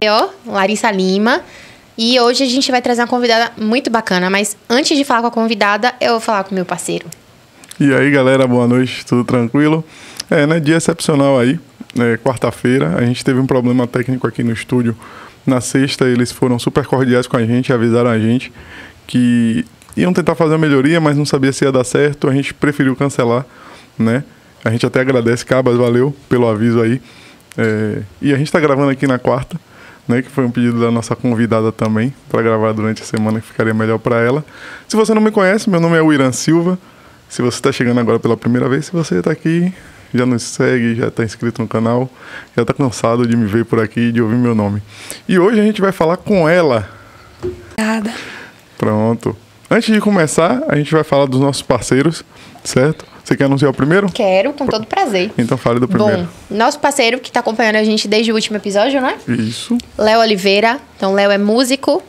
Eu, 0.00 0.30
Larissa 0.46 0.90
Lima. 0.90 1.40
E 1.96 2.20
hoje 2.20 2.44
a 2.44 2.46
gente 2.46 2.70
vai 2.70 2.80
trazer 2.80 3.00
uma 3.00 3.08
convidada 3.08 3.50
muito 3.56 3.90
bacana, 3.90 4.30
mas 4.30 4.56
antes 4.70 4.96
de 4.96 5.04
falar 5.04 5.22
com 5.22 5.26
a 5.26 5.30
convidada, 5.30 5.92
eu 6.00 6.12
vou 6.12 6.20
falar 6.20 6.44
com 6.44 6.52
o 6.52 6.54
meu 6.54 6.64
parceiro. 6.64 7.06
E 7.80 7.92
aí, 7.92 8.08
galera, 8.10 8.46
boa 8.46 8.68
noite, 8.68 9.04
tudo 9.04 9.24
tranquilo? 9.24 9.84
É, 10.30 10.46
né, 10.46 10.60
dia 10.60 10.76
excepcional 10.76 11.38
aí, 11.38 11.58
é, 11.98 12.16
quarta-feira, 12.18 12.94
a 12.96 13.04
gente 13.04 13.24
teve 13.24 13.40
um 13.40 13.46
problema 13.46 13.86
técnico 13.86 14.26
aqui 14.26 14.44
no 14.44 14.52
estúdio. 14.52 14.96
Na 15.44 15.60
sexta, 15.60 16.04
eles 16.04 16.30
foram 16.30 16.58
super 16.58 16.86
cordiais 16.86 17.26
com 17.26 17.36
a 17.36 17.44
gente, 17.44 17.72
avisaram 17.72 18.10
a 18.10 18.18
gente 18.18 18.52
que 19.06 19.64
iam 19.96 20.12
tentar 20.12 20.36
fazer 20.36 20.52
uma 20.52 20.58
melhoria, 20.58 21.00
mas 21.00 21.16
não 21.16 21.24
sabia 21.24 21.52
se 21.52 21.64
ia 21.64 21.72
dar 21.72 21.82
certo, 21.82 22.28
a 22.28 22.32
gente 22.32 22.54
preferiu 22.54 22.94
cancelar, 22.94 23.44
né? 23.98 24.22
A 24.64 24.70
gente 24.70 24.86
até 24.86 25.00
agradece, 25.00 25.44
Cabas, 25.44 25.76
valeu 25.76 26.14
pelo 26.28 26.46
aviso 26.46 26.80
aí. 26.80 27.00
É, 27.56 28.02
e 28.22 28.32
a 28.32 28.36
gente 28.36 28.46
está 28.46 28.60
gravando 28.60 28.90
aqui 28.90 29.06
na 29.06 29.18
quarta, 29.18 29.58
né, 30.08 30.22
que 30.22 30.30
foi 30.30 30.44
um 30.44 30.50
pedido 30.50 30.80
da 30.80 30.90
nossa 30.90 31.14
convidada 31.14 31.70
também, 31.70 32.14
para 32.30 32.40
gravar 32.40 32.72
durante 32.72 33.02
a 33.02 33.04
semana, 33.04 33.40
que 33.40 33.46
ficaria 33.46 33.74
melhor 33.74 33.98
para 33.98 34.20
ela. 34.20 34.44
Se 34.88 34.96
você 34.96 35.12
não 35.12 35.20
me 35.20 35.30
conhece, 35.30 35.68
meu 35.68 35.78
nome 35.78 35.96
é 35.96 36.00
Wiran 36.00 36.32
Silva. 36.32 36.78
Se 37.28 37.42
você 37.42 37.58
está 37.58 37.70
chegando 37.70 38.00
agora 38.00 38.18
pela 38.18 38.36
primeira 38.36 38.68
vez, 38.68 38.86
se 38.86 38.92
você 38.92 39.16
está 39.16 39.30
aqui, 39.30 39.72
já 40.14 40.24
nos 40.24 40.42
segue, 40.42 40.94
já 40.94 41.08
está 41.08 41.22
inscrito 41.22 41.60
no 41.60 41.68
canal, 41.68 42.10
já 42.56 42.62
está 42.62 42.72
cansado 42.72 43.26
de 43.26 43.36
me 43.36 43.46
ver 43.46 43.66
por 43.66 43.80
aqui 43.80 44.00
e 44.00 44.12
de 44.12 44.22
ouvir 44.22 44.36
meu 44.36 44.54
nome. 44.54 44.82
E 45.28 45.38
hoje 45.38 45.60
a 45.60 45.62
gente 45.62 45.80
vai 45.80 45.92
falar 45.92 46.16
com 46.16 46.48
ela. 46.48 46.88
Nada. 47.76 48.10
Pronto. 48.78 49.36
Antes 49.70 49.92
de 49.92 50.00
começar, 50.00 50.62
a 50.68 50.76
gente 50.76 50.90
vai 50.90 51.04
falar 51.04 51.26
dos 51.26 51.40
nossos 51.40 51.60
parceiros, 51.60 52.24
certo? 52.64 53.04
Você 53.28 53.36
quer 53.36 53.44
anunciar 53.44 53.70
o 53.70 53.74
primeiro? 53.74 54.10
Quero, 54.10 54.54
com 54.54 54.66
todo 54.66 54.86
prazer. 54.86 55.30
Então 55.36 55.58
fale 55.58 55.78
do 55.78 55.86
primeiro. 55.86 56.22
Bom, 56.22 56.56
nosso 56.56 56.78
parceiro 56.78 57.20
que 57.20 57.28
está 57.28 57.40
acompanhando 57.40 57.76
a 57.76 57.84
gente 57.84 58.08
desde 58.08 58.32
o 58.32 58.34
último 58.34 58.56
episódio, 58.56 59.02
né? 59.02 59.18
Isso. 59.28 59.76
Léo 59.98 60.20
Oliveira. 60.20 60.80
Então, 60.96 61.12
Léo 61.12 61.30
é 61.30 61.36
músico, 61.36 62.02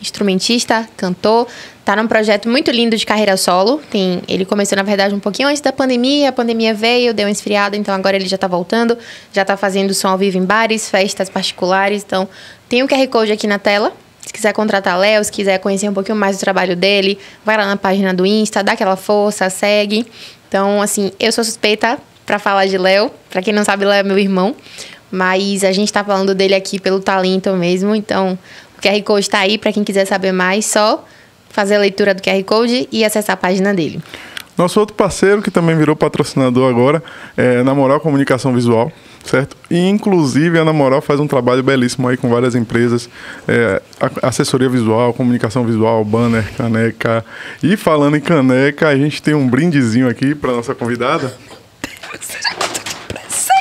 instrumentista, 0.00 0.88
cantor. 0.96 1.48
Tá 1.84 1.96
num 1.96 2.06
projeto 2.06 2.48
muito 2.48 2.70
lindo 2.70 2.96
de 2.96 3.04
carreira 3.04 3.36
solo. 3.36 3.80
Tem, 3.90 4.22
ele 4.28 4.44
começou, 4.44 4.76
na 4.76 4.84
verdade, 4.84 5.12
um 5.12 5.18
pouquinho 5.18 5.48
antes 5.48 5.60
da 5.60 5.72
pandemia. 5.72 6.28
A 6.28 6.32
pandemia 6.32 6.72
veio, 6.72 7.12
deu 7.12 7.26
uma 7.26 7.32
esfriada, 7.32 7.76
então 7.76 7.92
agora 7.92 8.14
ele 8.14 8.28
já 8.28 8.38
tá 8.38 8.46
voltando. 8.46 8.96
Já 9.32 9.44
tá 9.44 9.56
fazendo 9.56 9.92
som 9.92 10.06
ao 10.06 10.18
vivo 10.18 10.38
em 10.38 10.44
bares, 10.44 10.88
festas 10.88 11.28
particulares. 11.28 12.04
Então, 12.06 12.28
tem 12.68 12.80
um 12.80 12.86
QR 12.86 13.08
Code 13.08 13.32
aqui 13.32 13.48
na 13.48 13.58
tela. 13.58 13.92
Se 14.24 14.32
quiser 14.32 14.52
contratar 14.52 14.98
Léo, 14.98 15.22
se 15.24 15.32
quiser 15.32 15.58
conhecer 15.58 15.88
um 15.88 15.92
pouquinho 15.92 16.16
mais 16.16 16.36
do 16.36 16.40
trabalho 16.40 16.76
dele, 16.76 17.18
vai 17.44 17.56
lá 17.56 17.66
na 17.66 17.76
página 17.76 18.14
do 18.14 18.24
Insta, 18.24 18.62
dá 18.62 18.72
aquela 18.72 18.96
força, 18.96 19.50
segue. 19.50 20.06
Então, 20.48 20.80
assim, 20.80 21.12
eu 21.18 21.32
sou 21.32 21.42
suspeita 21.42 21.98
para 22.24 22.38
falar 22.38 22.66
de 22.66 22.78
Léo. 22.78 23.10
Para 23.30 23.42
quem 23.42 23.52
não 23.52 23.64
sabe, 23.64 23.84
Léo 23.84 24.00
é 24.00 24.02
meu 24.02 24.18
irmão. 24.18 24.54
Mas 25.10 25.64
a 25.64 25.72
gente 25.72 25.92
tá 25.92 26.02
falando 26.02 26.34
dele 26.34 26.54
aqui 26.54 26.80
pelo 26.80 27.00
talento 27.00 27.52
mesmo. 27.52 27.94
Então, 27.94 28.38
o 28.78 28.80
QR 28.80 29.02
Code 29.02 29.28
tá 29.28 29.40
aí 29.40 29.58
para 29.58 29.72
quem 29.72 29.84
quiser 29.84 30.06
saber 30.06 30.32
mais, 30.32 30.66
só 30.66 31.04
fazer 31.50 31.74
a 31.76 31.78
leitura 31.78 32.14
do 32.14 32.22
QR 32.22 32.42
Code 32.44 32.88
e 32.90 33.04
acessar 33.04 33.34
a 33.34 33.36
página 33.36 33.74
dele. 33.74 34.00
Nosso 34.56 34.78
outro 34.80 34.94
parceiro, 34.94 35.42
que 35.42 35.50
também 35.50 35.76
virou 35.76 35.96
patrocinador 35.96 36.68
agora, 36.68 37.02
é 37.36 37.62
Na 37.62 37.74
Moral 37.74 38.00
Comunicação 38.00 38.52
Visual, 38.52 38.92
certo? 39.24 39.56
E, 39.70 39.78
inclusive, 39.88 40.58
a 40.58 40.64
Na 40.64 40.72
Moral 40.72 41.00
faz 41.00 41.18
um 41.20 41.26
trabalho 41.26 41.62
belíssimo 41.62 42.08
aí 42.08 42.16
com 42.16 42.28
várias 42.28 42.54
empresas, 42.54 43.08
é, 43.48 43.80
assessoria 44.22 44.68
visual, 44.68 45.12
comunicação 45.14 45.64
visual, 45.64 46.04
banner, 46.04 46.44
caneca. 46.56 47.24
E 47.62 47.76
falando 47.76 48.16
em 48.16 48.20
caneca, 48.20 48.88
a 48.88 48.96
gente 48.96 49.22
tem 49.22 49.34
um 49.34 49.48
brindezinho 49.48 50.08
aqui 50.08 50.34
para 50.34 50.52
nossa 50.52 50.74
convidada. 50.74 51.32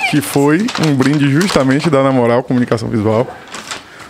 Que 0.10 0.20
foi 0.20 0.66
um 0.86 0.94
brinde 0.94 1.30
justamente 1.32 1.90
da 1.90 2.04
Na 2.04 2.12
Moral 2.12 2.44
Comunicação 2.44 2.90
Visual. 2.90 3.26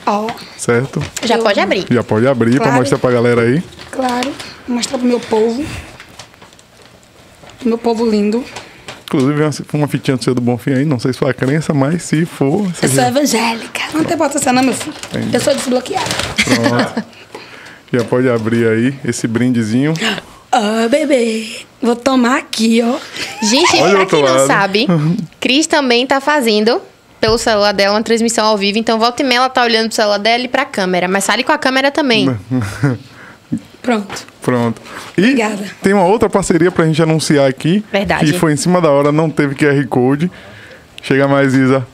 Ó, 0.06 0.28
Certo? 0.58 1.00
Já 1.24 1.38
pode 1.38 1.60
abrir. 1.60 1.86
Já 1.90 2.04
pode 2.04 2.28
abrir 2.28 2.56
para 2.56 2.66
Claro. 2.66 2.80
mostrar 2.80 2.98
pra 2.98 3.12
galera 3.12 3.42
aí. 3.42 3.64
claro. 3.92 4.32
Vou 4.68 4.78
mostrar 4.78 4.98
pro 4.98 5.08
meu 5.08 5.20
povo. 5.20 5.64
Meu 7.64 7.78
povo 7.78 8.10
lindo. 8.10 8.44
Inclusive, 9.14 9.42
uma, 9.44 9.52
uma 9.74 9.88
fitinha 9.90 10.16
do 10.16 10.24
seu 10.24 10.34
do 10.34 10.40
Bonfim 10.40 10.72
aí, 10.72 10.86
não 10.86 10.98
sei 10.98 11.12
se 11.12 11.20
foi 11.20 11.32
a 11.32 11.34
crença, 11.34 11.74
mas 11.74 12.02
se 12.04 12.26
for. 12.26 12.66
Eu 12.82 12.88
sou 12.88 12.90
já- 12.90 13.08
evangélica. 13.10 13.82
Não 13.94 14.04
tem 14.06 14.16
importância 14.16 14.54
não, 14.54 14.64
meu 14.64 14.74
filho. 14.74 14.96
Entendi. 15.10 15.36
Eu 15.36 15.42
sou 15.42 15.54
desbloqueada. 15.54 16.06
Pronto. 16.46 17.06
Já 17.92 18.04
pode 18.06 18.30
abrir 18.30 18.66
aí 18.68 18.96
esse 19.04 19.28
brindezinho. 19.28 19.94
Ó, 20.54 20.88
bebê. 20.90 21.46
Vou 21.82 21.96
tomar 21.96 22.38
aqui, 22.38 22.82
ó. 22.84 22.98
Gente, 23.46 23.76
Olha 23.78 23.96
pra 23.98 24.06
quem 24.06 24.22
não 24.22 24.34
lado. 24.36 24.48
sabe, 24.48 24.88
Cris 25.40 25.66
também 25.68 26.06
tá 26.08 26.20
fazendo 26.22 26.82
pelo 27.20 27.38
celular 27.38 27.72
dela 27.74 27.96
uma 27.96 28.04
transmissão 28.04 28.46
ao 28.46 28.58
vivo. 28.58 28.78
Então, 28.78 28.98
volta 29.00 29.22
e 29.24 29.26
meia 29.26 29.40
ela 29.40 29.50
tá 29.50 29.64
olhando 29.64 29.88
pro 29.88 29.96
celular 29.96 30.18
dela 30.20 30.44
e 30.44 30.48
pra 30.48 30.64
câmera. 30.66 31.08
Mas 31.08 31.26
fale 31.26 31.44
com 31.44 31.52
a 31.52 31.58
câmera 31.58 31.90
também. 31.92 32.34
Pronto. 33.82 34.28
Pronto. 34.42 34.82
E 35.18 35.22
Obrigada. 35.22 35.64
tem 35.82 35.94
uma 35.94 36.06
outra 36.06 36.30
parceria 36.30 36.72
pra 36.72 36.86
gente 36.86 37.02
anunciar 37.02 37.48
aqui. 37.50 37.84
Verdade. 37.92 38.32
Que 38.32 38.38
foi 38.40 38.54
em 38.54 38.58
cima 38.58 38.80
da 38.82 38.90
hora, 38.90 39.12
não 39.12 39.30
teve 39.30 39.56
QR 39.56 39.86
Code. 39.88 40.32
Chega 41.02 41.28
mais, 41.28 41.54
Isa. 41.54 41.86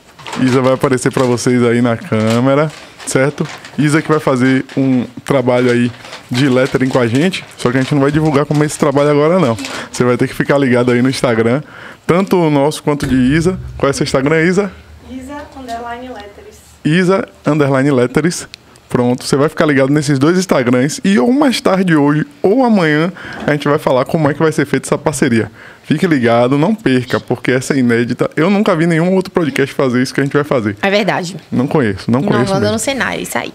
Isa 0.42 0.60
vai 0.60 0.74
aparecer 0.74 1.10
pra 1.10 1.24
vocês 1.24 1.62
aí 1.64 1.80
na 1.80 1.96
câmera, 1.96 2.70
certo? 3.06 3.46
Isa 3.78 4.02
que 4.02 4.08
vai 4.08 4.20
fazer 4.20 4.64
um 4.76 5.04
trabalho 5.24 5.70
aí 5.70 5.90
de 6.30 6.48
lettering 6.48 6.90
com 6.90 6.98
a 6.98 7.06
gente, 7.06 7.44
só 7.56 7.70
que 7.70 7.78
a 7.78 7.80
gente 7.80 7.94
não 7.94 8.02
vai 8.02 8.12
divulgar 8.12 8.44
como 8.44 8.62
é 8.62 8.66
esse 8.66 8.78
trabalho 8.78 9.10
agora 9.10 9.38
não. 9.38 9.56
Você 9.90 10.04
vai 10.04 10.16
ter 10.18 10.28
que 10.28 10.34
ficar 10.34 10.58
ligado 10.58 10.92
aí 10.92 11.00
no 11.00 11.08
Instagram, 11.08 11.62
tanto 12.06 12.36
o 12.36 12.50
nosso 12.50 12.82
quanto 12.82 13.06
de 13.06 13.16
Isa. 13.16 13.58
Qual 13.78 13.88
é 13.88 13.92
seu 13.92 14.04
Instagram, 14.04 14.42
Isa? 14.42 14.70
Isa 15.10 15.42
Underline 15.56 16.08
Letters. 16.08 16.56
Isa 16.84 17.28
Underline 17.46 17.90
Letters. 17.90 18.46
Pronto, 18.88 19.24
você 19.24 19.36
vai 19.36 19.48
ficar 19.48 19.66
ligado 19.66 19.92
nesses 19.92 20.18
dois 20.18 20.38
Instagrams 20.38 21.00
e 21.04 21.18
ou 21.18 21.30
mais 21.32 21.60
tarde 21.60 21.94
hoje 21.94 22.26
ou 22.42 22.64
amanhã 22.64 23.12
a 23.46 23.52
gente 23.52 23.68
vai 23.68 23.78
falar 23.78 24.04
como 24.06 24.30
é 24.30 24.34
que 24.34 24.40
vai 24.40 24.50
ser 24.50 24.64
feita 24.66 24.88
essa 24.88 24.96
parceria. 24.96 25.50
Fique 25.84 26.06
ligado, 26.06 26.58
não 26.58 26.74
perca, 26.74 27.18
porque 27.20 27.50
essa 27.50 27.74
é 27.74 27.78
inédita. 27.78 28.30
Eu 28.36 28.50
nunca 28.50 28.74
vi 28.76 28.86
nenhum 28.86 29.14
outro 29.14 29.30
podcast 29.30 29.74
fazer 29.74 30.02
isso 30.02 30.12
que 30.12 30.20
a 30.20 30.24
gente 30.24 30.32
vai 30.32 30.44
fazer. 30.44 30.76
É 30.82 30.90
verdade. 30.90 31.36
Não 31.50 31.66
conheço, 31.66 32.10
não 32.10 32.22
conheço 32.22 32.52
mesmo. 32.54 32.72
no 32.72 32.78
cenário, 32.78 33.22
isso 33.22 33.38
aí. 33.38 33.52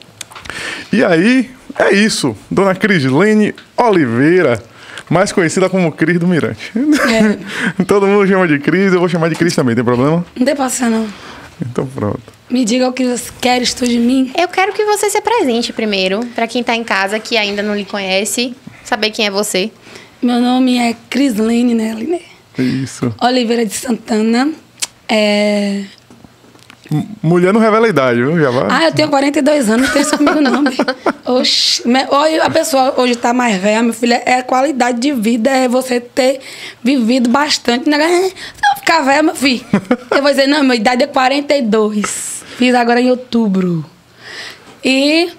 E 0.91 1.03
aí, 1.03 1.49
é 1.77 1.93
isso. 1.93 2.35
Dona 2.49 2.75
Crislene 2.75 3.53
Oliveira, 3.77 4.61
mais 5.09 5.31
conhecida 5.31 5.69
como 5.69 5.91
Cris 5.91 6.19
do 6.19 6.27
Mirante. 6.27 6.71
Todo 7.87 8.07
mundo 8.07 8.27
chama 8.27 8.47
de 8.47 8.59
Cris, 8.59 8.93
eu 8.93 8.99
vou 8.99 9.09
chamar 9.09 9.29
de 9.29 9.35
Cris 9.35 9.55
também, 9.55 9.75
tem 9.75 9.83
problema? 9.83 10.25
Não 10.35 10.45
tem 10.45 10.53
importância 10.53 10.89
não. 10.89 11.07
Então 11.69 11.85
pronto. 11.87 12.21
Me 12.49 12.65
diga 12.65 12.87
o 12.87 12.93
que 12.93 13.05
você 13.05 13.31
quer 13.41 13.63
tu 13.73 13.87
de 13.87 13.97
mim. 13.97 14.31
Eu 14.37 14.47
quero 14.47 14.73
que 14.73 14.85
você 14.85 15.09
se 15.09 15.17
apresente 15.17 15.73
primeiro, 15.73 16.25
pra 16.35 16.47
quem 16.47 16.63
tá 16.63 16.75
em 16.75 16.83
casa 16.83 17.19
que 17.19 17.37
ainda 17.37 17.63
não 17.63 17.75
lhe 17.75 17.85
conhece, 17.85 18.55
saber 18.83 19.11
quem 19.11 19.25
é 19.25 19.31
você. 19.31 19.71
Meu 20.21 20.39
nome 20.39 20.77
é 20.77 20.95
Crislene, 21.09 21.73
né, 21.73 21.91
Aline? 21.91 22.21
Isso. 22.57 23.13
Oliveira 23.21 23.65
de 23.65 23.73
Santana. 23.73 24.51
É... 25.09 25.83
Mulher 27.21 27.53
não 27.53 27.59
revela 27.59 27.85
a 27.87 27.89
idade, 27.89 28.19
viu? 28.23 28.39
Já 28.39 28.49
vai. 28.51 28.67
Ah, 28.69 28.85
eu 28.85 28.91
tenho 28.93 29.09
42 29.09 29.69
anos, 29.69 29.87
não 29.87 29.93
tem 29.93 30.01
isso 30.01 30.17
comigo 30.17 30.39
não. 30.41 30.63
Oxi, 31.25 31.83
a 32.41 32.49
pessoa 32.49 32.93
hoje 32.99 33.15
tá 33.15 33.33
mais 33.33 33.57
velha, 33.61 33.81
meu 33.81 33.93
filho, 33.93 34.13
é 34.13 34.41
qualidade 34.41 34.99
de 34.99 35.11
vida, 35.11 35.49
é 35.49 35.67
você 35.67 35.99
ter 35.99 36.39
vivido 36.83 37.29
bastante. 37.29 37.89
Né? 37.89 37.97
Se 37.99 38.33
eu 38.71 38.77
ficar 38.79 39.01
velha, 39.01 39.23
meu 39.23 39.35
filho, 39.35 39.65
eu 40.11 40.21
vou 40.21 40.29
dizer, 40.31 40.47
não, 40.47 40.61
minha 40.63 40.75
idade 40.75 41.03
é 41.03 41.07
42. 41.07 42.43
Fiz 42.57 42.75
agora 42.75 43.01
em 43.01 43.09
outubro. 43.09 43.83
E 44.83 45.31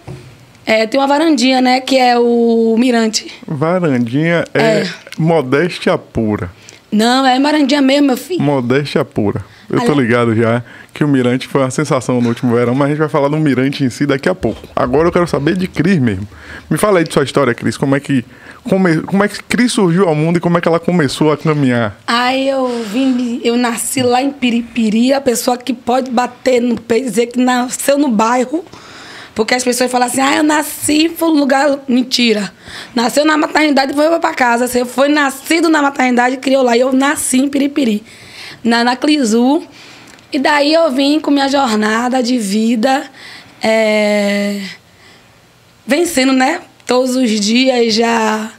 é, 0.66 0.86
tem 0.86 0.98
uma 0.98 1.06
varandinha, 1.06 1.60
né, 1.60 1.80
que 1.80 1.96
é 1.98 2.18
o 2.18 2.74
Mirante. 2.78 3.30
Varandinha 3.46 4.44
é, 4.54 4.60
É. 4.80 4.88
modéstia 5.18 5.96
pura. 5.98 6.50
Não, 6.90 7.26
é 7.26 7.38
varandinha 7.40 7.82
mesmo, 7.82 8.08
meu 8.08 8.16
filho. 8.16 8.40
Modéstia 8.42 9.04
pura. 9.04 9.44
Eu 9.70 9.80
tô 9.80 9.92
ligado 9.92 10.34
já 10.34 10.62
que 10.92 11.02
o 11.02 11.08
Mirante 11.08 11.48
foi 11.48 11.62
uma 11.62 11.70
sensação 11.70 12.20
no 12.20 12.28
último 12.28 12.54
verão, 12.54 12.74
mas 12.74 12.86
a 12.86 12.88
gente 12.90 12.98
vai 12.98 13.08
falar 13.08 13.28
do 13.28 13.36
Mirante 13.36 13.84
em 13.84 13.90
si 13.90 14.06
daqui 14.06 14.28
a 14.28 14.34
pouco. 14.34 14.60
Agora 14.76 15.08
eu 15.08 15.12
quero 15.12 15.26
saber 15.26 15.56
de 15.56 15.66
Cris 15.66 15.98
mesmo. 15.98 16.26
Me 16.70 16.78
fala 16.78 16.98
aí 16.98 17.04
de 17.04 17.12
sua 17.12 17.24
história, 17.24 17.54
Cris. 17.54 17.76
Como 17.76 17.96
é 17.96 18.00
que 18.00 18.24
come, 18.62 19.00
como 19.02 19.24
é 19.24 19.28
que 19.28 19.42
Cris 19.42 19.72
surgiu 19.72 20.08
ao 20.08 20.14
mundo 20.14 20.36
e 20.36 20.40
como 20.40 20.56
é 20.58 20.60
que 20.60 20.68
ela 20.68 20.78
começou 20.78 21.32
a 21.32 21.36
caminhar? 21.36 21.96
Aí 22.06 22.48
eu 22.48 22.84
vim, 22.90 23.40
eu 23.42 23.56
nasci 23.56 24.02
lá 24.02 24.22
em 24.22 24.30
Piripiri, 24.30 25.12
a 25.12 25.20
pessoa 25.20 25.56
que 25.56 25.72
pode 25.72 26.10
bater 26.10 26.60
no 26.60 26.80
peito 26.80 27.06
e 27.06 27.10
dizer 27.10 27.26
que 27.26 27.40
nasceu 27.40 27.98
no 27.98 28.08
bairro. 28.08 28.64
Porque 29.34 29.52
as 29.52 29.64
pessoas 29.64 29.90
falam 29.90 30.06
assim, 30.06 30.20
ah, 30.20 30.36
eu 30.36 30.44
nasci 30.44 31.08
foi 31.08 31.28
um 31.28 31.32
lugar. 31.32 31.80
Mentira. 31.88 32.52
Nasceu 32.94 33.24
na 33.24 33.36
maternidade 33.36 33.92
e 33.92 33.94
foi 33.94 34.08
pra 34.20 34.32
casa. 34.32 34.68
Você 34.68 34.84
foi 34.84 35.08
nascido 35.08 35.68
na 35.68 35.82
maternidade 35.82 36.36
e 36.36 36.38
criou 36.38 36.62
lá. 36.62 36.76
E 36.76 36.80
eu 36.80 36.92
nasci 36.92 37.38
em 37.38 37.48
Piripiri, 37.48 38.04
na, 38.64 38.82
na 38.82 38.96
Clisu. 38.96 39.62
E 40.32 40.38
daí 40.38 40.72
eu 40.72 40.90
vim 40.90 41.20
com 41.20 41.30
minha 41.30 41.48
jornada 41.48 42.22
de 42.22 42.38
vida. 42.38 43.04
é, 43.62 44.60
vencendo, 45.86 46.32
né? 46.32 46.60
Todos 46.86 47.16
os 47.16 47.30
dias 47.30 47.94
já 47.94 48.50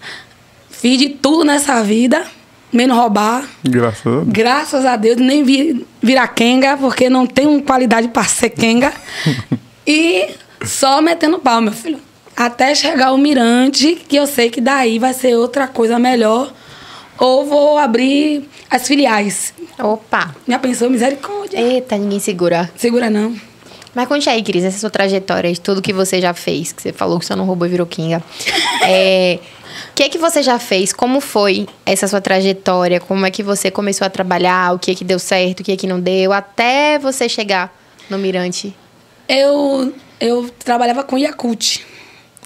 fiz 0.69 0.97
de 0.97 1.09
tudo 1.09 1.43
nessa 1.43 1.83
vida, 1.83 2.25
menos 2.71 2.97
roubar. 2.97 3.43
Graças 3.63 4.05
a 4.05 4.09
Deus. 4.09 4.27
Graças 4.27 4.85
a 4.85 4.95
Deus, 4.95 5.17
nem 5.17 5.43
vi, 5.43 5.85
virar 6.01 6.27
quenga, 6.29 6.77
porque 6.77 7.09
não 7.09 7.25
tenho 7.27 7.61
qualidade 7.61 8.07
para 8.07 8.23
ser 8.23 8.49
quenga. 8.49 8.93
E 9.87 10.29
só 10.65 10.99
metendo 10.99 11.37
pau, 11.37 11.61
meu 11.61 11.71
filho. 11.71 11.99
Até 12.35 12.73
chegar 12.73 13.13
o 13.13 13.19
Mirante, 13.19 13.93
que 14.07 14.15
eu 14.15 14.25
sei 14.25 14.49
que 14.49 14.59
daí 14.59 14.97
vai 14.97 15.13
ser 15.13 15.35
outra 15.35 15.67
coisa 15.67 15.99
melhor. 15.99 16.51
Ou 17.17 17.45
vou 17.45 17.77
abrir 17.77 18.47
as 18.69 18.87
filiais. 18.87 19.53
Opa! 19.79 20.35
Já 20.47 20.59
pensou, 20.59 20.89
misericórdia. 20.89 21.59
Eita, 21.59 21.97
ninguém 21.97 22.19
segura. 22.19 22.71
Segura 22.75 23.09
não. 23.09 23.35
Mas 23.93 24.07
conte 24.09 24.29
aí, 24.29 24.43
Cris, 24.43 24.65
essa 24.65 24.77
sua 24.77 24.89
trajetória 24.89 25.51
de 25.51 25.61
tudo 25.61 25.81
que 25.81 25.93
você 25.93 26.19
já 26.19 26.33
fez, 26.33 26.73
que 26.73 26.81
você 26.81 26.91
falou 26.91 27.17
que 27.17 27.25
você 27.25 27.33
não 27.33 27.45
roubou 27.45 27.65
e 27.65 27.69
virou 27.69 27.87
Kinga. 27.87 28.21
É, 28.87 29.39
o 29.91 29.95
que 29.95 30.03
é 30.03 30.09
que 30.09 30.17
você 30.17 30.43
já 30.43 30.59
fez? 30.59 30.93
Como 30.93 31.19
foi 31.19 31.65
essa 31.85 32.07
sua 32.07 32.21
trajetória? 32.21 32.99
Como 32.99 33.25
é 33.25 33.31
que 33.31 33.41
você 33.41 33.71
começou 33.71 34.05
a 34.05 34.09
trabalhar? 34.09 34.75
O 34.75 34.79
que 34.79 34.91
é 34.91 34.95
que 34.95 35.03
deu 35.03 35.17
certo? 35.17 35.61
O 35.61 35.63
que 35.63 35.71
é 35.71 35.75
que 35.75 35.87
não 35.87 35.99
deu? 35.99 36.31
Até 36.31 36.99
você 36.99 37.27
chegar 37.27 37.75
no 38.09 38.17
Mirante. 38.19 38.75
Eu, 39.27 39.91
eu 40.19 40.47
trabalhava 40.59 41.03
com 41.03 41.17
Yakult. 41.17 41.79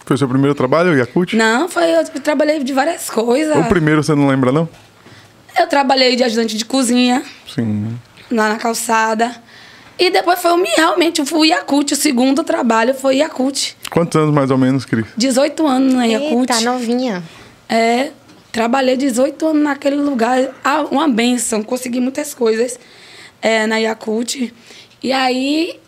Foi 0.04 0.14
o 0.14 0.18
seu 0.18 0.28
primeiro 0.28 0.54
trabalho, 0.54 0.96
Yakut? 0.96 1.36
Não, 1.36 1.68
foi, 1.68 1.84
eu 1.90 2.04
trabalhei 2.20 2.62
de 2.62 2.72
várias 2.72 3.08
coisas. 3.08 3.56
O 3.56 3.64
primeiro 3.64 4.02
você 4.02 4.14
não 4.14 4.26
lembra, 4.26 4.50
não? 4.50 4.68
Eu 5.58 5.66
trabalhei 5.66 6.16
de 6.16 6.24
ajudante 6.24 6.56
de 6.56 6.64
cozinha, 6.64 7.22
Sim. 7.52 7.98
lá 8.30 8.48
na 8.48 8.56
calçada. 8.56 9.34
E 9.98 10.08
depois 10.08 10.40
foi 10.40 10.50
realmente, 10.76 11.24
foi 11.26 11.38
o 11.40 11.44
Yakult. 11.44 11.92
O 11.92 11.96
segundo 11.96 12.42
trabalho 12.42 12.94
foi 12.94 13.16
Yakult. 13.16 13.74
Quantos 13.90 14.16
anos 14.20 14.34
mais 14.34 14.50
ou 14.50 14.56
menos, 14.56 14.86
Cris? 14.86 15.04
18 15.16 15.66
anos 15.66 15.92
na 15.92 16.06
Yakult. 16.06 16.50
Eita, 16.50 16.60
novinha. 16.62 17.22
É, 17.68 18.10
trabalhei 18.50 18.96
18 18.96 19.46
anos 19.46 19.62
naquele 19.62 19.96
lugar. 19.96 20.38
Ah, 20.64 20.86
uma 20.90 21.06
benção, 21.06 21.62
consegui 21.62 22.00
muitas 22.00 22.32
coisas 22.32 22.80
é, 23.42 23.66
na 23.66 23.76
Yakult. 23.76 24.50
E 25.02 25.12
aí, 25.12 25.78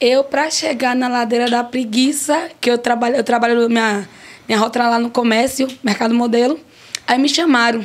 eu, 0.00 0.24
pra 0.24 0.50
chegar 0.50 0.94
na 0.94 1.08
ladeira 1.08 1.48
da 1.48 1.62
preguiça, 1.64 2.50
que 2.60 2.70
eu 2.70 2.78
trabalho, 2.78 3.16
eu 3.16 3.24
trabalho 3.24 3.68
minha, 3.68 4.08
minha 4.46 4.58
rota 4.58 4.88
lá 4.88 4.98
no 4.98 5.10
comércio, 5.10 5.68
mercado 5.82 6.14
modelo, 6.14 6.58
aí 7.06 7.18
me 7.18 7.28
chamaram 7.28 7.84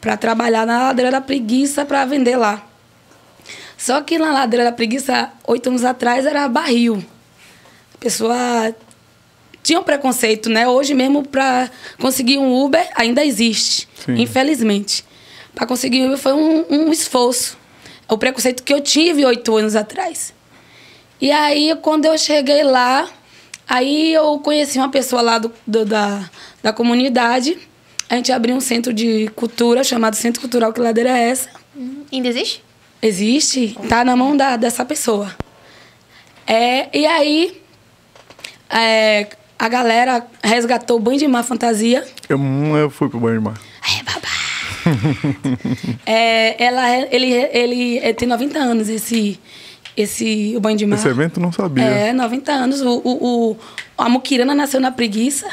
pra 0.00 0.16
trabalhar 0.16 0.66
na 0.66 0.84
ladeira 0.88 1.10
da 1.10 1.20
preguiça 1.20 1.84
pra 1.84 2.04
vender 2.04 2.36
lá. 2.36 2.64
Só 3.76 4.00
que 4.00 4.18
na 4.18 4.32
ladeira 4.32 4.64
da 4.64 4.72
preguiça, 4.72 5.30
oito 5.46 5.68
anos 5.68 5.84
atrás, 5.84 6.24
era 6.24 6.48
barril. 6.48 7.04
A 7.94 7.98
pessoa 7.98 8.74
tinha 9.62 9.80
um 9.80 9.82
preconceito, 9.82 10.48
né? 10.48 10.66
Hoje 10.68 10.94
mesmo, 10.94 11.26
para 11.26 11.68
conseguir 11.98 12.38
um 12.38 12.64
Uber, 12.64 12.88
ainda 12.94 13.24
existe, 13.24 13.88
Sim. 14.04 14.14
infelizmente. 14.20 15.04
Para 15.54 15.66
conseguir 15.66 16.02
um 16.02 16.06
Uber 16.06 16.18
foi 16.18 16.32
um, 16.32 16.64
um 16.70 16.92
esforço. 16.92 17.58
É 18.08 18.14
o 18.14 18.16
preconceito 18.16 18.62
que 18.62 18.72
eu 18.72 18.80
tive 18.80 19.26
oito 19.26 19.56
anos 19.56 19.74
atrás. 19.74 20.32
E 21.20 21.30
aí, 21.32 21.74
quando 21.82 22.04
eu 22.04 22.16
cheguei 22.18 22.62
lá, 22.62 23.08
aí 23.68 24.12
eu 24.12 24.38
conheci 24.40 24.78
uma 24.78 24.90
pessoa 24.90 25.22
lá 25.22 25.38
do, 25.38 25.52
do- 25.66 25.84
da, 25.84 26.28
da 26.62 26.72
comunidade. 26.72 27.56
A 28.08 28.16
gente 28.16 28.30
abriu 28.32 28.54
um 28.54 28.60
centro 28.60 28.92
de 28.92 29.28
cultura 29.34 29.82
chamado 29.82 30.14
Centro 30.14 30.40
Cultural 30.40 30.72
Que 30.72 30.80
Ladeira 30.80 31.10
é 31.18 31.30
essa? 31.30 31.48
Ainda 32.12 32.28
existe? 32.28 32.62
Existe, 33.02 33.76
tá 33.88 34.04
na 34.04 34.14
mão 34.16 34.36
da, 34.36 34.56
dessa 34.56 34.84
pessoa. 34.84 35.34
É, 36.46 36.88
e 36.96 37.04
aí, 37.06 37.60
é, 38.70 39.26
a 39.58 39.68
galera 39.68 40.26
resgatou 40.42 40.96
o 40.96 41.00
Banho 41.00 41.18
de 41.18 41.26
Mar 41.26 41.42
Fantasia. 41.42 42.06
Eu, 42.28 42.38
hum, 42.38 42.76
eu 42.76 42.88
fui 42.90 43.08
pro 43.08 43.18
banho 43.18 43.38
de 43.38 43.44
mar. 43.44 43.60
É, 43.82 44.02
babá. 44.02 44.28
é, 46.06 46.62
ela, 46.64 46.88
é- 46.90 47.08
ele, 47.10 47.32
ele, 47.32 47.98
é, 47.98 48.12
tem 48.12 48.28
90 48.28 48.58
anos, 48.58 48.88
esse, 48.88 49.38
esse 49.96 50.54
o 50.56 50.60
Banho 50.60 50.76
de 50.76 50.86
Mar. 50.86 50.98
Esse 50.98 51.08
evento 51.08 51.40
não 51.40 51.50
sabia. 51.52 51.84
É, 51.84 52.12
90 52.12 52.52
anos. 52.52 52.80
O, 52.82 53.00
o, 53.04 53.50
o- 53.52 53.56
a 53.96 54.08
Muquirana 54.08 54.54
nasceu 54.54 54.80
na 54.80 54.90
preguiça. 54.92 55.48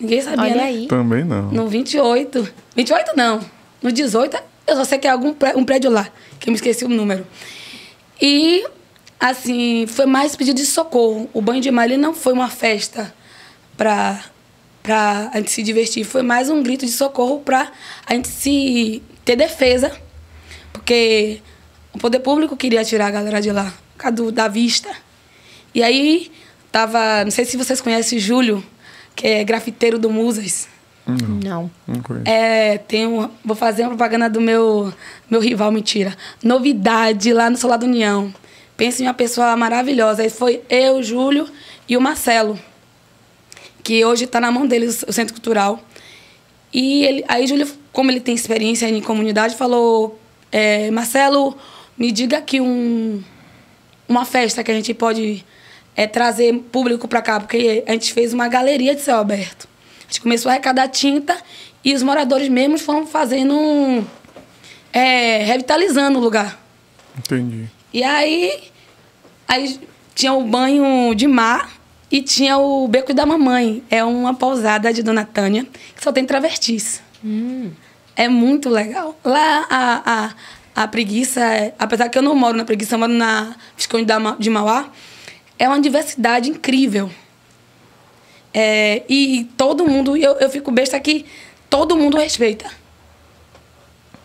Ninguém 0.00 0.20
sabia, 0.20 0.42
Olha 0.44 0.54
né? 0.56 0.62
aí. 0.64 0.86
Também 0.88 1.24
não. 1.24 1.50
No 1.52 1.68
28. 1.68 2.48
28 2.76 3.12
não. 3.16 3.40
No 3.82 3.92
18, 3.92 4.36
eu 4.66 4.76
só 4.76 4.84
sei 4.84 4.98
que 4.98 5.06
é 5.06 5.10
algum 5.10 5.32
pré- 5.34 5.54
um 5.56 5.64
prédio 5.64 5.90
lá, 5.90 6.08
que 6.40 6.48
eu 6.48 6.52
me 6.52 6.56
esqueci 6.56 6.84
o 6.84 6.88
número. 6.88 7.26
E, 8.20 8.64
assim, 9.18 9.86
foi 9.88 10.06
mais 10.06 10.34
pedido 10.36 10.56
de 10.56 10.66
socorro. 10.66 11.28
O 11.32 11.40
banho 11.40 11.60
de 11.60 11.70
mar 11.70 11.84
ele 11.84 11.96
não 11.96 12.14
foi 12.14 12.32
uma 12.32 12.48
festa 12.48 13.12
pra, 13.76 14.20
pra 14.82 15.30
a 15.32 15.38
gente 15.38 15.50
se 15.50 15.62
divertir. 15.62 16.04
Foi 16.04 16.22
mais 16.22 16.48
um 16.50 16.62
grito 16.62 16.84
de 16.86 16.92
socorro 16.92 17.40
pra 17.40 17.70
a 18.06 18.14
gente 18.14 18.28
se 18.28 19.02
ter 19.24 19.36
defesa. 19.36 19.92
Porque 20.72 21.40
o 21.92 21.98
poder 21.98 22.20
público 22.20 22.56
queria 22.56 22.84
tirar 22.84 23.06
a 23.06 23.10
galera 23.10 23.40
de 23.40 23.50
lá, 23.52 23.72
por 23.94 23.98
causa 23.98 24.16
do- 24.16 24.32
da 24.32 24.48
vista. 24.48 24.90
E 25.74 25.82
aí, 25.82 26.30
tava. 26.70 27.24
Não 27.24 27.30
sei 27.30 27.44
se 27.44 27.56
vocês 27.56 27.80
conhecem 27.80 28.18
Júlio, 28.18 28.62
que 29.14 29.26
é 29.26 29.44
grafiteiro 29.44 29.98
do 29.98 30.10
Musas. 30.10 30.68
Não. 31.06 31.70
Não 31.86 32.00
conheço. 32.00 32.28
É, 32.28 32.78
tem 32.78 33.06
um, 33.06 33.28
vou 33.44 33.56
fazer 33.56 33.82
uma 33.82 33.88
propaganda 33.90 34.30
do 34.30 34.40
meu, 34.40 34.92
meu 35.28 35.40
rival, 35.40 35.72
mentira. 35.72 36.16
Novidade 36.42 37.32
lá 37.32 37.50
no 37.50 37.56
Solar 37.56 37.78
da 37.78 37.86
União. 37.86 38.32
Pensa 38.76 39.02
em 39.02 39.06
uma 39.06 39.14
pessoa 39.14 39.56
maravilhosa. 39.56 40.22
Aí 40.22 40.30
foi 40.30 40.62
eu, 40.70 41.02
Júlio 41.02 41.48
e 41.88 41.96
o 41.96 42.00
Marcelo, 42.00 42.58
que 43.82 44.04
hoje 44.04 44.24
está 44.24 44.40
na 44.40 44.50
mão 44.50 44.66
deles 44.66 45.04
o 45.06 45.12
Centro 45.12 45.34
Cultural. 45.34 45.82
E 46.72 47.04
ele, 47.04 47.24
aí 47.28 47.46
Júlio, 47.46 47.68
como 47.92 48.10
ele 48.10 48.20
tem 48.20 48.34
experiência 48.34 48.88
em 48.88 49.00
comunidade, 49.00 49.56
falou: 49.56 50.18
é, 50.52 50.90
Marcelo, 50.90 51.56
me 51.96 52.10
diga 52.10 52.38
aqui 52.38 52.60
um, 52.60 53.22
uma 54.08 54.24
festa 54.24 54.62
que 54.62 54.70
a 54.70 54.74
gente 54.74 54.92
pode 54.94 55.44
é, 55.96 56.06
trazer 56.06 56.52
público 56.72 57.06
para 57.06 57.22
cá, 57.22 57.40
porque 57.40 57.84
a 57.86 57.92
gente 57.92 58.12
fez 58.12 58.32
uma 58.32 58.48
galeria 58.48 58.94
de 58.94 59.00
céu 59.00 59.18
aberto. 59.18 59.68
A 60.00 60.02
gente 60.06 60.20
começou 60.20 60.50
a 60.50 60.52
arrecadar 60.52 60.88
tinta 60.88 61.36
e 61.84 61.94
os 61.94 62.02
moradores 62.02 62.48
mesmos 62.48 62.82
foram 62.82 63.06
fazendo 63.06 63.54
um, 63.54 64.04
é, 64.92 65.44
revitalizando 65.44 66.18
o 66.18 66.22
lugar. 66.22 66.60
Entendi. 67.18 67.66
E 67.92 68.02
aí, 68.02 68.70
aí 69.46 69.80
tinha 70.14 70.32
o 70.32 70.44
banho 70.44 71.14
de 71.14 71.26
mar 71.26 71.70
e 72.10 72.22
tinha 72.22 72.58
o 72.58 72.86
Beco 72.88 73.12
da 73.14 73.24
Mamãe. 73.26 73.82
É 73.90 74.04
uma 74.04 74.34
pousada 74.34 74.92
de 74.92 75.02
Dona 75.02 75.24
Tânia 75.24 75.66
que 75.94 76.02
só 76.02 76.12
tem 76.12 76.24
travestis. 76.24 77.02
É 78.16 78.28
muito 78.28 78.68
legal. 78.68 79.18
Lá 79.24 79.66
a, 79.70 80.02
a, 80.04 80.30
a 80.74 80.88
preguiça, 80.88 81.40
é- 81.40 81.74
apesar 81.78 82.08
que 82.08 82.18
eu 82.18 82.22
não 82.22 82.34
moro 82.34 82.56
na 82.56 82.64
preguiça, 82.64 82.94
eu 82.94 82.98
moro 82.98 83.12
na 83.12 83.54
Visconde 83.76 84.06
de 84.38 84.50
Mauá, 84.50 84.90
é 85.58 85.68
uma 85.68 85.80
diversidade 85.80 86.50
incrível. 86.50 87.10
É, 88.54 89.02
e 89.08 89.50
todo 89.56 89.86
mundo, 89.86 90.16
eu, 90.16 90.32
eu 90.34 90.50
fico 90.50 90.70
besta 90.70 90.98
que 91.00 91.24
todo 91.70 91.96
mundo 91.96 92.16
respeita. 92.16 92.70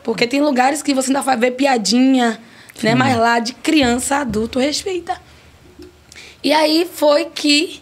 Porque 0.04 0.28
tem 0.28 0.42
lugares 0.42 0.82
que 0.82 0.94
você 0.94 1.10
ainda 1.10 1.22
vai 1.22 1.38
ver 1.38 1.52
piadinha, 1.52 2.40
né? 2.82 2.96
Mas 2.96 3.18
lá 3.18 3.40
de 3.40 3.54
criança, 3.54 4.18
adulto, 4.18 4.60
respeita. 4.60 5.20
E 6.44 6.54
aí 6.54 6.90
foi 6.94 7.26
que 7.26 7.82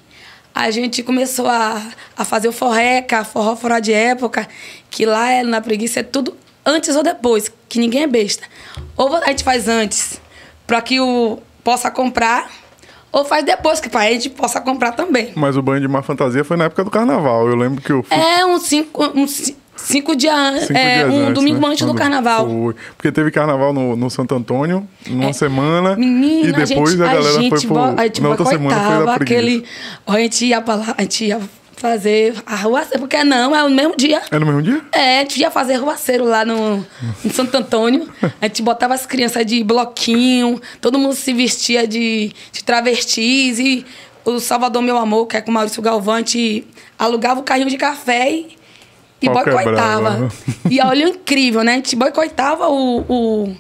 a 0.54 0.72
gente 0.72 1.04
começou 1.04 1.48
a, 1.48 1.86
a 2.16 2.24
fazer 2.26 2.48
o 2.48 2.52
forreca, 2.52 3.24
forró 3.24 3.56
fora 3.56 3.80
de 3.80 3.92
época, 3.92 4.48
que 4.90 5.06
lá 5.06 5.30
é, 5.30 5.44
na 5.44 5.62
preguiça 5.62 6.00
é 6.00 6.04
tudo 6.04 6.36
antes 6.66 6.96
ou 6.96 7.04
depois, 7.04 7.52
que 7.70 7.80
ninguém 7.80 8.04
é 8.04 8.08
besta. 8.08 8.44
Ou 8.98 9.16
a 9.16 9.28
gente 9.28 9.44
faz 9.44 9.68
antes, 9.68 10.20
para 10.66 10.82
que 10.82 11.00
o 11.00 11.40
possa 11.64 11.90
comprar, 11.92 12.50
ou 13.12 13.24
faz 13.26 13.46
depois, 13.46 13.80
que 13.80 13.90
para 13.90 14.02
a 14.02 14.12
gente 14.12 14.30
possa 14.30 14.60
comprar 14.62 14.92
também. 14.92 15.32
Mas 15.36 15.56
o 15.58 15.62
banho 15.62 15.80
de 15.82 15.88
mar 15.88 16.04
fantasia 16.04 16.44
foi 16.44 16.58
na 16.58 16.66
época 16.66 16.84
do 16.84 16.92
carnaval. 16.92 17.48
Eu 17.48 17.56
lembro 17.56 17.82
que 17.82 17.92
eu 17.92 18.04
fui. 18.04 18.18
É 18.18 18.46
uns 18.46 18.64
cinco, 18.64 19.28
ci- 19.28 19.56
cinco 19.76 20.16
dias, 20.16 20.64
cinco 20.68 20.78
é, 20.78 20.98
dias 21.04 21.14
um 21.14 21.22
antes, 21.24 21.34
domingo 21.34 21.62
né? 21.62 21.68
antes 21.70 21.86
do 21.86 21.94
carnaval. 21.94 22.48
Foi. 22.50 22.76
Porque 22.98 23.12
teve 23.12 23.32
carnaval 23.32 23.72
no, 23.74 23.96
no 23.96 24.10
Santo 24.10 24.36
Antônio, 24.36 24.88
numa 25.08 25.30
É. 25.30 25.34
semana. 25.34 25.96
Menina, 25.96 26.50
e 26.50 26.66
depois 26.66 27.00
a 27.00 27.06
gente, 27.08 27.10
a 27.10 27.14
galera 27.22 27.42
gente, 27.42 27.50
foi 27.50 27.62
pro. 27.68 28.00
a 28.00 28.04
gente 28.04 28.22
na 28.22 28.30
outra 28.30 28.46
semana 28.46 28.76
foi 28.98 29.06
da 29.06 29.14
preguiça. 29.16 29.40
aquele. 29.40 29.66
A 30.06 30.20
gente 30.20 30.46
ia 30.46 30.62
pra 30.62 30.76
lá, 30.76 30.96
a 30.98 31.02
gente 31.02 31.26
ia 31.26 31.40
fazer 31.78 32.36
arruaceiro, 32.46 33.00
porque 33.00 33.24
não, 33.24 33.56
é 33.56 33.62
no 33.64 33.70
mesmo 33.70 33.96
dia. 33.96 34.22
É 34.32 34.40
no 34.40 34.46
mesmo 34.46 34.62
dia? 34.62 34.82
É, 34.92 35.20
a 35.20 35.22
gente 35.22 35.40
ia 35.40 35.52
fazer 35.52 35.76
arruaceiro 35.76 36.26
lá 36.26 36.46
no, 36.46 36.86
no 37.24 37.32
Santo 37.32 37.56
Antônio. 37.56 38.10
A 38.42 38.48
gente 38.48 38.62
botava 38.62 38.94
as 38.94 39.06
crianças 39.06 39.46
de 39.46 39.64
bloquinho, 39.64 40.62
todo 40.82 40.98
mundo 40.98 41.16
se 41.16 41.34
vestia 41.34 41.88
de, 41.88 42.32
de 42.52 42.64
travestis 42.64 43.60
e 43.60 43.86
o 44.24 44.40
Salvador 44.40 44.82
Meu 44.82 44.98
Amor, 44.98 45.28
que 45.28 45.38
é 45.38 45.42
com 45.42 45.52
o 45.52 45.54
Maurício 45.54 45.82
Galvão, 45.82 46.16
a 46.16 46.18
gente 46.20 46.68
alugava 46.98 47.40
o 47.40 47.44
carrinho 47.44 47.70
de 47.70 47.78
café 47.78 48.32
e, 48.32 48.58
e. 49.22 49.28
E 50.70 50.82
olha 50.82 51.06
o 51.06 51.10
incrível, 51.10 51.64
né? 51.64 51.74
A 51.74 51.76
gente 51.76 51.96
boicotava 51.96 52.68
o. 52.68 53.06
o 53.08 53.56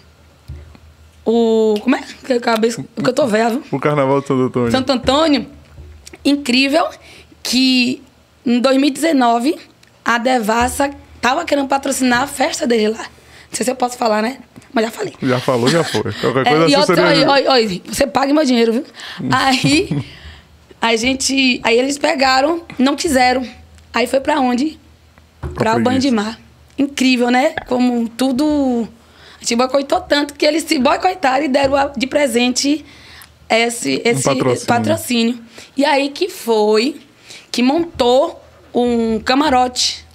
o 1.27 1.73
como 1.81 1.95
é 1.95 2.03
que 2.03 2.33
é 2.33 2.35
a 2.35 2.39
cabeça? 2.39 2.85
Porque 2.93 3.09
eu 3.09 3.13
tô 3.13 3.25
velho. 3.25 3.63
O 3.71 3.79
carnaval 3.79 4.21
do 4.21 4.27
Santo 4.27 4.43
Antônio. 4.43 4.71
Santo 4.71 4.91
Antônio, 4.91 5.47
incrível 6.23 6.85
que 7.47 8.01
em 8.45 8.59
2019 8.59 9.55
a 10.03 10.17
Devassa 10.17 10.89
tava 11.21 11.45
querendo 11.45 11.67
patrocinar 11.67 12.23
a 12.23 12.27
festa 12.27 12.65
dele 12.65 12.89
lá. 12.89 12.97
Não 13.03 13.53
sei 13.53 13.63
se 13.63 13.71
eu 13.71 13.75
posso 13.75 13.97
falar, 13.97 14.21
né? 14.21 14.39
mas 14.73 14.85
já 14.85 14.91
falei. 14.91 15.13
Já 15.23 15.39
falou, 15.39 15.67
já 15.69 15.83
foi. 15.85 16.11
Qualquer 16.11 16.47
É, 16.47 16.49
coisa 16.49 16.63
e 16.67 16.75
assim 16.75 16.75
outra, 16.91 16.95
seria- 17.07 17.31
oi, 17.31 17.47
oi, 17.47 17.65
oi, 17.65 17.81
você 17.85 18.05
paga 18.05 18.33
meu 18.33 18.43
dinheiro, 18.43 18.73
viu? 18.73 18.85
Aí 19.31 20.03
a 20.81 20.95
gente. 20.97 21.61
Aí 21.63 21.77
eles 21.79 21.97
pegaram, 21.97 22.61
não 22.77 22.95
quiseram. 22.95 23.47
Aí 23.93 24.05
foi 24.07 24.19
pra 24.19 24.39
onde? 24.41 24.77
Pra 25.53 25.77
o 25.77 25.79
banho 25.81 25.99
de 25.99 26.11
mar. 26.11 26.37
Incrível, 26.77 27.29
né? 27.31 27.53
Como 27.67 28.09
tudo. 28.09 28.87
A 29.37 29.39
gente 29.39 29.55
boicotou 29.55 30.01
tanto 30.01 30.33
que 30.33 30.45
eles 30.45 30.63
se 30.63 30.77
boicotaram 30.79 31.45
e 31.45 31.47
deram 31.47 31.91
de 31.95 32.07
presente 32.07 32.83
esse, 33.49 34.01
esse 34.03 34.23
patrocínio. 34.23 34.65
patrocínio. 34.67 35.39
E 35.77 35.85
aí 35.85 36.09
que 36.09 36.27
foi 36.29 36.99
que 37.55 37.63
montou 37.63 38.43
um 38.73 39.17
camarote 39.21 40.05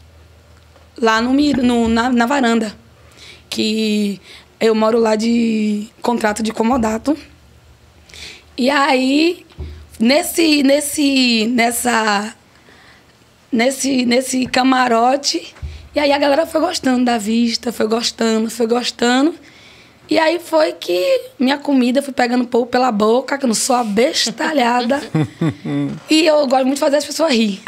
lá 1.01 1.23
no, 1.23 1.33
no- 1.33 1.89
na, 1.89 2.11
na 2.11 2.27
varanda. 2.27 2.77
Que 3.49 4.21
eu 4.61 4.75
moro 4.75 4.99
lá 5.01 5.17
de 5.17 5.89
contrato 6.03 6.43
de 6.43 6.53
comodato. 6.53 7.17
E 8.59 8.69
aí, 8.69 9.47
nesse, 9.99 10.63
nesse, 10.63 11.47
nessa, 11.47 12.35
nesse, 13.51 14.05
nesse 14.05 14.45
camarote, 14.45 15.55
e 15.95 15.99
aí 15.99 16.13
a 16.13 16.19
galera 16.19 16.45
foi 16.47 16.61
gostando 16.61 17.07
da 17.07 17.17
vista, 17.17 17.73
foi 17.73 17.87
gostando, 17.89 18.51
foi 18.51 18.67
gostando. 18.67 19.35
E 20.11 20.19
aí 20.19 20.41
foi 20.41 20.73
que 20.73 21.23
minha 21.39 21.57
comida 21.57 22.03
fui 22.03 22.13
pegando 22.13 22.43
um 22.43 22.47
pouco 22.47 22.69
pela 22.69 22.91
boca, 22.91 23.39
que 23.39 23.45
eu 23.45 23.49
não 23.49 23.55
sou 23.55 23.77
abestalhada. 23.77 25.01
e 26.11 26.27
eu 26.27 26.45
gosto 26.49 26.65
muito 26.65 26.75
de 26.75 26.81
fazer 26.81 26.97
as 26.97 27.05
pessoas 27.05 27.33
rir. 27.33 27.63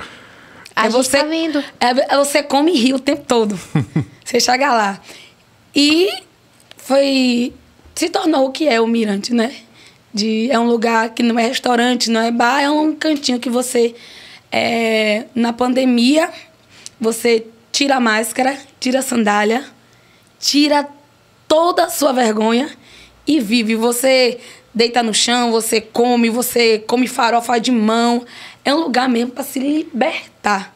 A 0.74 0.90
gente 0.90 1.08
tá 1.08 1.22
vendo. 1.22 1.60
É, 1.78 2.14
é 2.14 2.16
você 2.16 2.42
come 2.42 2.72
e 2.72 2.76
ri 2.76 2.92
o 2.92 2.98
tempo 2.98 3.22
todo. 3.28 3.56
você 4.24 4.40
chega 4.40 4.72
lá. 4.72 5.00
E 5.72 6.10
foi. 6.76 7.52
Se 7.94 8.08
tornou 8.08 8.48
o 8.48 8.50
que 8.50 8.66
é 8.66 8.80
o 8.80 8.88
Mirante, 8.88 9.32
né? 9.32 9.54
De, 10.12 10.50
é 10.50 10.58
um 10.58 10.66
lugar 10.66 11.10
que 11.10 11.22
não 11.22 11.38
é 11.38 11.46
restaurante, 11.46 12.10
não 12.10 12.22
é 12.22 12.32
bar, 12.32 12.60
é 12.60 12.68
um 12.68 12.92
cantinho 12.92 13.38
que 13.38 13.48
você. 13.48 13.94
é, 14.50 15.26
na 15.32 15.52
pandemia, 15.52 16.28
você 17.00 17.46
tira 17.70 17.96
a 17.96 18.00
máscara, 18.00 18.58
tira 18.80 18.98
a 18.98 19.02
sandália, 19.02 19.64
tira 20.40 20.88
toda 21.52 21.84
a 21.84 21.90
sua 21.90 22.14
vergonha 22.14 22.70
e 23.26 23.38
vive. 23.38 23.74
Você 23.74 24.40
deita 24.72 25.02
no 25.02 25.12
chão, 25.12 25.52
você 25.52 25.82
come, 25.82 26.30
você 26.30 26.78
come 26.78 27.06
farofa 27.06 27.60
de 27.60 27.70
mão. 27.70 28.24
É 28.64 28.74
um 28.74 28.78
lugar 28.78 29.06
mesmo 29.06 29.32
para 29.32 29.44
se 29.44 29.58
libertar. 29.58 30.74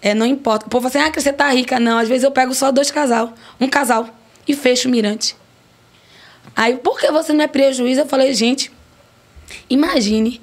É, 0.00 0.14
não 0.14 0.24
importa. 0.24 0.64
O 0.64 0.70
povo 0.70 0.88
fala 0.88 1.04
assim, 1.04 1.12
ah, 1.12 1.20
você 1.20 1.30
tá 1.30 1.50
rica. 1.50 1.78
Não, 1.78 1.98
às 1.98 2.08
vezes 2.08 2.24
eu 2.24 2.30
pego 2.30 2.54
só 2.54 2.72
dois 2.72 2.90
casal, 2.90 3.34
um 3.60 3.68
casal, 3.68 4.08
e 4.46 4.56
fecho 4.56 4.88
o 4.88 4.90
mirante. 4.90 5.36
Aí, 6.56 6.78
por 6.78 6.98
que 6.98 7.10
você 7.10 7.34
não 7.34 7.44
é 7.44 7.46
prejuízo? 7.46 8.00
Eu 8.00 8.06
falei, 8.06 8.32
gente, 8.32 8.72
imagine 9.68 10.40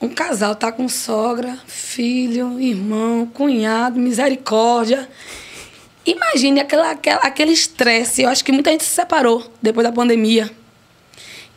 um 0.00 0.08
casal 0.08 0.54
tá 0.54 0.70
com 0.70 0.88
sogra, 0.88 1.58
filho, 1.66 2.60
irmão, 2.60 3.26
cunhado, 3.26 3.98
misericórdia. 3.98 5.08
Imagine 6.04 6.60
aquela, 6.60 6.90
aquela, 6.90 7.20
aquele 7.20 7.52
estresse. 7.52 8.22
Eu 8.22 8.28
acho 8.28 8.44
que 8.44 8.52
muita 8.52 8.70
gente 8.70 8.84
se 8.84 8.90
separou 8.90 9.50
depois 9.60 9.86
da 9.86 9.92
pandemia. 9.92 10.50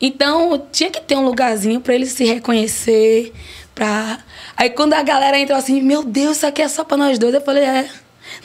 Então, 0.00 0.66
tinha 0.70 0.90
que 0.90 1.00
ter 1.00 1.16
um 1.16 1.24
lugarzinho 1.24 1.80
para 1.80 1.94
eles 1.94 2.10
se 2.10 2.24
reconhecer. 2.24 3.32
Pra... 3.74 4.18
Aí, 4.56 4.70
quando 4.70 4.92
a 4.92 5.02
galera 5.02 5.38
entrou 5.38 5.58
assim, 5.58 5.80
meu 5.82 6.02
Deus, 6.02 6.38
isso 6.38 6.46
aqui 6.46 6.62
é 6.62 6.68
só 6.68 6.84
para 6.84 6.96
nós 6.96 7.18
dois. 7.18 7.34
Eu 7.34 7.40
falei, 7.40 7.64
é, 7.64 7.90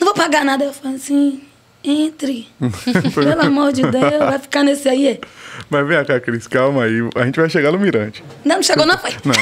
não 0.00 0.06
vou 0.06 0.14
pagar 0.14 0.44
nada. 0.44 0.64
Eu 0.64 0.72
falei 0.72 0.96
assim, 0.96 1.42
entre. 1.84 2.48
Pelo 3.14 3.40
amor 3.42 3.72
de 3.72 3.82
Deus, 3.82 4.18
vai 4.18 4.38
ficar 4.38 4.62
nesse 4.62 4.88
aí. 4.88 5.06
é. 5.08 5.20
Mas 5.68 5.86
vem 5.86 6.02
cá, 6.04 6.18
Cris, 6.18 6.46
calma 6.46 6.84
aí. 6.84 7.00
A 7.14 7.24
gente 7.26 7.38
vai 7.38 7.48
chegar 7.48 7.70
no 7.72 7.78
Mirante. 7.78 8.24
Não, 8.44 8.56
não 8.56 8.62
chegou, 8.62 8.86
não 8.86 8.96
foi? 8.98 9.10
Não, 9.24 9.34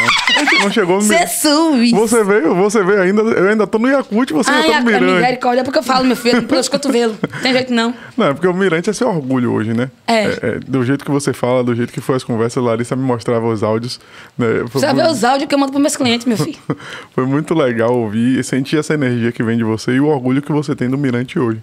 não 0.64 0.72
chegou 0.72 0.98
no 1.00 1.04
Mirante. 1.04 1.30
Jesus! 1.30 1.90
Você 1.92 2.24
veio, 2.24 2.54
você 2.54 2.82
veio 2.82 3.02
ainda. 3.02 3.22
Eu 3.22 3.48
ainda 3.48 3.66
tô 3.66 3.78
no 3.78 3.88
Yakut, 3.88 4.32
você 4.32 4.50
Ai, 4.50 4.62
ainda 4.62 4.72
tá 4.74 4.80
no 4.80 4.86
Mirante. 4.86 5.12
misericórdia, 5.20 5.60
é 5.60 5.64
porque 5.64 5.78
eu 5.78 5.82
falo, 5.82 6.04
meu 6.04 6.16
filho, 6.16 6.42
pelos 6.44 6.68
cotovelos. 6.68 7.16
Tem 7.42 7.52
jeito 7.52 7.72
não. 7.72 7.94
Não, 8.20 8.26
é 8.26 8.34
porque 8.34 8.46
o 8.46 8.52
Mirante 8.52 8.90
é 8.90 8.92
seu 8.92 9.08
orgulho 9.08 9.50
hoje, 9.50 9.72
né? 9.72 9.90
É. 10.06 10.58
do 10.58 10.84
jeito 10.84 11.06
que 11.06 11.10
você 11.10 11.32
fala, 11.32 11.64
do 11.64 11.74
jeito 11.74 11.90
que 11.90 12.02
foi 12.02 12.16
as 12.16 12.22
conversas, 12.22 12.62
Larissa 12.62 12.94
me 12.94 13.02
mostrava 13.02 13.46
os 13.48 13.62
áudios. 13.62 13.98
Né? 14.36 14.46
Foi, 14.68 14.82
Precisa 14.82 14.92
ver 14.92 15.08
os 15.08 15.24
áudios 15.24 15.48
que 15.48 15.54
eu 15.54 15.58
mando 15.58 15.72
para 15.72 15.80
meus 15.80 15.96
clientes, 15.96 16.26
meu 16.26 16.36
filho. 16.36 16.58
foi 17.14 17.24
muito 17.24 17.54
legal 17.54 17.96
ouvir 17.96 18.38
e 18.38 18.44
sentir 18.44 18.76
essa 18.76 18.92
energia 18.92 19.32
que 19.32 19.42
vem 19.42 19.56
de 19.56 19.64
você 19.64 19.92
e 19.92 20.00
o 20.00 20.06
orgulho 20.06 20.42
que 20.42 20.52
você 20.52 20.76
tem 20.76 20.90
do 20.90 20.98
Mirante 20.98 21.38
hoje. 21.38 21.62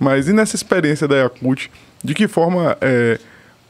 Mas 0.00 0.28
e 0.28 0.32
nessa 0.32 0.56
experiência 0.56 1.06
da 1.06 1.16
Yakut, 1.16 1.70
de 2.02 2.14
que 2.14 2.26
forma 2.26 2.74
é, 2.80 3.18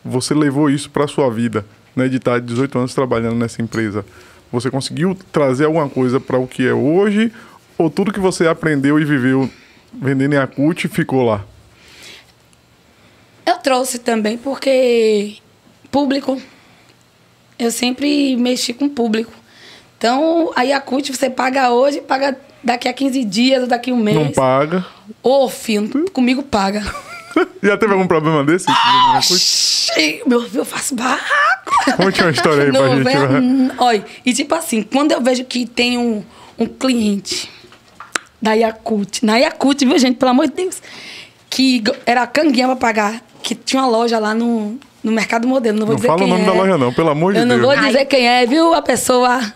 você 0.04 0.32
levou 0.32 0.70
isso 0.70 0.88
para 0.90 1.08
sua 1.08 1.28
vida, 1.28 1.66
né? 1.96 2.06
De 2.06 2.18
estar 2.18 2.40
18 2.40 2.78
anos 2.78 2.94
trabalhando 2.94 3.34
nessa 3.34 3.60
empresa? 3.60 4.04
Você 4.52 4.70
conseguiu 4.70 5.18
trazer 5.32 5.64
alguma 5.64 5.88
coisa 5.88 6.20
para 6.20 6.38
o 6.38 6.46
que 6.46 6.64
é 6.68 6.72
hoje? 6.72 7.32
Ou 7.76 7.90
tudo 7.90 8.12
que 8.12 8.20
você 8.20 8.46
aprendeu 8.46 8.96
e 9.00 9.04
viveu 9.04 9.50
vendendo 9.92 10.34
em 10.34 10.36
Yakut 10.36 10.86
ficou 10.86 11.26
lá? 11.26 11.44
Eu 13.48 13.56
trouxe 13.58 13.98
também 13.98 14.36
porque 14.36 15.36
público. 15.90 16.40
Eu 17.58 17.70
sempre 17.70 18.36
mexi 18.36 18.74
com 18.74 18.88
público. 18.88 19.32
Então, 19.96 20.52
a 20.54 20.62
Yakut 20.62 21.16
você 21.16 21.30
paga 21.30 21.70
hoje, 21.70 22.00
paga 22.02 22.38
daqui 22.62 22.86
a 22.88 22.92
15 22.92 23.24
dias, 23.24 23.62
ou 23.62 23.66
daqui 23.68 23.90
a 23.90 23.94
um 23.94 23.96
mês. 23.96 24.16
Não 24.16 24.30
paga. 24.30 24.84
Ô, 25.22 25.48
filho, 25.48 26.10
comigo 26.12 26.42
paga. 26.42 26.82
Já 27.62 27.76
teve 27.78 27.92
algum 27.92 28.06
problema 28.06 28.44
desse? 28.44 28.66
Ah, 28.68 29.18
meu 30.26 30.42
filho, 30.42 30.60
eu 30.60 30.64
faço 30.64 30.94
barraco. 30.94 31.96
Conte 31.96 32.20
uma 32.20 32.30
história 32.30 32.64
aí 32.64 32.70
pra 32.70 32.80
Não 32.80 32.96
gente. 33.02 33.16
hum, 33.42 33.70
Olha, 33.78 34.04
e 34.26 34.34
tipo 34.34 34.54
assim, 34.54 34.82
quando 34.82 35.12
eu 35.12 35.22
vejo 35.22 35.44
que 35.44 35.66
tem 35.66 35.96
um, 35.96 36.22
um 36.58 36.66
cliente 36.66 37.50
da 38.42 38.52
Yakut, 38.52 39.24
na 39.24 39.36
Yakut, 39.38 39.84
viu, 39.86 39.98
gente, 39.98 40.16
pelo 40.16 40.30
amor 40.32 40.48
de 40.48 40.54
Deus, 40.54 40.82
que 41.50 41.82
era 42.06 42.26
canguinha 42.26 42.66
pra 42.66 42.76
pagar, 42.76 43.22
que 43.42 43.54
tinha 43.54 43.82
uma 43.82 43.88
loja 43.88 44.18
lá 44.18 44.34
no, 44.34 44.78
no 45.02 45.12
Mercado 45.12 45.46
Modelo, 45.46 45.78
não 45.78 45.86
vou 45.86 45.94
Não 45.94 45.96
dizer 45.96 46.08
fala 46.08 46.24
o 46.24 46.26
nome 46.26 46.42
é. 46.42 46.46
da 46.46 46.52
loja 46.52 46.78
não, 46.78 46.92
pelo 46.92 47.10
amor 47.10 47.32
de 47.32 47.40
Eu 47.40 47.46
não 47.46 47.56
Deus. 47.58 47.66
vou 47.74 47.84
dizer 47.84 47.98
Ai. 47.98 48.06
quem 48.06 48.28
é, 48.28 48.46
viu, 48.46 48.74
a 48.74 48.82
pessoa... 48.82 49.40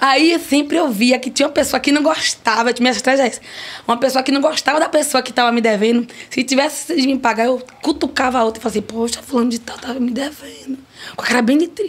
Aí 0.00 0.36
sempre 0.40 0.76
eu 0.76 0.88
via 0.88 1.16
que 1.16 1.30
tinha 1.30 1.46
uma 1.46 1.52
pessoa 1.52 1.78
que 1.78 1.92
não 1.92 2.02
gostava, 2.02 2.72
minha 2.80 2.90
estratégia 2.90 3.22
é 3.22 3.26
essa. 3.28 3.40
Uma 3.86 3.96
pessoa 3.96 4.20
que 4.24 4.32
não 4.32 4.40
gostava 4.40 4.80
da 4.80 4.88
pessoa 4.88 5.22
que 5.22 5.30
estava 5.30 5.52
me 5.52 5.60
devendo. 5.60 6.08
Se 6.28 6.42
tivesse 6.42 6.96
de 6.96 7.06
me 7.06 7.16
pagar, 7.20 7.44
eu 7.44 7.62
cutucava 7.80 8.40
a 8.40 8.44
outra 8.44 8.58
e 8.58 8.62
falava 8.62 8.78
assim, 8.78 8.84
poxa, 8.84 9.22
fulano 9.22 9.48
de 9.48 9.60
tal 9.60 9.78
tava 9.78 10.00
me 10.00 10.10
devendo. 10.10 10.76
Com 11.14 11.22
a 11.22 11.24
cara 11.24 11.40
bem 11.40 11.56
de 11.56 11.68
tri. 11.68 11.88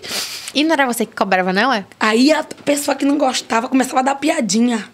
E 0.54 0.64
não 0.64 0.74
era 0.74 0.86
você 0.86 1.08
que 1.08 1.16
cobrava, 1.16 1.52
não, 1.52 1.74
é? 1.74 1.86
Aí 2.00 2.32
a 2.32 2.44
pessoa 2.44 2.94
que 2.94 3.04
não 3.04 3.18
gostava 3.18 3.68
começava 3.68 4.02
a 4.02 4.04
dar 4.04 4.16
piadinha. 4.16 4.88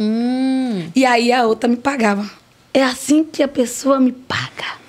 Hum. 0.00 0.88
E 0.96 1.04
aí 1.04 1.30
a 1.30 1.44
outra 1.44 1.68
me 1.68 1.76
pagava. 1.76 2.24
É 2.72 2.82
assim 2.82 3.22
que 3.22 3.42
a 3.42 3.48
pessoa 3.48 4.00
me 4.00 4.12
paga. 4.12 4.80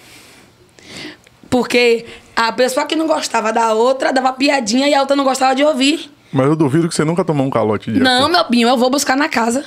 Porque 1.53 2.03
a 2.35 2.51
pessoa 2.51 2.83
que 2.87 2.95
não 2.95 3.05
gostava 3.05 3.53
da 3.53 3.73
outra 3.75 4.11
dava 4.11 4.33
piadinha 4.33 4.87
e 4.89 4.93
a 4.95 5.01
outra 5.01 5.15
não 5.15 5.23
gostava 5.23 5.53
de 5.53 5.63
ouvir. 5.63 6.09
Mas 6.31 6.47
eu 6.47 6.55
duvido 6.55 6.89
que 6.89 6.95
você 6.95 7.05
nunca 7.05 7.23
tomou 7.23 7.45
um 7.45 7.49
calote 7.51 7.91
de 7.91 7.99
Não, 7.99 8.27
meu 8.27 8.43
binho, 8.49 8.67
eu 8.67 8.75
vou 8.75 8.89
buscar 8.89 9.15
na 9.15 9.29
casa. 9.29 9.63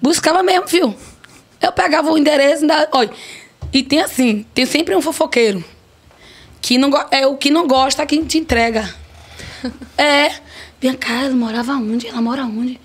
Buscava 0.00 0.42
mesmo, 0.42 0.66
fio. 0.66 0.92
Eu 1.60 1.70
pegava 1.70 2.10
o 2.10 2.18
endereço 2.18 2.66
da. 2.66 2.88
Olha, 2.90 3.12
e 3.72 3.84
tem 3.84 4.00
assim, 4.00 4.44
tem 4.52 4.66
sempre 4.66 4.96
um 4.96 5.00
fofoqueiro. 5.00 5.62
Que 6.60 6.76
não, 6.76 6.90
go- 6.90 7.06
é 7.12 7.24
o 7.24 7.36
que 7.36 7.52
não 7.52 7.68
gosta 7.68 8.04
quem 8.04 8.24
te 8.24 8.38
entrega. 8.38 8.92
é. 9.96 10.28
Cá, 10.98 11.22
ela 11.22 11.36
morava 11.36 11.74
onde? 11.74 12.08
Ela 12.08 12.20
mora 12.20 12.42
onde? 12.42 12.80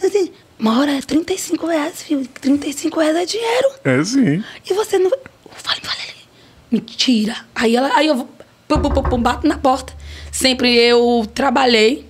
Eu 0.00 0.08
assim, 0.08 0.32
mora 0.58 0.98
35 1.06 1.66
reais, 1.66 2.00
filho. 2.02 2.26
35 2.40 2.98
reais 2.98 3.16
é 3.16 3.26
dinheiro. 3.26 3.68
É 3.84 4.02
sim. 4.02 4.42
E 4.66 4.72
você 4.72 4.98
não. 4.98 5.10
Fale, 5.50 5.80
fale. 5.82 6.21
Mentira. 6.72 7.36
Aí, 7.54 7.76
ela, 7.76 7.94
aí 7.94 8.06
eu 8.06 8.26
pum, 8.66 8.80
pum, 8.80 8.90
pum, 8.90 9.02
pum, 9.02 9.20
bato 9.20 9.46
na 9.46 9.58
porta. 9.58 9.92
Sempre 10.30 10.74
eu 10.74 11.26
trabalhei 11.34 12.06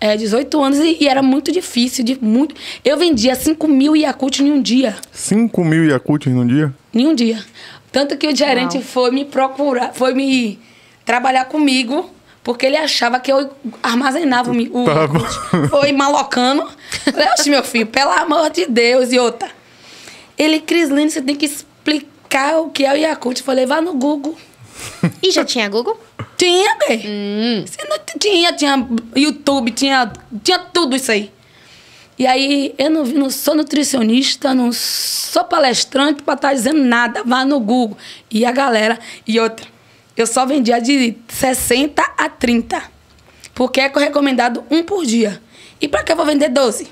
é, 0.00 0.16
18 0.16 0.62
anos 0.62 0.78
e, 0.78 0.98
e 1.00 1.08
era 1.08 1.20
muito 1.20 1.50
difícil. 1.50 2.04
De, 2.04 2.16
muito, 2.22 2.54
eu 2.84 2.96
vendia 2.96 3.34
5 3.34 3.66
mil 3.66 3.96
Yakult 3.96 4.38
em 4.40 4.52
um 4.52 4.62
dia. 4.62 4.94
5 5.10 5.64
mil 5.64 5.84
Yakult 5.84 6.26
num 6.26 6.46
dia? 6.46 6.72
Em 6.94 7.08
um 7.08 7.14
dia. 7.14 7.44
Tanto 7.90 8.16
que 8.16 8.28
o 8.28 8.34
gerente 8.34 8.80
foi 8.80 9.10
me 9.10 9.24
procurar, 9.24 9.92
foi 9.92 10.14
me 10.14 10.58
trabalhar 11.04 11.44
comigo, 11.46 12.08
porque 12.42 12.64
ele 12.64 12.76
achava 12.76 13.18
que 13.18 13.30
eu 13.30 13.50
armazenava 13.82 14.52
o, 14.52 14.82
o 14.82 14.84
Tá 14.84 15.02
Yakult. 15.02 15.68
Foi 15.68 15.90
malocando. 15.90 16.68
Falei, 17.04 17.28
oxe, 17.36 17.50
meu 17.50 17.64
filho, 17.64 17.86
pelo 17.88 18.12
amor 18.12 18.50
de 18.50 18.66
Deus. 18.66 19.12
E 19.12 19.18
outra. 19.18 19.50
Ele, 20.38 20.60
Crislene, 20.60 21.10
você 21.10 21.20
tem 21.20 21.34
que 21.34 21.46
explicar 21.46 22.11
o 22.56 22.70
que 22.70 22.84
é 22.84 22.92
o 22.92 22.96
Yakult. 22.96 23.38
Eu 23.38 23.44
falei, 23.44 23.66
vá 23.66 23.80
no 23.80 23.94
Google. 23.94 24.36
E 25.22 25.30
já 25.30 25.44
tinha 25.44 25.68
Google? 25.68 25.98
Tinha, 26.36 26.76
bem. 26.76 27.64
Você 27.66 27.86
não 27.88 27.98
tinha, 28.18 28.52
tinha 28.52 28.88
YouTube, 29.14 29.70
tinha, 29.70 30.12
tinha 30.42 30.58
tudo 30.58 30.96
isso 30.96 31.12
aí. 31.12 31.32
E 32.18 32.26
aí, 32.26 32.74
eu 32.78 32.90
não, 32.90 33.04
não 33.04 33.30
sou 33.30 33.54
nutricionista, 33.54 34.54
não 34.54 34.72
sou 34.72 35.44
palestrante 35.44 36.22
pra 36.22 36.34
estar 36.34 36.54
dizendo 36.54 36.82
nada. 36.82 37.22
Vá 37.24 37.44
no 37.44 37.58
Google. 37.60 37.96
E 38.30 38.44
a 38.44 38.50
galera. 38.50 38.98
E 39.26 39.38
outra. 39.38 39.66
eu 40.16 40.26
só 40.26 40.44
vendia 40.44 40.80
de 40.80 41.16
60 41.28 42.02
a 42.16 42.28
30. 42.28 42.82
Porque 43.54 43.80
é 43.80 43.88
recomendado 43.88 44.64
um 44.70 44.82
por 44.82 45.04
dia. 45.04 45.40
E 45.80 45.88
pra 45.88 46.02
que 46.02 46.12
eu 46.12 46.16
vou 46.16 46.26
vender 46.26 46.48
12? 46.48 46.88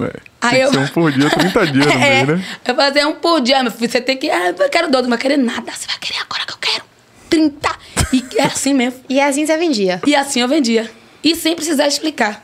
É. 0.00 0.29
Aí 0.40 0.50
tem 0.52 0.60
eu- 0.62 0.70
que 0.70 0.76
ser 0.76 0.82
um 0.82 0.88
por 0.88 1.12
dia, 1.12 1.30
30 1.30 1.66
dias 1.66 1.86
no 1.86 1.92
É, 2.02 2.26
né? 2.26 2.44
Eu 2.64 2.74
fazer 2.74 3.06
um 3.06 3.14
por 3.14 3.40
dia, 3.40 3.62
meu 3.62 3.70
filho. 3.72 3.90
Você 3.90 4.00
tem 4.00 4.16
que. 4.16 4.30
Ah, 4.30 4.54
eu 4.58 4.68
quero 4.70 4.90
12, 4.90 5.02
não 5.04 5.10
vai 5.10 5.18
querer 5.18 5.36
nada. 5.36 5.70
Você 5.72 5.86
vai 5.86 5.98
querer 5.98 6.20
agora 6.20 6.44
que 6.46 6.52
eu 6.52 6.58
quero 6.58 6.84
30. 7.28 7.78
E 8.12 8.24
é 8.38 8.44
assim 8.44 8.72
mesmo. 8.74 9.00
E 9.08 9.20
assim 9.20 9.44
você 9.46 9.56
vendia. 9.56 10.00
E 10.06 10.14
assim 10.14 10.40
eu 10.40 10.48
vendia. 10.48 10.90
E 11.22 11.34
sem 11.36 11.54
precisar 11.54 11.86
explicar. 11.86 12.42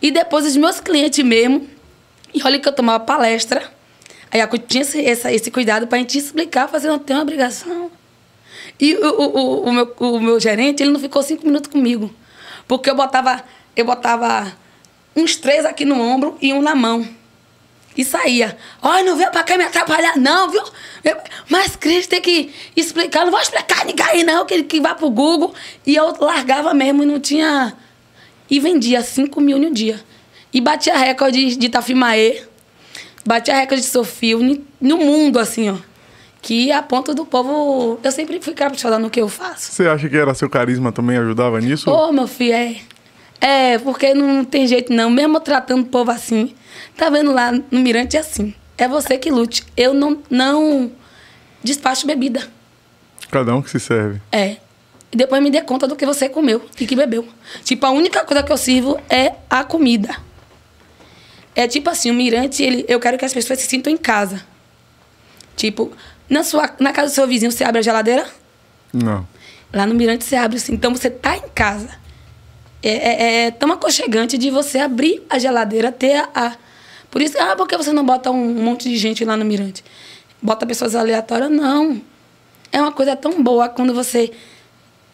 E 0.00 0.10
depois 0.10 0.46
os 0.46 0.56
meus 0.56 0.80
clientes 0.80 1.24
mesmo. 1.24 1.68
E 2.32 2.42
olha 2.44 2.58
que 2.58 2.68
eu 2.68 2.72
tomava 2.72 3.00
palestra. 3.04 3.62
Aí 4.30 4.40
eu 4.40 4.48
tinha 4.58 4.82
esse, 4.82 5.04
essa- 5.04 5.30
esse 5.32 5.50
cuidado 5.50 5.86
pra 5.86 5.98
gente 5.98 6.16
explicar, 6.16 6.66
fazer 6.68 6.88
não 6.88 6.98
tem 6.98 7.14
uma 7.16 7.22
obrigação. 7.22 7.90
E 8.80 8.94
o, 8.94 9.06
o, 9.06 9.38
o, 9.38 9.64
o 9.68 9.72
meu, 9.72 9.94
o 10.00 10.20
meu 10.20 10.40
gerente, 10.40 10.82
ele 10.82 10.90
não 10.90 10.98
ficou 11.00 11.22
cinco 11.22 11.44
minutos 11.44 11.70
comigo. 11.70 12.12
Porque 12.66 12.88
eu 12.88 12.94
botava, 12.94 13.44
eu 13.76 13.84
botava 13.84 14.50
uns 15.16 15.36
três 15.36 15.64
aqui 15.64 15.84
no 15.84 16.00
ombro 16.00 16.36
e 16.40 16.52
um 16.52 16.62
na 16.62 16.74
mão. 16.74 17.06
E 17.96 18.04
saía. 18.06 18.56
Olha, 18.80 19.04
não 19.04 19.16
veio 19.18 19.30
pra 19.30 19.42
cá 19.42 19.56
me 19.58 19.64
atrapalhar, 19.64 20.16
não, 20.16 20.48
viu? 20.48 20.62
Mas 21.50 21.76
Cris 21.76 22.06
tem 22.06 22.22
que 22.22 22.50
explicar. 22.74 23.24
Não 23.24 23.30
vou 23.30 23.40
explicar 23.40 23.84
ninguém, 23.84 24.24
não, 24.24 24.46
que, 24.46 24.62
que 24.62 24.80
vai 24.80 24.94
pro 24.94 25.10
Google. 25.10 25.52
E 25.86 25.94
eu 25.94 26.14
largava 26.18 26.72
mesmo 26.72 27.02
e 27.02 27.06
não 27.06 27.20
tinha. 27.20 27.74
E 28.48 28.58
vendia 28.58 29.02
5 29.02 29.38
mil 29.42 29.58
no 29.58 29.70
dia. 29.70 30.00
E 30.54 30.60
batia 30.60 30.96
recorde 30.96 31.54
de 31.56 31.66
Itafimaê. 31.66 32.42
Batia 33.26 33.54
recorde 33.56 33.82
de 33.82 33.88
Sofia 33.88 34.36
ni- 34.38 34.64
no 34.80 34.96
mundo, 34.96 35.38
assim, 35.38 35.68
ó. 35.70 35.76
Que 36.40 36.72
a 36.72 36.82
ponto 36.82 37.14
do 37.14 37.26
povo. 37.26 38.00
Eu 38.02 38.10
sempre 38.10 38.40
fui 38.40 38.54
caprichosa 38.54 38.98
no 38.98 39.10
que 39.10 39.20
eu 39.20 39.28
faço. 39.28 39.70
Você 39.70 39.86
acha 39.86 40.08
que 40.08 40.16
era 40.16 40.32
seu 40.34 40.48
carisma 40.48 40.90
também 40.90 41.18
ajudava 41.18 41.60
nisso? 41.60 41.90
Ô, 41.90 42.10
meu 42.10 42.26
filho, 42.26 42.54
é. 42.54 42.76
É, 43.42 43.76
porque 43.80 44.14
não 44.14 44.44
tem 44.44 44.68
jeito 44.68 44.92
não. 44.92 45.10
Mesmo 45.10 45.40
tratando 45.40 45.82
o 45.82 45.86
povo 45.86 46.12
assim. 46.12 46.54
Tá 46.96 47.10
vendo 47.10 47.32
lá 47.32 47.50
no 47.50 47.80
Mirante 47.80 48.16
é 48.16 48.20
assim. 48.20 48.54
É 48.78 48.86
você 48.86 49.18
que 49.18 49.32
lute. 49.32 49.64
Eu 49.76 49.92
não, 49.92 50.22
não 50.30 50.92
despacho 51.62 52.06
bebida. 52.06 52.48
Cada 53.32 53.52
um 53.52 53.60
que 53.60 53.68
se 53.68 53.80
serve. 53.80 54.22
É. 54.30 54.58
E 55.10 55.16
depois 55.16 55.42
me 55.42 55.50
dê 55.50 55.60
conta 55.60 55.88
do 55.88 55.96
que 55.96 56.06
você 56.06 56.28
comeu 56.28 56.64
e 56.80 56.86
que 56.86 56.94
bebeu. 56.94 57.26
Tipo, 57.64 57.84
a 57.84 57.90
única 57.90 58.24
coisa 58.24 58.44
que 58.44 58.52
eu 58.52 58.56
sirvo 58.56 58.98
é 59.10 59.34
a 59.50 59.64
comida. 59.64 60.16
É 61.54 61.66
tipo 61.66 61.90
assim, 61.90 62.10
o 62.12 62.14
Mirante, 62.14 62.62
ele, 62.62 62.84
eu 62.88 63.00
quero 63.00 63.18
que 63.18 63.24
as 63.24 63.34
pessoas 63.34 63.58
se 63.58 63.66
sintam 63.66 63.92
em 63.92 63.96
casa. 63.96 64.42
Tipo, 65.56 65.92
na, 66.30 66.44
sua, 66.44 66.70
na 66.78 66.92
casa 66.92 67.08
do 67.10 67.14
seu 67.14 67.26
vizinho, 67.26 67.50
você 67.50 67.64
abre 67.64 67.80
a 67.80 67.82
geladeira? 67.82 68.26
Não. 68.92 69.26
Lá 69.72 69.84
no 69.84 69.94
Mirante 69.94 70.24
você 70.24 70.36
abre 70.36 70.56
assim. 70.56 70.72
Então 70.74 70.94
você 70.94 71.10
tá 71.10 71.36
em 71.36 71.48
casa. 71.54 72.01
É, 72.82 72.90
é, 72.90 73.46
é 73.46 73.50
tão 73.50 73.70
aconchegante 73.72 74.36
de 74.36 74.50
você 74.50 74.78
abrir 74.78 75.22
a 75.30 75.38
geladeira, 75.38 75.92
ter 75.92 76.16
a. 76.16 76.28
a- 76.34 76.56
Por 77.10 77.22
isso, 77.22 77.36
ah, 77.38 77.54
por 77.56 77.68
que 77.68 77.76
você 77.76 77.92
não 77.92 78.04
bota 78.04 78.30
um 78.30 78.54
monte 78.54 78.88
de 78.88 78.96
gente 78.96 79.24
lá 79.24 79.36
no 79.36 79.44
Mirante? 79.44 79.84
Bota 80.40 80.66
pessoas 80.66 80.94
aleatórias? 80.96 81.50
Não. 81.50 82.00
É 82.72 82.80
uma 82.80 82.90
coisa 82.92 83.14
tão 83.14 83.42
boa 83.42 83.68
quando 83.68 83.94
você. 83.94 84.32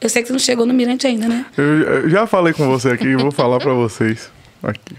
Eu 0.01 0.09
sei 0.09 0.23
que 0.23 0.29
você 0.29 0.33
não 0.33 0.39
chegou 0.41 0.65
no 0.65 0.73
Mirante 0.73 1.07
ainda, 1.07 1.27
né? 1.29 1.45
Eu, 1.57 2.09
já 2.09 2.27
falei 2.27 2.53
com 2.53 2.67
você 2.69 2.91
aqui, 2.91 3.17
vou 3.17 3.33
falar 3.33 3.59
pra 3.59 3.75
vocês. 3.75 4.31
Aqui. 4.63 4.95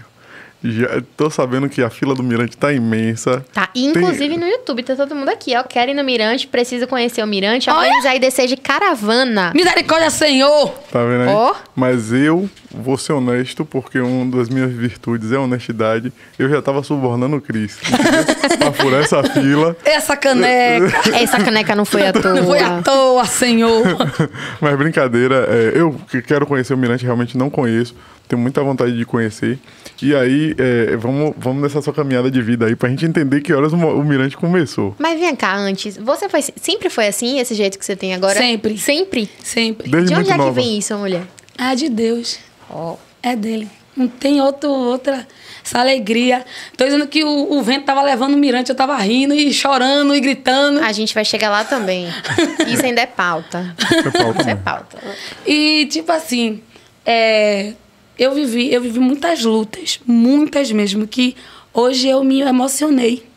Já 0.62 1.00
tô 1.16 1.30
sabendo 1.30 1.68
que 1.70 1.82
a 1.82 1.88
fila 1.88 2.14
do 2.14 2.22
Mirante 2.22 2.56
tá 2.56 2.70
imensa. 2.72 3.44
Tá, 3.52 3.66
Tem- 3.68 3.86
inclusive 3.86 4.36
no 4.36 4.46
YouTube, 4.46 4.82
tá 4.82 4.94
todo 4.94 5.14
mundo 5.14 5.30
aqui, 5.30 5.56
ó. 5.56 5.62
Quer 5.62 5.88
ir 5.88 5.94
no 5.94 6.04
Mirante, 6.04 6.46
precisa 6.46 6.86
conhecer 6.86 7.22
o 7.22 7.26
Mirante. 7.26 7.70
Apenas 7.70 8.04
aí 8.04 8.18
descer 8.18 8.46
de 8.46 8.56
caravana. 8.56 9.52
Misericórdia, 9.54 10.10
Senhor! 10.10 10.68
Tá 10.92 11.02
vendo 11.04 11.22
aí? 11.22 11.28
Ó. 11.28 11.54
Mas 11.74 12.12
eu 12.12 12.48
vou 12.72 12.96
ser 12.96 13.12
honesto, 13.12 13.64
porque 13.64 13.98
uma 13.98 14.36
das 14.36 14.48
minhas 14.48 14.72
virtudes 14.72 15.32
é 15.32 15.36
a 15.36 15.40
honestidade. 15.40 16.12
Eu 16.38 16.48
já 16.48 16.62
tava 16.62 16.82
subornando 16.82 17.36
o 17.36 17.40
Cris. 17.40 17.78
pra 18.58 18.72
furar 18.72 19.00
essa 19.00 19.22
fila. 19.22 19.76
Essa 19.84 20.16
caneca 20.16 21.10
Essa 21.14 21.42
caneca 21.42 21.74
não 21.74 21.84
foi 21.84 22.06
à 22.06 22.12
toa. 22.12 22.34
não 22.34 22.44
foi 22.44 22.60
à 22.60 22.82
toa, 22.82 23.24
Senhor. 23.24 23.82
Mas 24.60 24.76
brincadeira, 24.76 25.46
é, 25.48 25.72
eu 25.74 25.98
que 26.10 26.22
quero 26.22 26.46
conhecer 26.46 26.74
o 26.74 26.78
Mirante, 26.78 27.04
realmente 27.04 27.36
não 27.36 27.50
conheço. 27.50 27.94
Tenho 28.28 28.40
muita 28.40 28.62
vontade 28.62 28.96
de 28.96 29.04
conhecer. 29.04 29.58
E 30.00 30.14
aí, 30.14 30.54
é, 30.56 30.96
vamos, 30.96 31.34
vamos 31.36 31.62
nessa 31.62 31.82
sua 31.82 31.92
caminhada 31.92 32.30
de 32.30 32.40
vida 32.40 32.66
aí 32.66 32.76
pra 32.76 32.88
gente 32.88 33.04
entender 33.04 33.40
que 33.40 33.52
horas 33.52 33.72
o, 33.72 33.76
o 33.76 34.04
Mirante 34.04 34.36
começou. 34.36 34.94
Mas 34.98 35.18
vem 35.18 35.34
cá, 35.34 35.56
antes, 35.56 35.96
você 35.96 36.28
foi, 36.28 36.40
sempre 36.42 36.88
foi 36.88 37.08
assim, 37.08 37.40
esse 37.40 37.54
jeito 37.54 37.76
que 37.76 37.84
você 37.84 37.96
tem 37.96 38.14
agora? 38.14 38.38
Sempre. 38.38 38.78
Sempre? 38.78 39.28
Sempre. 39.42 39.90
Desde 39.90 40.10
de 40.10 40.14
onde 40.14 40.28
muito 40.28 40.30
é 40.30 40.32
que 40.32 40.38
nova. 40.38 40.52
vem 40.52 40.78
isso, 40.78 40.96
mulher? 40.96 41.24
Ah, 41.58 41.74
de 41.74 41.88
Deus. 41.88 42.38
Ó. 42.70 42.96
É 43.22 43.36
dele. 43.36 43.68
Não 43.96 44.08
tem 44.08 44.40
outro, 44.40 44.70
outra. 44.70 45.26
Essa 45.64 45.80
alegria. 45.80 46.44
Tô 46.76 46.84
dizendo 46.84 47.06
que 47.06 47.22
o, 47.22 47.52
o 47.52 47.62
vento 47.62 47.84
tava 47.84 48.02
levando 48.02 48.34
o 48.34 48.38
mirante, 48.38 48.70
eu 48.70 48.74
tava 48.74 48.96
rindo 48.96 49.34
e 49.34 49.52
chorando 49.52 50.14
e 50.14 50.20
gritando. 50.20 50.80
A 50.80 50.92
gente 50.92 51.12
vai 51.12 51.24
chegar 51.24 51.50
lá 51.50 51.64
também. 51.64 52.06
Isso 52.66 52.84
ainda 52.84 53.02
é 53.02 53.06
pauta. 53.06 53.76
É 53.78 54.10
pauta 54.10 54.40
Isso 54.40 54.50
é 54.50 54.54
pauta. 54.54 54.98
E, 55.46 55.86
tipo 55.86 56.10
assim, 56.12 56.62
é, 57.04 57.74
eu, 58.18 58.32
vivi, 58.34 58.72
eu 58.72 58.80
vivi 58.80 58.98
muitas 59.00 59.44
lutas, 59.44 60.00
muitas 60.06 60.70
mesmo, 60.72 61.06
que 61.06 61.36
hoje 61.74 62.08
eu 62.08 62.22
me 62.24 62.40
emocionei. 62.40 63.28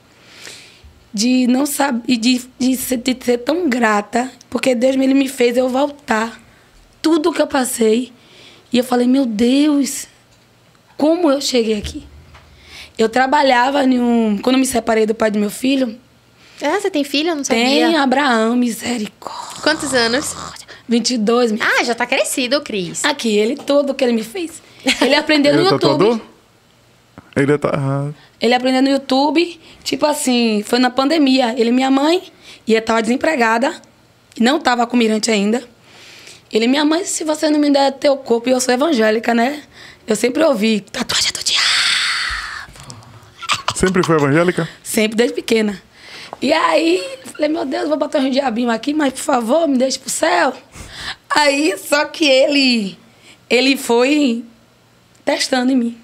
De 1.15 1.45
não 1.45 1.67
saber, 1.67 2.17
de, 2.17 2.41
de, 2.57 2.75
ser, 2.75 2.97
de 2.97 3.15
ser 3.23 3.37
tão 3.39 3.69
grata, 3.69 4.31
porque 4.49 4.73
Deus 4.73 4.95
ele 4.95 5.13
me 5.13 5.27
fez 5.27 5.55
eu 5.57 5.69
voltar. 5.69 6.41
Tudo 7.03 7.31
que 7.31 7.41
eu 7.41 7.45
passei. 7.45 8.11
E 8.73 8.77
eu 8.79 8.83
falei, 8.83 9.07
meu 9.07 9.25
Deus, 9.25 10.07
como 10.97 11.29
eu 11.31 11.39
cheguei 11.39 11.77
aqui? 11.77 12.03
Eu 12.97 13.07
trabalhava 13.07 13.83
em 13.83 13.99
um. 13.99 14.37
Quando 14.41 14.55
eu 14.55 14.59
me 14.59 14.65
separei 14.65 15.05
do 15.05 15.13
pai 15.15 15.29
do 15.31 15.37
meu 15.39 15.49
filho, 15.51 15.97
Ah, 16.61 16.79
você 16.79 16.89
tem 16.89 17.03
filho? 17.03 17.29
Eu 17.29 17.35
não 17.35 17.43
sabia. 17.43 17.63
tem 17.63 17.95
Abraão, 17.97 18.55
misericórdia. 18.55 19.61
Quantos 19.61 19.93
anos? 19.93 20.35
22, 20.87 21.51
minha 21.51 21.65
Ah, 21.65 21.83
já 21.83 21.95
tá 21.95 22.05
crescido, 22.05 22.61
Cris. 22.61 23.05
Aqui, 23.05 23.35
ele 23.37 23.55
tudo 23.55 23.93
que 23.93 24.03
ele 24.03 24.13
me 24.13 24.23
fez. 24.23 24.61
Ele 25.01 25.15
aprendeu 25.15 25.53
no 25.55 25.59
é 25.61 25.63
YouTube. 25.63 25.79
tatuador? 25.79 26.19
Ele 27.35 27.57
ta... 27.57 27.69
ah, 27.73 28.11
Ele 28.39 28.53
aprendeu 28.53 28.81
no 28.81 28.89
YouTube, 28.89 29.59
tipo 29.83 30.05
assim, 30.05 30.63
foi 30.65 30.79
na 30.79 30.89
pandemia. 30.89 31.53
Ele 31.57 31.69
e 31.69 31.73
minha 31.73 31.89
mãe, 31.89 32.21
e 32.67 32.73
eu 32.73 32.81
tava 32.81 33.01
desempregada, 33.01 33.73
e 34.37 34.43
não 34.43 34.59
tava 34.59 34.85
com 34.85 34.95
mirante 34.97 35.31
ainda. 35.31 35.63
Ele 36.53 36.67
minha 36.67 36.85
mãe, 36.85 37.03
se 37.03 37.23
você 37.23 37.49
não 37.49 37.59
me 37.59 37.71
der 37.71 37.93
teu 37.93 38.15
corpo, 38.15 38.47
e 38.47 38.51
eu 38.51 38.61
sou 38.61 38.71
evangélica, 38.71 39.33
né? 39.33 39.63
Eu 40.05 40.15
sempre 40.15 40.43
ouvi, 40.43 40.81
tatuagem 40.81 41.31
do 41.31 41.43
diabo. 41.43 41.63
Sempre 43.73 44.03
foi 44.03 44.17
evangélica? 44.17 44.69
Sempre, 44.83 45.17
desde 45.17 45.33
pequena. 45.33 45.81
E 46.39 46.53
aí, 46.53 47.03
falei, 47.31 47.49
meu 47.49 47.65
Deus, 47.65 47.89
vou 47.89 47.97
botar 47.97 48.19
um 48.19 48.29
diabinho 48.29 48.69
aqui, 48.69 48.93
mas 48.93 49.13
por 49.13 49.21
favor, 49.21 49.67
me 49.67 49.79
deixe 49.79 49.97
pro 49.97 50.11
céu. 50.11 50.53
Aí, 51.27 51.75
só 51.77 52.05
que 52.05 52.25
ele, 52.25 52.99
ele 53.49 53.75
foi 53.75 54.45
testando 55.25 55.71
em 55.71 55.75
mim. 55.75 55.97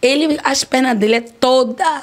Ele, 0.00 0.40
as 0.42 0.64
pernas 0.64 0.96
dele 0.96 1.16
é 1.16 1.20
toda. 1.20 2.02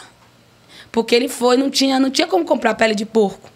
Porque 0.92 1.16
ele 1.16 1.28
foi, 1.28 1.58
não 1.58 1.72
tinha, 1.72 2.00
não 2.00 2.12
tinha 2.12 2.28
como 2.28 2.46
comprar 2.46 2.76
pele 2.76 2.94
de 2.94 3.06
porco. 3.06 3.50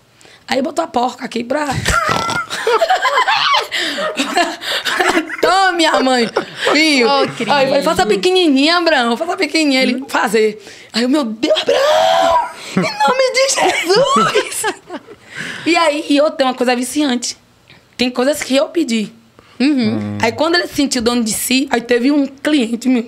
Aí 0.48 0.60
botou 0.62 0.84
a 0.84 0.88
porca 0.88 1.26
aqui 1.26 1.44
pra. 1.44 1.68
Toma, 5.42 5.72
minha 5.74 6.00
mãe. 6.02 6.30
Filho. 6.72 7.10
Cris. 7.36 7.50
Aí 7.50 7.72
ele 7.72 7.84
faça 7.84 8.06
pequenininha, 8.06 8.78
Abraão. 8.78 9.18
Faça 9.18 9.36
pequenininha. 9.38 9.82
Ele 9.82 10.04
fazer. 10.08 10.62
Aí 10.94 11.04
eu, 11.04 11.10
meu 11.10 11.24
Deus, 11.24 11.60
Abraão! 11.62 12.50
Em 12.78 12.82
nome 12.82 13.34
de 13.34 13.50
Jesus! 13.54 14.64
e 15.66 15.76
aí, 15.76 16.06
e 16.10 16.18
eu 16.18 16.30
tenho 16.32 16.50
uma 16.50 16.56
coisa 16.56 16.76
viciante. 16.76 17.38
Tem 17.98 18.10
coisas 18.10 18.42
que 18.42 18.56
eu 18.56 18.68
pedi. 18.70 19.12
Aí 20.22 20.32
quando 20.32 20.56
ele 20.56 20.68
se 20.68 20.76
sentiu 20.76 21.02
dono 21.02 21.24
de 21.24 21.32
si, 21.32 21.68
aí 21.72 21.82
teve 21.82 22.12
um 22.12 22.26
cliente 22.26 22.90
meu, 22.90 23.06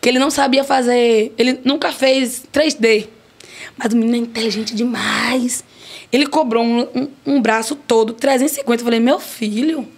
que 0.00 0.08
ele 0.08 0.18
não 0.18 0.30
sabia 0.30 0.62
fazer, 0.62 1.32
ele 1.36 1.60
nunca 1.64 1.90
fez 1.92 2.44
3D. 2.52 3.08
Mas 3.76 3.92
o 3.92 3.96
menino 3.96 4.16
é 4.16 4.18
inteligente 4.18 4.74
demais. 4.74 5.64
Ele 6.14 6.28
cobrou 6.28 6.62
um, 6.62 6.82
um, 6.94 7.08
um 7.26 7.42
braço 7.42 7.74
todo, 7.74 8.12
350. 8.12 8.80
Eu 8.80 8.84
falei, 8.84 9.00
meu 9.00 9.18
filho, 9.18 9.88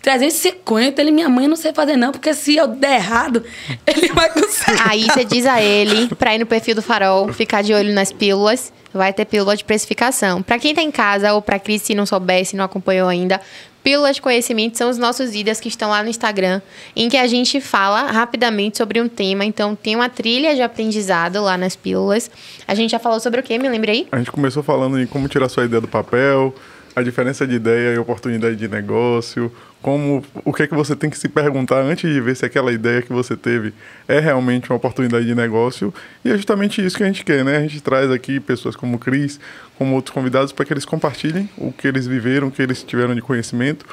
350, 0.00 1.02
ele, 1.02 1.10
minha 1.10 1.28
mãe, 1.28 1.48
não 1.48 1.56
sei 1.56 1.72
fazer 1.72 1.96
não, 1.96 2.12
porque 2.12 2.32
se 2.34 2.54
eu 2.54 2.68
der 2.68 2.94
errado, 2.94 3.44
ele 3.84 4.12
vai 4.12 4.32
conseguir. 4.32 4.80
Aí 4.88 5.06
você 5.06 5.24
diz 5.24 5.46
a 5.46 5.60
ele 5.60 6.14
pra 6.14 6.36
ir 6.36 6.38
no 6.38 6.46
perfil 6.46 6.76
do 6.76 6.82
Farol, 6.82 7.32
ficar 7.32 7.62
de 7.62 7.74
olho 7.74 7.92
nas 7.92 8.12
pílulas. 8.12 8.72
Vai 8.94 9.12
ter 9.12 9.24
pílula 9.24 9.56
de 9.56 9.64
precificação. 9.64 10.40
Pra 10.40 10.56
quem 10.56 10.72
tá 10.72 10.82
em 10.82 10.90
casa 10.92 11.32
ou 11.34 11.42
pra 11.42 11.58
Cris, 11.58 11.82
se 11.82 11.96
não 11.96 12.06
souber, 12.06 12.44
se 12.44 12.54
não 12.54 12.64
acompanhou 12.64 13.08
ainda, 13.08 13.40
pílulas 13.82 14.16
de 14.16 14.22
conhecimento 14.22 14.76
são 14.76 14.88
os 14.88 14.98
nossos 14.98 15.30
vídeos 15.30 15.60
que 15.60 15.68
estão 15.68 15.90
lá 15.90 16.02
no 16.02 16.08
Instagram, 16.08 16.60
em 16.94 17.08
que 17.08 17.16
a 17.16 17.26
gente 17.26 17.60
fala 17.60 18.10
rapidamente 18.10 18.78
sobre 18.78 19.00
um 19.00 19.08
tema. 19.08 19.44
Então, 19.44 19.74
tem 19.74 19.96
uma 19.96 20.08
trilha 20.08 20.54
de 20.54 20.62
aprendizado 20.62 21.42
lá 21.42 21.56
nas 21.56 21.76
pílulas. 21.76 22.30
A 22.66 22.74
gente 22.74 22.90
já 22.90 22.98
falou 22.98 23.20
sobre 23.20 23.40
o 23.40 23.42
quê? 23.42 23.58
Me 23.58 23.68
lembrei? 23.68 24.06
A 24.12 24.18
gente 24.18 24.30
começou 24.30 24.62
falando 24.62 25.00
em 25.00 25.06
como 25.06 25.28
tirar 25.28 25.48
sua 25.48 25.64
ideia 25.64 25.80
do 25.80 25.88
papel, 25.88 26.54
a 26.94 27.02
diferença 27.02 27.46
de 27.46 27.54
ideia 27.54 27.94
e 27.94 27.98
oportunidade 27.98 28.56
de 28.56 28.68
negócio, 28.68 29.52
como 29.82 30.22
o 30.44 30.52
que 30.52 30.62
é 30.62 30.66
que 30.66 30.74
você 30.74 30.94
tem 30.94 31.08
que 31.08 31.16
se 31.16 31.28
perguntar 31.28 31.80
antes 31.80 32.10
de 32.12 32.20
ver 32.20 32.36
se 32.36 32.44
aquela 32.44 32.72
ideia 32.72 33.00
que 33.00 33.12
você 33.12 33.34
teve 33.34 33.72
é 34.06 34.20
realmente 34.20 34.68
uma 34.70 34.76
oportunidade 34.76 35.24
de 35.24 35.34
negócio. 35.34 35.92
E 36.24 36.30
é 36.30 36.36
justamente 36.36 36.84
isso 36.84 36.96
que 36.96 37.02
a 37.02 37.06
gente 37.06 37.24
quer, 37.24 37.44
né? 37.44 37.56
A 37.56 37.62
gente 37.62 37.80
traz 37.82 38.10
aqui 38.10 38.38
pessoas 38.40 38.76
como 38.76 38.96
o 38.96 38.98
Cris, 38.98 39.40
como 39.78 39.94
outros 39.94 40.12
convidados, 40.12 40.52
para 40.52 40.64
que 40.66 40.72
eles 40.72 40.84
compartilhem 40.84 41.48
o 41.56 41.72
que 41.72 41.88
eles 41.88 42.06
viveram, 42.06 42.48
o 42.48 42.50
que 42.50 42.60
eles 42.60 42.82
tiveram 42.82 43.14
de 43.14 43.22
conhecimento, 43.22 43.86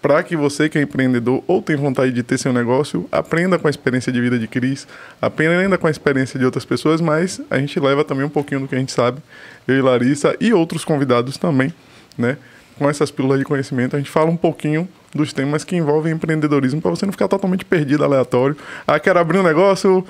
para 0.00 0.22
que 0.22 0.36
você 0.36 0.68
que 0.68 0.78
é 0.78 0.82
empreendedor 0.82 1.42
ou 1.48 1.60
tem 1.60 1.74
vontade 1.74 2.12
de 2.12 2.22
ter 2.22 2.38
seu 2.38 2.52
negócio, 2.52 3.08
aprenda 3.10 3.58
com 3.58 3.66
a 3.66 3.70
experiência 3.70 4.12
de 4.12 4.20
vida 4.20 4.38
de 4.38 4.46
Cris, 4.46 4.86
aprenda 5.20 5.76
com 5.76 5.88
a 5.88 5.90
experiência 5.90 6.38
de 6.38 6.44
outras 6.44 6.64
pessoas, 6.64 7.00
mas 7.00 7.40
a 7.50 7.58
gente 7.58 7.80
leva 7.80 8.04
também 8.04 8.24
um 8.24 8.28
pouquinho 8.28 8.60
do 8.60 8.68
que 8.68 8.76
a 8.76 8.78
gente 8.78 8.92
sabe, 8.92 9.20
eu 9.66 9.76
e 9.76 9.82
Larissa 9.82 10.36
e 10.38 10.52
outros 10.52 10.84
convidados 10.84 11.36
também, 11.36 11.74
né? 12.16 12.36
Com 12.78 12.88
essas 12.88 13.10
pílulas 13.10 13.40
de 13.40 13.44
conhecimento, 13.44 13.96
a 13.96 13.98
gente 13.98 14.10
fala 14.10 14.30
um 14.30 14.36
pouquinho 14.36 14.88
dos 15.14 15.32
temas 15.32 15.64
que 15.64 15.76
envolvem 15.76 16.12
empreendedorismo 16.12 16.80
para 16.80 16.90
você 16.90 17.06
não 17.06 17.12
ficar 17.12 17.28
totalmente 17.28 17.64
perdido, 17.64 18.04
aleatório. 18.04 18.56
Ah, 18.86 18.98
quero 18.98 19.18
abrir 19.18 19.38
um 19.38 19.42
negócio, 19.42 20.06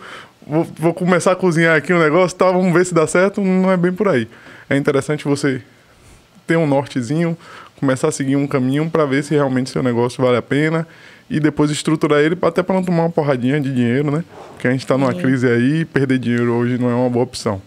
vou, 0.46 0.64
vou 0.78 0.94
começar 0.94 1.32
a 1.32 1.36
cozinhar 1.36 1.76
aqui 1.76 1.92
um 1.92 1.98
negócio, 1.98 2.36
tá, 2.36 2.50
vamos 2.50 2.72
ver 2.72 2.84
se 2.84 2.94
dá 2.94 3.06
certo. 3.06 3.40
Não 3.40 3.70
é 3.70 3.76
bem 3.76 3.92
por 3.92 4.08
aí. 4.08 4.28
É 4.68 4.76
interessante 4.76 5.24
você 5.24 5.62
ter 6.46 6.56
um 6.56 6.66
nortezinho, 6.66 7.36
começar 7.78 8.08
a 8.08 8.12
seguir 8.12 8.36
um 8.36 8.46
caminho 8.46 8.88
para 8.90 9.04
ver 9.04 9.22
se 9.22 9.34
realmente 9.34 9.70
seu 9.70 9.82
negócio 9.82 10.22
vale 10.22 10.36
a 10.36 10.42
pena 10.42 10.86
e 11.28 11.40
depois 11.40 11.70
estruturar 11.70 12.20
ele 12.20 12.38
até 12.40 12.62
para 12.62 12.76
não 12.76 12.84
tomar 12.84 13.02
uma 13.02 13.10
porradinha 13.10 13.60
de 13.60 13.72
dinheiro, 13.72 14.10
né? 14.10 14.24
Porque 14.52 14.68
a 14.68 14.70
gente 14.70 14.80
está 14.80 14.96
numa 14.96 15.12
crise 15.12 15.48
aí, 15.48 15.84
perder 15.84 16.18
dinheiro 16.18 16.52
hoje 16.52 16.78
não 16.78 16.88
é 16.88 16.94
uma 16.94 17.10
boa 17.10 17.24
opção. 17.24 17.60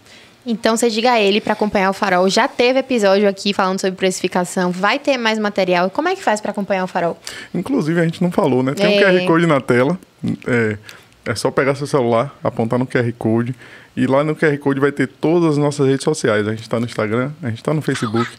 Então 0.50 0.76
você 0.76 0.90
diga 0.90 1.12
a 1.12 1.20
ele 1.20 1.40
para 1.40 1.52
acompanhar 1.52 1.90
o 1.90 1.92
Farol. 1.92 2.28
Já 2.28 2.48
teve 2.48 2.80
episódio 2.80 3.28
aqui 3.28 3.52
falando 3.52 3.80
sobre 3.80 3.96
precificação, 3.96 4.70
vai 4.70 4.98
ter 4.98 5.16
mais 5.16 5.38
material. 5.38 5.90
Como 5.90 6.08
é 6.08 6.16
que 6.16 6.22
faz 6.22 6.40
para 6.40 6.50
acompanhar 6.50 6.84
o 6.84 6.86
Farol? 6.86 7.18
Inclusive 7.54 8.00
a 8.00 8.04
gente 8.04 8.22
não 8.22 8.30
falou, 8.30 8.62
né? 8.62 8.74
Tem 8.74 8.86
é. 8.86 8.88
um 8.88 9.00
QR 9.00 9.26
Code 9.26 9.46
na 9.46 9.60
tela. 9.60 9.98
É, 10.46 10.76
é 11.24 11.34
só 11.34 11.50
pegar 11.50 11.74
seu 11.74 11.86
celular, 11.86 12.36
apontar 12.42 12.78
no 12.78 12.86
QR 12.86 13.10
Code 13.18 13.54
e 13.96 14.06
lá 14.06 14.24
no 14.24 14.34
QR 14.34 14.56
Code 14.58 14.80
vai 14.80 14.92
ter 14.92 15.06
todas 15.06 15.50
as 15.50 15.58
nossas 15.58 15.86
redes 15.86 16.04
sociais. 16.04 16.46
A 16.46 16.50
gente 16.50 16.62
está 16.62 16.78
no 16.78 16.86
Instagram, 16.86 17.30
a 17.42 17.48
gente 17.48 17.58
está 17.58 17.72
no 17.72 17.80
Facebook, 17.80 18.30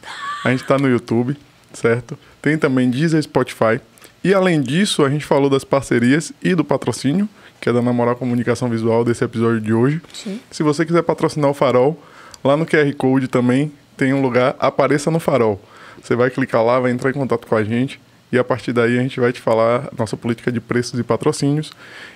a 0.43 0.51
gente 0.51 0.61
está 0.61 0.77
no 0.77 0.89
YouTube 0.89 1.35
certo? 1.73 2.17
Tem 2.41 2.57
também 2.57 2.89
Deezer 2.89 3.21
Spotify. 3.21 3.79
E 4.23 4.33
além 4.33 4.61
disso, 4.61 5.03
a 5.03 5.09
gente 5.09 5.25
falou 5.25 5.49
das 5.49 5.63
parcerias 5.63 6.31
e 6.43 6.53
do 6.53 6.63
patrocínio, 6.63 7.27
que 7.61 7.69
é 7.69 7.73
da 7.73 7.81
Namoral 7.81 8.15
Comunicação 8.15 8.67
Visual 8.67 9.05
desse 9.05 9.23
episódio 9.23 9.61
de 9.61 9.71
hoje. 9.71 10.01
Sim. 10.11 10.41
Se 10.49 10.63
você 10.63 10.83
quiser 10.83 11.03
patrocinar 11.03 11.49
o 11.49 11.53
Farol, 11.53 11.97
lá 12.43 12.57
no 12.57 12.65
QR 12.65 12.91
Code 12.97 13.27
também 13.27 13.71
tem 13.95 14.13
um 14.13 14.21
lugar 14.21 14.55
Apareça 14.59 15.11
no 15.11 15.19
Farol. 15.19 15.61
Você 16.01 16.15
vai 16.15 16.31
clicar 16.31 16.65
lá, 16.65 16.79
vai 16.79 16.91
entrar 16.91 17.11
em 17.11 17.13
contato 17.13 17.45
com 17.45 17.55
a 17.55 17.63
gente 17.63 18.01
e 18.31 18.39
a 18.39 18.43
partir 18.43 18.73
daí 18.73 18.97
a 18.97 19.01
gente 19.01 19.19
vai 19.19 19.31
te 19.31 19.39
falar 19.39 19.89
nossa 19.95 20.17
política 20.17 20.51
de 20.51 20.59
preços 20.59 20.99
e 20.99 21.03
patrocínios. 21.03 21.71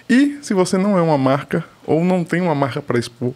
E 0.09 0.39
se 0.41 0.55
você 0.55 0.77
não 0.77 0.97
é 0.97 1.01
uma 1.01 1.17
marca 1.17 1.63
ou 1.85 2.03
não 2.03 2.23
tem 2.23 2.41
uma 2.41 2.55
marca 2.55 2.81
para 2.81 2.97
expor 2.97 3.33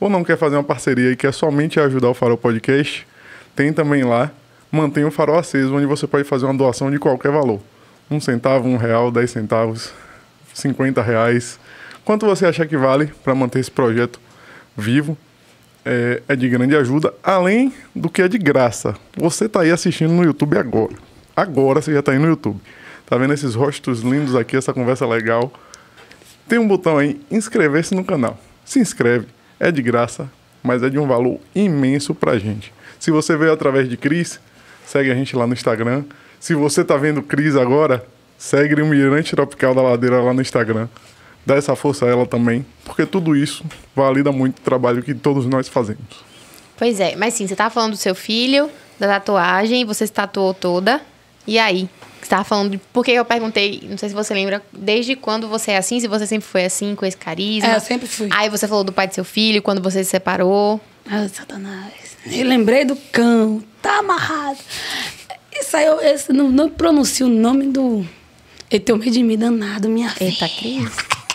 ou 0.00 0.10
não 0.10 0.24
quer 0.24 0.36
fazer 0.36 0.56
uma 0.56 0.64
parceria 0.64 1.12
e 1.12 1.16
quer 1.16 1.32
somente 1.32 1.78
ajudar 1.78 2.08
o 2.08 2.14
Farol 2.14 2.36
Podcast, 2.36 3.06
tem 3.54 3.72
também 3.72 4.02
lá 4.02 4.32
mantenha 4.72 5.06
o 5.06 5.10
farol 5.10 5.38
aceso, 5.38 5.74
onde 5.76 5.86
você 5.86 6.06
pode 6.06 6.24
fazer 6.24 6.46
uma 6.46 6.54
doação 6.54 6.90
de 6.90 6.98
qualquer 6.98 7.30
valor. 7.30 7.60
Um 8.10 8.18
centavo, 8.18 8.66
um 8.66 8.76
real, 8.76 9.12
dez 9.12 9.30
centavos, 9.30 9.92
cinquenta 10.54 11.02
reais. 11.02 11.58
Quanto 12.04 12.26
você 12.26 12.46
achar 12.46 12.66
que 12.66 12.76
vale 12.76 13.12
para 13.22 13.34
manter 13.34 13.60
esse 13.60 13.70
projeto 13.70 14.20
vivo, 14.76 15.16
é, 15.84 16.22
é, 16.28 16.36
de 16.36 16.48
grande 16.48 16.76
ajuda, 16.76 17.12
além 17.22 17.72
do 17.94 18.08
que 18.08 18.22
é 18.22 18.28
de 18.28 18.38
graça. 18.38 18.94
Você 19.16 19.46
está 19.46 19.62
aí 19.62 19.70
assistindo 19.70 20.12
no 20.12 20.24
YouTube 20.24 20.56
agora. 20.56 20.94
Agora 21.34 21.80
você 21.80 21.92
já 21.92 22.00
está 22.00 22.12
aí 22.12 22.18
no 22.18 22.28
YouTube. 22.28 22.60
Tá 23.06 23.16
vendo 23.16 23.34
esses 23.34 23.54
rostos 23.54 24.00
lindos 24.00 24.34
aqui, 24.36 24.56
essa 24.56 24.72
conversa 24.72 25.06
legal? 25.06 25.52
Tem 26.48 26.58
um 26.58 26.66
botão 26.66 26.98
aí, 26.98 27.20
inscrever-se 27.30 27.94
no 27.94 28.04
canal. 28.04 28.38
Se 28.64 28.78
inscreve, 28.78 29.26
é 29.58 29.70
de 29.70 29.82
graça, 29.82 30.30
mas 30.62 30.82
é 30.82 30.88
de 30.88 30.98
um 30.98 31.06
valor 31.06 31.40
imenso 31.54 32.14
pra 32.14 32.38
gente. 32.38 32.72
Se 32.98 33.10
você 33.10 33.36
veio 33.36 33.52
através 33.52 33.88
de 33.88 33.96
Cris, 33.96 34.40
Segue 34.92 35.10
a 35.10 35.14
gente 35.14 35.34
lá 35.36 35.46
no 35.46 35.52
Instagram. 35.54 36.04
Se 36.38 36.54
você 36.54 36.84
tá 36.84 36.96
vendo 36.96 37.22
Cris 37.22 37.56
agora, 37.56 38.04
segue 38.42 38.74
o 38.82 38.86
Mirante 38.86 39.36
Tropical 39.36 39.72
da 39.72 39.82
Ladeira 39.82 40.20
lá 40.20 40.34
no 40.34 40.42
Instagram. 40.42 40.88
Dá 41.46 41.54
essa 41.54 41.76
força 41.76 42.06
a 42.06 42.08
ela 42.08 42.26
também, 42.26 42.66
porque 42.84 43.06
tudo 43.06 43.36
isso 43.36 43.64
valida 43.94 44.32
muito 44.32 44.58
o 44.58 44.62
trabalho 44.62 45.02
que 45.02 45.14
todos 45.14 45.46
nós 45.46 45.68
fazemos. 45.68 46.02
Pois 46.76 46.98
é, 46.98 47.14
mas 47.14 47.34
sim, 47.34 47.46
você 47.46 47.54
tava 47.54 47.70
falando 47.70 47.92
do 47.92 47.96
seu 47.96 48.16
filho, 48.16 48.68
da 48.98 49.06
tatuagem, 49.06 49.84
você 49.84 50.06
se 50.06 50.12
tatuou 50.12 50.52
toda. 50.52 51.00
E 51.46 51.56
aí? 51.56 51.88
Você 52.20 52.30
tava 52.30 52.42
falando 52.42 52.70
de. 52.70 52.78
Porque 52.92 53.12
eu 53.12 53.24
perguntei, 53.24 53.86
não 53.88 53.96
sei 53.96 54.08
se 54.08 54.14
você 54.14 54.34
lembra, 54.34 54.60
desde 54.72 55.14
quando 55.14 55.48
você 55.48 55.72
é 55.72 55.76
assim, 55.76 56.00
se 56.00 56.08
você 56.08 56.26
sempre 56.26 56.46
foi 56.46 56.64
assim, 56.64 56.96
com 56.96 57.06
esse 57.06 57.16
carisma. 57.16 57.70
É, 57.70 57.76
eu 57.76 57.80
sempre 57.80 58.08
fui. 58.08 58.28
Aí 58.32 58.48
você 58.48 58.66
falou 58.66 58.82
do 58.82 58.92
pai 58.92 59.06
do 59.06 59.14
seu 59.14 59.24
filho, 59.24 59.62
quando 59.62 59.80
você 59.80 60.02
se 60.02 60.10
separou. 60.10 60.80
Ah, 61.08 61.28
Satanás. 61.28 62.16
Eu 62.26 62.46
lembrei 62.46 62.84
do 62.84 62.96
cão, 63.12 63.62
tá 63.80 63.98
amarrado. 63.98 64.58
Isso 65.52 65.76
aí, 65.76 65.86
eu 65.86 66.00
esse, 66.00 66.32
não, 66.32 66.50
não 66.50 66.68
pronuncio 66.68 67.26
o 67.26 67.30
nome 67.30 67.66
do. 67.66 68.04
Ele 68.72 68.80
tem 68.80 68.94
um 68.94 68.98
medo 68.98 69.10
de 69.10 69.22
mim 69.22 69.36
danado, 69.36 69.86
minha 69.86 70.08
filha. 70.08 70.30
Eita, 70.30 70.48
Cris. 70.48 70.90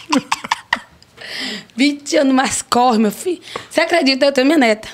20 1.77 2.17
anos 2.17 2.33
mais 2.33 2.63
corre, 2.63 2.97
meu 2.97 3.11
filho. 3.11 3.39
Você 3.69 3.81
acredita? 3.81 4.25
Eu 4.25 4.31
tenho 4.31 4.47
minha 4.47 4.57
neta. 4.57 4.87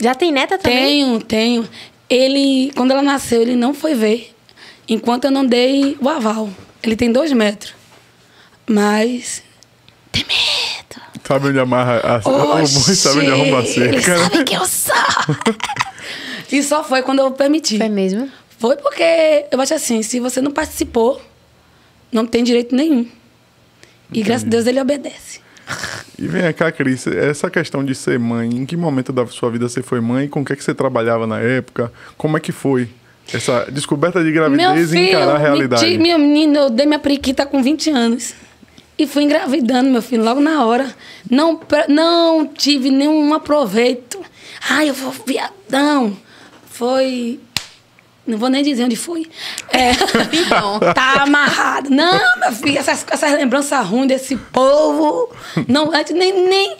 Já 0.00 0.14
tem 0.14 0.32
neta 0.32 0.56
também? 0.56 0.80
Tenho, 0.80 1.20
tenho. 1.20 1.68
Ele, 2.08 2.72
quando 2.74 2.92
ela 2.92 3.02
nasceu, 3.02 3.42
ele 3.42 3.54
não 3.54 3.74
foi 3.74 3.94
ver. 3.94 4.34
Enquanto 4.88 5.26
eu 5.26 5.30
não 5.30 5.44
dei 5.44 5.98
o 6.00 6.08
aval. 6.08 6.48
Ele 6.82 6.96
tem 6.96 7.12
dois 7.12 7.32
metros. 7.34 7.74
Mas. 8.66 9.42
Tem 10.10 10.24
medo. 10.24 11.02
Sabe 11.22 11.48
onde 11.48 11.60
amarra 11.60 12.00
a, 12.00 12.60
Oxi, 12.62 12.92
o 12.92 12.96
sabe 12.96 13.18
onde 13.20 13.30
arruma 13.30 13.58
a 13.58 13.66
cerca. 13.66 13.94
Ele 13.94 14.02
sabe 14.02 14.44
que 14.44 14.56
eu 14.56 14.66
sou. 14.66 14.94
e 16.50 16.62
só 16.62 16.82
foi 16.82 17.02
quando 17.02 17.18
eu 17.18 17.30
permiti. 17.32 17.76
Foi 17.76 17.90
mesmo? 17.90 18.26
Foi 18.58 18.76
porque 18.76 19.46
eu 19.50 19.60
acho 19.60 19.74
assim, 19.74 20.02
se 20.02 20.18
você 20.18 20.40
não 20.40 20.50
participou, 20.50 21.20
não 22.12 22.26
tem 22.26 22.44
direito 22.44 22.74
nenhum. 22.74 23.06
E 24.12 24.22
graças 24.22 24.46
a 24.46 24.50
Deus 24.50 24.66
ele 24.66 24.80
obedece. 24.80 25.40
E 26.18 26.26
vem 26.26 26.52
cá, 26.52 26.70
Cris, 26.72 27.06
essa 27.06 27.48
questão 27.48 27.84
de 27.84 27.94
ser 27.94 28.18
mãe, 28.18 28.48
em 28.48 28.66
que 28.66 28.76
momento 28.76 29.12
da 29.12 29.26
sua 29.26 29.50
vida 29.50 29.68
você 29.68 29.82
foi 29.82 30.00
mãe? 30.00 30.28
Com 30.28 30.42
o 30.42 30.44
que, 30.44 30.52
é 30.52 30.56
que 30.56 30.64
você 30.64 30.74
trabalhava 30.74 31.26
na 31.26 31.38
época? 31.38 31.92
Como 32.16 32.36
é 32.36 32.40
que 32.40 32.52
foi 32.52 32.88
essa 33.32 33.66
descoberta 33.70 34.22
de 34.22 34.32
gravidez 34.32 34.90
filho, 34.90 35.02
e 35.02 35.08
encarar 35.08 35.36
a 35.36 35.38
realidade? 35.38 35.98
Meu 35.98 36.18
menino, 36.18 36.58
eu 36.58 36.70
dei 36.70 36.86
minha 36.86 36.98
periquita 36.98 37.46
com 37.46 37.62
20 37.62 37.90
anos. 37.90 38.34
E 38.98 39.06
fui 39.06 39.22
engravidando, 39.22 39.88
meu 39.88 40.02
filho, 40.02 40.22
logo 40.22 40.40
na 40.40 40.64
hora. 40.64 40.94
Não, 41.30 41.58
não 41.88 42.46
tive 42.46 42.90
nenhum 42.90 43.32
aproveito. 43.32 44.20
Ai, 44.68 44.90
eu 44.90 44.94
vou 44.94 45.14
viadão. 45.26 46.14
Foi. 46.66 47.40
Não 48.26 48.38
vou 48.38 48.48
nem 48.48 48.62
dizer 48.62 48.84
onde 48.84 48.96
fui. 48.96 49.28
É, 49.72 49.90
então, 50.36 50.78
tá 50.94 51.22
amarrado. 51.22 51.90
Não, 51.90 52.18
meu 52.40 52.52
filho, 52.52 52.78
essas, 52.78 53.04
essas 53.10 53.32
lembranças 53.32 53.86
ruins 53.86 54.08
desse 54.08 54.36
povo. 54.36 55.34
Não, 55.66 55.92
antes 55.94 56.14
nem, 56.14 56.48
nem. 56.48 56.76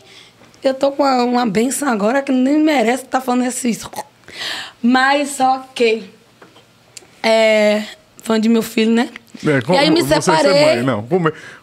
Eu 0.62 0.74
tô 0.74 0.92
com 0.92 1.02
uma, 1.02 1.24
uma 1.24 1.46
benção 1.46 1.88
agora 1.88 2.22
que 2.22 2.30
nem 2.30 2.58
merece 2.58 3.04
estar 3.04 3.18
tá 3.18 3.24
falando 3.24 3.46
isso. 3.46 3.90
Mas 4.82 5.38
que. 5.74 6.04
É, 7.22 7.84
fã 8.22 8.38
de 8.38 8.48
meu 8.48 8.62
filho, 8.62 8.92
né? 8.92 9.08
É, 9.46 9.60
como, 9.62 9.78
e 9.78 9.80
aí 9.80 9.90
me 9.90 10.02
separei. 10.02 10.76
Mãe, 10.76 10.82
não. 10.82 11.06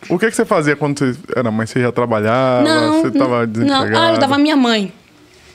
O 0.09 0.17
que, 0.17 0.25
é 0.25 0.29
que 0.29 0.35
você 0.35 0.45
fazia 0.45 0.75
quando 0.75 0.99
você 0.99 1.15
era 1.35 1.51
mãe? 1.51 1.67
Você 1.67 1.79
já 1.79 1.91
trabalhava? 1.91 2.63
Não, 2.63 3.01
você 3.01 3.07
estava 3.09 3.45
desempregada? 3.45 3.89
Não, 3.89 3.99
ah, 3.99 4.05
eu 4.05 4.11
ajudava 4.11 4.37
minha 4.37 4.55
mãe. 4.55 4.91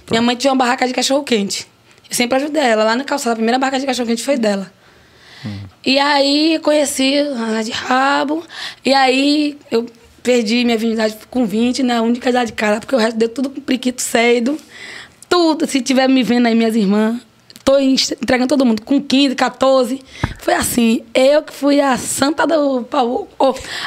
Tá. 0.06 0.12
Minha 0.12 0.22
mãe 0.22 0.36
tinha 0.36 0.52
uma 0.52 0.58
barraca 0.58 0.86
de 0.86 0.94
cachorro-quente. 0.94 1.66
Eu 1.66 1.71
sempre 2.14 2.36
ajudei 2.36 2.62
ela. 2.62 2.84
Lá 2.84 2.96
na 2.96 3.04
calçada, 3.04 3.32
a 3.32 3.36
primeira 3.36 3.58
barraca 3.58 3.78
de 3.78 3.86
cachorro-quente 3.86 4.22
foi 4.22 4.36
dela. 4.36 4.72
Hum. 5.44 5.58
E 5.84 5.98
aí, 5.98 6.60
conheci 6.62 7.14
a 7.18 7.62
de 7.62 7.70
rabo. 7.70 8.44
E 8.84 8.92
aí, 8.92 9.58
eu 9.70 9.86
perdi 10.22 10.64
minha 10.64 10.78
virgindade 10.78 11.16
com 11.30 11.44
20, 11.44 11.82
né? 11.82 11.98
A 11.98 12.02
única 12.02 12.30
idade 12.30 12.50
de 12.50 12.52
cara, 12.52 12.80
porque 12.80 12.94
o 12.94 12.98
resto 12.98 13.16
deu 13.16 13.28
tudo 13.28 13.50
com 13.50 13.60
priquito 13.60 14.00
cedo. 14.00 14.58
Tudo. 15.28 15.66
Se 15.66 15.80
tiver 15.80 16.08
me 16.08 16.22
vendo 16.22 16.46
aí, 16.46 16.54
minhas 16.54 16.76
irmãs, 16.76 17.20
tô 17.64 17.78
entregando 17.78 18.48
todo 18.48 18.64
mundo 18.64 18.82
com 18.82 19.00
15, 19.00 19.34
14. 19.34 20.00
Foi 20.38 20.54
assim, 20.54 21.02
eu 21.14 21.42
que 21.42 21.52
fui 21.52 21.80
a 21.80 21.96
santa 21.96 22.46
do 22.46 22.82
pau, 22.84 23.28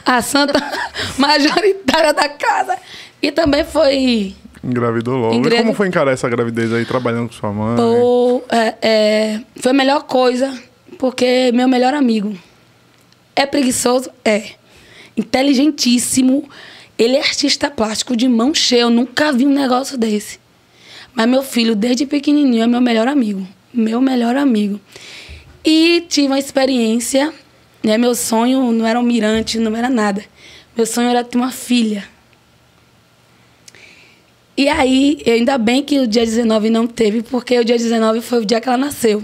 a 0.06 0.22
santa 0.22 0.54
majoritária 1.18 2.14
da 2.14 2.28
casa. 2.30 2.78
E 3.22 3.32
também 3.32 3.64
foi. 3.64 4.36
Engravidou 4.65 5.17
logo. 5.17 5.36
Engra... 5.36 5.56
E 5.56 5.58
como 5.60 5.73
foi 5.73 5.88
encarar 5.88 6.12
essa 6.12 6.28
gravidez 6.28 6.73
aí, 6.73 6.86
trabalhando 6.86 7.28
com 7.28 7.34
sua 7.34 7.51
mãe? 7.51 7.75
Pô, 7.75 8.43
é, 8.49 8.75
é, 8.82 9.41
foi 9.58 9.71
a 9.71 9.73
melhor 9.73 10.04
coisa, 10.04 10.54
porque 10.97 11.51
meu 11.54 11.67
melhor 11.67 11.93
amigo. 11.93 12.36
É 13.36 13.45
preguiçoso? 13.45 14.10
É. 14.23 14.43
Inteligentíssimo. 15.15 16.49
Ele 16.97 17.17
é 17.17 17.19
artista 17.19 17.69
plástico 17.69 18.15
de 18.15 18.28
mão 18.28 18.54
cheia. 18.54 18.82
Eu 18.82 18.89
nunca 18.89 19.32
vi 19.32 19.45
um 19.45 19.54
negócio 19.54 19.97
desse. 19.97 20.39
Mas 21.13 21.28
meu 21.28 21.43
filho, 21.43 21.75
desde 21.75 22.06
pequenininho, 22.06 22.63
é 22.63 22.67
meu 22.67 22.82
melhor 22.82 23.08
amigo 23.08 23.45
meu 23.75 24.01
melhor 24.01 24.36
amigo. 24.38 24.80
E 25.63 26.06
tive 26.08 26.28
uma 26.28 26.39
experiência, 26.39 27.34
né? 27.84 27.97
Meu 27.97 28.15
sonho 28.15 28.71
não 28.71 28.88
era 28.88 28.99
um 28.99 29.04
mirante, 29.04 29.60
não 29.60 29.75
era 29.75 29.89
nada. 29.89 30.23
Meu 30.75 30.86
sonho 30.86 31.10
era 31.10 31.23
ter 31.23 31.38
uma 31.38 31.51
filha. 31.51 32.08
E 34.58 34.70
aí, 34.70 35.22
ainda 35.28 35.58
bem 35.58 35.84
que 35.84 36.00
o 36.00 36.08
dia 36.08 36.26
19 36.26 36.70
não 36.70 36.88
teve, 36.88 37.22
porque 37.24 37.60
o 37.60 37.65
dia 37.65 37.78
19 37.78 38.22
foi 38.22 38.39
o 38.41 38.46
dia 38.46 38.62
que 38.62 38.70
ela 38.70 38.78
nasceu. 38.78 39.22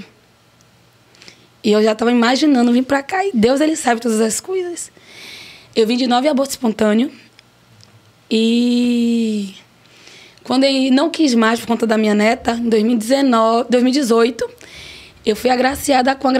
E 1.64 1.72
eu 1.72 1.82
já 1.82 1.94
estava 1.94 2.12
imaginando 2.12 2.74
vir 2.74 2.84
para 2.84 3.02
cá 3.04 3.26
e 3.26 3.32
Deus 3.34 3.62
ele 3.62 3.76
sabe 3.76 4.02
todas 4.02 4.20
as 4.20 4.40
coisas. 4.40 4.92
Eu 5.76 5.88
vim 5.88 5.96
de 5.96 6.08
nove 6.08 6.28
abortos 6.28 6.56
espontâneos 6.56 7.12
e 8.30 9.54
quando 10.44 10.64
eu 10.64 10.92
não 10.92 11.10
quis 11.10 11.36
mais 11.36 11.60
por 11.60 11.68
conta 11.68 11.86
da 11.86 11.98
minha 11.98 12.16
neta, 12.16 12.54
em 12.54 12.68
2019, 12.68 13.68
2018, 13.70 14.50
eu 15.26 15.36
fui 15.36 15.50
agraciada 15.50 16.16
com 16.16 16.28
a 16.28 16.34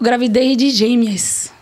gravidez 0.00 0.56
de 0.56 0.70
gêmeas. 0.70 1.52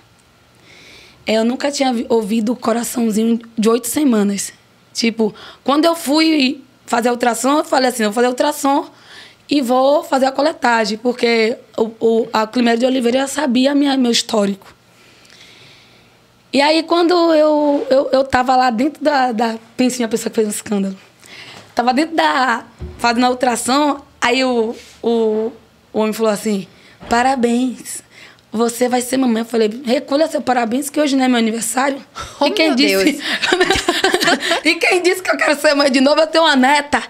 Eu 1.27 1.45
nunca 1.45 1.71
tinha 1.71 1.95
ouvido 2.09 2.53
o 2.53 2.57
coraçãozinho 2.57 3.39
de 3.57 3.69
oito 3.69 3.87
semanas. 3.87 4.53
Tipo, 4.93 5.35
quando 5.63 5.85
eu 5.85 5.95
fui 5.95 6.63
fazer 6.87 7.09
a 7.09 7.12
ultrassom, 7.12 7.59
eu 7.59 7.64
falei 7.64 7.90
assim, 7.90 8.03
eu 8.03 8.11
vou 8.11 8.14
fazer 8.14 8.27
a 8.27 8.31
ultrassom 8.31 8.90
e 9.49 9.61
vou 9.61 10.03
fazer 10.03 10.27
a 10.27 10.33
coletagem, 10.33 10.99
porque 10.99 11.57
o, 11.77 11.90
o, 12.01 12.29
a 12.33 12.47
Climéria 12.47 12.79
de 12.79 12.87
Oliveira 12.87 13.27
sabia 13.27 13.75
minha, 13.75 13.97
meu 13.97 14.11
histórico. 14.11 14.75
E 16.53 16.61
aí, 16.61 16.85
quando 16.85 17.12
eu, 17.35 17.87
eu, 17.90 18.11
eu 18.12 18.25
tava 18.25 18.55
lá 18.55 18.70
dentro 18.70 19.03
da, 19.03 19.33
da... 19.33 19.59
Pense 19.77 20.01
em 20.01 20.05
uma 20.05 20.09
pessoa 20.09 20.31
que 20.31 20.37
fez 20.37 20.47
um 20.47 20.51
escândalo. 20.51 20.97
Tava 21.75 21.92
dentro 21.92 22.14
da... 22.14 22.64
Fazendo 22.97 23.27
a 23.27 23.31
ultrassom, 23.31 24.01
aí 24.20 24.44
o, 24.44 24.75
o, 25.03 25.53
o 25.92 25.99
homem 25.99 26.12
falou 26.12 26.31
assim, 26.31 26.68
parabéns, 27.11 28.03
você 28.55 28.88
vai 28.88 29.01
ser 29.01 29.17
mamãe. 29.17 29.43
Eu 29.43 29.47
falei, 29.47 29.83
recolha 29.85 30.29
seu 30.29 30.40
parabéns, 30.40 30.88
que 30.88 31.01
hoje 31.01 31.17
não 31.17 31.25
é 31.25 31.29
meu 31.29 31.38
aniversário. 31.38 32.01
Oh, 32.38 32.47
e 32.47 32.51
quem 32.53 32.75
disse... 32.77 33.21
E 34.64 34.77
quem 34.77 35.03
disse 35.03 35.23
que 35.23 35.31
eu 35.31 35.37
quero 35.37 35.61
ser 35.61 35.75
mãe 35.75 35.90
de 35.90 36.01
novo, 36.01 36.21
eu 36.21 36.27
tenho 36.27 36.45
uma 36.45 36.55
neta. 36.55 37.03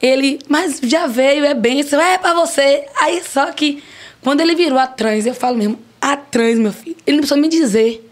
Ele, 0.00 0.38
mas 0.46 0.78
já 0.82 1.06
veio, 1.06 1.44
é 1.44 1.54
bênção, 1.54 2.00
é 2.00 2.18
pra 2.18 2.34
você. 2.34 2.86
Aí 3.00 3.22
só 3.24 3.50
que 3.50 3.82
quando 4.22 4.40
ele 4.40 4.54
virou 4.54 4.78
a 4.78 4.86
trans, 4.86 5.24
eu 5.26 5.34
falo 5.34 5.56
mesmo, 5.56 5.80
a 6.00 6.16
trans, 6.16 6.58
meu 6.58 6.72
filho. 6.72 6.96
Ele 7.06 7.16
não 7.16 7.22
precisou 7.22 7.38
me 7.38 7.48
dizer. 7.48 8.06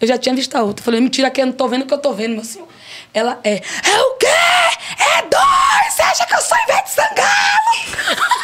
Eu 0.00 0.08
já 0.08 0.18
tinha 0.18 0.34
visto 0.34 0.54
a 0.56 0.62
outra. 0.62 0.80
Eu 0.80 0.84
falei, 0.84 1.00
mentira 1.00 1.30
que 1.30 1.40
eu 1.40 1.46
não 1.46 1.52
tô 1.52 1.68
vendo 1.68 1.82
o 1.82 1.86
que 1.86 1.94
eu 1.94 1.98
tô 1.98 2.12
vendo, 2.12 2.34
meu 2.34 2.44
senhor. 2.44 2.68
Ela 3.14 3.38
é, 3.44 3.54
é 3.54 4.00
o 4.00 4.14
quê? 4.14 4.26
É 4.26 5.22
dois! 5.22 5.94
Você 5.94 6.02
acha 6.02 6.26
que 6.26 6.34
eu 6.34 6.40
sou 6.40 6.58
Ivete 6.58 6.90
Sangalo? 6.90 8.42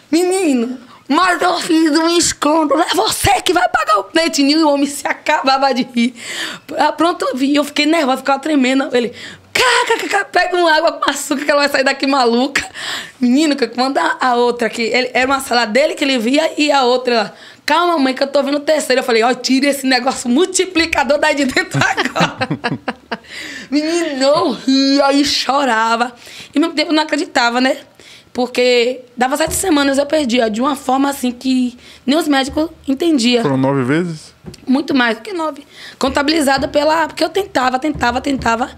Menino, 0.10 0.78
mas 1.08 1.40
eu 1.40 1.58
fiz 1.60 1.90
um 1.90 2.08
escândalo. 2.16 2.80
É 2.80 2.94
você 2.94 3.40
que 3.42 3.52
vai 3.52 3.68
pagar 3.68 3.98
o 3.98 4.04
pleitinho. 4.04 4.58
E 4.58 4.62
o 4.62 4.68
homem 4.68 4.86
se 4.86 5.06
acabava 5.06 5.72
de 5.74 5.82
rir. 5.82 6.14
Ah, 6.78 6.92
Pronto, 6.92 7.24
eu 7.26 7.36
vi. 7.36 7.54
Eu 7.54 7.64
fiquei 7.64 7.86
nervosa, 7.86 8.18
ficava 8.18 8.38
tremendo. 8.38 8.88
Ele, 8.92 9.12
kkk, 9.52 10.24
pega 10.32 10.56
uma 10.56 10.74
água 10.74 10.92
com 10.92 11.10
açúcar 11.10 11.44
que 11.44 11.50
ela 11.50 11.60
vai 11.60 11.68
sair 11.68 11.84
daqui 11.84 12.06
maluca. 12.06 12.64
Menino, 13.20 13.54
que 13.54 13.66
quando 13.68 13.98
a, 13.98 14.16
a 14.20 14.34
outra 14.36 14.66
aqui, 14.66 14.82
ele, 14.82 15.10
era 15.12 15.26
uma 15.26 15.40
sala 15.40 15.66
dele 15.66 15.94
que 15.94 16.04
ele 16.04 16.18
via 16.18 16.50
e 16.56 16.72
a 16.72 16.84
outra, 16.84 17.34
calma, 17.66 17.98
mãe, 17.98 18.14
que 18.14 18.22
eu 18.22 18.26
tô 18.26 18.42
vendo 18.42 18.56
o 18.56 18.60
terceiro. 18.60 19.00
Eu 19.00 19.04
falei, 19.04 19.22
ó, 19.22 19.34
tira 19.34 19.66
esse 19.66 19.86
negócio 19.86 20.28
multiplicador 20.30 21.18
daí 21.18 21.34
de 21.34 21.44
dentro 21.44 21.78
agora. 21.78 22.48
Menino, 23.70 24.22
eu 24.22 24.50
ria 24.52 25.12
e 25.12 25.24
chorava. 25.24 26.14
E 26.54 26.58
ao 26.58 26.62
mesmo 26.62 26.74
tempo 26.74 26.92
não 26.92 27.02
acreditava, 27.02 27.60
né? 27.60 27.76
Porque 28.34 29.02
dava 29.16 29.36
sete 29.36 29.54
semanas 29.54 29.96
eu 29.96 30.04
perdia 30.06 30.50
de 30.50 30.60
uma 30.60 30.74
forma 30.74 31.08
assim 31.08 31.30
que 31.30 31.78
nem 32.04 32.18
os 32.18 32.26
médicos 32.26 32.68
entendiam. 32.86 33.44
Foram 33.44 33.56
nove 33.56 33.84
vezes? 33.84 34.34
Muito 34.66 34.92
mais 34.92 35.16
do 35.16 35.22
que 35.22 35.32
nove. 35.32 35.64
Contabilizada 36.00 36.66
pela. 36.66 37.06
Porque 37.06 37.22
eu 37.22 37.28
tentava, 37.28 37.78
tentava, 37.78 38.20
tentava. 38.20 38.70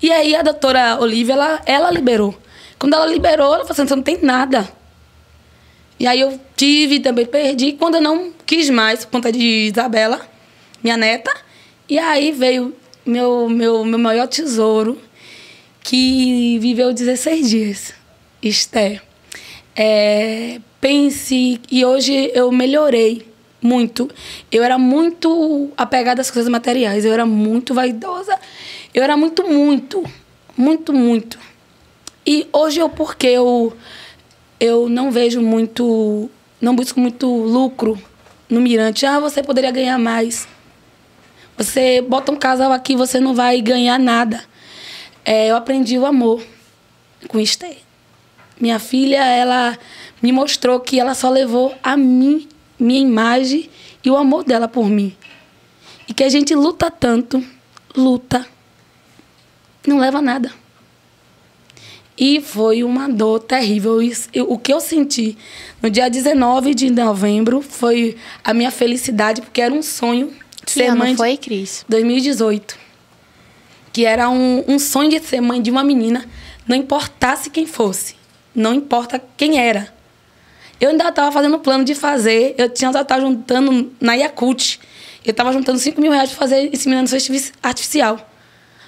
E 0.00 0.12
aí 0.12 0.36
a 0.36 0.42
doutora 0.42 0.96
Olivia, 1.00 1.34
ela, 1.34 1.60
ela 1.66 1.90
liberou. 1.90 2.38
Quando 2.78 2.94
ela 2.94 3.06
liberou, 3.06 3.46
ela 3.46 3.64
falou 3.64 3.72
assim: 3.72 3.88
você 3.88 3.96
não 3.96 4.02
tem 4.04 4.22
nada. 4.22 4.70
E 5.98 6.06
aí 6.06 6.20
eu 6.20 6.40
tive, 6.56 7.00
também 7.00 7.26
perdi. 7.26 7.72
Quando 7.72 7.96
eu 7.96 8.00
não 8.00 8.32
quis 8.46 8.70
mais, 8.70 9.04
por 9.04 9.10
conta 9.10 9.32
de 9.32 9.66
Isabela, 9.72 10.20
minha 10.84 10.96
neta. 10.96 11.34
E 11.88 11.98
aí 11.98 12.30
veio 12.30 12.72
meu, 13.04 13.48
meu, 13.48 13.84
meu 13.84 13.98
maior 13.98 14.28
tesouro, 14.28 14.96
que 15.82 16.60
viveu 16.60 16.92
16 16.92 17.50
dias. 17.50 17.99
Esther. 18.42 19.02
É, 19.76 20.60
pense, 20.80 21.60
e 21.70 21.84
hoje 21.84 22.30
eu 22.34 22.50
melhorei 22.50 23.26
muito. 23.62 24.10
Eu 24.50 24.62
era 24.62 24.78
muito 24.78 25.70
apegada 25.76 26.20
às 26.20 26.30
coisas 26.30 26.50
materiais, 26.50 27.04
eu 27.04 27.12
era 27.12 27.26
muito 27.26 27.74
vaidosa. 27.74 28.38
Eu 28.92 29.02
era 29.02 29.16
muito, 29.16 29.46
muito, 29.46 30.02
muito, 30.56 30.92
muito. 30.92 31.38
E 32.26 32.48
hoje 32.52 32.80
eu, 32.80 32.88
porque 32.88 33.26
eu, 33.26 33.76
eu 34.58 34.88
não 34.88 35.10
vejo 35.10 35.40
muito, 35.40 36.30
não 36.60 36.74
busco 36.74 36.98
muito 37.00 37.26
lucro 37.26 38.00
no 38.48 38.60
Mirante. 38.60 39.06
Ah, 39.06 39.20
você 39.20 39.42
poderia 39.42 39.70
ganhar 39.70 39.98
mais. 39.98 40.48
Você 41.56 42.00
bota 42.00 42.32
um 42.32 42.36
casal 42.36 42.72
aqui, 42.72 42.96
você 42.96 43.20
não 43.20 43.34
vai 43.34 43.60
ganhar 43.60 43.98
nada. 43.98 44.42
É, 45.24 45.50
eu 45.50 45.56
aprendi 45.56 45.98
o 45.98 46.06
amor 46.06 46.42
com 47.28 47.38
Esther. 47.38 47.76
Minha 48.60 48.78
filha, 48.78 49.24
ela 49.24 49.78
me 50.22 50.30
mostrou 50.32 50.78
que 50.80 51.00
ela 51.00 51.14
só 51.14 51.30
levou 51.30 51.74
a 51.82 51.96
mim, 51.96 52.46
minha 52.78 53.00
imagem 53.00 53.70
e 54.04 54.10
o 54.10 54.16
amor 54.16 54.44
dela 54.44 54.68
por 54.68 54.88
mim. 54.88 55.16
E 56.08 56.12
que 56.12 56.22
a 56.24 56.28
gente 56.28 56.54
luta 56.54 56.90
tanto, 56.90 57.42
luta, 57.96 58.46
não 59.86 59.98
leva 59.98 60.18
a 60.18 60.22
nada. 60.22 60.52
E 62.18 62.40
foi 62.42 62.84
uma 62.84 63.08
dor 63.08 63.40
terrível. 63.40 64.02
Isso- 64.02 64.28
eu- 64.34 64.50
O 64.50 64.58
que 64.58 64.72
eu 64.72 64.80
senti 64.80 65.38
no 65.80 65.88
dia 65.88 66.10
19 66.10 66.74
de 66.74 66.90
novembro 66.90 67.62
foi 67.62 68.16
a 68.44 68.52
minha 68.52 68.70
felicidade, 68.70 69.40
porque 69.40 69.60
era 69.62 69.72
um 69.72 69.82
sonho 69.82 70.30
Que 70.66 70.72
ser 70.72 70.84
ano 70.88 70.98
mãe 70.98 71.12
de- 71.12 71.16
foi, 71.16 71.36
Cris? 71.38 71.84
2018. 71.88 72.78
Que 73.92 74.04
era 74.04 74.28
um, 74.28 74.62
um 74.68 74.78
sonho 74.78 75.08
de 75.08 75.20
ser 75.20 75.40
mãe 75.40 75.62
de 75.62 75.70
uma 75.70 75.82
menina, 75.82 76.28
não 76.68 76.76
importasse 76.76 77.48
quem 77.48 77.66
fosse, 77.66 78.14
não 78.54 78.74
importa 78.74 79.22
quem 79.36 79.58
era. 79.58 79.92
Eu 80.80 80.90
ainda 80.90 81.08
estava 81.08 81.30
fazendo 81.30 81.58
plano 81.58 81.84
de 81.84 81.94
fazer, 81.94 82.54
eu 82.56 82.68
tinha 82.68 82.92
já 82.92 83.02
estava 83.02 83.20
juntando 83.20 83.92
na 84.00 84.14
Yakult. 84.14 84.78
Eu 85.24 85.32
estava 85.32 85.52
juntando 85.52 85.78
5 85.78 86.00
mil 86.00 86.10
reais 86.10 86.30
para 86.30 86.38
fazer 86.38 86.70
inseminação 86.72 87.16
artifici- 87.16 87.52
artificial. 87.62 88.30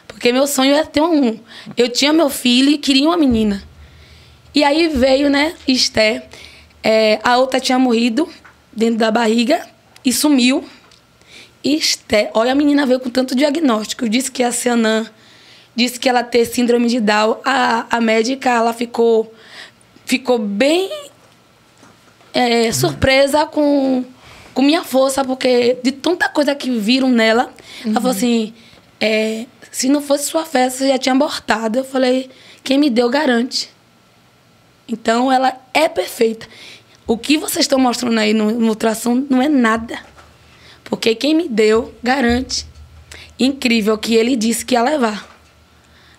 Porque 0.08 0.32
meu 0.32 0.46
sonho 0.46 0.74
era 0.74 0.86
ter 0.86 1.02
um. 1.02 1.38
Eu 1.76 1.88
tinha 1.90 2.12
meu 2.12 2.30
filho 2.30 2.70
e 2.70 2.78
queria 2.78 3.06
uma 3.06 3.16
menina. 3.16 3.62
E 4.54 4.64
aí 4.64 4.88
veio, 4.88 5.28
né, 5.28 5.54
Esther. 5.68 6.24
É, 6.82 7.20
a 7.22 7.36
outra 7.38 7.60
tinha 7.60 7.78
morrido 7.78 8.28
dentro 8.72 8.96
da 8.96 9.10
barriga 9.10 9.66
e 10.04 10.12
sumiu. 10.12 10.64
Esther, 11.62 12.30
olha, 12.34 12.52
a 12.52 12.54
menina 12.54 12.84
veio 12.86 12.98
com 13.00 13.10
tanto 13.10 13.34
diagnóstico. 13.34 14.08
Disse 14.08 14.30
que 14.30 14.42
ia 14.42 14.50
ser 14.50 14.70
anã, 14.70 15.06
disse 15.76 15.98
que 16.00 16.08
ela 16.08 16.22
ter 16.22 16.44
síndrome 16.44 16.88
de 16.88 17.00
Down. 17.00 17.36
A, 17.44 17.86
a 17.90 18.00
médica, 18.00 18.50
ela 18.50 18.72
ficou, 18.72 19.32
ficou 20.04 20.38
bem 20.38 20.90
é, 22.34 22.70
surpresa 22.72 23.46
com, 23.46 24.04
com 24.54 24.62
minha 24.62 24.82
força, 24.82 25.24
porque 25.24 25.78
de 25.82 25.92
tanta 25.92 26.28
coisa 26.28 26.54
que 26.54 26.70
viram 26.70 27.10
nela, 27.10 27.52
ela 27.84 27.94
falou 27.94 28.10
assim: 28.10 28.54
é, 29.00 29.46
se 29.70 29.88
não 29.88 30.00
fosse 30.00 30.26
sua 30.26 30.44
fé, 30.44 30.68
você 30.68 30.88
já 30.88 30.98
tinha 30.98 31.14
abortado. 31.14 31.78
Eu 31.78 31.84
falei: 31.84 32.30
quem 32.62 32.78
me 32.78 32.90
deu 32.90 33.08
garante. 33.08 33.70
Então 34.88 35.32
ela 35.32 35.56
é 35.72 35.88
perfeita. 35.88 36.46
O 37.06 37.16
que 37.16 37.36
vocês 37.36 37.64
estão 37.64 37.78
mostrando 37.78 38.18
aí 38.18 38.32
no, 38.32 38.52
no 38.52 38.68
ultrassom 38.68 39.26
não 39.28 39.42
é 39.42 39.48
nada. 39.48 39.98
Porque 40.84 41.14
quem 41.14 41.34
me 41.34 41.48
deu 41.48 41.94
garante. 42.02 42.66
Incrível 43.38 43.96
que 43.98 44.14
ele 44.14 44.36
disse 44.36 44.64
que 44.64 44.74
ia 44.74 44.82
levar. 44.82 45.28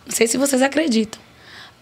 Não 0.05 0.13
sei 0.13 0.27
se 0.27 0.37
vocês 0.37 0.61
acreditam. 0.61 1.22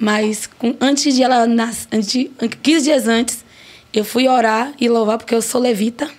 Mas 0.01 0.47
com- 0.57 0.75
antes 0.81 1.13
de 1.15 1.21
ela 1.23 1.45
nascer, 1.45 1.87
antes 1.91 2.11
de- 2.11 2.31
15 2.63 2.83
dias 2.85 3.07
antes, 3.07 3.45
eu 3.93 4.03
fui 4.03 4.27
orar 4.27 4.71
e 4.79 4.89
louvar, 4.89 5.17
porque 5.19 5.35
eu 5.35 5.41
sou 5.41 5.61
levita. 5.61 6.09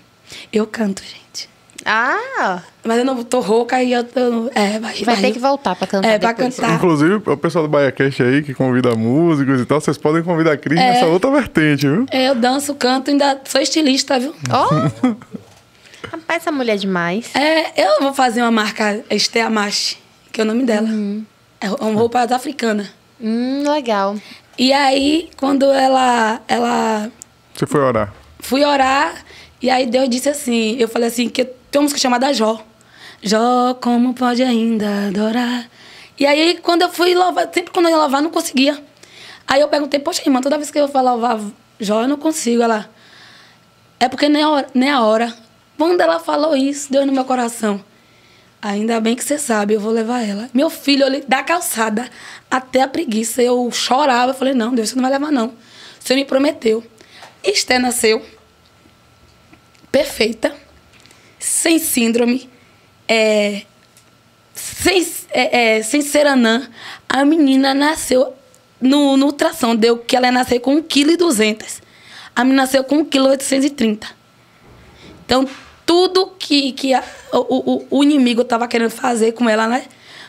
Eu 0.52 0.66
canto, 0.66 1.02
gente. 1.02 1.50
Ah, 1.84 2.62
Mas 2.84 2.98
eu 2.98 3.04
não 3.04 3.22
tô 3.24 3.40
rouca 3.40 3.82
e 3.82 3.92
eu 3.92 4.02
tô. 4.04 4.48
É, 4.54 4.78
vai, 4.78 4.94
vai 5.04 5.16
ter 5.20 5.32
que 5.32 5.38
voltar 5.38 5.74
pra 5.76 5.86
cantar 5.86 6.08
É, 6.08 6.18
pra 6.18 6.32
depois. 6.32 6.54
cantar. 6.56 6.68
Tá. 6.68 6.74
Inclusive, 6.76 7.14
o 7.14 7.36
pessoal 7.36 7.64
do 7.64 7.70
BaiaCast 7.70 8.22
aí 8.22 8.42
que 8.42 8.54
convida 8.54 8.94
músicos 8.94 9.60
e 9.60 9.64
tal, 9.64 9.80
vocês 9.80 9.98
podem 9.98 10.22
convidar 10.22 10.52
a 10.52 10.56
Cris 10.56 10.78
É. 10.80 10.92
nessa 10.94 11.06
outra 11.06 11.30
vertente, 11.30 11.86
viu? 11.88 12.06
É, 12.10 12.28
eu 12.28 12.34
danço, 12.36 12.72
canto, 12.74 13.10
ainda 13.10 13.40
sou 13.44 13.60
estilista, 13.60 14.18
viu? 14.18 14.32
Ó! 14.50 14.68
Rapaz, 16.10 16.42
essa 16.42 16.52
mulher 16.52 16.74
é 16.74 16.76
demais. 16.76 17.30
É, 17.34 17.82
eu 17.84 18.00
vou 18.00 18.12
fazer 18.14 18.42
uma 18.42 18.50
marca 18.50 19.04
Esther 19.10 19.46
Amache, 19.46 19.96
que 20.32 20.40
é 20.40 20.44
o 20.44 20.46
nome 20.46 20.64
dela. 20.64 20.88
É 21.60 21.68
uma 21.70 21.98
roupa 21.98 22.20
africana. 22.22 22.88
Hum, 23.22 23.62
legal. 23.70 24.16
E 24.58 24.72
aí, 24.72 25.30
quando 25.36 25.70
ela, 25.70 26.40
ela 26.48 27.10
Você 27.54 27.66
foi 27.66 27.80
orar. 27.80 28.12
fui 28.40 28.64
orar 28.64 29.24
E 29.60 29.70
aí 29.70 29.86
Deus 29.86 30.08
disse 30.10 30.28
assim, 30.28 30.76
eu 30.78 30.88
falei 30.88 31.08
assim, 31.08 31.28
que 31.28 31.44
tem 31.44 31.78
uma 31.78 31.82
música 31.82 32.00
chamada 32.00 32.32
Jó. 32.34 32.60
Jó, 33.22 33.74
como 33.80 34.12
pode 34.12 34.42
ainda 34.42 35.06
adorar? 35.08 35.68
E 36.18 36.26
aí, 36.26 36.58
quando 36.62 36.82
eu 36.82 36.88
fui 36.88 37.14
louvar, 37.14 37.48
sempre 37.52 37.72
quando 37.72 37.86
eu 37.86 37.92
ia 37.92 37.96
louvar, 37.96 38.20
não 38.20 38.30
conseguia. 38.30 38.82
Aí 39.46 39.60
eu 39.60 39.68
perguntei, 39.68 40.00
poxa, 40.00 40.22
irmã, 40.26 40.40
toda 40.40 40.56
vez 40.56 40.70
que 40.70 40.78
eu 40.78 40.88
vou 40.88 41.02
louvar 41.02 41.38
Jó, 41.80 42.02
eu 42.02 42.08
não 42.08 42.16
consigo. 42.16 42.62
Ela, 42.62 42.88
é 43.98 44.08
porque 44.08 44.28
nem 44.28 44.42
a 44.42 44.50
hora. 44.50 44.66
Nem 44.74 44.90
a 44.90 45.02
hora. 45.02 45.32
Quando 45.78 46.00
ela 46.00 46.20
falou 46.20 46.54
isso, 46.56 46.92
deu 46.92 47.04
no 47.06 47.12
meu 47.12 47.24
coração. 47.24 47.82
Ainda 48.62 49.00
bem 49.00 49.16
que 49.16 49.24
você 49.24 49.38
sabe, 49.38 49.74
eu 49.74 49.80
vou 49.80 49.90
levar 49.90 50.22
ela. 50.22 50.48
Meu 50.54 50.70
filho, 50.70 51.04
ali 51.04 51.24
da 51.26 51.42
calçada 51.42 52.08
até 52.48 52.82
a 52.82 52.86
preguiça, 52.86 53.42
eu 53.42 53.68
chorava. 53.72 54.32
Falei, 54.32 54.54
não, 54.54 54.72
Deus, 54.72 54.90
você 54.90 54.94
não 54.94 55.02
vai 55.02 55.10
levar, 55.10 55.32
não. 55.32 55.52
Você 55.98 56.14
me 56.14 56.24
prometeu. 56.24 56.84
Esté 57.42 57.76
nasceu 57.76 58.24
perfeita, 59.90 60.56
sem 61.40 61.78
síndrome, 61.80 62.48
é, 63.08 63.62
sem, 64.54 65.06
é, 65.30 65.78
é, 65.78 65.82
sem 65.82 66.00
ser 66.00 66.26
anã. 66.28 66.70
A 67.08 67.24
menina 67.24 67.74
nasceu 67.74 68.32
no, 68.80 69.16
no 69.16 69.26
ultrassom, 69.26 69.74
deu 69.74 69.98
que 69.98 70.16
ela 70.16 70.26
ia 70.26 70.32
nascer 70.32 70.60
com 70.60 70.80
1,2 70.80 71.16
kg. 71.16 71.82
A 72.34 72.44
menina 72.44 72.62
nasceu 72.62 72.84
com 72.84 73.00
1,830 73.00 74.06
kg. 74.06 74.14
Então, 75.24 75.48
tudo 75.92 76.32
que, 76.38 76.72
que 76.72 76.94
a, 76.94 77.04
o, 77.34 77.84
o, 77.90 77.98
o 77.98 78.02
inimigo 78.02 78.40
estava 78.40 78.66
querendo 78.66 78.88
fazer 78.88 79.32
com 79.32 79.46
ela, 79.46 79.68
né? 79.68 79.84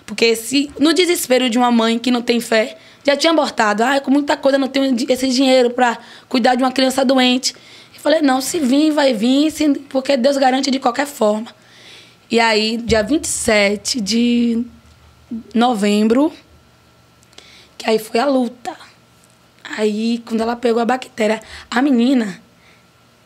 Porque 0.05 0.35
se 0.35 0.69
no 0.77 0.93
desespero 0.93 1.49
de 1.49 1.57
uma 1.57 1.71
mãe 1.71 1.97
que 1.97 2.11
não 2.11 2.21
tem 2.21 2.41
fé, 2.41 2.77
já 3.01 3.15
tinha 3.15 3.31
abortado, 3.31 3.81
ah, 3.81 3.97
com 4.01 4.11
muita 4.11 4.35
coisa 4.35 4.57
não 4.57 4.67
tenho 4.67 4.93
esse 5.07 5.29
dinheiro 5.29 5.69
para 5.69 5.97
cuidar 6.27 6.55
de 6.55 6.63
uma 6.63 6.71
criança 6.73 7.05
doente. 7.05 7.55
Eu 7.95 8.01
falei, 8.01 8.21
não, 8.21 8.41
se 8.41 8.59
vir, 8.59 8.91
vai 8.91 9.13
vir, 9.13 9.51
se, 9.51 9.69
porque 9.87 10.17
Deus 10.17 10.35
garante 10.35 10.69
de 10.69 10.79
qualquer 10.79 11.07
forma. 11.07 11.47
E 12.29 12.41
aí, 12.41 12.75
dia 12.75 13.01
27 13.01 14.01
de 14.01 14.65
novembro, 15.55 16.33
que 17.77 17.89
aí 17.89 17.97
foi 17.97 18.19
a 18.19 18.25
luta. 18.25 18.75
Aí, 19.77 20.21
quando 20.25 20.41
ela 20.41 20.57
pegou 20.57 20.81
a 20.81 20.85
bactéria, 20.85 21.39
a 21.71 21.81
menina, 21.81 22.42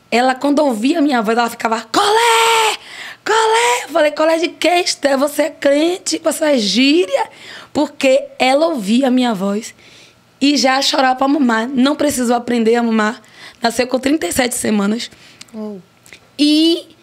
ela, 0.10 0.36
quando 0.36 0.60
ouvia 0.60 1.00
a 1.00 1.02
minha 1.02 1.22
voz, 1.22 1.38
ela 1.38 1.50
ficava, 1.50 1.82
colé! 1.82 2.78
Colé! 3.26 3.84
Eu 3.84 3.90
falei, 3.90 4.12
colé 4.12 4.38
de 4.38 4.48
quê, 4.50 4.80
Esté? 4.80 5.18
Você 5.18 5.44
é 5.44 5.50
crente? 5.50 6.22
Você 6.24 6.46
é 6.46 6.58
gíria? 6.58 7.30
Porque 7.74 8.24
ela 8.40 8.68
ouvia 8.68 9.08
a 9.08 9.12
minha 9.12 9.34
voz 9.34 9.76
e 10.40 10.56
já 10.56 10.82
chorava 10.82 11.16
para 11.16 11.28
mamar. 11.28 11.68
Não 11.68 11.96
precisou 11.96 12.36
aprender 12.36 12.76
a 12.76 12.84
mamar. 12.84 13.22
Nasceu 13.62 13.88
com 13.88 14.00
37 14.00 14.56
semanas. 14.56 15.12
Oh. 15.54 15.78
E. 16.40 16.96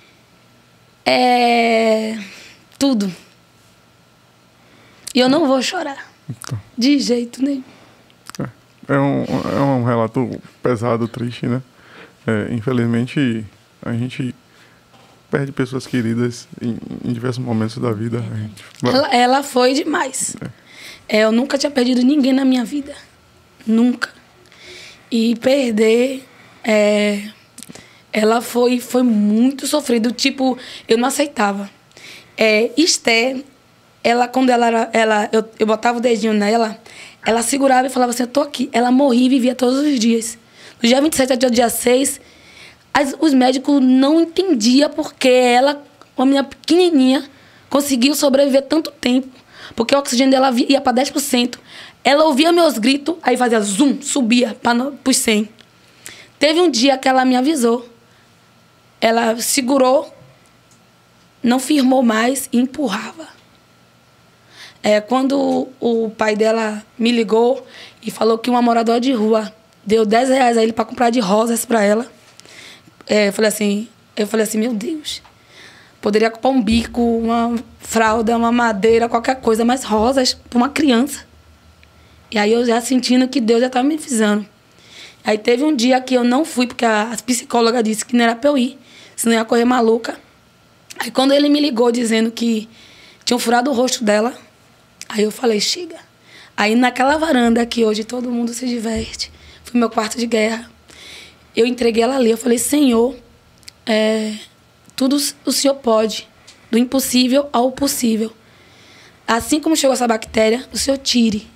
É. 1.05 2.19
Tudo. 2.79 3.13
E 5.15 5.21
eu 5.21 5.29
não 5.29 5.47
vou 5.47 5.61
chorar. 5.61 6.11
Então. 6.29 6.59
De 6.77 6.99
jeito 6.99 7.43
nenhum. 7.43 7.65
É, 8.39 8.95
é, 8.95 8.99
um, 8.99 9.25
é 9.25 9.61
um 9.61 9.85
relato 9.85 10.41
pesado, 10.63 11.07
triste, 11.07 11.47
né? 11.47 11.63
É, 12.27 12.53
infelizmente, 12.55 13.45
a 13.83 13.93
gente 13.93 14.35
perde 15.31 15.53
pessoas 15.53 15.87
queridas 15.87 16.49
em, 16.63 16.79
em 17.05 17.13
diversos 17.13 17.45
momentos 17.45 17.77
da 17.79 17.93
vida. 17.93 18.21
Gente... 18.21 18.65
Ela, 18.85 19.15
ela, 19.15 19.43
foi 19.43 19.75
demais. 19.75 20.37
É. 21.09 21.19
é. 21.19 21.25
eu 21.25 21.33
nunca 21.33 21.59
tinha 21.59 21.71
perdido 21.71 22.03
ninguém 22.03 22.33
na 22.33 22.45
minha 22.45 22.65
vida. 22.65 22.95
Nunca. 23.67 24.11
E 25.11 25.37
perder. 25.37 26.25
É, 26.63 27.29
ela 28.13 28.41
foi, 28.41 28.81
foi 28.81 29.03
muito 29.03 29.67
sofrido. 29.67 30.13
Tipo, 30.13 30.57
eu 30.87 30.97
não 30.97 31.09
aceitava. 31.09 31.69
É, 32.37 32.71
Esther, 32.77 33.45
ela, 34.03 34.29
quando 34.29 34.51
ela 34.51 34.67
era. 34.67 34.91
Ela, 34.93 35.29
eu, 35.33 35.45
eu 35.59 35.67
botava 35.67 35.99
o 35.99 36.01
dedinho 36.01 36.33
nela, 36.33 36.79
ela 37.27 37.43
segurava 37.43 37.87
e 37.87 37.91
falava 37.91 38.11
assim: 38.11 38.23
Eu 38.23 38.29
tô 38.29 38.41
aqui. 38.41 38.71
Ela 38.73 38.91
morria 38.91 39.27
e 39.27 39.29
vivia 39.29 39.55
todos 39.55 39.81
os 39.81 39.99
dias. 39.99 40.39
Dia 40.87 41.01
27 41.01 41.33
até 41.33 41.47
o 41.47 41.51
dia 41.51 41.71
6, 41.71 42.21
as, 42.93 43.15
os 43.19 43.33
médicos 43.33 43.83
não 43.83 44.21
entendiam 44.21 44.91
porque 44.91 45.29
ela, 45.29 45.83
uma 46.17 46.27
menina 46.27 46.45
pequenininha, 46.45 47.29
conseguiu 47.71 48.15
sobreviver 48.15 48.63
tanto 48.63 48.91
tempo. 48.91 49.29
Porque 49.75 49.95
o 49.95 49.99
oxigênio 49.99 50.31
dela 50.31 50.53
ia 50.69 50.81
para 50.81 51.03
10%. 51.03 51.59
Ela 52.05 52.25
ouvia 52.25 52.53
meus 52.53 52.77
gritos, 52.77 53.17
aí 53.23 53.37
fazia 53.37 53.61
zoom, 53.61 54.03
subia 54.03 54.55
para 54.63 54.93
os 55.09 55.17
100. 55.17 55.49
Teve 56.39 56.61
um 56.61 56.71
dia 56.71 56.99
que 56.99 57.09
ela 57.09 57.25
me 57.25 57.35
avisou. 57.35 57.89
Ela 59.01 59.41
segurou, 59.41 60.15
não 61.43 61.59
firmou 61.59 62.03
mais 62.03 62.49
e 62.53 62.59
empurrava. 62.59 63.29
É, 64.83 65.01
quando 65.01 65.67
o 65.81 66.11
pai 66.11 66.37
dela 66.37 66.85
me 66.99 67.11
ligou 67.11 67.67
e 68.03 68.11
falou 68.11 68.37
que 68.37 68.51
uma 68.51 68.61
moradora 68.61 69.01
de 69.01 69.13
rua 69.13 69.51
deu 69.87 70.05
10 70.05 70.29
reais 70.31 70.57
a 70.57 70.63
ele 70.63 70.73
para 70.73 70.85
comprar 70.85 71.11
de 71.11 71.21
rosas 71.21 71.65
para 71.65 71.83
ela. 71.83 72.07
É, 73.07 73.29
eu 73.29 73.33
falei 73.33 73.49
assim, 73.49 73.89
eu 74.17 74.27
falei 74.27 74.45
assim, 74.45 74.59
meu 74.59 74.73
Deus. 74.73 75.23
Poderia 76.01 76.31
comprar 76.31 76.51
um 76.51 76.63
bico, 76.63 77.01
uma 77.01 77.55
fralda, 77.81 78.37
uma 78.37 78.53
madeira, 78.53 79.09
qualquer 79.09 79.41
coisa, 79.41 79.65
mas 79.65 79.85
rosas 79.85 80.35
para 80.35 80.57
uma 80.57 80.69
criança. 80.69 81.27
E 82.31 82.39
aí 82.39 82.53
eu 82.53 82.65
já 82.65 82.81
sentindo 82.81 83.29
que 83.29 83.41
Deus 83.41 83.61
já 83.61 83.69
estava 83.69 83.87
me 83.87 83.95
avisando. 83.95 84.47
Aí 85.25 85.39
teve 85.39 85.65
um 85.65 85.75
dia 85.75 86.01
que 86.01 86.15
eu 86.15 86.23
não 86.23 86.45
fui, 86.45 86.67
porque 86.67 86.85
a 86.85 87.17
psicóloga 87.25 87.83
disse 87.83 88.05
que 88.05 88.15
não 88.15 88.25
era 88.25 88.35
para 88.35 88.51
eu 88.51 88.59
ir, 88.59 88.79
senão 89.17 89.35
ia 89.35 89.45
correr 89.45 89.65
maluca. 89.65 90.19
Aí 90.99 91.11
quando 91.11 91.33
ele 91.33 91.49
me 91.49 91.61
ligou 91.61 91.91
dizendo 91.91 92.31
que 92.31 92.69
tinham 93.25 93.39
furado 93.39 93.71
o 93.71 93.75
rosto 93.75 94.05
dela, 94.05 94.35
aí 95.09 95.23
eu 95.23 95.31
falei, 95.31 95.61
chega. 95.61 95.97
Aí 96.57 96.75
naquela 96.75 97.17
varanda 97.17 97.65
que 97.65 97.85
hoje 97.85 98.05
todo 98.05 98.31
mundo 98.31 98.53
se 98.53 98.67
diverte, 98.67 99.33
pro 99.75 99.81
meu 99.81 99.91
quarto 99.91 100.17
de 100.17 100.27
guerra. 100.27 100.71
Eu 101.55 101.67
entreguei 101.67 102.05
ela 102.05 102.15
ali. 102.15 102.31
Eu 102.31 102.39
falei, 102.39 102.59
Senhor, 102.59 103.17
é, 103.85 104.35
tudo 104.95 105.17
o 105.45 105.53
Senhor 105.53 105.75
pode. 105.75 106.29
Do 106.71 106.79
impossível 106.79 107.49
ao 107.53 107.73
possível. 107.73 108.33
Assim 109.27 109.59
como 109.59 109.77
chegou 109.77 109.95
essa 109.95 110.07
bactéria, 110.07 110.65
o 110.73 110.79
Senhor 110.79 110.97
tire. 110.99 111.49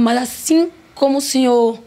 Mas 0.00 0.18
assim 0.18 0.70
como 0.94 1.18
o 1.18 1.20
Senhor 1.20 1.82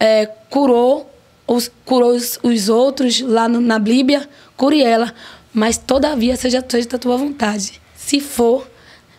é, 0.00 0.26
curou, 0.48 1.10
os, 1.46 1.70
curou 1.84 2.12
os, 2.12 2.38
os 2.42 2.68
outros 2.68 3.20
lá 3.20 3.48
no, 3.48 3.60
na 3.60 3.78
Bíblia, 3.78 4.28
cure 4.56 4.82
ela. 4.82 5.12
Mas 5.52 5.76
todavia 5.76 6.36
seja, 6.36 6.64
seja 6.66 6.88
da 6.88 6.98
tua 6.98 7.16
vontade. 7.16 7.80
Se 7.94 8.20
for, 8.20 8.66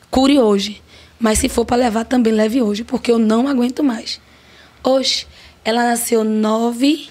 cure 0.10 0.40
hoje. 0.40 0.82
Mas 1.20 1.40
se 1.40 1.50
for 1.50 1.66
para 1.66 1.78
levar, 1.78 2.06
também 2.06 2.34
leve 2.34 2.62
hoje, 2.62 2.84
porque 2.84 3.12
eu 3.12 3.20
não 3.20 3.48
aguento 3.48 3.84
mais. 3.84 4.22
Hoje, 4.84 5.28
ela 5.70 5.84
nasceu 5.84 6.24
9 6.24 7.08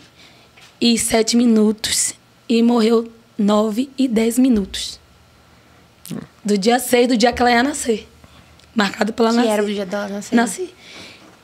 e 0.80 0.98
7 0.98 1.36
minutos 1.36 2.14
e 2.48 2.62
morreu 2.62 3.10
9 3.36 3.88
e 3.96 4.08
10 4.08 4.38
minutos. 4.38 5.00
Do 6.44 6.56
dia 6.56 6.78
6, 6.78 7.08
do 7.08 7.16
dia 7.16 7.32
que 7.32 7.40
ela 7.40 7.50
ia 7.50 7.62
nascer. 7.62 8.08
Marcado 8.74 9.12
pela 9.12 9.32
nascer. 9.32 9.46
Que 9.46 9.52
era 9.52 9.62
o 9.62 9.66
dia 9.66 9.86
dela 9.86 10.08
nascer. 10.08 10.34
Nasci. 10.34 10.74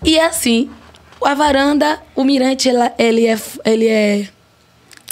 E 0.02 0.18
assim, 0.18 0.70
a 1.22 1.34
varanda, 1.34 2.00
o 2.14 2.24
mirante, 2.24 2.68
ela, 2.68 2.92
ele 2.98 3.26
é. 3.26 3.38
Ele 3.64 3.88
é 3.88 4.28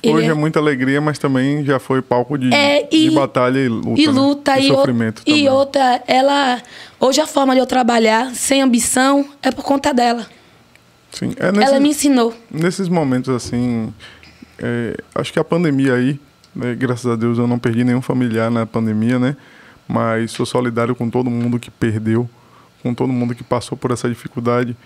ele 0.02 0.14
Hoje 0.14 0.26
é, 0.26 0.30
é, 0.30 0.34
muita 0.34 0.58
alegria, 0.58 1.00
mas 1.00 1.16
também 1.16 1.64
já 1.64 1.78
foi 1.78 2.02
palco 2.02 2.36
de, 2.36 2.52
é, 2.52 2.88
e, 2.90 3.08
de 3.08 3.14
batalha 3.14 3.60
e 3.60 3.68
luta. 3.68 4.00
E 4.00 4.06
né? 4.06 4.12
luta, 4.12 4.54
né? 4.54 4.60
e, 4.60 4.64
e, 4.64 4.68
sofrimento 4.68 5.18
o, 5.20 5.24
também. 5.24 5.44
E 5.44 5.48
outra, 5.48 6.02
ela. 6.08 6.60
Hoje 6.98 7.20
a 7.20 7.26
forma 7.26 7.54
de 7.54 7.60
eu 7.60 7.66
trabalhar 7.66 8.34
sem 8.34 8.60
ambição 8.60 9.24
é 9.40 9.52
por 9.52 9.64
conta 9.64 9.94
dela. 9.94 10.26
Sim. 11.12 11.32
É 11.36 11.52
nesse, 11.52 11.64
Ela 11.68 11.80
me 11.80 11.90
ensinou. 11.90 12.34
Nesses 12.50 12.88
momentos 12.88 13.28
assim, 13.28 13.92
é, 14.58 14.96
acho 15.14 15.32
que 15.32 15.38
a 15.38 15.44
pandemia 15.44 15.94
aí, 15.94 16.18
né, 16.54 16.74
graças 16.74 17.06
a 17.06 17.16
Deus 17.16 17.38
eu 17.38 17.46
não 17.46 17.58
perdi 17.58 17.84
nenhum 17.84 18.02
familiar 18.02 18.50
na 18.50 18.66
pandemia, 18.66 19.18
né? 19.18 19.36
Mas 19.86 20.32
sou 20.32 20.46
solidário 20.46 20.94
com 20.94 21.10
todo 21.10 21.28
mundo 21.28 21.58
que 21.58 21.70
perdeu, 21.70 22.28
com 22.82 22.94
todo 22.94 23.12
mundo 23.12 23.34
que 23.34 23.44
passou 23.44 23.76
por 23.76 23.90
essa 23.90 24.08
dificuldade. 24.08 24.76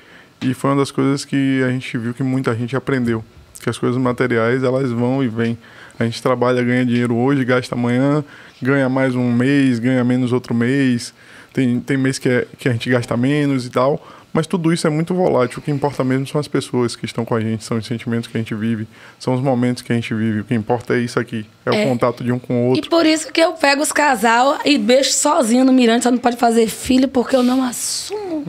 E 0.41 0.53
foi 0.53 0.71
uma 0.71 0.77
das 0.77 0.91
coisas 0.91 1.25
que 1.25 1.63
a 1.63 1.71
gente 1.71 1.97
viu 1.97 2.13
que 2.13 2.23
muita 2.23 2.55
gente 2.55 2.77
aprendeu. 2.77 3.25
Que 3.61 3.71
as 3.71 3.79
coisas 3.79 4.01
materiais, 4.01 4.63
elas 4.63 4.91
vão 4.91 5.23
e 5.23 5.29
vêm. 5.29 5.57
A 5.99 6.05
gente 6.05 6.23
trabalha, 6.23 6.63
ganha 6.63 6.85
dinheiro 6.85 7.15
hoje, 7.17 7.45
gasta 7.45 7.75
amanhã, 7.75 8.23
ganha 8.61 8.89
mais 8.89 9.15
um 9.15 9.33
mês, 9.33 9.79
ganha 9.79 10.05
menos 10.05 10.33
outro 10.33 10.55
mês. 10.55 11.15
Tem, 11.55 11.81
tem 11.81 11.97
mês 11.97 12.19
que, 12.19 12.29
é, 12.29 12.47
que 12.59 12.69
a 12.69 12.73
gente 12.73 12.91
gasta 12.91 13.17
menos 13.17 13.65
e 13.65 13.71
tal. 13.71 14.07
Mas 14.37 14.47
tudo 14.47 14.71
isso 14.71 14.87
é 14.87 14.91
muito 14.91 15.15
volátil. 15.15 15.61
O 15.61 15.63
que 15.63 15.71
importa 15.71 16.05
mesmo 16.05 16.27
são 16.27 16.39
as 16.39 16.47
pessoas 16.47 16.95
que 16.95 17.07
estão 17.07 17.25
com 17.25 17.35
a 17.35 17.41
gente, 17.41 17.65
são 17.65 17.79
os 17.79 17.87
sentimentos 17.87 18.29
que 18.29 18.37
a 18.37 18.39
gente 18.39 18.55
vive, 18.55 18.87
são 19.19 19.33
os 19.33 19.41
momentos 19.41 19.83
que 19.83 19.91
a 19.91 19.95
gente 19.95 20.13
vive. 20.13 20.41
O 20.41 20.45
que 20.45 20.53
importa 20.53 20.95
é 20.95 20.99
isso 20.99 21.19
aqui, 21.19 21.47
é, 21.65 21.75
é. 21.75 21.87
o 21.87 21.89
contato 21.89 22.23
de 22.23 22.31
um 22.31 22.39
com 22.39 22.53
o 22.53 22.69
outro. 22.69 22.85
E 22.85 22.87
por 22.91 23.07
isso 23.07 23.33
que 23.33 23.41
eu 23.41 23.53
pego 23.53 23.81
os 23.81 23.93
casal 23.93 24.59
e 24.63 24.77
deixo 24.77 25.15
sozinho 25.15 25.65
no 25.65 25.73
mirante, 25.73 26.03
só 26.03 26.11
não 26.11 26.19
pode 26.19 26.37
fazer 26.37 26.69
filho, 26.69 27.09
porque 27.09 27.35
eu 27.35 27.43
não 27.43 27.65
assumo? 27.65 28.45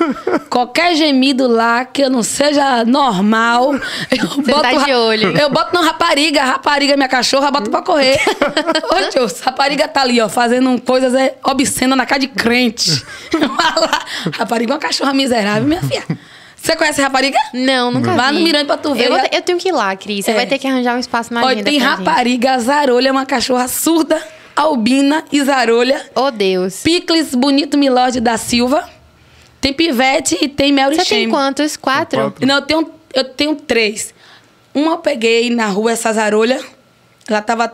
Qualquer 0.48 0.96
gemido 0.96 1.46
lá 1.46 1.84
que 1.84 2.00
eu 2.00 2.08
não 2.08 2.22
seja 2.22 2.82
normal, 2.86 3.74
eu 4.10 4.42
boto, 4.42 4.62
tá 4.62 4.84
de 4.86 4.94
olho. 4.94 5.36
eu 5.36 5.50
boto 5.50 5.76
no 5.76 5.82
rapariga, 5.82 6.44
rapariga 6.44 6.94
é 6.94 6.96
minha 6.96 7.10
cachorra, 7.10 7.50
boto 7.50 7.68
pra 7.68 7.82
correr. 7.82 8.16
Ô, 8.90 9.10
tio, 9.10 9.26
rapariga 9.42 9.86
tá 9.86 10.00
ali, 10.00 10.18
ó, 10.18 10.30
fazendo 10.30 10.80
coisas 10.80 11.12
é, 11.12 11.36
obscenas 11.44 11.98
na 11.98 12.06
cara 12.06 12.20
de 12.20 12.28
crente. 12.28 13.04
Rapariga 14.32 14.72
é 14.72 14.74
uma 14.74 14.80
cachorra 14.80 15.12
miserável, 15.28 15.66
minha 15.68 15.82
filha. 15.82 16.04
Você 16.56 16.74
conhece 16.74 17.00
rapariga? 17.00 17.38
Não, 17.52 17.90
nunca 17.92 18.14
Vai 18.14 18.32
vi. 18.32 18.38
no 18.38 18.44
Mirante 18.44 18.66
pra 18.66 18.76
tu 18.76 18.94
ver. 18.94 19.04
Eu, 19.06 19.10
vou 19.16 19.20
eu 19.32 19.42
tenho 19.42 19.58
que 19.58 19.68
ir 19.68 19.72
lá, 19.72 19.94
Cris. 19.94 20.24
Você 20.24 20.30
É. 20.32 20.34
vai 20.34 20.46
ter 20.46 20.58
que 20.58 20.66
arranjar 20.66 20.96
um 20.96 20.98
espaço 20.98 21.32
na 21.32 21.44
Olha, 21.44 21.62
tem 21.62 21.74
gente. 21.74 21.82
rapariga, 21.84 22.58
zarolha, 22.58 23.12
uma 23.12 23.24
cachorra 23.26 23.68
surda, 23.68 24.20
albina 24.56 25.24
e 25.30 25.42
zarolha. 25.44 26.04
Oh, 26.14 26.30
Deus. 26.30 26.82
Picles 26.82 27.34
Bonito 27.34 27.76
Milord 27.78 28.20
da 28.20 28.36
Silva. 28.36 28.88
Tem 29.60 29.72
Pivete 29.72 30.36
e 30.40 30.48
tem 30.48 30.72
Mary 30.72 30.96
Você 30.96 31.04
tem 31.04 31.28
quantos? 31.28 31.76
Quatro? 31.76 32.20
quatro. 32.20 32.46
Não, 32.46 32.56
eu 32.56 32.62
tenho, 32.62 32.90
eu 33.14 33.24
tenho 33.24 33.54
três. 33.56 34.12
Uma 34.74 34.92
eu 34.92 34.98
peguei 34.98 35.50
na 35.50 35.66
rua, 35.68 35.92
essa 35.92 36.12
zarolha. 36.12 36.60
Ela 37.28 37.42
tava 37.42 37.72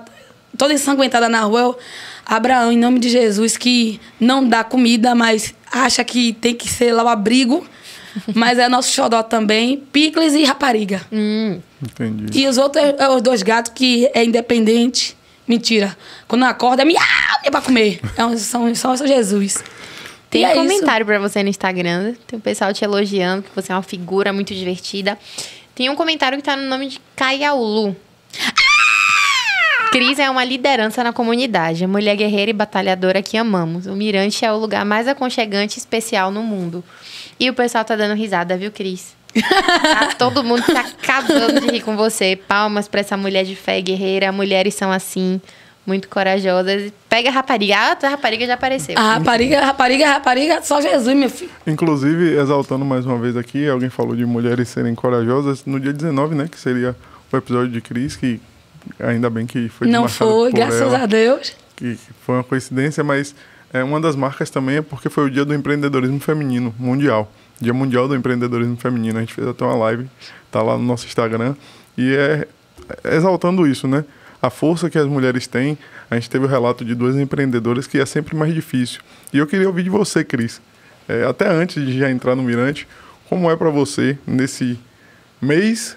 toda 0.56 0.72
ensanguentada 0.74 1.28
na 1.28 1.40
rua. 1.40 1.60
Eu, 1.60 1.78
Abraão, 2.26 2.70
em 2.72 2.78
nome 2.78 2.98
de 3.00 3.08
Jesus, 3.08 3.56
que 3.56 4.00
não 4.20 4.46
dá 4.46 4.62
comida, 4.62 5.14
mas 5.14 5.54
acha 5.72 6.04
que 6.04 6.32
tem 6.34 6.54
que 6.54 6.68
ser 6.68 6.92
lá 6.92 7.02
o 7.02 7.08
abrigo. 7.08 7.66
Mas 8.34 8.58
é 8.58 8.68
nosso 8.68 8.92
xodó 8.92 9.22
também. 9.22 9.78
Picles 9.92 10.34
e 10.34 10.44
rapariga. 10.44 11.00
Hum. 11.10 11.60
Entendi. 11.82 12.40
E 12.40 12.46
os 12.46 12.58
outros 12.58 12.84
é, 12.84 12.96
é 12.98 13.08
os 13.08 13.22
dois 13.22 13.42
gatos 13.42 13.72
que 13.74 14.08
é 14.14 14.24
independente. 14.24 15.16
Mentira. 15.48 15.96
Quando 16.28 16.44
acorda, 16.44 16.82
é 16.82 16.84
miau, 16.84 17.02
é 17.42 17.50
pra 17.50 17.60
comer. 17.60 18.00
É 18.16 18.24
um, 18.24 18.36
são, 18.36 18.72
são 18.74 18.96
só 18.96 19.06
Jesus. 19.06 19.62
Tem 20.30 20.46
um 20.46 20.48
é 20.48 20.54
comentário 20.54 21.04
pra 21.04 21.18
você 21.18 21.42
no 21.42 21.48
Instagram. 21.48 22.14
Tem 22.26 22.38
o 22.38 22.42
pessoal 22.42 22.72
te 22.72 22.84
elogiando, 22.84 23.42
que 23.42 23.50
você 23.54 23.72
é 23.72 23.74
uma 23.74 23.82
figura 23.82 24.32
muito 24.32 24.54
divertida. 24.54 25.18
Tem 25.74 25.90
um 25.90 25.96
comentário 25.96 26.38
que 26.38 26.44
tá 26.44 26.56
no 26.56 26.68
nome 26.68 26.88
de 26.88 27.00
Caiaulu. 27.16 27.96
Cris 29.92 30.18
é 30.18 30.30
uma 30.30 30.42
liderança 30.42 31.04
na 31.04 31.12
comunidade, 31.12 31.86
mulher 31.86 32.16
guerreira 32.16 32.50
e 32.50 32.54
batalhadora 32.54 33.20
que 33.20 33.36
amamos. 33.36 33.84
O 33.84 33.94
Mirante 33.94 34.42
é 34.42 34.50
o 34.50 34.56
lugar 34.56 34.86
mais 34.86 35.06
aconchegante 35.06 35.76
e 35.76 35.80
especial 35.80 36.30
no 36.30 36.42
mundo. 36.42 36.82
E 37.38 37.50
o 37.50 37.52
pessoal 37.52 37.84
tá 37.84 37.94
dando 37.94 38.14
risada, 38.14 38.56
viu, 38.56 38.72
Cris? 38.72 39.14
Tá 39.34 40.14
todo 40.16 40.42
mundo 40.42 40.62
tá 40.62 40.80
acabando 40.80 41.60
de 41.60 41.66
rir 41.70 41.82
com 41.82 41.94
você. 41.94 42.36
Palmas 42.48 42.88
pra 42.88 43.00
essa 43.00 43.18
mulher 43.18 43.44
de 43.44 43.54
fé 43.54 43.80
e 43.80 43.82
guerreira. 43.82 44.32
Mulheres 44.32 44.72
são 44.74 44.90
assim, 44.90 45.38
muito 45.86 46.08
corajosas. 46.08 46.90
Pega 47.06 47.28
a 47.28 47.32
rapariga. 47.32 47.76
Ah, 47.76 47.98
a 48.02 48.08
rapariga 48.08 48.46
já 48.46 48.54
apareceu. 48.54 48.94
A 48.96 49.16
rapariga, 49.16 49.60
rapariga, 49.60 50.06
rapariga, 50.06 50.62
só 50.62 50.80
Jesus, 50.80 51.14
meu 51.14 51.28
filho. 51.28 51.50
Inclusive, 51.66 52.38
exaltando 52.38 52.82
mais 52.82 53.04
uma 53.04 53.18
vez 53.18 53.36
aqui, 53.36 53.68
alguém 53.68 53.90
falou 53.90 54.16
de 54.16 54.24
mulheres 54.24 54.70
serem 54.70 54.94
corajosas. 54.94 55.66
No 55.66 55.78
dia 55.78 55.92
19, 55.92 56.34
né? 56.34 56.48
Que 56.50 56.58
seria 56.58 56.96
o 57.30 57.36
episódio 57.36 57.68
de 57.68 57.82
Cris, 57.82 58.16
que 58.16 58.40
ainda 58.98 59.28
bem 59.30 59.46
que 59.46 59.68
foi 59.68 59.88
Não 59.88 60.08
foi, 60.08 60.52
graças 60.52 60.80
ela, 60.80 61.02
a 61.02 61.06
Deus. 61.06 61.54
Que 61.76 61.96
que 61.96 62.12
foi 62.24 62.36
uma 62.36 62.44
coincidência, 62.44 63.02
mas 63.02 63.34
é, 63.72 63.82
uma 63.82 64.00
das 64.00 64.14
marcas 64.14 64.50
também 64.50 64.76
é 64.76 64.82
porque 64.82 65.08
foi 65.08 65.26
o 65.26 65.30
dia 65.30 65.44
do 65.44 65.54
empreendedorismo 65.54 66.20
feminino 66.20 66.74
mundial. 66.78 67.30
Dia 67.62 67.72
Mundial 67.72 68.08
do 68.08 68.16
Empreendedorismo 68.16 68.76
Feminino. 68.76 69.18
A 69.18 69.20
gente 69.20 69.32
fez 69.32 69.46
até 69.46 69.64
uma 69.64 69.76
live, 69.76 70.08
tá 70.50 70.60
lá 70.60 70.76
no 70.76 70.82
nosso 70.82 71.06
Instagram. 71.06 71.54
E 71.96 72.12
é, 72.12 72.48
é 73.04 73.16
exaltando 73.16 73.66
isso, 73.68 73.86
né? 73.86 74.04
A 74.42 74.50
força 74.50 74.90
que 74.90 74.98
as 74.98 75.06
mulheres 75.06 75.46
têm. 75.46 75.78
A 76.10 76.16
gente 76.16 76.28
teve 76.28 76.44
o 76.44 76.48
relato 76.48 76.84
de 76.84 76.92
duas 76.92 77.16
empreendedoras 77.16 77.86
que 77.86 77.98
é 77.98 78.04
sempre 78.04 78.34
mais 78.34 78.52
difícil. 78.52 79.00
E 79.32 79.38
eu 79.38 79.46
queria 79.46 79.68
ouvir 79.68 79.84
de 79.84 79.90
você, 79.90 80.24
Cris. 80.24 80.60
É, 81.08 81.24
até 81.24 81.48
antes 81.48 81.84
de 81.86 81.96
já 81.96 82.10
entrar 82.10 82.34
no 82.34 82.42
Mirante, 82.42 82.88
como 83.28 83.48
é 83.48 83.56
para 83.56 83.70
você 83.70 84.18
nesse 84.26 84.78
mês 85.40 85.96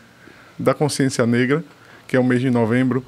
da 0.57 0.73
consciência 0.73 1.25
negra, 1.25 1.63
que 2.15 2.17
é 2.17 2.19
o 2.21 2.23
mês 2.23 2.39
de 2.39 2.49
novembro, 2.49 3.03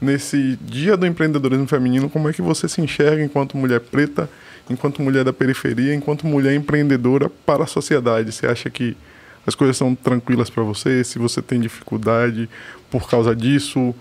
nesse 0.00 0.56
dia 0.62 0.96
do 0.96 1.04
empreendedorismo 1.04 1.66
feminino, 1.66 2.08
como 2.08 2.28
é 2.28 2.32
que 2.32 2.40
você 2.40 2.68
se 2.68 2.80
enxerga 2.80 3.20
enquanto 3.24 3.56
mulher 3.56 3.80
preta, 3.80 4.30
enquanto 4.70 5.02
mulher 5.02 5.24
da 5.24 5.32
periferia, 5.32 5.92
enquanto 5.92 6.28
mulher 6.28 6.54
empreendedora 6.54 7.28
para 7.44 7.64
a 7.64 7.66
sociedade? 7.66 8.30
Você 8.30 8.46
acha 8.46 8.70
que 8.70 8.96
as 9.44 9.56
coisas 9.56 9.76
são 9.76 9.96
tranquilas 9.96 10.48
para 10.48 10.62
você? 10.62 11.02
Se 11.02 11.18
você 11.18 11.42
tem 11.42 11.60
dificuldade 11.60 12.48
por 12.88 13.10
causa 13.10 13.34
disso? 13.34 13.92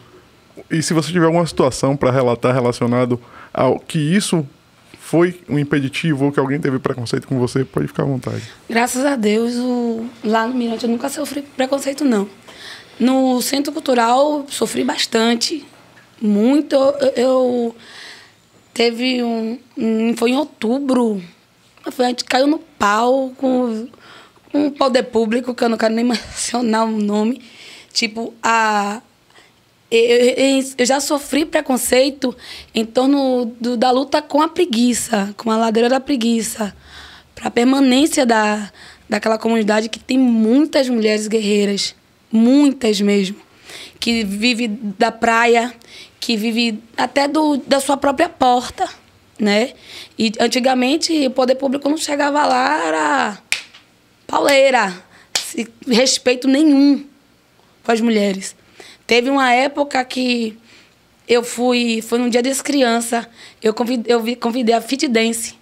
E 0.70 0.84
se 0.84 0.94
você 0.94 1.12
tiver 1.12 1.26
alguma 1.26 1.48
situação 1.48 1.98
para 1.98 2.12
relatar 2.12 2.54
relacionado 2.54 3.20
ao 3.52 3.80
que 3.80 3.98
isso 3.98 4.46
foi 5.00 5.42
um 5.50 5.58
impeditivo 5.58 6.26
ou 6.26 6.32
que 6.32 6.40
alguém 6.40 6.60
teve 6.60 6.78
preconceito 6.78 7.28
com 7.28 7.40
você, 7.40 7.66
pode 7.66 7.88
ficar 7.88 8.04
à 8.04 8.06
vontade. 8.06 8.44
Graças 8.70 9.04
a 9.04 9.16
Deus, 9.16 9.56
o- 9.56 10.06
lá 10.24 10.46
no 10.46 10.54
Mirante 10.54 10.84
eu 10.86 10.90
nunca 10.92 11.10
sofri 11.10 11.42
preconceito, 11.42 12.06
não. 12.06 12.30
No 13.02 13.42
Centro 13.42 13.74
Cultural, 13.74 14.46
sofri 14.48 14.84
bastante. 14.84 15.66
Muito. 16.22 16.76
Eu, 17.16 17.76
teve 18.74 19.24
um, 19.24 19.58
Foi 20.16 20.30
em 20.32 20.38
outubro. 20.38 21.22
Foi, 21.92 22.06
a 22.06 22.10
gente 22.10 22.24
caiu 22.26 22.46
no 22.46 22.60
pau 22.60 23.32
com 23.38 23.88
um 24.54 24.70
poder 24.70 25.04
público, 25.04 25.56
que 25.56 25.64
eu 25.64 25.70
não 25.70 25.78
quero 25.78 25.96
nem 25.96 26.06
mencionar 26.06 26.86
o 26.86 26.92
nome. 26.92 27.42
Tipo, 27.92 28.34
a. 28.44 29.02
Eu- 29.90 30.64
eu 30.78 30.86
já 30.86 31.02
sofri 31.02 31.44
preconceito 31.44 32.34
em 32.74 32.86
torno 32.86 33.54
do- 33.60 33.76
da 33.76 33.92
luta 33.92 34.22
com 34.22 34.42
a 34.42 34.48
preguiça, 34.48 35.34
com 35.36 35.52
a 35.52 35.58
ladeira 35.58 35.90
da 35.90 36.00
preguiça, 36.00 36.74
para 37.36 37.48
a 37.48 37.52
permanência 37.52 38.26
da, 38.26 38.72
daquela 39.10 39.38
comunidade 39.38 39.90
que 39.90 40.00
tem 40.00 40.18
muitas 40.18 40.88
mulheres 40.88 41.28
guerreiras, 41.28 41.94
muitas 42.32 43.02
mesmo, 43.02 43.38
que 44.00 44.24
vive 44.24 44.68
da 44.68 45.12
praia, 45.12 45.74
que 46.20 46.38
vive 46.38 46.82
até 46.98 47.28
do, 47.28 47.58
da 47.58 47.80
sua 47.80 47.98
própria 47.98 48.30
porta, 48.30 48.88
né? 49.40 49.74
E 50.18 50.32
antigamente 50.40 51.26
o 51.28 51.32
poder 51.32 51.56
público 51.56 51.90
não 51.90 51.98
chegava 51.98 52.46
lá, 52.46 52.86
era 52.86 53.38
pauleira, 54.28 55.04
respeito 55.88 56.48
nenhum 56.48 57.06
com 57.84 57.92
as 57.92 58.00
mulheres. 58.02 58.56
Teve 59.08 59.30
uma 59.30 59.52
época 59.52 60.04
que 60.06 60.58
eu 61.28 61.44
fui, 61.44 62.02
foi 62.02 62.20
num 62.20 62.30
dia 62.30 62.42
das 62.42 62.62
crianças, 62.62 63.28
eu 63.62 63.74
convidei, 63.74 64.14
eu 64.14 64.20
vi- 64.22 64.36
convidei 64.36 64.76
a 64.76 64.82
Fit 64.82 65.08
Dance 65.08 65.56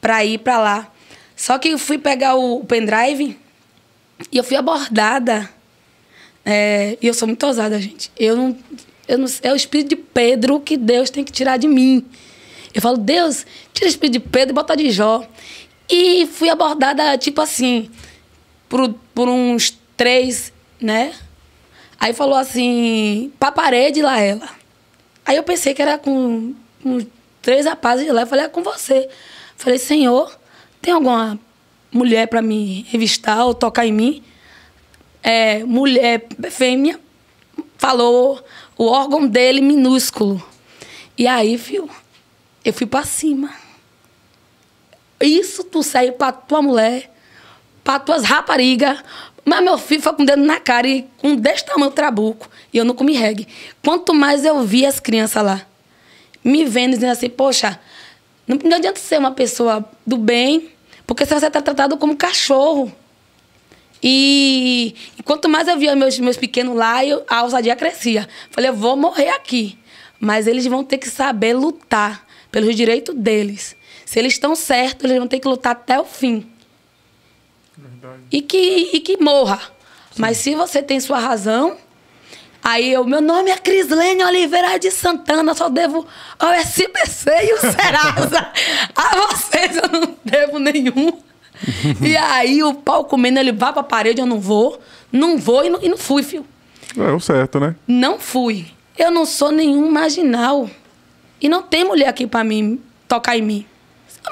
para 0.00 0.24
ir 0.24 0.38
para 0.38 0.58
lá. 0.58 0.92
Só 1.36 1.58
que 1.58 1.68
eu 1.70 1.78
fui 1.78 1.98
pegar 1.98 2.34
o 2.34 2.64
pendrive 2.64 3.38
e 4.32 4.36
eu 4.38 4.44
fui 4.44 4.56
abordada. 4.56 5.48
É, 6.50 6.96
e 7.02 7.06
eu 7.06 7.12
sou 7.12 7.28
muito 7.28 7.44
ousada, 7.44 7.78
gente. 7.78 8.10
Eu 8.18 8.34
não, 8.34 8.56
eu 9.06 9.18
não, 9.18 9.26
é 9.42 9.52
o 9.52 9.54
espírito 9.54 9.90
de 9.90 9.96
Pedro 9.96 10.58
que 10.60 10.78
Deus 10.78 11.10
tem 11.10 11.22
que 11.22 11.30
tirar 11.30 11.58
de 11.58 11.68
mim. 11.68 12.02
Eu 12.72 12.80
falo, 12.80 12.96
Deus, 12.96 13.44
tira 13.74 13.84
o 13.84 13.90
espírito 13.90 14.14
de 14.14 14.20
Pedro 14.20 14.54
e 14.54 14.54
bota 14.54 14.74
de 14.74 14.90
Jó. 14.90 15.28
E 15.90 16.26
fui 16.26 16.48
abordada, 16.48 17.18
tipo 17.18 17.42
assim, 17.42 17.90
por, 18.66 18.94
por 19.14 19.28
uns 19.28 19.78
três, 19.94 20.50
né? 20.80 21.12
Aí 22.00 22.14
falou 22.14 22.36
assim, 22.36 23.30
pra 23.38 23.52
parede 23.52 24.00
lá 24.00 24.18
ela. 24.18 24.48
Aí 25.26 25.36
eu 25.36 25.42
pensei 25.42 25.74
que 25.74 25.82
era 25.82 25.98
com, 25.98 26.54
com 26.82 27.06
três 27.42 27.66
rapazes 27.66 28.06
de 28.06 28.12
lá. 28.12 28.22
Eu 28.22 28.26
falei, 28.26 28.46
é 28.46 28.48
com 28.48 28.62
você. 28.62 29.06
Falei, 29.54 29.78
Senhor, 29.78 30.34
tem 30.80 30.94
alguma 30.94 31.38
mulher 31.92 32.26
pra 32.26 32.40
me 32.40 32.86
revistar 32.88 33.44
ou 33.44 33.52
tocar 33.52 33.84
em 33.84 33.92
mim? 33.92 34.22
É, 35.22 35.64
mulher, 35.64 36.26
fêmea, 36.50 36.98
falou 37.76 38.42
o 38.76 38.86
órgão 38.86 39.26
dele 39.26 39.60
minúsculo. 39.60 40.42
E 41.16 41.26
aí, 41.26 41.58
filho, 41.58 41.90
eu 42.64 42.72
fui 42.72 42.86
pra 42.86 43.04
cima. 43.04 43.50
Isso 45.20 45.64
tu 45.64 45.82
saiu 45.82 46.12
pra 46.12 46.30
tua 46.30 46.62
mulher, 46.62 47.10
pra 47.82 47.98
tuas 47.98 48.24
raparigas. 48.24 48.98
Mas 49.44 49.64
meu 49.64 49.78
filho 49.78 50.02
foi 50.02 50.12
com 50.12 50.22
o 50.22 50.26
dedo 50.26 50.42
na 50.42 50.60
cara 50.60 50.86
e 50.86 51.08
com 51.16 51.34
desse 51.34 51.64
tamanho 51.64 51.90
trabuco. 51.90 52.48
E 52.72 52.78
eu 52.78 52.84
não 52.84 52.94
comi 52.94 53.14
reggae. 53.14 53.48
Quanto 53.82 54.14
mais 54.14 54.44
eu 54.44 54.62
vi 54.62 54.84
as 54.84 55.00
crianças 55.00 55.42
lá, 55.42 55.66
me 56.44 56.64
vendo 56.64 56.94
dizendo 56.94 57.12
assim, 57.12 57.30
poxa, 57.30 57.80
não, 58.46 58.58
não 58.62 58.76
adianta 58.76 59.00
ser 59.00 59.18
uma 59.18 59.32
pessoa 59.32 59.84
do 60.06 60.16
bem, 60.16 60.70
porque 61.06 61.24
você 61.24 61.34
vai 61.34 61.40
ser 61.40 61.50
tratado 61.50 61.96
como 61.96 62.16
cachorro. 62.16 62.92
E, 64.02 64.94
e 65.18 65.22
quanto 65.22 65.48
mais 65.48 65.66
eu 65.66 65.78
via 65.78 65.96
meus, 65.96 66.18
meus 66.18 66.36
pequenos 66.36 66.76
lá, 66.76 67.04
eu, 67.04 67.24
a 67.28 67.42
ousadia 67.42 67.74
crescia. 67.74 68.28
Falei, 68.50 68.70
eu 68.70 68.74
vou 68.74 68.96
morrer 68.96 69.30
aqui. 69.30 69.78
Mas 70.20 70.46
eles 70.46 70.66
vão 70.66 70.84
ter 70.84 70.98
que 70.98 71.08
saber 71.08 71.54
lutar 71.54 72.26
pelos 72.50 72.74
direitos 72.74 73.14
deles. 73.14 73.76
Se 74.04 74.18
eles 74.18 74.32
estão 74.32 74.54
certos, 74.54 75.04
eles 75.04 75.18
vão 75.18 75.28
ter 75.28 75.38
que 75.40 75.48
lutar 75.48 75.72
até 75.72 75.98
o 76.00 76.04
fim. 76.04 76.50
E 78.30 78.40
que, 78.40 78.90
e 78.92 79.00
que 79.00 79.22
morra. 79.22 79.60
Mas 80.16 80.38
se 80.38 80.54
você 80.54 80.82
tem 80.82 80.98
sua 80.98 81.18
razão, 81.18 81.76
aí 82.62 82.92
eu, 82.92 83.04
meu 83.04 83.20
nome 83.20 83.50
é 83.50 83.58
Crislene 83.58 84.24
Oliveira 84.24 84.78
de 84.78 84.90
Santana, 84.90 85.54
só 85.54 85.68
devo 85.68 86.06
ao 86.38 86.50
SBC 86.52 87.30
e 87.44 87.52
o 87.54 87.58
Serasa. 87.60 88.52
a 88.96 89.16
vocês 89.16 89.76
eu 89.76 89.88
não 89.88 90.16
devo 90.24 90.58
nenhum. 90.58 91.27
e 92.02 92.16
aí 92.16 92.62
o 92.62 92.74
pau 92.74 93.04
comendo, 93.04 93.38
ele 93.38 93.52
vai 93.52 93.72
pra 93.72 93.82
parede, 93.82 94.20
eu 94.20 94.26
não 94.26 94.38
vou. 94.40 94.80
Não 95.10 95.38
vou 95.38 95.64
e 95.64 95.70
não, 95.70 95.80
e 95.82 95.88
não 95.88 95.96
fui, 95.98 96.22
filho. 96.22 96.44
É 96.96 97.10
o 97.12 97.20
certo, 97.20 97.58
né? 97.60 97.74
Não 97.86 98.18
fui. 98.18 98.66
Eu 98.96 99.10
não 99.10 99.24
sou 99.24 99.50
nenhum 99.52 99.90
marginal. 99.90 100.68
E 101.40 101.48
não 101.48 101.62
tem 101.62 101.84
mulher 101.84 102.08
aqui 102.08 102.26
pra 102.26 102.42
mim 102.44 102.80
tocar 103.06 103.36
em 103.36 103.42
mim. 103.42 103.66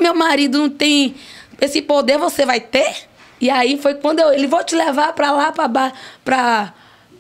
Meu 0.01 0.15
marido 0.15 0.59
não 0.59 0.69
tem 0.71 1.15
esse 1.61 1.81
poder, 1.81 2.19
você 2.19 2.45
vai 2.45 2.61
ter? 2.61 3.07
E 3.41 3.49
aí 3.49 3.79
foi 3.79 3.95
quando 3.95 4.19
eu, 4.21 4.33
ele 4.33 4.47
vou 4.47 4.63
te 4.65 4.75
levar 4.75 5.13
pra 5.13 5.31
lá, 5.31 5.53
pra, 5.53 5.69
ba- 5.69 5.93
pra, 6.25 6.73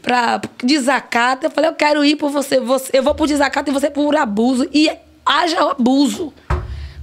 pra 0.02 0.40
desacato. 0.62 1.46
Eu 1.46 1.50
falei, 1.50 1.70
eu 1.70 1.74
quero 1.74 2.04
ir 2.04 2.16
por 2.16 2.30
você, 2.30 2.58
você. 2.60 2.90
Eu 2.92 3.02
vou 3.02 3.14
por 3.14 3.26
desacato 3.26 3.70
e 3.70 3.72
você 3.72 3.88
por 3.90 4.16
abuso. 4.16 4.68
E 4.72 4.90
haja 5.24 5.64
o 5.64 5.70
abuso. 5.70 6.32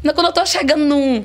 Quando 0.03 0.27
eu 0.27 0.33
tô 0.33 0.45
chegando 0.45 0.83
num, 0.83 1.23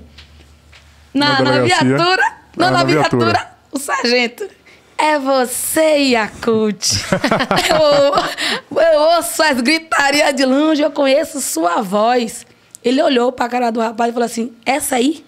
na, 1.15 1.43
Na 1.43 1.51
na 1.53 1.63
viatura, 1.63 2.23
não, 2.57 2.67
Ah, 2.67 2.71
na, 2.71 2.79
na 2.79 2.85
viatura, 2.85 3.25
viatura. 3.27 3.51
o 3.73 3.79
sargento. 3.79 4.49
É 4.97 5.17
você, 5.19 5.97
Yakut. 6.11 6.91
eu, 7.71 8.83
eu 8.83 9.01
ouço 9.01 9.43
as 9.43 9.61
gritarias 9.61 10.35
de 10.35 10.45
longe, 10.45 10.83
eu 10.83 10.91
conheço 10.91 11.41
sua 11.41 11.81
voz. 11.83 12.45
Ele 12.85 13.01
olhou 13.03 13.31
pra 13.31 13.49
cara 13.49 13.71
do 13.71 13.81
rapaz 13.81 14.11
e 14.11 14.13
falou 14.13 14.27
assim: 14.27 14.53
Essa 14.67 14.97
aí, 14.97 15.25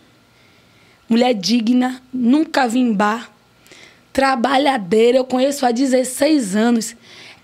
mulher 1.09 1.35
digna, 1.35 2.03
nunca 2.13 2.67
vi 2.67 2.81
em 2.81 2.93
bar, 2.93 3.31
trabalhadeira, 4.13 5.19
eu 5.19 5.25
conheço 5.25 5.65
há 5.65 5.71
16 5.71 6.57
anos. 6.57 6.97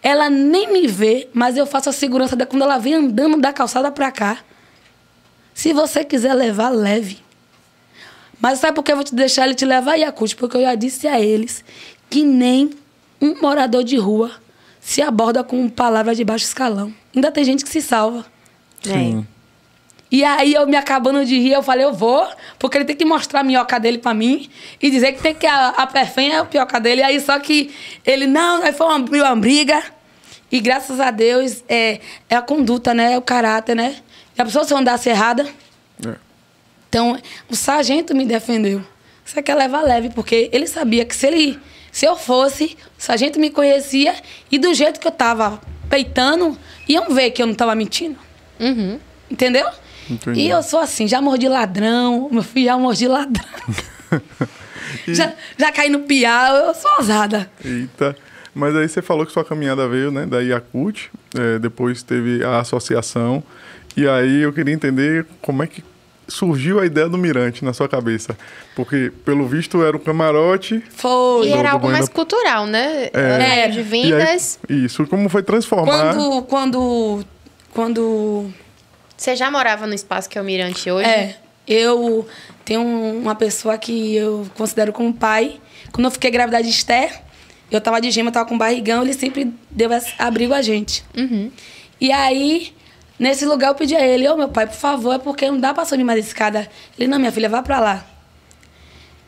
Ela 0.02 0.28
nem 0.30 0.72
me 0.72 0.86
vê, 0.86 1.28
mas 1.32 1.56
eu 1.56 1.66
faço 1.66 1.88
a 1.88 1.92
segurança 1.92 2.36
dela 2.36 2.48
quando 2.48 2.62
ela 2.62 2.78
vem 2.78 2.94
andando 2.94 3.40
da 3.40 3.52
calçada 3.52 3.90
pra 3.90 4.10
cá. 4.10 4.38
Se 5.54 5.72
você 5.72 6.04
quiser 6.04 6.34
levar, 6.34 6.70
leve. 6.70 7.18
Mas 8.40 8.58
sabe 8.58 8.74
por 8.74 8.82
que 8.82 8.92
eu 8.92 8.96
vou 8.96 9.04
te 9.04 9.14
deixar 9.14 9.44
ele 9.46 9.54
te 9.54 9.64
levar, 9.64 9.96
Yakut? 9.96 10.36
Porque 10.36 10.56
eu 10.56 10.62
já 10.62 10.74
disse 10.74 11.08
a 11.08 11.20
eles 11.20 11.64
que 12.10 12.24
nem 12.24 12.70
um 13.20 13.40
morador 13.40 13.82
de 13.82 13.96
rua 13.96 14.30
se 14.80 15.02
aborda 15.02 15.42
com 15.42 15.68
palavras 15.68 16.16
de 16.16 16.24
baixo 16.24 16.44
escalão. 16.44 16.92
Ainda 17.14 17.32
tem 17.32 17.44
gente 17.44 17.64
que 17.64 17.70
se 17.70 17.82
salva. 17.82 18.24
É. 18.86 19.22
E 20.10 20.22
aí 20.22 20.54
eu 20.54 20.66
me 20.66 20.76
acabando 20.76 21.24
de 21.24 21.36
rir, 21.36 21.52
eu 21.52 21.62
falei, 21.62 21.84
eu 21.84 21.92
vou, 21.92 22.26
porque 22.58 22.78
ele 22.78 22.84
tem 22.84 22.94
que 22.94 23.04
mostrar 23.04 23.40
a 23.40 23.42
minhoca 23.42 23.80
dele 23.80 23.98
pra 23.98 24.14
mim 24.14 24.48
e 24.80 24.90
dizer 24.90 25.12
que 25.12 25.20
tem 25.20 25.34
que 25.34 25.46
a, 25.46 25.70
a 25.70 25.86
perfenha 25.86 26.34
é 26.34 26.38
a 26.38 26.44
pioca 26.44 26.78
dele. 26.78 27.02
Aí 27.02 27.20
só 27.20 27.38
que 27.40 27.74
ele, 28.04 28.26
não, 28.26 28.62
aí 28.62 28.72
foi 28.72 28.86
uma, 28.86 28.98
uma 28.98 29.36
briga. 29.36 29.82
E 30.52 30.60
graças 30.60 31.00
a 31.00 31.10
Deus 31.10 31.64
é, 31.68 32.00
é 32.30 32.36
a 32.36 32.42
conduta, 32.42 32.94
né? 32.94 33.14
É 33.14 33.18
o 33.18 33.22
caráter, 33.22 33.74
né? 33.74 33.96
E 34.38 34.40
a 34.40 34.44
pessoa 34.44 34.64
se 34.64 34.72
andasse 34.72 35.08
errada, 35.08 35.44
É. 36.06 36.25
então, 36.88 37.18
o 37.48 37.56
sargento 37.56 38.14
me 38.14 38.24
defendeu. 38.24 38.82
Você 39.24 39.42
quer 39.42 39.54
levar 39.54 39.82
leve, 39.82 40.10
porque 40.10 40.48
ele 40.52 40.66
sabia 40.66 41.04
que 41.04 41.14
se 41.14 41.26
ele. 41.26 41.58
Se 41.90 42.06
eu 42.06 42.14
fosse, 42.14 42.76
o 42.98 43.02
sargento 43.02 43.40
me 43.40 43.50
conhecia 43.50 44.14
e 44.50 44.58
do 44.58 44.72
jeito 44.74 45.00
que 45.00 45.06
eu 45.06 45.12
tava 45.12 45.60
peitando, 45.88 46.56
iam 46.86 47.12
ver 47.14 47.30
que 47.30 47.42
eu 47.42 47.46
não 47.46 47.54
tava 47.54 47.74
mentindo. 47.74 48.18
Uhum. 48.60 49.00
Entendeu? 49.30 49.66
Entendi. 50.08 50.40
E 50.40 50.48
eu 50.48 50.62
sou 50.62 50.78
assim, 50.78 51.08
já 51.08 51.22
mordi 51.22 51.48
ladrão, 51.48 52.28
meu 52.30 52.42
filho 52.42 52.66
já 52.66 52.78
mordi 52.78 53.08
ladrão. 53.08 53.44
já, 55.08 55.32
já 55.58 55.72
caí 55.72 55.88
no 55.88 56.00
piau, 56.00 56.54
eu 56.54 56.74
sou 56.74 56.90
ousada. 56.98 57.50
Eita. 57.64 58.14
Mas 58.54 58.76
aí 58.76 58.88
você 58.88 59.00
falou 59.02 59.26
que 59.26 59.32
sua 59.32 59.44
caminhada 59.44 59.88
veio, 59.88 60.10
né, 60.10 60.26
da 60.26 60.40
Yakut, 60.40 61.10
é, 61.34 61.58
depois 61.58 62.02
teve 62.02 62.44
a 62.44 62.60
associação. 62.60 63.42
E 63.96 64.06
aí 64.06 64.42
eu 64.42 64.52
queria 64.52 64.74
entender 64.74 65.26
como 65.40 65.62
é 65.62 65.66
que 65.66 65.82
surgiu 66.28 66.80
a 66.80 66.86
ideia 66.86 67.08
do 67.08 67.16
Mirante 67.18 67.64
na 67.64 67.72
sua 67.72 67.88
cabeça. 67.88 68.36
Porque, 68.74 69.12
pelo 69.24 69.46
visto, 69.46 69.82
era 69.84 69.96
o 69.96 70.00
camarote. 70.00 70.82
Foi. 70.90 71.48
E 71.48 71.52
era 71.52 71.72
algo 71.72 71.88
mais 71.88 72.06
da- 72.08 72.12
cultural, 72.14 72.66
né? 72.66 73.10
É. 73.12 73.60
Era 73.62 73.66
de 73.72 73.78
E 73.78 73.80
aí, 73.82 73.84
vendas. 73.84 74.58
isso, 74.68 75.06
como 75.06 75.28
foi 75.28 75.42
transformar. 75.42 76.14
Quando. 76.14 76.42
Quando. 76.42 77.24
Quando. 77.72 78.50
Você 79.16 79.34
já 79.36 79.50
morava 79.50 79.86
no 79.86 79.94
espaço 79.94 80.28
que 80.28 80.38
é 80.38 80.40
o 80.40 80.44
Mirante 80.44 80.90
hoje? 80.90 81.08
É, 81.08 81.36
eu 81.66 82.26
tenho 82.64 82.80
um- 82.80 83.18
uma 83.22 83.34
pessoa 83.34 83.78
que 83.78 84.14
eu 84.16 84.46
considero 84.56 84.92
como 84.92 85.12
pai. 85.14 85.58
Quando 85.92 86.04
eu 86.06 86.10
fiquei 86.10 86.30
grávida 86.30 86.62
de 86.62 86.68
Esther, 86.68 87.22
eu 87.70 87.80
tava 87.80 88.00
de 88.00 88.10
gema, 88.10 88.28
eu 88.28 88.32
tava 88.32 88.46
com 88.48 88.58
barrigão, 88.58 89.02
ele 89.02 89.14
sempre 89.14 89.52
deu 89.70 89.88
abrigo 90.18 90.52
a 90.52 90.60
gente. 90.60 91.02
Uhum. 91.16 91.50
E 91.98 92.12
aí, 92.12 92.74
nesse 93.18 93.44
lugar, 93.44 93.68
eu 93.68 93.74
pedi 93.74 93.94
a 93.96 94.00
ele, 94.06 94.28
ô 94.28 94.36
meu 94.36 94.48
pai, 94.48 94.66
por 94.66 94.76
favor, 94.76 95.14
é 95.14 95.18
porque 95.18 95.50
não 95.50 95.58
dá 95.58 95.72
pra 95.74 95.84
subir 95.84 96.04
mais 96.04 96.18
a 96.18 96.26
escada. 96.26 96.68
Ele, 96.98 97.08
não, 97.08 97.18
minha 97.18 97.32
filha, 97.32 97.48
vá 97.48 97.62
pra 97.62 97.80
lá. 97.80 98.04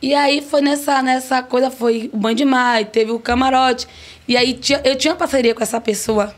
E 0.01 0.13
aí 0.13 0.41
foi 0.41 0.61
nessa, 0.61 1.01
nessa 1.01 1.43
coisa, 1.43 1.69
foi 1.69 2.09
o 2.13 2.17
banho 2.17 2.35
de 2.35 2.45
mar, 2.45 2.85
teve 2.85 3.11
o 3.11 3.19
camarote. 3.19 3.85
E 4.27 4.37
aí 4.37 4.53
tinha- 4.53 4.81
eu 4.85 4.95
tinha 4.95 5.11
uma 5.13 5.17
parceria 5.19 5.53
com 5.53 5.61
essa 5.61 5.81
pessoa, 5.81 6.33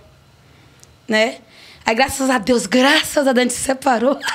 né? 1.08 1.38
Aí 1.86 1.94
graças 1.94 2.30
a 2.30 2.38
Deus, 2.40 2.66
graças 2.66 3.28
a 3.28 3.34
Deus, 3.34 3.38
a 3.38 3.42
gente 3.44 3.54
se 3.54 3.62
separou. 3.62 4.18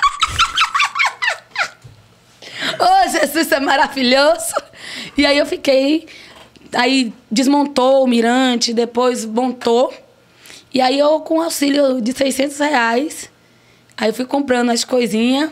Ô, 2.78 3.08
Jesus, 3.10 3.46
isso 3.46 3.54
é 3.54 3.60
maravilhoso. 3.60 4.54
E 5.16 5.24
aí 5.26 5.38
eu 5.38 5.46
fiquei. 5.46 6.06
Aí 6.74 7.12
desmontou 7.30 8.02
o 8.04 8.06
mirante, 8.06 8.72
depois 8.74 9.24
montou. 9.24 9.92
E 10.72 10.80
aí 10.80 10.98
eu, 10.98 11.20
com 11.20 11.40
auxílio 11.40 12.00
de 12.00 12.12
600 12.12 12.58
reais, 12.58 13.30
aí 13.96 14.08
eu 14.08 14.14
fui 14.14 14.24
comprando 14.24 14.70
as 14.70 14.84
coisinhas 14.84 15.50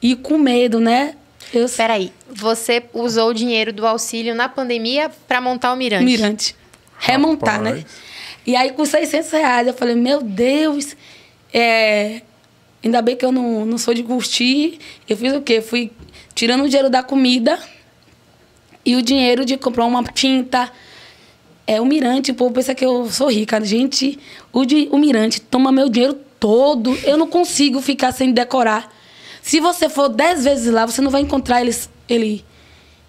e 0.00 0.16
com 0.16 0.38
medo, 0.38 0.80
né? 0.80 1.14
Eu 1.52 1.68
Peraí, 1.68 2.12
você 2.30 2.82
usou 2.94 3.30
o 3.30 3.34
dinheiro 3.34 3.72
do 3.72 3.86
auxílio 3.86 4.34
na 4.34 4.48
pandemia 4.48 5.10
pra 5.28 5.40
montar 5.40 5.72
o 5.72 5.76
Mirante? 5.76 6.04
mirante. 6.04 6.56
Remontar, 6.98 7.60
né? 7.60 7.70
Rapaz. 7.70 7.86
E 8.46 8.56
aí, 8.56 8.72
com 8.72 8.84
600 8.84 9.30
reais, 9.30 9.66
eu 9.68 9.74
falei, 9.74 9.94
meu 9.94 10.22
Deus, 10.22 10.96
é, 11.52 12.22
ainda 12.82 13.02
bem 13.02 13.16
que 13.16 13.24
eu 13.24 13.30
não, 13.30 13.66
não 13.66 13.78
sou 13.78 13.94
de 13.94 14.02
curtir. 14.02 14.78
Eu 15.08 15.16
fiz 15.16 15.32
o 15.34 15.40
quê? 15.40 15.60
Fui 15.60 15.92
tirando 16.34 16.64
o 16.64 16.68
dinheiro 16.68 16.90
da 16.90 17.02
comida 17.02 17.58
e 18.84 18.96
o 18.96 19.02
dinheiro 19.02 19.44
de 19.44 19.56
comprar 19.56 19.84
uma 19.84 20.02
tinta. 20.04 20.70
É, 21.66 21.80
o 21.80 21.84
Mirante, 21.86 22.30
o 22.32 22.34
povo 22.34 22.52
pensa 22.54 22.74
que 22.74 22.84
eu 22.84 23.08
sou 23.10 23.30
rica. 23.30 23.62
Gente, 23.64 24.18
o, 24.52 24.64
de, 24.64 24.88
o 24.90 24.98
Mirante 24.98 25.40
toma 25.40 25.70
meu 25.70 25.88
dinheiro 25.88 26.14
todo. 26.40 26.96
Eu 27.04 27.16
não 27.16 27.26
consigo 27.26 27.80
ficar 27.80 28.12
sem 28.12 28.32
decorar. 28.32 28.92
Se 29.40 29.60
você 29.60 29.88
for 29.88 30.08
dez 30.08 30.44
vezes 30.44 30.72
lá, 30.72 30.86
você 30.86 31.00
não 31.00 31.10
vai 31.10 31.20
encontrar 31.22 31.60
eles, 31.60 31.88
ele. 32.08 32.44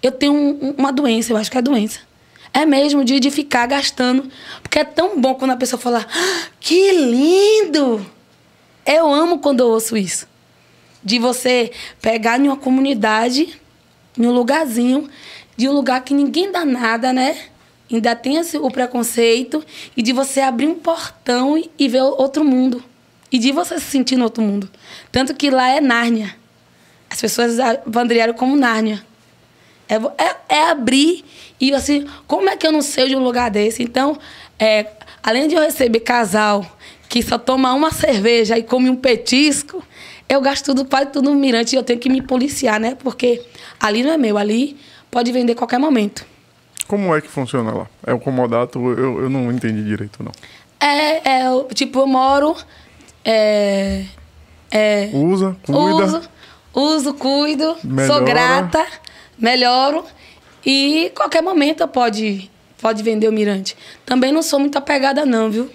Eu 0.02 0.12
tenho 0.12 0.32
um- 0.32 0.58
um- 0.68 0.74
uma 0.78 0.92
doença, 0.92 1.32
eu 1.32 1.36
acho 1.36 1.50
que 1.50 1.58
é 1.58 1.62
doença. 1.62 2.00
É 2.52 2.64
mesmo 2.64 3.04
de, 3.04 3.18
de 3.18 3.30
ficar 3.30 3.66
gastando. 3.66 4.28
Porque 4.62 4.78
é 4.78 4.84
tão 4.84 5.20
bom 5.20 5.34
quando 5.34 5.50
a 5.52 5.56
pessoa 5.56 5.80
fala, 5.80 6.06
"Ah, 6.08 6.46
que 6.60 6.92
lindo! 6.92 8.04
Eu 8.86 9.12
amo 9.12 9.38
quando 9.38 9.60
eu 9.60 9.68
ouço 9.68 9.96
isso. 9.96 10.28
De 11.02 11.18
você 11.18 11.72
pegar 12.00 12.38
em 12.38 12.48
uma 12.48 12.56
comunidade, 12.56 13.60
em 14.18 14.26
um 14.26 14.30
lugarzinho, 14.30 15.08
de 15.56 15.68
um 15.68 15.72
lugar 15.72 16.02
que 16.04 16.14
ninguém 16.14 16.52
dá 16.52 16.64
nada, 16.64 17.12
né? 17.12 17.36
Ainda 17.90 18.16
tem 18.16 18.38
o 18.40 18.70
preconceito, 18.70 19.64
e 19.96 20.02
de 20.02 20.12
você 20.12 20.40
abrir 20.40 20.66
um 20.66 20.74
portão 20.74 21.56
e, 21.58 21.70
e 21.78 21.88
ver 21.88 22.02
outro 22.02 22.44
mundo. 22.44 22.82
E 23.30 23.38
de 23.38 23.52
você 23.52 23.78
se 23.78 23.86
sentir 23.86 24.16
no 24.16 24.24
outro 24.24 24.42
mundo. 24.42 24.70
Tanto 25.12 25.34
que 25.34 25.50
lá 25.50 25.68
é 25.70 25.80
Nárnia. 25.80 26.34
As 27.10 27.20
pessoas 27.20 27.56
vandrearam 27.86 28.32
como 28.34 28.56
Nárnia. 28.56 29.04
É, 29.88 29.96
é- 29.96 30.36
é 30.48 30.70
abrir 30.70 31.24
e 31.60 31.72
assim, 31.74 32.06
como 32.26 32.48
é 32.48 32.56
que 32.56 32.66
eu 32.66 32.72
não 32.72 32.80
sei 32.82 33.08
de 33.08 33.16
um 33.16 33.22
lugar 33.22 33.50
desse? 33.50 33.82
Então, 33.82 34.18
é, 34.58 34.86
além 35.22 35.46
de 35.46 35.54
eu 35.54 35.60
receber 35.62 36.00
casal 36.00 36.64
que 37.08 37.22
só 37.22 37.38
toma 37.38 37.72
uma 37.74 37.90
cerveja 37.90 38.58
e 38.58 38.62
come 38.62 38.88
um 38.88 38.96
petisco, 38.96 39.82
eu 40.28 40.40
gasto 40.40 40.64
tudo, 40.66 40.84
quase 40.84 41.10
tudo 41.10 41.30
no 41.30 41.36
mirante 41.38 41.74
e 41.74 41.76
eu 41.76 41.82
tenho 41.82 41.98
que 42.00 42.08
me 42.08 42.22
policiar, 42.22 42.80
né? 42.80 42.96
Porque 42.98 43.42
ali 43.78 44.02
não 44.02 44.12
é 44.12 44.16
meu, 44.18 44.38
ali 44.38 44.76
pode 45.10 45.30
vender 45.30 45.54
qualquer 45.54 45.78
momento. 45.78 46.26
Como 46.86 47.14
é 47.14 47.20
que 47.20 47.28
funciona 47.28 47.72
lá? 47.72 47.86
É 48.06 48.12
o 48.12 48.18
comodato? 48.18 48.78
Eu, 48.78 49.22
eu 49.22 49.30
não 49.30 49.50
entendi 49.50 49.82
direito, 49.82 50.22
não. 50.22 50.32
É, 50.80 51.46
é 51.46 51.64
tipo, 51.74 52.00
eu 52.00 52.06
moro. 52.06 52.54
É, 53.24 54.04
é, 54.70 55.10
Usa, 55.14 55.56
cuida. 55.64 56.04
Uso, 56.04 56.22
uso, 56.74 57.14
cuido, 57.14 57.76
Melhora. 57.82 58.12
sou 58.12 58.24
grata, 58.24 58.86
melhoro. 59.38 60.04
E 60.64 61.10
qualquer 61.14 61.42
momento 61.42 61.80
eu 61.80 61.88
pode, 61.88 62.50
pode 62.80 63.02
vender 63.02 63.28
o 63.28 63.32
mirante. 63.32 63.76
Também 64.04 64.32
não 64.32 64.42
sou 64.42 64.58
muito 64.58 64.76
apegada, 64.76 65.24
não, 65.24 65.50
viu? 65.50 65.70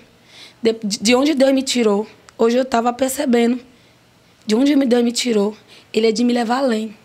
De, 0.61 0.75
de 0.83 1.15
onde 1.15 1.33
Deus 1.33 1.53
me 1.53 1.63
tirou, 1.63 2.05
hoje 2.37 2.57
eu 2.57 2.63
estava 2.63 2.91
percebendo. 2.93 3.59
De 4.45 4.55
onde 4.55 4.75
Deus 4.75 5.03
me 5.03 5.11
tirou, 5.11 5.55
ele 5.93 6.07
é 6.07 6.11
de 6.11 6.23
me 6.23 6.33
levar 6.33 6.57
além. 6.57 6.95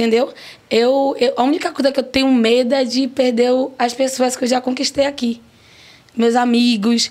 Entendeu? 0.00 0.32
Eu, 0.70 1.14
eu- 1.20 1.34
a 1.36 1.42
única 1.42 1.70
coisa 1.72 1.92
que 1.92 2.00
eu 2.00 2.04
tenho 2.04 2.32
medo 2.32 2.74
é 2.74 2.84
de 2.84 3.06
perder 3.06 3.50
as 3.78 3.92
pessoas 3.92 4.34
que 4.34 4.44
eu 4.44 4.48
já 4.48 4.58
conquistei 4.58 5.04
aqui. 5.04 5.42
Meus 6.16 6.34
amigos. 6.36 7.10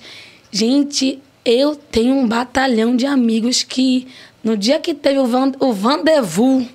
Gente, 0.52 1.22
eu 1.46 1.76
tenho 1.76 2.16
um 2.16 2.28
batalhão 2.28 2.96
de 2.96 3.06
amigos 3.06 3.62
que 3.62 4.08
no 4.44 4.58
dia 4.58 4.80
que 4.80 4.96
teve 4.96 5.20
o, 5.20 5.28
van, 5.28 5.52
o 5.60 5.72
Vandevous 5.72 6.66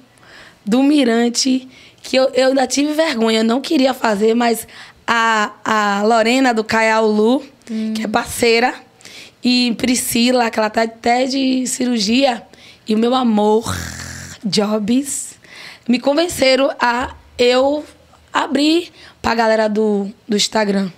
do 0.64 0.84
Mirante, 0.84 1.66
que 2.00 2.14
eu, 2.16 2.28
eu 2.32 2.48
ainda 2.50 2.64
tive 2.68 2.92
vergonha, 2.92 3.40
eu 3.40 3.44
não 3.44 3.60
queria 3.60 3.92
fazer, 3.92 4.34
mas 4.34 4.68
a, 5.04 5.50
a 5.64 6.02
Lorena 6.04 6.54
do 6.54 6.62
Caiaulu, 6.62 7.42
que 7.92 8.04
é 8.04 8.06
parceira, 8.06 8.72
e 9.42 9.74
Priscila, 9.76 10.48
que 10.48 10.60
ela 10.60 10.70
tá 10.70 10.82
até 10.82 11.24
de 11.24 11.66
cirurgia, 11.66 12.46
e 12.86 12.94
o 12.94 12.98
meu 12.98 13.14
amor, 13.16 13.64
Jobs, 14.44 15.33
me 15.88 15.98
convenceram 16.00 16.70
a 16.80 17.14
eu 17.38 17.84
abrir 18.32 18.90
pra 19.22 19.34
galera 19.34 19.68
do, 19.68 20.08
do 20.28 20.36
Instagram. 20.36 20.90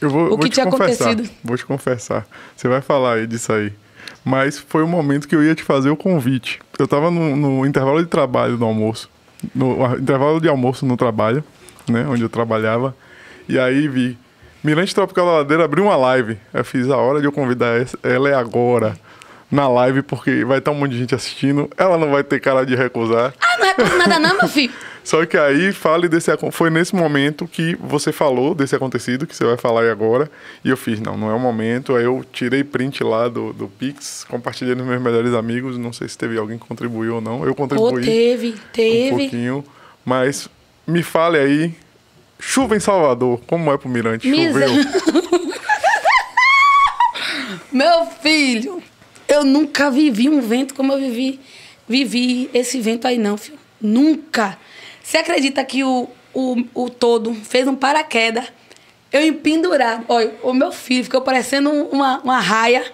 Eu 0.00 0.08
vou, 0.08 0.24
O 0.26 0.28
vou 0.30 0.38
que 0.38 0.48
te 0.48 0.54
tinha 0.54 0.66
confessar. 0.66 1.04
acontecido? 1.10 1.30
Vou 1.44 1.56
te 1.56 1.66
confessar. 1.66 2.26
Você 2.56 2.68
vai 2.68 2.80
falar 2.80 3.14
aí 3.14 3.26
disso 3.26 3.52
aí. 3.52 3.72
Mas 4.24 4.58
foi 4.58 4.82
o 4.82 4.88
momento 4.88 5.28
que 5.28 5.34
eu 5.34 5.42
ia 5.42 5.54
te 5.54 5.62
fazer 5.62 5.90
o 5.90 5.96
convite. 5.96 6.58
Eu 6.78 6.88
tava 6.88 7.10
no, 7.10 7.36
no 7.36 7.66
intervalo 7.66 8.02
de 8.02 8.08
trabalho 8.08 8.56
do 8.56 8.64
almoço. 8.64 9.10
No 9.54 9.96
intervalo 9.96 10.40
de 10.40 10.48
almoço 10.48 10.84
no 10.86 10.96
trabalho, 10.96 11.42
né? 11.88 12.06
Onde 12.08 12.22
eu 12.22 12.28
trabalhava. 12.28 12.94
E 13.48 13.58
aí 13.58 13.88
vi. 13.88 14.18
Mirante 14.62 14.94
Tropical 14.94 15.24
da 15.26 15.32
Ladeira 15.38 15.64
abriu 15.64 15.84
uma 15.84 15.96
live. 15.96 16.38
Eu 16.52 16.64
fiz 16.64 16.88
a 16.90 16.96
hora 16.96 17.20
de 17.20 17.26
eu 17.26 17.32
convidar 17.32 17.86
ela 18.02 18.28
é 18.28 18.34
agora. 18.34 18.96
Na 19.50 19.68
live, 19.68 20.02
porque 20.02 20.44
vai 20.44 20.58
estar 20.58 20.70
um 20.70 20.74
monte 20.74 20.92
de 20.92 20.98
gente 20.98 21.14
assistindo. 21.14 21.68
Ela 21.76 21.98
não 21.98 22.10
vai 22.10 22.22
ter 22.22 22.38
cara 22.40 22.64
de 22.64 22.74
recusar. 22.76 23.34
Ah, 23.40 23.56
não 23.58 23.66
recordo 23.66 23.96
nada 23.98 24.18
não, 24.18 24.36
meu 24.38 24.48
filho. 24.48 24.72
Só 25.02 25.24
que 25.24 25.36
aí 25.36 25.72
fale 25.72 26.08
desse 26.08 26.30
foi 26.52 26.68
nesse 26.68 26.94
momento 26.94 27.48
que 27.48 27.74
você 27.80 28.12
falou 28.12 28.54
desse 28.54 28.76
acontecido 28.76 29.26
que 29.26 29.34
você 29.34 29.44
vai 29.44 29.56
falar 29.56 29.80
aí 29.82 29.90
agora 29.90 30.30
e 30.62 30.68
eu 30.68 30.76
fiz 30.76 31.00
não 31.00 31.16
não 31.16 31.30
é 31.30 31.34
o 31.34 31.38
momento 31.40 31.96
aí 31.96 32.04
eu 32.04 32.22
tirei 32.30 32.62
print 32.62 33.02
lá 33.02 33.26
do, 33.26 33.50
do 33.54 33.66
Pix 33.66 34.24
compartilhei 34.28 34.74
nos 34.74 34.86
meus 34.86 35.00
melhores 35.00 35.32
amigos 35.32 35.78
não 35.78 35.90
sei 35.90 36.06
se 36.06 36.18
teve 36.18 36.36
alguém 36.36 36.58
que 36.58 36.66
contribuiu 36.66 37.14
ou 37.14 37.20
não 37.22 37.44
eu 37.46 37.54
contribuí 37.54 38.04
teve, 38.04 38.48
um 38.50 38.54
teve. 38.74 39.08
pouquinho 39.10 39.64
mas 40.04 40.50
me 40.86 41.02
fale 41.02 41.38
aí 41.38 41.74
chuva 42.38 42.76
em 42.76 42.80
Salvador 42.80 43.40
como 43.46 43.72
é 43.72 43.78
pro 43.78 43.88
Mirante 43.88 44.28
Miser- 44.28 44.68
choveu 44.68 45.50
Meu 47.72 48.06
filho, 48.22 48.82
eu 49.30 49.44
nunca 49.44 49.90
vivi 49.90 50.28
um 50.28 50.40
vento 50.40 50.74
como 50.74 50.92
eu 50.92 50.98
vivi, 50.98 51.40
vivi 51.88 52.50
esse 52.52 52.80
vento 52.80 53.06
aí, 53.06 53.16
não, 53.18 53.36
filho. 53.36 53.58
Nunca. 53.80 54.58
Você 55.02 55.18
acredita 55.18 55.64
que 55.64 55.82
o, 55.82 56.08
o, 56.34 56.64
o 56.74 56.90
todo 56.90 57.34
fez 57.34 57.66
um 57.66 57.74
paraquedas? 57.74 58.44
Eu 59.12 59.26
empendurado. 59.26 60.04
Olha, 60.08 60.34
o 60.42 60.52
meu 60.52 60.70
filho 60.70 61.02
ficou 61.04 61.20
parecendo 61.22 61.70
um- 61.70 61.86
uma, 61.88 62.18
uma 62.20 62.38
raia. 62.40 62.84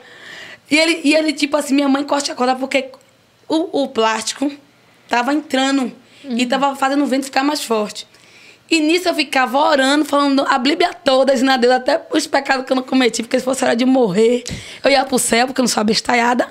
E 0.70 0.76
ele, 0.78 1.00
e 1.04 1.14
ele, 1.14 1.32
tipo 1.32 1.56
assim, 1.56 1.74
minha 1.74 1.88
mãe 1.88 2.04
corta 2.04 2.32
a 2.32 2.34
corda 2.34 2.54
porque 2.56 2.90
o, 3.48 3.82
o 3.82 3.88
plástico 3.88 4.50
tava 5.08 5.32
entrando 5.34 5.92
e 6.24 6.44
tava 6.46 6.74
fazendo 6.74 7.04
o 7.04 7.06
vento 7.06 7.24
ficar 7.26 7.44
mais 7.44 7.62
forte. 7.62 8.06
E 8.68 8.80
nisso 8.80 9.08
eu 9.08 9.14
ficava 9.14 9.58
orando, 9.58 10.04
falando 10.04 10.44
a 10.48 10.58
Bíblia 10.58 10.92
toda, 10.92 11.32
dizendo 11.32 11.52
a 11.52 11.56
Deus 11.56 11.72
até 11.72 12.04
os 12.10 12.26
pecados 12.26 12.66
que 12.66 12.72
eu 12.72 12.76
não 12.76 12.82
cometi, 12.82 13.22
porque 13.22 13.38
se 13.38 13.44
fosse 13.44 13.64
hora 13.64 13.76
de 13.76 13.84
morrer, 13.84 14.42
eu 14.82 14.90
ia 14.90 15.04
pro 15.04 15.18
céu, 15.18 15.46
porque 15.46 15.60
eu 15.60 15.62
não 15.62 15.68
sou 15.68 15.80
abestalhada. 15.80 16.48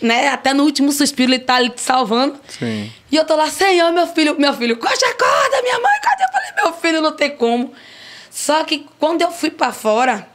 Né? 0.00 0.28
Até 0.28 0.52
no 0.54 0.62
último 0.64 0.92
suspiro 0.92 1.30
ele 1.32 1.38
tá 1.38 1.56
ali 1.56 1.68
te 1.70 1.80
salvando. 1.80 2.38
Sim. 2.48 2.90
E 3.10 3.16
eu 3.16 3.24
tô 3.24 3.34
lá, 3.36 3.48
Senhor, 3.50 3.92
meu 3.92 4.06
filho, 4.06 4.36
meu 4.38 4.52
filho, 4.54 4.76
corte 4.78 5.04
a 5.04 5.14
corda, 5.14 5.62
minha 5.62 5.78
mãe, 5.80 6.00
cadê? 6.02 6.22
Eu 6.24 6.28
falei, 6.32 6.50
meu 6.64 6.72
filho, 6.80 7.00
não 7.02 7.12
tem 7.12 7.30
como. 7.30 7.72
Só 8.30 8.64
que 8.64 8.86
quando 8.98 9.22
eu 9.22 9.30
fui 9.30 9.50
pra 9.50 9.72
fora 9.72 10.26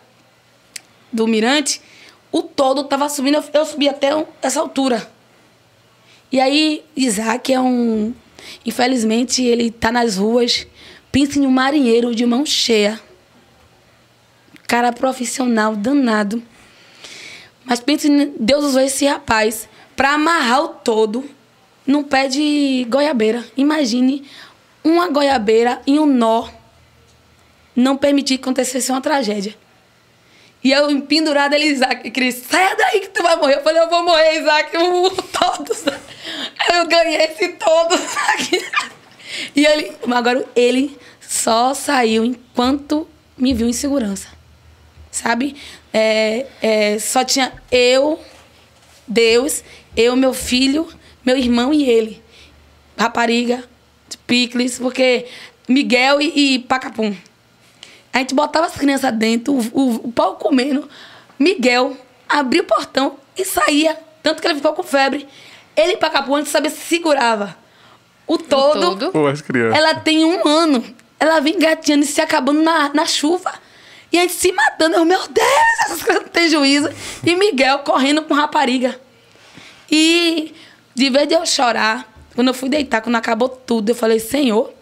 do 1.11 1.27
mirante, 1.27 1.81
o 2.31 2.41
todo 2.43 2.83
tava 2.85 3.07
subindo, 3.09 3.35
eu, 3.37 3.43
eu 3.53 3.65
subi 3.65 3.87
até 3.89 4.15
um- 4.15 4.25
essa 4.41 4.59
altura. 4.59 5.07
E 6.31 6.39
aí, 6.39 6.83
Isaac 6.95 7.51
é 7.53 7.59
um. 7.59 8.13
Infelizmente, 8.65 9.43
ele 9.43 9.71
tá 9.71 9.91
nas 9.91 10.17
ruas. 10.17 10.67
Pensa 11.11 11.39
em 11.39 11.45
um 11.45 11.51
marinheiro 11.51 12.15
de 12.15 12.25
mão 12.25 12.45
cheia. 12.45 12.99
Cara 14.67 14.91
profissional, 14.91 15.75
danado. 15.75 16.41
Mas 17.65 17.79
pense, 17.79 18.09
Deus 18.39 18.63
usou 18.65 18.81
esse 18.81 19.05
rapaz 19.05 19.67
para 19.95 20.13
amarrar 20.13 20.63
o 20.63 20.67
todo 20.69 21.29
num 21.85 22.03
pé 22.03 22.27
de 22.27 22.85
goiabeira. 22.89 23.45
Imagine 23.57 24.23
uma 24.83 25.09
goiabeira 25.09 25.81
e 25.85 25.99
um 25.99 26.05
nó 26.05 26.49
não 27.75 27.95
permitir 27.95 28.37
que 28.37 28.43
acontecesse 28.43 28.91
uma 28.91 29.01
tragédia. 29.01 29.55
E 30.63 30.71
eu 30.71 30.91
empendurada 30.91 31.55
ele, 31.55 31.65
Isaac, 31.65 32.11
Cris, 32.11 32.35
saia 32.35 32.75
daí 32.75 32.99
que 32.99 33.09
tu 33.09 33.23
vai 33.23 33.35
morrer. 33.35 33.55
Eu 33.55 33.63
falei, 33.63 33.81
eu 33.81 33.89
vou 33.89 34.03
morrer, 34.03 34.39
Isaac, 34.39 34.71
todos. 35.33 35.83
Eu 36.73 36.87
ganhei 36.87 37.17
esse 37.17 37.49
todo 37.49 37.93
aqui. 38.33 38.63
E 39.55 39.65
ele, 39.65 39.93
agora 40.13 40.45
ele 40.53 40.97
só 41.21 41.73
saiu 41.73 42.25
enquanto 42.25 43.07
me 43.37 43.53
viu 43.53 43.65
em 43.65 43.71
segurança. 43.71 44.27
Sabe? 45.09 45.55
É, 45.93 46.47
é, 46.61 46.99
só 46.99 47.23
tinha 47.23 47.53
eu, 47.71 48.19
Deus, 49.07 49.63
eu, 49.95 50.17
meu 50.17 50.33
filho, 50.33 50.85
meu 51.25 51.37
irmão 51.37 51.73
e 51.73 51.89
ele. 51.89 52.21
Rapariga, 52.97 53.63
picles, 54.27 54.77
porque 54.77 55.25
Miguel 55.67 56.21
e, 56.21 56.55
e 56.55 56.59
Pacapum. 56.59 57.15
A 58.13 58.19
gente 58.19 58.35
botava 58.35 58.67
as 58.67 58.73
crianças 58.73 59.13
dentro, 59.13 59.53
o, 59.53 59.59
o, 59.71 59.95
o 60.07 60.11
pau 60.11 60.35
comendo. 60.35 60.89
Miguel 61.39 61.97
abria 62.27 62.61
o 62.61 62.65
portão 62.65 63.17
e 63.37 63.45
saía. 63.45 63.97
Tanto 64.21 64.41
que 64.41 64.47
ele 64.47 64.55
ficou 64.55 64.73
com 64.73 64.83
febre. 64.83 65.27
Ele 65.75 65.97
gente 66.37 66.49
sabia 66.49 66.69
se 66.69 66.81
segurava. 66.81 67.55
O 68.27 68.37
todo. 68.37 68.79
todo. 68.79 69.11
Pô, 69.11 69.27
as 69.27 69.41
crianças. 69.41 69.77
Ela 69.77 69.95
tem 69.95 70.25
um 70.25 70.47
ano. 70.47 70.83
Ela 71.19 71.39
vem 71.39 71.57
gatinhando 71.57 72.03
e 72.03 72.07
se 72.07 72.21
acabando 72.21 72.61
na, 72.61 72.93
na 72.93 73.05
chuva. 73.05 73.53
E 74.11 74.17
a 74.17 74.21
gente 74.21 74.33
se 74.33 74.51
matando. 74.51 74.95
Eu, 74.95 75.05
meu 75.05 75.27
Deus, 75.27 75.47
essas 75.85 76.03
crianças 76.03 76.25
não 76.25 76.31
têm 76.31 76.49
juízo. 76.49 76.89
E 77.25 77.35
Miguel 77.35 77.79
correndo 77.79 78.21
com 78.23 78.33
rapariga. 78.33 78.99
E 79.89 80.53
de 80.95 81.09
vez 81.09 81.27
de 81.27 81.33
eu 81.33 81.45
chorar, 81.45 82.09
quando 82.35 82.49
eu 82.49 82.53
fui 82.53 82.69
deitar, 82.69 83.01
quando 83.01 83.15
acabou 83.15 83.49
tudo, 83.49 83.89
eu 83.89 83.95
falei, 83.95 84.19
Senhor, 84.19 84.73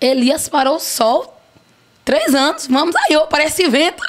Elias 0.00 0.48
parou 0.48 0.76
o 0.76 0.80
sol. 0.80 1.34
Três 2.04 2.34
anos, 2.34 2.68
vamos 2.68 2.94
aí, 2.94 3.14
eu 3.14 3.26
parece 3.26 3.68
vento. 3.68 4.02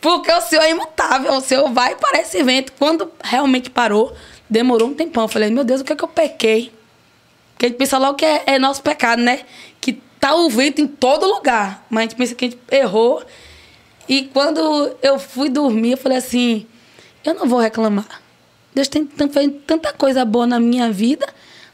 Porque 0.00 0.32
o 0.32 0.40
Senhor 0.40 0.62
é 0.62 0.70
imutável, 0.70 1.34
o 1.34 1.40
Senhor 1.40 1.70
vai 1.72 1.92
e 1.92 1.96
parece 1.96 2.42
vento. 2.42 2.72
Quando 2.78 3.10
realmente 3.22 3.68
parou, 3.68 4.16
demorou 4.48 4.88
um 4.88 4.94
tempão. 4.94 5.24
Eu 5.24 5.28
falei, 5.28 5.50
meu 5.50 5.64
Deus, 5.64 5.80
o 5.80 5.84
que 5.84 5.92
é 5.92 5.96
que 5.96 6.04
eu 6.04 6.08
pequei? 6.08 6.72
Porque 7.52 7.66
a 7.66 7.68
gente 7.68 7.78
pensa 7.78 7.98
logo 7.98 8.14
que 8.14 8.24
é, 8.24 8.42
é 8.46 8.58
nosso 8.58 8.82
pecado, 8.82 9.22
né? 9.22 9.40
Que 9.80 9.94
tá 10.20 10.34
o 10.34 10.48
vento 10.48 10.80
em 10.80 10.86
todo 10.86 11.26
lugar. 11.26 11.86
Mas 11.88 11.98
a 11.98 12.02
gente 12.02 12.16
pensa 12.16 12.34
que 12.34 12.44
a 12.44 12.48
gente 12.48 12.60
errou. 12.70 13.22
E 14.08 14.24
quando 14.32 14.96
eu 15.02 15.18
fui 15.18 15.48
dormir, 15.48 15.92
eu 15.92 15.96
falei 15.96 16.18
assim: 16.18 16.66
eu 17.24 17.34
não 17.34 17.46
vou 17.46 17.58
reclamar. 17.58 18.22
Deus 18.74 18.88
tem 18.88 19.06
feito 19.06 19.62
tanta 19.66 19.92
coisa 19.92 20.24
boa 20.24 20.46
na 20.46 20.58
minha 20.58 20.90
vida. 20.90 21.26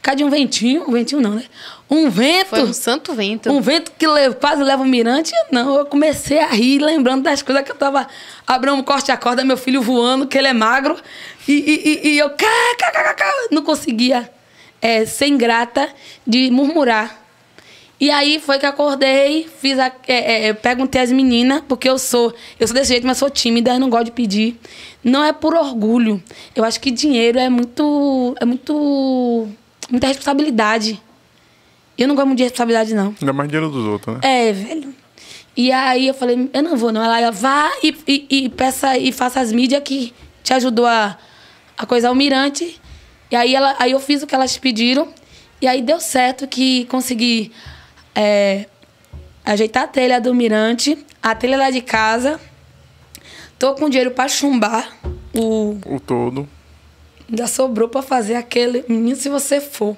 Cadê 0.03 0.25
um 0.25 0.31
ventinho? 0.31 0.85
Um 0.89 0.93
ventinho 0.93 1.21
não, 1.21 1.33
né? 1.35 1.45
Um 1.91 2.09
vento. 2.09 2.49
Foi 2.49 2.63
um 2.63 2.73
santo 2.73 3.13
vento. 3.13 3.51
Um 3.53 3.61
vento 3.61 3.93
que 3.99 4.07
le- 4.07 4.33
quase 4.35 4.63
leva 4.63 4.83
o 4.83 4.87
mirante. 4.87 5.31
Não, 5.53 5.77
eu 5.77 5.85
comecei 5.87 6.39
a 6.39 6.47
rir, 6.47 6.79
lembrando 6.79 7.23
das 7.23 7.43
coisas 7.43 7.63
que 7.65 7.71
eu 7.71 7.77
tava. 7.77 8.07
Abrindo 8.47 8.77
um 8.77 8.83
corte 8.83 9.13
a 9.13 9.17
corda, 9.17 9.45
meu 9.45 9.57
filho 9.59 9.83
voando, 9.83 10.27
que 10.27 10.39
ele 10.39 10.49
é 10.49 10.53
magro. 10.55 10.97
E, 11.47 11.53
e, 11.53 12.09
e- 12.09 12.09
e 12.15 12.19
eu 12.19 12.31
cá, 12.31 12.47
cá, 12.79 12.91
cá, 12.93 13.03
cá, 13.05 13.15
cá, 13.15 13.33
não 13.51 13.63
conseguia 13.63 14.31
é, 14.81 15.05
ser 15.05 15.27
ingrata 15.27 15.89
de 16.27 16.51
murmurar. 16.51 17.19
E 18.01 18.11
aí 18.11 18.41
foi 18.41 18.59
que 18.59 18.65
acordei, 18.65 19.47
fiz 19.61 19.79
a, 19.79 19.93
é, 20.09 20.47
é, 20.47 20.53
perguntei 20.55 21.03
às 21.03 21.13
meninas, 21.13 21.63
porque 21.69 21.87
eu 21.87 21.99
sou, 21.99 22.33
eu 22.59 22.67
sou 22.67 22.73
desse 22.75 22.89
jeito, 22.93 23.07
mas 23.07 23.19
sou 23.19 23.29
tímida, 23.29 23.75
eu 23.75 23.79
não 23.81 23.91
gosto 23.91 24.07
de 24.07 24.13
pedir. 24.13 24.59
Não 25.05 25.23
é 25.23 25.35
por 25.35 25.55
orgulho. 25.55 26.23
Eu 26.57 26.65
acho 26.65 26.81
que 26.81 26.91
dinheiro 26.91 27.39
é 27.39 27.51
muito, 27.51 28.35
é 28.41 28.45
muito, 28.47 29.49
muita 29.91 30.07
responsabilidade. 30.07 31.01
Eu 31.99 32.09
não 32.09 32.15
gosto 32.15 32.29
muito 32.29 32.39
de 32.39 32.45
responsabilidade, 32.45 32.95
não. 32.95 33.15
Ainda 33.21 33.33
mais 33.33 33.49
dinheiro 33.49 33.71
dos 33.71 33.85
outros, 33.85 34.17
né? 34.17 34.21
É, 34.23 34.53
velho. 34.53 34.95
E 35.57 35.71
aí 35.73 36.07
eu 36.07 36.15
falei, 36.15 36.49
eu 36.53 36.63
não 36.63 36.77
vou, 36.77 36.93
não. 36.93 37.03
Ela 37.03 37.31
vá 37.31 37.71
e, 37.83 37.95
e, 38.07 38.27
e 38.45 38.49
peça 38.49 38.97
e 38.97 39.13
faça 39.13 39.41
as 39.41 39.53
mídias 39.53 39.83
que 39.85 40.15
te 40.43 40.55
ajudou 40.55 40.87
a, 40.87 41.19
a 41.77 41.85
coisar 41.85 42.11
o 42.11 42.15
mirante. 42.15 42.81
E 43.31 43.37
aí, 43.37 43.55
ela, 43.55 43.77
aí 43.79 43.93
eu 43.93 44.01
fiz 44.01 44.23
o 44.23 44.27
que 44.27 44.35
elas 44.35 44.57
pediram. 44.57 45.09
E 45.61 45.67
aí 45.67 45.83
deu 45.83 46.01
certo 46.01 46.47
que 46.49 46.87
consegui 46.87 47.53
é, 48.15 48.67
ajeitar 49.45 49.85
a 49.85 49.87
telha 49.87 50.21
do 50.21 50.35
mirante, 50.35 50.97
a 51.23 51.35
telha 51.35 51.59
lá 51.59 51.71
de 51.71 51.83
casa. 51.83 52.41
Tô 53.59 53.75
com 53.75 53.91
dinheiro 53.91 54.13
pra 54.13 54.27
chumbar. 54.27 54.89
O, 55.35 55.79
O 55.85 56.01
todo. 56.01 56.49
Ainda 57.31 57.47
sobrou 57.47 57.89
pra 57.89 58.03
fazer 58.03 58.35
aquele. 58.35 58.85
Menino, 58.89 59.17
se 59.17 59.29
você 59.29 59.61
for. 59.61 59.97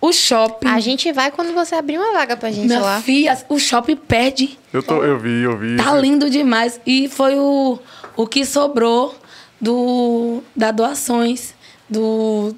O 0.00 0.12
shopping. 0.12 0.68
A 0.68 0.78
gente 0.78 1.10
vai 1.12 1.32
quando 1.32 1.52
você 1.52 1.74
abrir 1.74 1.98
uma 1.98 2.12
vaga 2.12 2.36
pra 2.36 2.52
gente 2.52 2.68
Minha 2.68 2.78
lá. 2.78 3.02
filha, 3.02 3.36
o 3.48 3.58
shopping 3.58 3.96
perde. 3.96 4.56
Eu, 4.72 4.80
tô, 4.80 5.02
eu 5.02 5.18
vi, 5.18 5.42
eu 5.42 5.58
vi. 5.58 5.76
Tá 5.76 5.92
lindo 5.96 6.30
demais. 6.30 6.80
E 6.86 7.08
foi 7.08 7.36
o, 7.36 7.80
o 8.16 8.24
que 8.24 8.44
sobrou 8.44 9.16
do, 9.60 10.40
das 10.54 10.74
doações. 10.74 11.52
Do... 11.90 12.54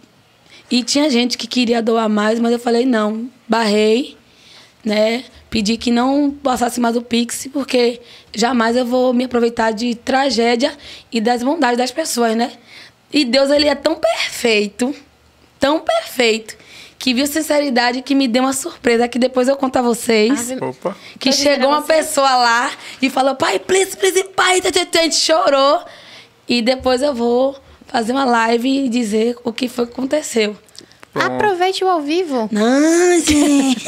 E 0.71 0.83
tinha 0.83 1.09
gente 1.09 1.39
que 1.39 1.47
queria 1.47 1.81
doar 1.83 2.11
mais, 2.11 2.39
mas 2.39 2.53
eu 2.53 2.59
falei, 2.59 2.85
não, 2.85 3.31
barrei, 3.49 4.19
né? 4.85 5.25
Pedi 5.49 5.77
que 5.77 5.91
não 5.91 6.31
passasse 6.31 6.79
mais 6.79 6.95
o 6.95 7.03
Pix, 7.03 7.49
porque 7.53 8.01
jamais 8.35 8.77
eu 8.77 8.85
vou 8.85 9.13
me 9.15 9.25
aproveitar 9.25 9.73
de 9.73 9.95
tragédia 9.95 10.73
e 11.11 11.21
das 11.21 11.43
bondades 11.43 11.79
das 11.79 11.91
pessoas, 11.91 12.37
né? 12.37 12.53
E 13.13 13.25
Deus, 13.25 13.51
ele 13.51 13.67
é 13.69 13.75
tão 13.75 13.95
perfeito, 13.97 14.95
tão 15.59 15.81
perfeito, 15.81 16.57
que 16.99 17.15
viu 17.15 17.27
sinceridade 17.27 18.03
que 18.03 18.15
me 18.15 18.29
deu 18.29 18.43
uma 18.43 18.53
surpresa 18.53 19.09
que 19.09 19.19
depois 19.19 19.49
eu 19.49 19.57
conto 19.57 19.77
a 19.79 19.83
vocês. 19.83 20.51
Opa. 20.61 20.97
Que 21.19 21.33
chegou 21.33 21.69
uma 21.71 21.83
pessoa 21.83 22.37
lá 22.37 22.71
e 23.01 23.09
falou, 23.09 23.35
pai, 23.35 23.59
please, 23.59 23.97
please, 23.97 24.23
pai, 24.37 24.61
a 24.63 25.03
gente 25.03 25.17
chorou. 25.17 25.83
E 26.49 26.61
depois 26.63 27.01
eu 27.03 27.15
vou 27.15 27.59
fazer 27.87 28.13
uma 28.13 28.25
live 28.25 28.85
e 28.85 28.89
dizer 28.89 29.37
o 29.43 29.53
que 29.53 29.69
foi 29.69 29.87
que 29.87 29.93
aconteceu. 29.93 30.57
Aproveite 31.15 31.83
o 31.83 31.89
ao 31.89 32.01
vivo. 32.01 32.49
Não, 32.53 33.19
gente. 33.21 33.85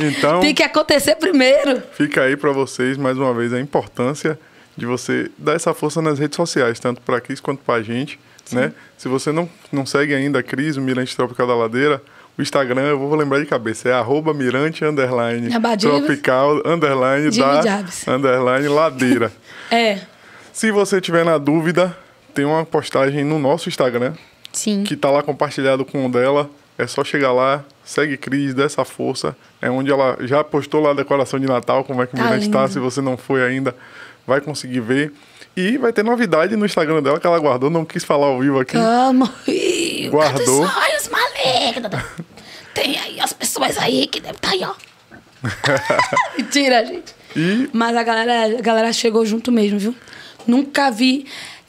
Então, 0.00 0.40
Tem 0.40 0.54
que 0.54 0.62
acontecer 0.62 1.16
primeiro. 1.16 1.82
fica 1.92 2.22
aí 2.22 2.36
pra 2.36 2.52
vocês 2.52 2.96
mais 2.96 3.18
uma 3.18 3.34
vez 3.34 3.52
a 3.52 3.60
importância 3.60 4.38
de 4.76 4.86
você 4.86 5.30
dar 5.36 5.54
essa 5.54 5.74
força 5.74 6.00
nas 6.00 6.18
redes 6.18 6.36
sociais, 6.36 6.78
tanto 6.78 7.00
pra 7.02 7.20
Cris 7.20 7.40
quanto 7.40 7.60
pra 7.62 7.82
gente, 7.82 8.18
né? 8.52 8.72
Se 8.96 9.08
você 9.08 9.32
não, 9.32 9.48
não 9.72 9.84
segue 9.86 10.14
ainda 10.14 10.38
a 10.38 10.42
Cris, 10.42 10.76
o 10.76 10.80
Mirante 10.80 11.14
Tropical 11.16 11.46
da 11.46 11.54
Ladeira, 11.54 12.02
o 12.38 12.42
Instagram, 12.42 12.82
eu 12.82 12.98
vou 12.98 13.14
lembrar 13.14 13.38
de 13.40 13.46
cabeça, 13.46 13.88
é 13.88 13.92
arroba 13.92 14.34
mirante 14.34 14.84
underline 14.84 15.54
Abadivas. 15.54 15.98
tropical 16.04 16.60
underline 16.66 17.30
da 17.36 17.62
Jabs. 17.62 18.06
underline 18.06 18.68
ladeira. 18.68 19.32
É. 19.70 20.00
Se 20.52 20.70
você 20.70 21.00
tiver 21.00 21.24
na 21.24 21.38
dúvida, 21.38 21.96
tem 22.32 22.44
uma 22.44 22.64
postagem 22.64 23.24
no 23.24 23.36
nosso 23.38 23.68
Instagram 23.68 24.12
Sim. 24.52 24.84
que 24.84 24.94
tá 24.96 25.10
lá 25.10 25.22
compartilhado 25.22 25.84
com 25.84 26.06
o 26.06 26.10
dela. 26.12 26.48
É 26.78 26.86
só 26.86 27.02
chegar 27.02 27.32
lá, 27.32 27.64
segue 27.84 28.16
Cris, 28.16 28.54
dá 28.54 28.64
essa 28.64 28.84
força. 28.84 29.34
É 29.60 29.68
onde 29.70 29.90
ela 29.90 30.16
já 30.20 30.44
postou 30.44 30.80
lá 30.82 30.90
a 30.90 30.94
decoração 30.94 31.40
de 31.40 31.46
Natal, 31.46 31.82
como 31.84 32.02
é 32.02 32.06
que 32.06 32.14
o 32.14 32.18
Tá 32.18 32.24
Mirante 32.24 32.48
tá. 32.50 32.60
lindo. 32.60 32.72
Se 32.74 32.78
você 32.78 33.00
não 33.00 33.16
foi 33.16 33.42
ainda, 33.42 33.74
vai 34.26 34.40
conseguir 34.40 34.80
ver. 34.80 35.12
E 35.56 35.78
vai 35.78 35.92
ter 35.92 36.04
novidade 36.04 36.54
no 36.56 36.66
Instagram 36.66 37.02
dela 37.02 37.18
que 37.18 37.26
ela 37.26 37.38
guardou, 37.38 37.70
não 37.70 37.84
quis 37.84 38.04
falar 38.04 38.26
ao 38.26 38.38
vivo 38.40 38.60
aqui. 38.60 38.76
Ih, 39.48 40.08
Guardou. 40.10 40.66
Cadê 40.66 40.76
os 41.00 41.02
sonhos 41.02 41.08
malignos? 41.08 42.02
Tem 42.74 42.98
aí 42.98 43.20
as 43.20 43.32
pessoas 43.32 43.78
aí 43.78 44.06
que 44.06 44.20
devem 44.20 44.36
estar 44.36 44.50
aí, 44.50 44.62
ó. 44.64 44.74
Mentira, 46.36 46.84
gente. 46.84 47.14
E 47.34 47.68
Mas 47.72 47.96
a 47.96 48.02
galera, 48.02 48.58
a 48.58 48.60
galera 48.60 48.92
chegou 48.92 49.24
junto 49.24 49.50
mesmo, 49.50 49.78
viu? 49.78 49.94
Nunca 50.46 50.90
vi. 50.90 51.26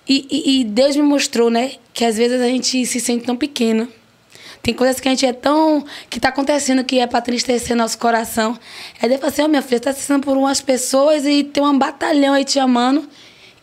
E, 0.08 0.26
e- 0.30 0.62
e 0.62 0.64
Deus 0.64 0.96
me 0.96 1.02
mostrou, 1.04 1.50
né? 1.50 1.74
Que 1.94 2.06
às 2.06 2.18
vezes 2.18 2.42
a 2.42 2.46
gente 2.48 2.86
se 2.86 3.00
sente 3.00 3.26
tão 3.26 3.36
pequena. 3.36 3.88
Tem 4.62 4.74
coisas 4.74 5.00
que 5.00 5.08
a 5.08 5.12
gente 5.12 5.26
é 5.26 5.32
tão. 5.34 5.86
que 6.10 6.20
tá 6.20 6.30
acontecendo 6.30 6.84
que 6.84 7.00
é 7.00 7.08
pra 7.08 7.20
entristecer 7.20 7.76
nosso 7.76 7.98
coração. 7.98 8.58
Aí 9.02 9.08
Deus 9.10 9.22
fala 9.22 9.32
assim: 9.32 9.42
ó, 9.44 9.48
minha 9.48 9.62
filha, 9.62 9.80
tá 9.80 9.90
assistindo 9.92 10.22
por 10.22 10.36
umas 10.38 10.60
pessoas 10.62 11.26
e 11.26 11.44
tem 11.44 11.64
um 11.64 11.78
batalhão 11.78 12.34
aí 12.34 12.44
te 12.46 12.60
amando. 12.60 13.08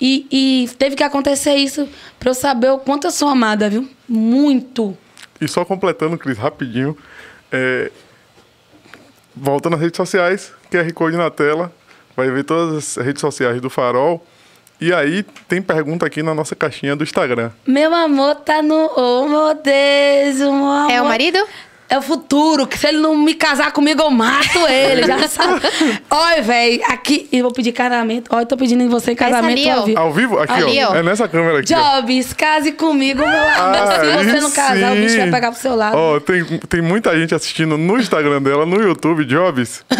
E, 0.00 0.26
e 0.30 0.68
teve 0.76 0.96
que 0.96 1.02
acontecer 1.02 1.54
isso 1.54 1.88
pra 2.18 2.30
eu 2.30 2.34
saber 2.34 2.70
o 2.70 2.78
quanto 2.78 3.06
eu 3.06 3.10
sou 3.10 3.28
amada, 3.28 3.68
viu? 3.70 3.88
Muito. 4.08 4.96
E 5.40 5.48
só 5.48 5.64
completando, 5.64 6.18
Cris, 6.18 6.38
rapidinho. 6.38 6.96
é, 7.52 7.90
Volta 9.36 9.68
nas 9.68 9.80
redes 9.80 9.96
sociais, 9.96 10.52
QR 10.70 10.92
Code 10.92 11.16
na 11.16 11.30
tela. 11.30 11.72
Vai 12.16 12.30
ver 12.30 12.44
todas 12.44 12.96
as 12.98 13.04
redes 13.04 13.20
sociais 13.20 13.60
do 13.60 13.68
Farol. 13.68 14.24
E 14.80 14.92
aí 14.92 15.24
tem 15.48 15.60
pergunta 15.60 16.06
aqui 16.06 16.22
na 16.22 16.34
nossa 16.34 16.54
caixinha 16.54 16.94
do 16.94 17.02
Instagram. 17.02 17.50
Meu 17.66 17.92
amor 17.94 18.36
tá 18.36 18.62
no. 18.62 18.90
Oh, 18.96 19.28
meu 19.28 19.54
Deus, 19.54 20.36
o 20.40 20.52
meu 20.52 20.66
amor. 20.66 20.90
É 20.90 21.02
o 21.02 21.04
marido? 21.06 21.38
É 21.94 21.98
o 21.98 22.02
futuro, 22.02 22.66
que 22.66 22.76
se 22.76 22.88
ele 22.88 22.98
não 22.98 23.16
me 23.16 23.34
casar 23.34 23.70
comigo, 23.70 24.02
eu 24.02 24.10
mato 24.10 24.66
ele, 24.68 25.04
já 25.06 25.26
sabe. 25.28 25.60
Olha, 26.10 26.42
velho, 26.42 26.82
aqui, 26.88 27.28
eu 27.30 27.44
vou 27.44 27.52
pedir 27.52 27.70
casamento. 27.70 28.28
Olha, 28.32 28.42
eu 28.42 28.46
tô 28.46 28.56
pedindo 28.56 28.82
em 28.82 28.88
você 28.88 29.12
em 29.12 29.14
casamento 29.14 29.60
ali, 29.60 29.70
ó. 29.70 29.74
ao 29.78 29.84
vivo. 29.84 30.00
Ao 30.00 30.12
vivo? 30.12 30.38
Aqui, 30.40 30.52
Ali, 30.52 30.82
ó. 30.82 30.90
ó. 30.90 30.96
É 30.96 31.04
nessa 31.04 31.28
câmera 31.28 31.60
aqui. 31.60 31.72
ó. 31.72 32.00
Jobs, 32.00 32.32
case 32.32 32.72
comigo, 32.72 33.20
meu 33.20 33.28
amor. 33.28 33.76
Ah, 33.76 34.00
Se 34.00 34.24
você 34.24 34.40
não 34.40 34.50
casar, 34.50 34.92
o 34.92 34.96
bicho 34.96 35.16
vai 35.16 35.26
sim. 35.26 35.30
pegar 35.30 35.52
pro 35.52 35.60
seu 35.60 35.76
lado. 35.76 35.96
Ó, 35.96 36.18
tem, 36.18 36.44
tem 36.68 36.82
muita 36.82 37.16
gente 37.16 37.32
assistindo 37.32 37.78
no 37.78 37.96
Instagram 38.00 38.42
dela, 38.42 38.66
no 38.66 38.82
YouTube, 38.82 39.24
Jobs. 39.24 39.84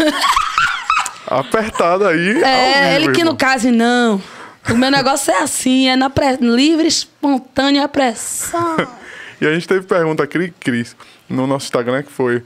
Apertada 1.29 2.09
aí. 2.09 2.43
ao 2.43 2.49
é, 2.49 2.73
vivo, 2.75 2.95
ele 2.97 3.13
que 3.13 3.21
irmão. 3.21 3.33
não 3.33 3.37
case, 3.37 3.71
não. 3.71 4.21
O 4.69 4.75
meu 4.75 4.91
negócio 4.91 5.33
é 5.33 5.39
assim, 5.43 5.89
é 5.89 5.95
na 5.95 6.11
pre... 6.11 6.39
livre, 6.41 6.89
espontânea 6.89 7.87
pressão. 7.87 8.77
E 9.41 9.47
a 9.47 9.53
gente 9.53 9.67
teve 9.67 9.83
pergunta 9.85 10.23
aqui, 10.23 10.55
Cris, 10.61 10.97
no 11.29 11.47
nosso 11.47 11.67
Instagram, 11.67 12.03
que 12.03 12.13
foi... 12.13 12.43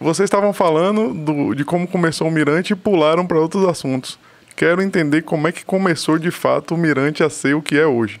Vocês 0.00 0.26
estavam 0.26 0.52
falando 0.52 1.12
do- 1.12 1.54
de 1.54 1.64
como 1.64 1.86
começou 1.86 2.28
o 2.28 2.30
Mirante 2.30 2.72
e 2.72 2.76
pularam 2.76 3.26
para 3.26 3.38
outros 3.38 3.66
assuntos. 3.68 4.18
Quero 4.56 4.80
entender 4.82 5.22
como 5.22 5.46
é 5.46 5.52
que 5.52 5.64
começou, 5.64 6.18
de 6.18 6.30
fato, 6.30 6.74
o 6.74 6.78
Mirante 6.78 7.22
a 7.22 7.28
ser 7.30 7.54
o 7.54 7.62
que 7.62 7.78
é 7.78 7.86
hoje. 7.86 8.20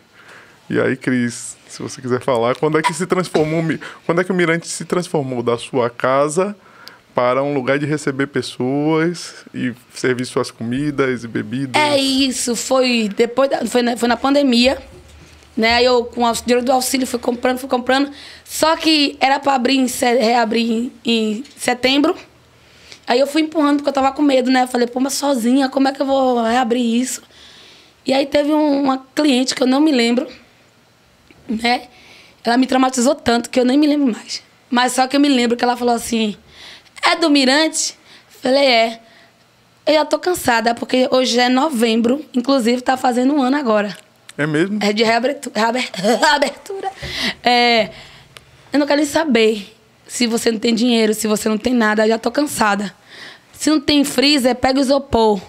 E 0.68 0.78
aí, 0.78 0.96
Cris, 0.96 1.56
se 1.66 1.82
você 1.82 2.00
quiser 2.00 2.20
falar, 2.20 2.54
quando 2.56 2.78
é 2.78 2.82
que 2.82 2.92
se 2.92 3.06
transformou... 3.06 3.64
Quando 4.04 4.20
é 4.20 4.24
que 4.24 4.30
o 4.30 4.34
Mirante 4.34 4.68
se 4.68 4.84
transformou 4.84 5.42
da 5.42 5.56
sua 5.56 5.88
casa 5.88 6.54
para 7.14 7.42
um 7.42 7.54
lugar 7.54 7.78
de 7.78 7.86
receber 7.86 8.26
pessoas 8.28 9.44
e 9.54 9.72
servir 9.94 10.24
suas 10.26 10.50
comidas 10.50 11.24
e 11.24 11.28
bebidas? 11.28 11.80
É 11.80 11.98
isso, 11.98 12.54
foi 12.54 13.10
depois 13.16 13.50
da, 13.50 13.64
foi, 13.66 13.82
na, 13.82 13.96
foi 13.96 14.08
na 14.08 14.16
pandemia, 14.16 14.78
né? 15.56 15.74
Aí 15.74 15.84
eu 15.84 16.04
com 16.04 16.24
o 16.24 16.32
dinheiro 16.32 16.64
do 16.64 16.72
auxílio 16.72 17.06
fui 17.06 17.18
comprando, 17.18 17.58
fui 17.58 17.68
comprando. 17.68 18.10
Só 18.44 18.76
que 18.76 19.16
era 19.20 19.38
para 19.38 19.54
abrir 19.54 19.84
reabrir 20.18 20.70
em, 20.70 20.92
em 21.04 21.44
setembro. 21.56 22.16
Aí 23.06 23.18
eu 23.18 23.26
fui 23.26 23.42
empurrando 23.42 23.78
porque 23.78 23.88
eu 23.88 23.92
tava 23.92 24.12
com 24.12 24.22
medo, 24.22 24.50
né? 24.50 24.62
Eu 24.62 24.68
falei, 24.68 24.86
pô, 24.86 25.00
mas 25.00 25.14
sozinha, 25.14 25.68
como 25.68 25.88
é 25.88 25.92
que 25.92 26.00
eu 26.00 26.06
vou 26.06 26.42
reabrir 26.42 26.82
isso? 27.00 27.22
E 28.06 28.12
aí 28.12 28.24
teve 28.26 28.52
um- 28.52 28.82
uma 28.84 28.98
cliente 29.14 29.54
que 29.54 29.62
eu 29.62 29.66
não 29.66 29.80
me 29.80 29.90
lembro, 29.92 30.26
né? 31.48 31.88
Ela 32.44 32.56
me 32.56 32.66
traumatizou 32.66 33.14
tanto 33.14 33.50
que 33.50 33.60
eu 33.60 33.64
nem 33.64 33.76
me 33.76 33.86
lembro 33.86 34.12
mais. 34.12 34.42
Mas 34.70 34.92
só 34.92 35.06
que 35.06 35.16
eu 35.16 35.20
me 35.20 35.28
lembro 35.28 35.56
que 35.56 35.64
ela 35.64 35.76
falou 35.76 35.94
assim: 35.94 36.36
é 37.02 37.16
do 37.16 37.28
Mirante? 37.30 37.98
Falei, 38.40 38.64
é. 38.66 39.00
Eu 39.86 39.94
já 39.94 40.04
tô 40.04 40.18
cansada, 40.18 40.74
porque 40.74 41.08
hoje 41.10 41.38
é 41.40 41.48
novembro, 41.48 42.24
inclusive 42.32 42.80
tá 42.80 42.96
fazendo 42.96 43.34
um 43.34 43.42
ano 43.42 43.56
agora. 43.56 43.96
É 44.36 44.46
mesmo? 44.46 44.78
É 44.82 44.92
de 44.92 45.02
reabertura. 45.02 45.54
reabertura. 46.18 46.90
É, 47.42 47.90
eu 48.72 48.78
não 48.78 48.86
quero 48.86 49.00
nem 49.00 49.08
saber 49.08 49.76
se 50.06 50.26
você 50.26 50.50
não 50.50 50.58
tem 50.58 50.74
dinheiro, 50.74 51.14
se 51.14 51.26
você 51.26 51.48
não 51.48 51.58
tem 51.58 51.72
nada, 51.72 52.04
eu 52.04 52.08
já 52.08 52.18
tô 52.18 52.30
cansada. 52.30 52.92
Se 53.52 53.70
não 53.70 53.80
tem 53.80 54.04
freezer, 54.04 54.54
pega 54.56 54.78
o 54.78 54.82
isopor. 54.82 55.40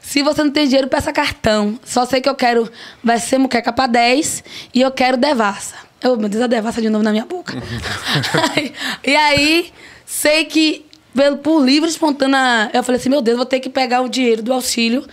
Se 0.00 0.22
você 0.22 0.44
não 0.44 0.50
tem 0.50 0.66
dinheiro, 0.66 0.88
peça 0.88 1.12
cartão. 1.12 1.78
Só 1.84 2.06
sei 2.06 2.20
que 2.20 2.28
eu 2.28 2.34
quero. 2.34 2.70
Vai 3.02 3.18
ser 3.18 3.38
muqueca 3.38 3.72
pra 3.72 3.86
10 3.86 4.44
e 4.72 4.80
eu 4.80 4.90
quero 4.90 5.16
devassa. 5.16 5.74
Oh, 6.04 6.14
meu 6.16 6.28
Deus, 6.28 6.44
a 6.44 6.46
devassa 6.46 6.80
de 6.80 6.88
novo 6.88 7.02
na 7.02 7.10
minha 7.10 7.26
boca. 7.26 7.54
e 9.04 9.16
aí, 9.16 9.72
sei 10.06 10.44
que 10.44 10.86
pelo, 11.16 11.38
por 11.38 11.64
livre 11.64 11.88
espontânea. 11.88 12.70
Eu 12.72 12.84
falei 12.84 13.00
assim: 13.00 13.08
meu 13.08 13.22
Deus, 13.22 13.36
vou 13.36 13.46
ter 13.46 13.58
que 13.58 13.70
pegar 13.70 14.02
o 14.02 14.08
dinheiro 14.08 14.42
do 14.42 14.52
auxílio. 14.52 15.04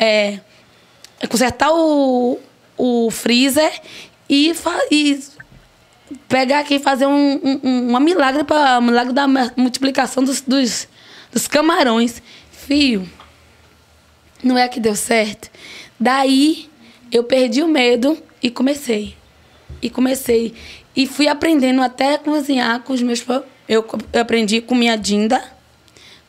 É, 0.00 0.40
consertar 1.28 1.70
o, 1.70 2.40
o 2.84 3.10
freezer 3.12 3.72
e, 4.28 4.52
e 4.90 5.20
pegar 6.28 6.58
aqui 6.58 6.80
fazer 6.80 7.06
um, 7.06 7.34
um, 7.34 7.60
um- 7.62 7.88
uma 7.90 8.00
milagre 8.00 8.42
para 8.42 8.80
milagre 8.80 9.12
da 9.12 9.28
multiplicação 9.56 10.24
dos, 10.24 10.40
dos, 10.40 10.88
dos 11.30 11.46
camarões. 11.46 12.20
Fio, 12.50 13.08
não 14.42 14.58
é 14.58 14.66
que 14.66 14.80
deu 14.80 14.96
certo. 14.96 15.48
Daí 15.98 16.68
eu 17.12 17.22
perdi 17.22 17.62
o 17.62 17.68
medo 17.68 18.18
e 18.42 18.50
comecei. 18.50 19.14
E 19.80 19.88
comecei. 19.88 20.52
E 20.96 21.06
fui 21.06 21.28
aprendendo 21.28 21.80
até 21.82 22.18
cozinhar 22.18 22.80
com 22.80 22.92
os 22.92 23.00
meus. 23.02 23.24
Eu, 23.68 23.86
eu 24.12 24.20
aprendi 24.20 24.60
com 24.60 24.74
minha 24.74 24.96
Dinda, 24.96 25.40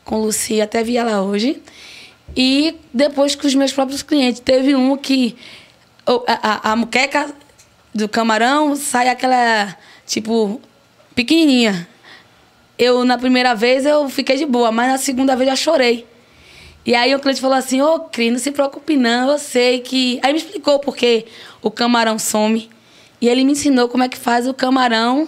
com 0.06 0.20
Lucia, 0.20 0.64
até 0.66 0.84
vi 0.84 0.98
ela 0.98 1.22
hoje. 1.24 1.62
E 2.38 2.76
depois 2.94 3.36
com 3.36 3.48
os 3.48 3.56
meus 3.56 3.74
próprios 3.74 4.04
clientes. 4.04 4.40
Teve 4.40 4.76
um 4.76 4.96
que 4.98 5.36
a, 6.06 6.70
a, 6.70 6.72
a 6.72 6.76
muqueca 6.76 7.34
do 7.94 8.08
camarão 8.10 8.76
sai 8.76 9.08
aquela, 9.10 9.76
tipo, 10.06 10.60
pequenininha. 11.16 11.88
Eu, 12.78 13.06
na 13.06 13.18
primeira 13.18 13.54
vez, 13.54 13.86
eu 13.86 14.10
fiquei 14.10 14.36
de 14.36 14.46
boa, 14.46 14.72
mas 14.72 14.92
na 14.92 14.98
segunda 14.98 15.36
vez 15.36 15.50
eu 15.50 15.56
chorei. 15.56 16.06
E 16.86 16.96
aí 16.96 17.14
o 17.16 17.20
cliente 17.20 17.40
falou 17.40 17.56
assim, 17.56 17.82
ô 17.82 18.00
Cris, 18.00 18.32
não 18.32 18.40
se 18.40 18.52
preocupe 18.52 18.98
não, 18.98 19.32
eu 19.32 19.40
sei 19.40 19.80
que... 19.80 20.20
Aí 20.22 20.34
me 20.34 20.40
explicou 20.40 20.80
porque 20.80 21.26
o 21.62 21.72
camarão 21.72 22.20
some. 22.20 22.70
E 23.22 23.30
ele 23.30 23.46
me 23.46 23.54
ensinou 23.54 23.88
como 23.88 24.04
é 24.04 24.10
que 24.10 24.18
faz 24.18 24.48
o 24.48 24.54
camarão 24.54 25.28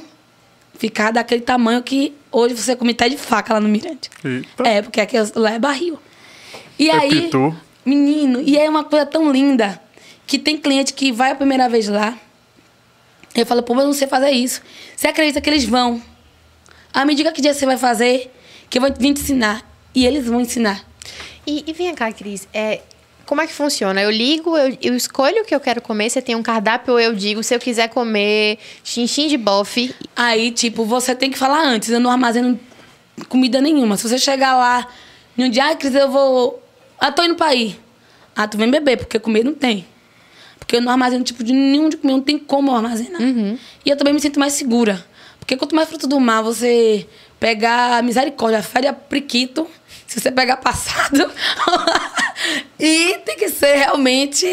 ficar 0.78 1.12
daquele 1.12 1.42
tamanho 1.42 1.82
que 1.82 2.14
hoje 2.30 2.56
você 2.56 2.76
come 2.76 2.92
até 2.92 3.08
de 3.08 3.18
faca 3.18 3.54
lá 3.54 3.62
no 3.62 3.70
Mirante. 3.70 4.10
Eita. 4.24 4.68
É, 4.68 4.82
porque 4.82 5.00
aqui 5.00 5.16
lá 5.36 5.52
é 5.52 5.60
barril. 5.60 5.98
E 6.78 6.90
É 6.90 6.94
aí, 6.94 7.22
pitu. 7.22 7.56
menino, 7.86 8.42
e 8.42 8.58
é 8.58 8.70
uma 8.70 8.84
coisa 8.84 9.06
tão 9.06 9.32
linda 9.32 9.82
que 10.26 10.40
tem 10.40 10.58
cliente 10.58 10.94
que 10.94 11.12
vai 11.12 11.32
a 11.32 11.36
primeira 11.36 11.70
vez 11.70 11.88
lá. 11.88 12.18
Eu 13.36 13.46
falo, 13.46 13.62
pô, 13.62 13.74
mas 13.74 13.84
eu 13.84 13.88
não 13.88 13.94
sei 13.94 14.08
fazer 14.08 14.32
isso. 14.32 14.62
Você 14.96 15.08
acredita 15.08 15.42
que 15.42 15.50
eles 15.50 15.66
vão 15.66 16.02
Ah, 16.94 17.06
me 17.06 17.14
diga 17.14 17.32
que 17.32 17.42
dia 17.42 17.54
você 17.54 17.66
vai 17.66 17.78
fazer, 17.78 18.32
que 18.70 18.78
eu 18.78 18.82
vou 18.82 18.92
vir 18.92 19.14
te 19.14 19.22
ensinar. 19.22 19.62
E 19.94 20.06
eles 20.06 20.26
vão 20.26 20.40
ensinar. 20.40 20.86
E, 21.46 21.64
e 21.68 21.74
vem 21.74 21.94
cá, 21.94 22.12
Cris, 22.12 22.48
é, 22.54 22.82
como 23.26 23.42
é 23.42 23.48
que 23.48 23.54
funciona? 23.54 24.02
Eu 24.02 24.10
ligo, 24.10 24.58
eu, 24.58 24.78
eu 24.82 24.96
escolho 24.96 25.42
o 25.42 25.46
que 25.46 25.54
eu 25.54 25.60
quero 25.60 25.82
comer, 25.82 26.10
você 26.10 26.22
tem 26.22 26.36
um 26.36 26.44
cardápio, 26.44 26.94
ou 26.94 27.00
eu 27.00 27.14
digo, 27.14 27.44
se 27.44 27.54
eu 27.54 27.60
quiser 27.60 27.90
comer 27.90 28.58
chinchim 28.84 29.28
de 29.28 29.38
bofe, 29.38 29.94
Aí, 30.16 30.52
tipo, 30.52 30.86
você 30.86 31.14
tem 31.14 31.30
que 31.30 31.38
falar 31.38 31.62
antes. 31.62 31.90
Eu 31.90 32.00
não 32.00 32.10
armazeno 32.10 32.58
comida 33.28 33.60
nenhuma. 33.60 33.98
Se 33.98 34.08
você 34.08 34.18
chegar 34.18 34.56
lá 34.56 34.88
num 35.36 35.50
dia, 35.50 35.72
ah, 35.72 35.76
Cris, 35.76 35.94
eu 35.94 36.10
vou. 36.10 36.64
Ah, 36.98 37.12
tô 37.12 37.24
indo 37.24 37.36
pra 37.36 37.54
ir. 37.54 37.78
Ah, 38.34 38.48
tu 38.48 38.58
vem 38.58 38.72
beber, 38.72 38.98
porque 38.98 39.20
comer 39.20 39.44
não 39.44 39.54
tem. 39.54 39.86
Porque 40.60 40.78
eu 40.78 40.82
não 40.82 40.92
armazeno 40.92 41.24
tipo 41.24 41.44
de 41.44 41.54
nenhum 41.54 41.90
de 41.90 41.98
comer, 41.98 42.14
não 42.14 42.22
tem 42.22 42.38
como 42.38 42.72
eu 42.72 42.76
armazenar. 42.76 43.22
E 43.86 43.90
eu 43.90 43.98
também 43.98 44.14
me 44.14 44.20
sinto 44.20 44.40
mais 44.40 44.54
segura. 44.54 45.06
Porque 45.40 45.56
quanto 45.56 45.76
mais 45.76 45.88
fruto 45.88 46.08
do 46.08 46.20
mar 46.20 46.42
você 46.42 47.08
pegar 47.40 48.02
misericórdia, 48.02 48.64
féria 48.64 48.92
priquito, 48.92 49.68
se 50.08 50.20
você 50.20 50.32
pegar 50.32 50.58
passado. 50.58 51.32
e 52.80 53.20
tem 53.26 53.38
que 53.38 53.50
ser 53.50 53.76
realmente 53.76 54.48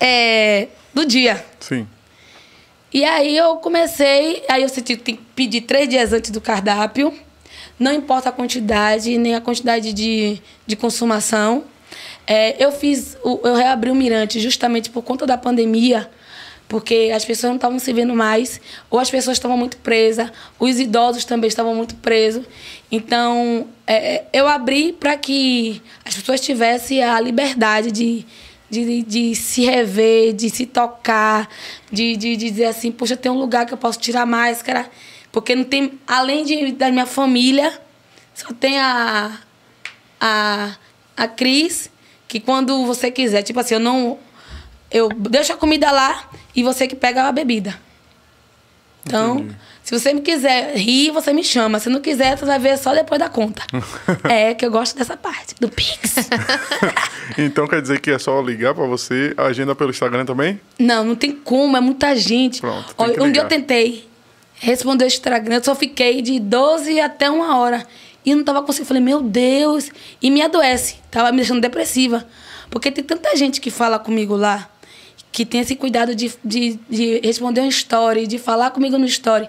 é, 0.00 0.68
do 0.94 1.04
dia. 1.04 1.44
Sim. 1.60 1.86
E 2.92 3.04
aí 3.04 3.36
eu 3.36 3.56
comecei, 3.56 4.44
aí 4.48 4.62
eu 4.62 4.68
senti 4.68 4.96
que 4.96 5.02
tem 5.02 5.16
que 5.16 5.22
pedir 5.34 5.62
três 5.62 5.88
dias 5.88 6.12
antes 6.12 6.30
do 6.30 6.40
cardápio. 6.40 7.12
Não 7.78 7.92
importa 7.92 8.28
a 8.28 8.32
quantidade, 8.32 9.18
nem 9.18 9.34
a 9.34 9.40
quantidade 9.40 9.92
de, 9.92 10.40
de 10.64 10.76
consumação. 10.76 11.64
É, 12.26 12.62
eu 12.62 12.72
fiz, 12.72 13.16
eu 13.22 13.54
reabri 13.54 13.90
o 13.90 13.94
Mirante 13.94 14.40
justamente 14.40 14.90
por 14.90 15.02
conta 15.02 15.26
da 15.26 15.36
pandemia, 15.36 16.10
porque 16.66 17.12
as 17.14 17.24
pessoas 17.24 17.50
não 17.50 17.56
estavam 17.56 17.78
se 17.78 17.92
vendo 17.92 18.14
mais, 18.14 18.60
ou 18.90 18.98
as 18.98 19.10
pessoas 19.10 19.36
estavam 19.36 19.56
muito 19.56 19.76
presas, 19.78 20.30
os 20.58 20.80
idosos 20.80 21.24
também 21.24 21.48
estavam 21.48 21.74
muito 21.74 21.94
presos. 21.96 22.44
Então, 22.90 23.66
é, 23.86 24.24
eu 24.32 24.48
abri 24.48 24.92
para 24.92 25.16
que 25.16 25.82
as 26.04 26.14
pessoas 26.14 26.40
tivessem 26.40 27.02
a 27.02 27.20
liberdade 27.20 27.90
de, 27.90 28.24
de, 28.70 29.02
de 29.02 29.34
se 29.34 29.64
rever, 29.64 30.32
de 30.32 30.48
se 30.48 30.66
tocar, 30.66 31.48
de, 31.92 32.16
de, 32.16 32.36
de 32.36 32.50
dizer 32.50 32.66
assim, 32.66 32.90
poxa, 32.90 33.16
tem 33.16 33.30
um 33.30 33.38
lugar 33.38 33.66
que 33.66 33.74
eu 33.74 33.78
posso 33.78 33.98
tirar 33.98 34.24
máscara. 34.24 34.90
Porque 35.30 35.54
não 35.56 35.64
tem, 35.64 35.98
além 36.06 36.44
de, 36.44 36.72
da 36.72 36.90
minha 36.90 37.06
família, 37.06 37.76
só 38.32 38.52
tem 38.52 38.78
a, 38.78 39.40
a, 40.20 40.76
a 41.16 41.28
Cris, 41.28 41.90
que 42.34 42.40
quando 42.40 42.84
você 42.84 43.12
quiser, 43.12 43.44
tipo 43.44 43.60
assim, 43.60 43.74
eu 43.74 43.80
não. 43.80 44.18
Eu 44.90 45.08
deixo 45.08 45.52
a 45.52 45.56
comida 45.56 45.88
lá 45.92 46.28
e 46.52 46.64
você 46.64 46.88
que 46.88 46.96
pega 46.96 47.28
a 47.28 47.32
bebida. 47.32 47.78
Então, 49.06 49.36
Entendi. 49.36 49.56
se 49.84 49.96
você 49.96 50.12
me 50.12 50.20
quiser 50.20 50.74
rir, 50.74 51.12
você 51.12 51.32
me 51.32 51.44
chama. 51.44 51.78
Se 51.78 51.88
não 51.88 52.00
quiser, 52.00 52.36
você 52.36 52.44
vai 52.44 52.58
ver 52.58 52.76
só 52.76 52.92
depois 52.92 53.20
da 53.20 53.28
conta. 53.28 53.62
é 54.28 54.52
que 54.52 54.66
eu 54.66 54.70
gosto 54.72 54.98
dessa 54.98 55.16
parte, 55.16 55.54
do 55.60 55.68
Pix. 55.68 56.16
Então 57.38 57.66
quer 57.66 57.80
dizer 57.80 58.00
que 58.00 58.10
é 58.10 58.18
só 58.18 58.40
ligar 58.42 58.74
pra 58.74 58.84
você, 58.84 59.32
a 59.36 59.44
agenda 59.44 59.74
pelo 59.74 59.90
Instagram 59.90 60.26
também? 60.26 60.60
Não, 60.78 61.02
não 61.02 61.16
tem 61.16 61.32
como, 61.32 61.76
é 61.76 61.80
muita 61.80 62.14
gente. 62.14 62.60
Pronto, 62.60 62.94
Olha, 62.98 63.22
um 63.22 63.32
dia 63.32 63.42
eu 63.42 63.48
tentei 63.48 64.06
responder 64.60 65.04
o 65.04 65.06
Instagram, 65.06 65.54
eu 65.54 65.64
só 65.64 65.74
fiquei 65.74 66.20
de 66.20 66.38
12 66.38 67.00
até 67.00 67.30
uma 67.30 67.56
hora. 67.56 67.84
E 68.24 68.34
não 68.34 68.44
tava 68.44 68.62
conseguindo. 68.62 68.88
Falei, 68.88 69.02
meu 69.02 69.22
Deus. 69.22 69.90
E 70.20 70.30
me 70.30 70.42
adoece. 70.42 70.96
Tava 71.10 71.30
me 71.30 71.38
deixando 71.38 71.60
depressiva. 71.60 72.26
Porque 72.70 72.90
tem 72.90 73.04
tanta 73.04 73.36
gente 73.36 73.60
que 73.60 73.70
fala 73.70 73.98
comigo 73.98 74.34
lá, 74.34 74.68
que 75.30 75.44
tem 75.44 75.60
esse 75.60 75.76
cuidado 75.76 76.14
de, 76.14 76.32
de, 76.44 76.78
de 76.88 77.20
responder 77.20 77.60
um 77.60 77.68
story, 77.68 78.26
de 78.26 78.38
falar 78.38 78.70
comigo 78.70 78.98
no 78.98 79.06
story. 79.06 79.48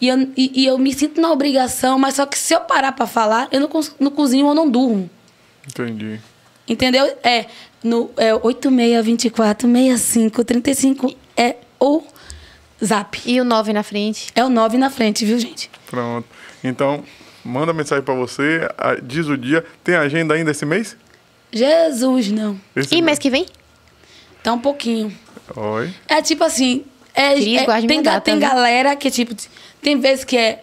E 0.00 0.08
eu, 0.08 0.28
e, 0.36 0.62
e 0.62 0.66
eu 0.66 0.78
me 0.78 0.92
sinto 0.92 1.20
na 1.20 1.32
obrigação, 1.32 1.98
mas 1.98 2.14
só 2.14 2.26
que 2.26 2.38
se 2.38 2.54
eu 2.54 2.60
parar 2.60 2.92
pra 2.92 3.06
falar, 3.06 3.48
eu 3.50 3.60
não, 3.60 3.70
não 3.98 4.10
cozinho 4.10 4.46
ou 4.46 4.54
não 4.54 4.68
durmo. 4.68 5.08
Entendi. 5.66 6.20
Entendeu? 6.68 7.06
É 7.22 7.46
no 7.82 8.10
é 8.16 8.34
8624 8.34 9.68
65 9.68 10.44
35 10.44 11.14
é 11.36 11.56
o 11.80 12.02
Zap. 12.84 13.20
e 13.24 13.40
o 13.40 13.44
9 13.44 13.72
na 13.72 13.82
frente. 13.82 14.28
É 14.34 14.44
o 14.44 14.48
9 14.48 14.78
na 14.78 14.90
frente, 14.90 15.24
viu, 15.24 15.38
gente? 15.38 15.70
Pronto. 15.90 16.28
Então, 16.62 17.02
manda 17.48 17.72
mensagem 17.72 18.04
pra 18.04 18.14
você, 18.14 18.60
diz 19.02 19.26
o 19.26 19.36
dia. 19.36 19.64
Tem 19.82 19.94
agenda 19.96 20.34
ainda 20.34 20.50
esse 20.50 20.64
mês? 20.66 20.96
Jesus, 21.52 22.30
não. 22.30 22.58
Esse 22.76 22.94
E 22.94 23.02
mês 23.02 23.18
que 23.18 23.30
vem? 23.30 23.46
Tá 24.42 24.52
um 24.52 24.58
pouquinho. 24.58 25.12
Oi. 25.56 25.90
É 26.06 26.20
tipo 26.22 26.44
assim, 26.44 26.84
é, 27.14 27.34
Cris, 27.34 27.46
é- 27.62 27.80
tem, 27.86 28.02
ga- 28.02 28.20
tem 28.20 28.38
galera 28.38 28.94
que 28.94 29.10
tipo 29.10 29.34
tem 29.82 29.98
vezes 29.98 30.24
que 30.24 30.36
é 30.36 30.62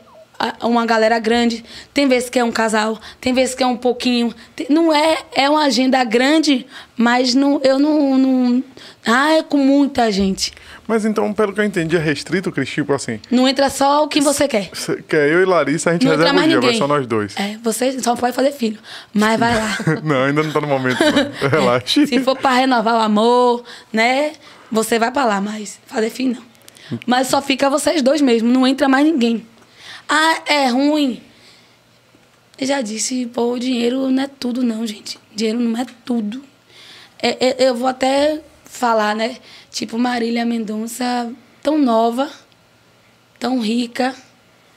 uma 0.62 0.86
galera 0.86 1.18
grande, 1.20 1.64
tem 1.94 2.08
vezes 2.08 2.30
que 2.30 2.38
é 2.40 2.44
um 2.44 2.52
casal, 2.52 3.00
tem 3.22 3.34
vezes 3.34 3.56
que 3.56 3.64
é 3.64 3.68
um 3.68 3.78
pouquinho. 3.78 4.34
Tem- 4.56 4.68
não 4.70 4.94
é 4.94 5.18
é 5.34 5.50
uma 5.50 5.64
agenda 5.66 6.04
grande, 6.04 6.66
mas 6.98 7.34
não 7.36 7.60
eu 7.64 7.80
não, 7.80 8.18
não 8.18 8.64
ah, 9.06 9.34
é 9.34 9.44
com 9.44 9.58
muita 9.58 10.12
gente. 10.12 10.52
Mas 10.88 11.04
então, 11.04 11.34
pelo 11.34 11.52
que 11.52 11.60
eu 11.60 11.64
entendi, 11.64 11.96
é 11.96 12.00
restrito, 12.00 12.52
Cris, 12.52 12.70
tipo 12.70 12.94
assim. 12.94 13.20
Não 13.32 13.48
entra 13.48 13.70
só 13.72 14.04
o 14.04 14.08
que 14.08 14.22
você 14.22 14.48
quer. 14.48 14.70
cê- 14.74 15.02
Que 15.08 15.16
é 15.16 15.34
eu 15.34 15.42
e 15.42 15.46
Larissa, 15.46 15.90
a 15.90 15.94
gente 15.94 16.06
Não 16.06 16.12
reserva 16.12 16.32
o 16.32 16.36
mais 16.36 16.48
dia, 16.48 16.58
vai 16.60 16.66
ninguém. 16.68 16.80
só 16.80 16.88
nós 16.88 17.08
dois. 17.08 17.36
É, 17.38 17.58
você 17.64 18.00
só 18.00 18.16
pode 18.16 18.36
fazer 18.36 18.52
filho. 18.52 18.78
Mas 19.12 19.40
vai 19.40 19.56
lá. 19.56 19.78
Não, 20.04 20.24
ainda 20.26 20.44
não 20.44 20.52
tá 20.52 20.62
no 20.62 20.68
momento, 20.68 21.00
não. 21.04 21.50
Relaxe. 21.50 22.06
Se 22.06 22.20
for 22.20 22.38
pra 22.38 22.54
renovar 22.54 22.96
o 22.96 23.00
amor, 23.00 23.64
né? 23.92 24.34
Você 24.72 25.00
vai 25.00 25.10
pra 25.12 25.26
lá, 25.26 25.42
mas 25.42 25.80
fazer 25.88 26.10
filho 26.12 26.36
não. 26.36 27.00
Mas 27.08 27.28
só 27.28 27.42
fica 27.42 27.68
vocês 27.70 28.02
dois 28.04 28.22
mesmo, 28.22 28.48
não 28.50 28.68
entra 28.68 28.88
mais 28.88 29.06
ninguém. 29.06 29.44
Ah, 30.08 30.42
é 30.46 30.68
ruim. 30.68 31.22
Eu 32.58 32.68
já 32.68 32.82
disse, 32.82 33.26
pô, 33.28 33.54
o 33.54 33.60
dinheiro 33.60 34.10
não 34.10 34.24
é 34.24 34.28
tudo, 34.28 34.64
não, 34.64 34.86
gente. 34.88 35.20
Dinheiro 35.36 35.60
não 35.60 35.80
é 35.80 35.86
tudo. 36.06 36.44
É- 37.22 37.48
é- 37.64 37.68
eu 37.70 37.76
vou 37.76 37.88
até 37.88 38.42
falar, 38.64 39.16
né? 39.16 39.38
Tipo, 39.72 39.98
Marília 39.98 40.46
Mendonça, 40.46 41.32
tão 41.62 41.78
nova, 41.78 42.30
tão 43.40 43.60
rica, 43.60 44.16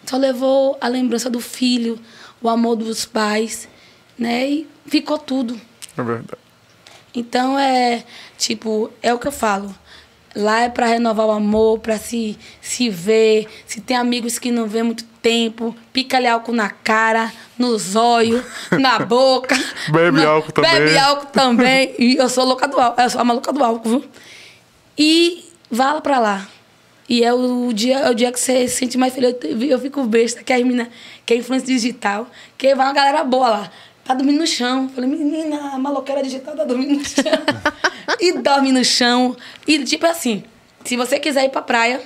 só 0.04 0.16
levou 0.16 0.76
a 0.80 0.88
lembrança 0.88 1.28
do 1.30 1.40
filho, 1.40 2.00
o 2.42 2.48
amor 2.48 2.76
dos 2.76 3.04
pais, 3.04 3.68
né? 4.18 4.48
E 4.48 4.66
ficou 4.86 5.18
tudo. 5.18 5.60
É 5.96 6.02
verdade. 6.02 6.38
Então 7.14 7.58
é 7.58 8.04
tipo, 8.36 8.90
é 9.02 9.12
o 9.12 9.18
que 9.18 9.28
eu 9.28 9.32
falo. 9.32 9.74
Lá 10.34 10.60
é 10.60 10.68
para 10.68 10.86
renovar 10.86 11.26
o 11.26 11.30
amor, 11.30 11.80
para 11.80 11.98
se, 11.98 12.38
se 12.60 12.88
ver. 12.90 13.48
Se 13.66 13.80
tem 13.80 13.96
amigos 13.96 14.38
que 14.38 14.50
não 14.50 14.66
vê 14.68 14.82
muito 14.82 15.04
tempo, 15.22 15.74
pica-lhe 15.92 16.26
álcool 16.26 16.52
na 16.52 16.70
cara, 16.70 17.32
no 17.58 17.76
zóio, 17.78 18.44
na 18.72 18.98
boca. 19.04 19.56
Bebe 19.90 20.20
Na- 20.22 20.28
álcool 20.28 20.52
também. 20.52 20.70
Bebe 20.72 20.98
álcool 20.98 21.26
também. 21.26 21.94
E 21.98 22.16
eu 22.16 22.28
sou 22.28 22.44
louca 22.44 22.66
do 22.68 22.78
álcool. 22.80 23.00
Eu 23.02 23.10
sou 23.10 23.20
a 23.20 23.24
maluca 23.24 23.52
do 23.52 23.62
álcool, 23.64 23.88
viu? 23.88 24.04
E 24.96 25.44
vá 25.70 25.94
lá 25.94 26.00
pra 26.00 26.18
lá. 26.18 26.48
E 27.08 27.24
é 27.24 27.32
o 27.32 27.72
dia, 27.72 28.00
é 28.00 28.10
o 28.10 28.14
dia 28.14 28.30
que 28.30 28.38
você 28.38 28.68
se 28.68 28.76
sente 28.76 28.98
mais 28.98 29.14
feliz. 29.14 29.34
Eu, 29.42 29.62
eu 29.62 29.78
fico 29.78 30.04
besta, 30.04 30.42
que 30.42 30.52
as 30.52 30.60
meninas, 30.62 30.88
que 31.24 31.32
é 31.32 31.36
influência 31.38 31.66
digital, 31.66 32.26
que 32.56 32.74
vai 32.74 32.86
uma 32.86 32.92
galera 32.92 33.24
boa 33.24 33.48
lá. 33.48 33.70
Tá 34.04 34.14
dormindo 34.14 34.38
no 34.38 34.46
chão. 34.46 34.88
Falei, 34.94 35.08
menina, 35.08 35.72
a 35.74 35.78
maloqueira 35.78 36.22
digital 36.22 36.54
tá 36.54 36.64
dormindo 36.64 36.98
no 36.98 37.04
chão. 37.04 37.22
e 38.20 38.32
dorme 38.38 38.72
no 38.72 38.84
chão. 38.84 39.34
E 39.66 39.78
tipo 39.84 40.06
assim, 40.06 40.44
se 40.84 40.96
você 40.96 41.18
quiser 41.18 41.44
ir 41.46 41.50
pra 41.50 41.62
praia, 41.62 42.00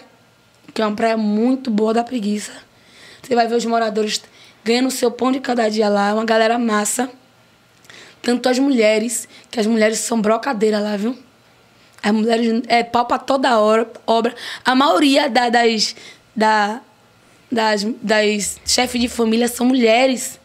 que 0.72 0.80
é 0.80 0.86
uma 0.86 0.94
praia 0.94 1.16
muito 1.16 1.68
boa 1.70 1.92
da 1.92 2.04
preguiça, 2.04 2.52
você 3.22 3.34
vai 3.34 3.46
ver 3.46 3.54
os 3.56 3.64
moradores 3.64 4.20
ganhando 4.64 4.88
o 4.88 4.90
seu 4.90 5.10
pão 5.10 5.30
de 5.32 5.40
cada 5.40 5.68
dia 5.68 5.88
lá, 5.88 6.12
uma 6.14 6.24
galera 6.24 6.58
massa. 6.58 7.08
Tanto 8.20 8.48
as 8.48 8.58
mulheres, 8.58 9.28
que 9.50 9.58
as 9.58 9.66
mulheres 9.66 9.98
são 9.98 10.20
brocadeira 10.20 10.78
lá, 10.78 10.96
viu? 10.96 11.16
As 12.02 12.12
mulheres 12.12 12.62
é 12.68 12.82
pau 12.82 13.04
pra 13.06 13.18
toda 13.18 13.58
hora, 13.58 13.90
obra. 14.06 14.34
A 14.64 14.74
maioria 14.74 15.28
da- 15.28 15.48
das, 15.48 15.94
da, 16.34 16.80
das, 17.50 17.84
das 18.02 18.60
chefes 18.66 19.00
de 19.00 19.08
família 19.08 19.48
são 19.48 19.66
mulheres. 19.66 20.38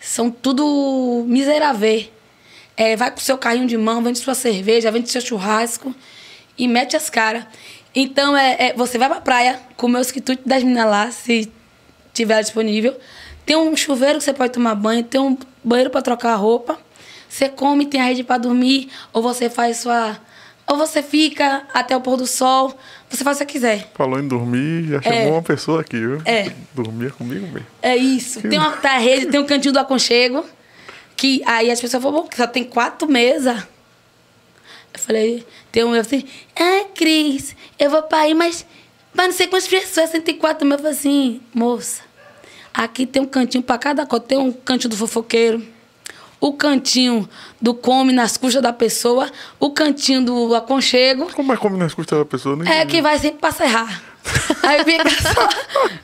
São 0.00 0.30
tudo 0.30 1.24
miserável. 1.26 2.04
É, 2.76 2.96
vai 2.96 3.10
com 3.10 3.18
seu 3.20 3.36
carrinho 3.36 3.66
de 3.66 3.76
mão, 3.76 4.02
vende 4.02 4.18
sua 4.18 4.34
cerveja, 4.34 4.90
vende 4.90 5.10
seu 5.10 5.20
churrasco 5.20 5.94
e 6.56 6.66
mete 6.66 6.96
as 6.96 7.10
caras. 7.10 7.44
Então, 7.94 8.34
é, 8.34 8.68
é, 8.68 8.72
você 8.74 8.96
vai 8.96 9.08
pra 9.08 9.20
praia, 9.20 9.60
comer 9.76 9.98
os 9.98 10.10
quitutes 10.10 10.44
das 10.46 10.62
meninas 10.62 10.86
lá, 10.86 11.10
se 11.10 11.52
tiver 12.12 12.40
disponível. 12.40 12.98
Tem 13.44 13.56
um 13.56 13.76
chuveiro 13.76 14.18
que 14.18 14.24
você 14.24 14.32
pode 14.32 14.52
tomar 14.52 14.74
banho, 14.74 15.02
tem 15.02 15.20
um 15.20 15.36
banheiro 15.62 15.90
para 15.90 16.02
trocar 16.02 16.32
a 16.32 16.36
roupa. 16.36 16.78
Você 17.28 17.48
come, 17.48 17.86
tem 17.86 18.00
a 18.00 18.04
rede 18.04 18.24
para 18.24 18.38
dormir, 18.38 18.88
ou 19.12 19.22
você 19.22 19.48
faz 19.48 19.78
sua. 19.78 20.18
Ou 20.66 20.76
você 20.76 21.02
fica 21.02 21.64
até 21.74 21.96
o 21.96 22.00
pôr 22.00 22.16
do 22.16 22.26
sol. 22.26 22.76
Você 23.08 23.24
faz 23.24 23.36
o 23.36 23.40
que 23.40 23.46
você 23.46 23.52
quiser. 23.52 23.90
Falou 23.94 24.20
em 24.20 24.28
dormir, 24.28 24.88
já 24.88 25.02
chamou 25.02 25.32
uma 25.32 25.42
pessoa 25.42 25.80
aqui, 25.80 25.98
viu? 25.98 26.22
É. 26.24 26.52
Dormia 26.72 27.10
comigo 27.10 27.46
mesmo. 27.48 27.66
É 27.82 27.96
isso. 27.96 28.40
Tem 28.40 28.58
uma 28.58 28.72
tá, 28.76 28.96
rede, 28.98 29.26
tem 29.26 29.40
um 29.40 29.46
cantinho 29.46 29.72
do 29.72 29.80
aconchego. 29.80 30.44
Que 31.16 31.42
aí 31.44 31.70
as 31.70 31.80
pessoas 31.80 32.02
falam, 32.02 32.22
"Pô, 32.22 32.28
só 32.36 32.46
tem 32.46 32.64
quatro 32.64 33.08
mesas. 33.08 33.66
Eu 34.92 34.98
falei, 34.98 35.46
tem 35.70 35.84
um 35.84 35.94
eu 35.94 36.00
assim, 36.00 36.24
ah, 36.56 36.86
Cris, 36.94 37.54
eu 37.78 37.90
vou 37.90 38.02
pra 38.02 38.20
aí, 38.20 38.34
mas. 38.34 38.66
Mas 39.14 39.26
não 39.26 39.32
sei 39.32 39.46
quantas 39.46 39.68
pessoas, 39.68 40.10
104 40.10 40.66
mil. 40.66 40.74
Eu 40.74 40.78
falei 40.78 40.92
assim, 40.92 41.40
moça, 41.52 42.02
Aqui 42.72 43.04
tem 43.04 43.20
um 43.20 43.26
cantinho 43.26 43.62
para 43.62 43.78
cada 43.78 44.06
coisa. 44.06 44.24
Tem 44.24 44.38
um 44.38 44.52
cantinho 44.52 44.90
do 44.90 44.96
fofoqueiro, 44.96 45.62
o 46.40 46.52
cantinho 46.52 47.28
do 47.60 47.74
come 47.74 48.12
nas 48.12 48.36
custas 48.36 48.62
da 48.62 48.72
pessoa, 48.72 49.30
o 49.58 49.70
cantinho 49.70 50.24
do 50.24 50.54
aconchego. 50.54 51.30
Como 51.32 51.52
é 51.52 51.56
como 51.56 51.76
nas 51.76 51.92
custas 51.92 52.18
da 52.18 52.24
pessoa? 52.24 52.56
Não 52.56 52.66
É 52.66 52.86
que 52.86 53.02
vai 53.02 53.18
sempre 53.18 53.40
pra 53.40 53.50
serrar. 53.50 54.02
Aí 54.62 54.84
fica, 54.84 55.08
só, 55.10 55.48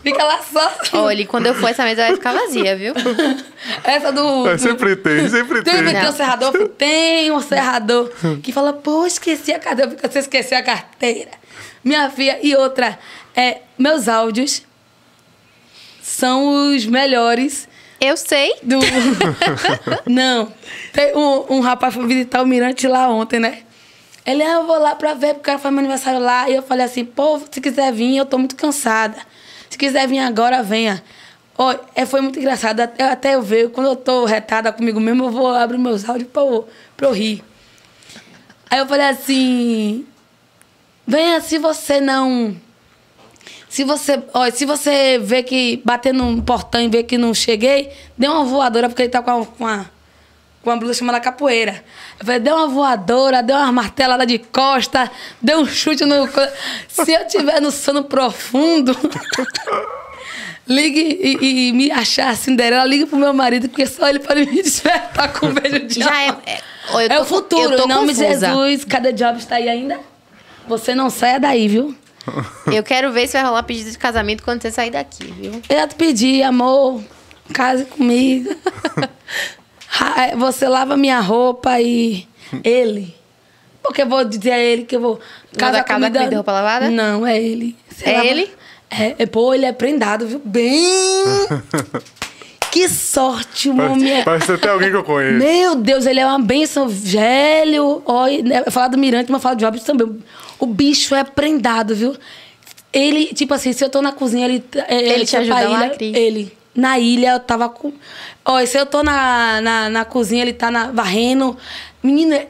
fica 0.03 0.25
lá 0.25 0.41
só. 0.43 1.03
Olha, 1.05 1.27
quando 1.27 1.47
eu 1.47 1.55
for, 1.55 1.69
essa 1.69 1.85
mesa 1.85 2.07
vai 2.07 2.15
ficar 2.15 2.33
vazia, 2.33 2.75
viu? 2.77 2.95
Essa 3.85 4.11
do. 4.13 4.49
É, 4.49 4.57
do- 4.57 4.59
sempre 4.59 4.97
tem, 4.97 5.29
sempre 5.29 5.63
Tem, 5.63 5.85
tem. 5.85 5.95
tem 5.95 6.09
um 6.09 6.13
serrador? 6.13 6.69
Tem 6.71 7.31
um 7.31 7.41
serrador 7.41 8.11
que 8.43 8.53
fala, 8.53 8.73
pô, 8.73 9.07
esqueci 9.07 9.53
a 9.53 9.59
carteira. 9.59 9.95
Você 10.11 10.21
esqueceu 10.21 10.59
a 10.59 10.63
carteira. 10.63 11.31
Minha 11.85 12.09
filha. 12.11 12.39
E 12.43 12.57
outra, 12.57 12.99
é, 13.35 13.59
meus 13.79 14.09
áudios 14.09 14.63
são 16.03 16.73
os 16.75 16.87
melhores 16.87 17.69
Eu 18.01 18.17
sei. 18.17 18.55
do. 18.63 18.79
Não. 20.07 20.53
Tem 20.93 21.15
um, 21.17 21.57
um 21.57 21.61
rapaz 21.61 21.95
foi 21.95 22.07
visitar 22.07 22.43
o 22.43 22.47
Mirante 22.47 22.87
lá 22.89 23.09
ontem, 23.09 23.39
né? 23.41 23.59
Ele, 24.27 24.43
ah, 24.43 24.55
eu 24.55 24.67
vou 24.67 24.79
lá 24.79 24.97
pra 24.97 25.15
ver, 25.15 25.35
porque 25.35 25.41
o 25.41 25.43
cara 25.45 25.59
foi 25.59 25.71
meu 25.71 25.79
aniversário 25.79 26.19
lá. 26.19 26.51
E 26.51 26.57
eu 26.57 26.63
falei 26.63 26.85
assim, 26.85 27.05
pô, 27.05 27.41
se 27.49 27.61
quiser 27.61 27.93
vir, 27.93 28.17
eu 28.17 28.27
tô 28.27 28.37
muito 28.37 28.57
cansada. 28.57 29.17
Se 29.71 29.79
quiser 29.79 30.09
vir 30.09 30.19
agora, 30.19 30.65
venha. 30.65 31.01
Ó, 31.57 31.73
é, 31.95 32.05
foi 32.05 32.21
muito 32.21 32.37
engraçado. 32.39 32.81
Até, 32.81 33.05
até 33.05 33.35
eu 33.37 33.43
ver, 33.43 33.71
quando 33.71 33.87
eu 33.87 33.95
tô 33.95 34.25
retada 34.25 34.73
comigo 34.73 34.99
mesmo, 34.99 35.27
eu 35.27 35.31
vou 35.31 35.55
abrir 35.55 35.79
meus 35.79 36.09
áudios 36.09 36.29
pra, 36.29 36.43
pra 36.97 37.07
eu 37.07 37.13
rir. 37.13 37.45
Aí 38.69 38.81
eu 38.81 38.87
falei 38.87 39.07
assim, 39.07 40.05
venha 41.07 41.41
se 41.41 41.57
você 41.59 42.01
não... 42.01 42.57
Se 43.69 43.85
você, 43.85 44.21
ó, 44.33 44.51
se 44.51 44.65
você 44.65 45.19
vê 45.19 45.43
que 45.43 45.83
bater 45.85 46.13
no 46.13 46.43
portão 46.43 46.81
e 46.81 46.89
ver 46.89 47.05
que 47.05 47.19
não 47.19 47.35
cheguei, 47.35 47.93
dê 48.17 48.27
uma 48.27 48.45
voadora, 48.45 48.89
porque 48.89 49.03
ele 49.03 49.11
tá 49.11 49.23
com 49.23 49.43
a, 49.43 49.47
com 49.47 49.67
com 50.67 50.71
uma 50.73 50.77
blusa 50.77 50.95
chamada 50.95 51.21
capoeira. 51.21 51.85
Eu 52.19 52.27
falei, 52.27 52.41
dê 52.41 52.51
uma 52.51 52.67
voadora, 52.67 53.41
dê 53.41 53.53
uma 53.53 53.71
martelada 53.71 54.27
de 54.27 54.37
costa, 54.41 55.09
dê 55.41 55.55
um 55.55 55.65
chute 55.65 56.05
no. 56.05 56.29
Se 56.89 57.13
eu 57.13 57.25
tiver 57.29 57.61
no 57.61 57.71
sono 57.71 58.03
profundo, 58.03 58.91
ligue 60.67 61.01
e, 61.01 61.37
e- 61.41 61.69
e 61.69 61.73
me 61.73 61.91
achar 61.93 62.31
a 62.31 62.35
Cinderela, 62.35 62.85
ligue 62.85 63.07
pro 63.07 63.17
meu 63.17 63.33
marido, 63.33 63.69
porque 63.69 63.87
só 63.87 64.09
ele 64.09 64.19
pode 64.19 64.45
me 64.45 64.57
despertar 64.63 65.33
com 65.33 65.47
um 65.47 65.55
beijo 65.55 65.87
de 65.87 66.01
Já 66.01 66.23
é. 66.23 66.29
É, 66.47 66.61
eu 66.95 67.01
É 67.01 67.09
tô 67.11 67.15
o 67.15 67.19
com- 67.19 67.25
futuro, 67.27 67.73
eu 67.75 67.77
tô 67.79 67.85
em 67.85 67.89
nome 67.89 68.13
de. 68.13 68.19
Jesus. 68.19 68.85
Cada 68.85 69.13
job 69.13 69.39
está 69.39 69.55
aí 69.57 69.69
ainda? 69.69 70.01
Você 70.67 70.97
não 70.97 71.11
saia 71.11 71.39
daí, 71.39 71.69
viu? 71.69 71.95
Eu 72.75 72.83
quero 72.83 73.13
ver 73.13 73.29
se 73.29 73.35
vai 73.35 73.45
rolar 73.45 73.63
pedido 73.63 73.89
de 73.93 73.97
casamento 73.99 74.43
quando 74.43 74.61
você 74.61 74.73
sair 74.73 74.91
daqui, 74.91 75.27
viu? 75.27 75.63
Eu 75.69 75.87
te 75.87 75.95
pedir, 75.95 76.43
amor, 76.43 77.01
case 77.55 77.85
comigo. 77.85 78.53
Ah, 80.01 80.35
Você 80.37 80.69
lava 80.69 80.97
minha 80.97 81.21
roupa 81.21 81.81
e 81.81 82.27
ele. 82.65 83.15
Porque 83.83 84.03
eu 84.03 84.09
vou 84.09 84.25
dizer 84.25 84.51
a 84.53 84.59
ele 84.59 84.85
que 84.85 84.97
eu 84.97 85.01
vou 85.01 85.13
Manda 85.53 85.59
casar 85.59 85.85
comigo 85.85 86.29
de 86.29 86.35
roupa 86.35 86.53
lavada? 86.53 86.91
Não, 86.91 87.27
é 87.27 87.41
ele. 87.41 87.77
Você 87.89 88.09
É 88.09 88.27
ele? 88.27 88.51
É, 88.91 89.15
é, 89.19 89.27
pô, 89.27 89.53
ele 89.55 89.65
é 89.65 89.73
prendado, 89.73 90.27
viu? 90.27 90.41
Bem. 90.45 90.83
que 92.71 92.89
sorte. 92.89 93.71
Parece, 93.73 94.11
é- 94.13 94.23
parece 94.25 94.53
até 94.53 94.69
alguém 94.69 94.91
que 94.91 94.97
eu 94.97 95.05
conheço. 95.05 95.39
Meu 95.39 95.75
Deus, 95.77 96.07
ele 96.07 96.21
é 96.21 96.27
uma 96.27 96.39
benção, 96.39 96.89
velho. 96.89 98.03
Olha, 98.07 98.43
né, 98.43 98.65
falar 98.71 98.89
do 98.89 98.99
Mirante, 98.99 99.31
mas 99.33 99.43
falar 99.43 99.55
do 99.55 99.61
Jobs 99.61 99.83
também. 99.83 100.19
O 100.59 100.67
bicho 100.67 101.15
é 101.15 101.25
prendado, 101.25 101.95
viu? 101.95 102.17
Ele, 102.93 103.27
tipo 103.35 103.53
assim, 103.55 103.73
se 103.73 103.85
eu 103.85 103.91
tô 103.91 104.01
na 104.03 104.13
cozinha, 104.13 104.47
ele. 104.47 104.65
é, 104.89 105.15
Ele 105.15 105.25
te 105.27 105.31
pra 105.33 105.41
ajuda 105.41 105.69
lá, 105.69 105.87
ilha, 105.87 105.91
Cris? 105.97 106.17
Ele. 106.17 106.53
Na 106.75 106.99
ilha, 106.99 107.33
eu 107.33 107.41
tava 107.41 107.69
com. 107.69 107.93
Olha, 108.49 108.67
se 108.67 108.79
eu 108.79 108.87
tô 108.87 109.03
na, 109.03 109.61
na, 109.61 109.89
na 109.91 110.05
cozinha, 110.05 110.43
ele 110.43 110.53
tá 110.53 110.71
na, 110.71 110.91
varrendo. 110.93 111.57
Menina, 112.03 112.37
é 112.37 112.49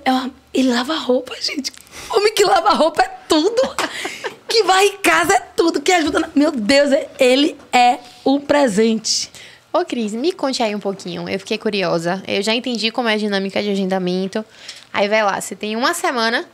ele 0.53 0.70
lava 0.72 0.94
roupa, 0.94 1.34
gente. 1.40 1.72
Homem 2.11 2.34
que 2.34 2.44
lava 2.44 2.70
roupa 2.74 3.03
é 3.03 3.09
tudo. 3.28 3.62
que 4.49 4.62
vai 4.64 4.86
em 4.86 4.99
casa 4.99 5.34
é 5.34 5.40
tudo. 5.57 5.80
Que 5.80 5.92
ajuda. 5.92 6.20
na- 6.20 6.30
Meu 6.34 6.53
Deus, 6.53 6.92
é- 6.92 7.09
ele 7.18 7.57
é 7.72 7.99
um 8.24 8.38
presente. 8.38 9.30
Ô, 9.72 9.84
Cris, 9.84 10.12
me 10.12 10.32
conte 10.32 10.62
aí 10.62 10.74
um 10.74 10.80
pouquinho. 10.80 11.28
Eu 11.28 11.38
fiquei 11.38 11.59
curiosa. 11.59 12.22
Eu 12.26 12.42
já 12.42 12.55
entendi 12.55 12.90
como 12.90 13.09
é 13.09 13.14
a 13.14 13.18
dinâmica 13.18 13.62
de 13.62 13.70
agendamento. 13.70 14.44
Aí 14.92 15.09
vai 15.09 15.22
lá, 15.22 15.40
você 15.40 15.55
tem 15.55 15.76
uma 15.76 15.92
semana 15.94 16.47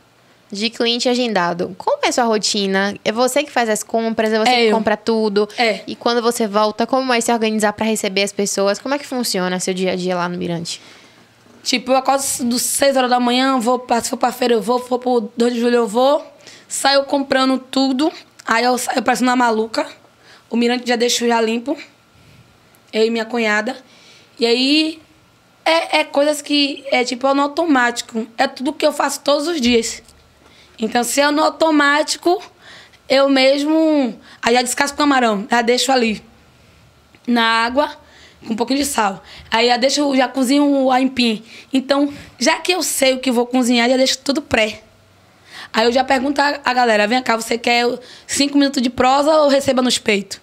de 0.53 0.69
cliente 0.69 1.09
agendado. 1.09 1.75
Como 1.77 1.97
é 2.05 2.09
a 2.09 2.11
sua 2.11 2.23
rotina? 2.25 2.95
É 3.03 3.11
você 3.11 3.43
que 3.43 3.51
faz 3.51 3.67
as 3.67 3.81
compras, 3.83 4.31
é 4.31 4.39
você 4.39 4.51
É 4.51 4.55
que 4.55 4.65
eu. 4.71 4.75
compra 4.75 4.95
tudo. 4.95 5.49
É. 5.57 5.81
E 5.87 5.95
quando 5.95 6.21
você 6.21 6.47
volta, 6.47 6.85
como 6.85 7.07
vai 7.07 7.21
se 7.21 7.33
organizar 7.33 7.73
pra 7.73 7.85
receber 7.85 8.23
as 8.23 8.31
pessoas? 8.31 8.79
Como 8.79 8.93
é 8.93 8.99
que 8.99 9.05
funciona 9.05 9.59
seu 9.59 9.73
dia 9.73 9.93
a 9.93 9.95
dia 9.95 10.15
lá 10.15 10.29
no 10.29 10.37
Mirante? 10.37 10.79
Tipo, 11.63 11.91
eu 11.93 11.97
acordo 11.97 12.21
dos 12.43 12.61
6 12.61 12.95
horas 12.97 13.09
da 13.09 13.19
manhã, 13.19 13.57
vou 13.57 13.79
pra, 13.79 14.01
se 14.01 14.09
for 14.09 14.17
pra 14.17 14.31
feira 14.31 14.53
eu 14.53 14.61
vou, 14.61 14.79
se 14.81 14.87
for 14.87 14.99
pro 14.99 15.31
2 15.35 15.53
de 15.53 15.59
julho 15.59 15.75
eu 15.75 15.87
vou. 15.87 16.23
Saio 16.67 17.03
comprando 17.05 17.57
tudo. 17.57 18.11
Aí 18.45 18.63
eu 18.63 18.77
saio 18.77 19.01
parecendo 19.01 19.29
uma 19.31 19.35
maluca. 19.37 19.87
O 20.49 20.55
mirante 20.57 20.87
já 20.87 20.95
deixo 20.95 21.27
já 21.27 21.41
limpo. 21.41 21.75
Eu 22.91 23.05
e 23.05 23.09
minha 23.09 23.25
cunhada. 23.25 23.75
E 24.39 24.45
aí 24.45 24.99
é, 25.65 25.99
é 25.99 26.03
coisas 26.03 26.41
que 26.41 26.83
é 26.91 27.03
tipo 27.03 27.25
é 27.27 27.33
no 27.33 27.41
automático. 27.41 28.27
É 28.37 28.45
tudo 28.47 28.73
que 28.73 28.85
eu 28.85 28.91
faço 28.91 29.21
todos 29.21 29.47
os 29.47 29.59
dias. 29.61 30.03
Então, 30.79 31.03
se 31.03 31.21
é 31.21 31.29
no 31.31 31.43
automático, 31.43 32.41
eu 33.07 33.29
mesmo. 33.29 34.17
Aí 34.41 34.55
já 34.55 34.61
descasco 34.61 34.95
o 34.95 34.97
camarão, 34.97 35.47
já 35.49 35.61
deixo 35.61 35.91
ali 35.91 36.23
na 37.27 37.43
água 37.43 37.95
com 38.45 38.53
um 38.53 38.55
pouquinho 38.55 38.79
de 38.79 38.85
sal. 38.85 39.23
Aí 39.49 39.67
já 39.67 39.77
deixo, 39.77 40.15
já 40.15 40.27
cozinho 40.27 40.65
o 40.65 40.91
aipim. 40.91 41.43
Então, 41.71 42.13
já 42.39 42.59
que 42.59 42.73
eu 42.73 42.83
sei 42.83 43.13
o 43.13 43.19
que 43.19 43.31
vou 43.31 43.45
cozinhar, 43.45 43.89
já 43.89 43.97
deixo 43.97 44.19
tudo 44.19 44.41
pré. 44.41 44.81
Aí 45.71 45.85
eu 45.85 45.91
já 45.91 46.03
pergunto 46.03 46.39
a, 46.39 46.73
galera, 46.73 47.07
vem 47.07 47.21
cá, 47.23 47.35
você 47.35 47.57
quer 47.57 47.85
cinco 48.27 48.57
minutos 48.57 48.81
de 48.81 48.89
prosa 48.89 49.31
ou 49.31 49.49
receba 49.49 49.81
nos 49.81 49.97
peitos? 49.97 50.39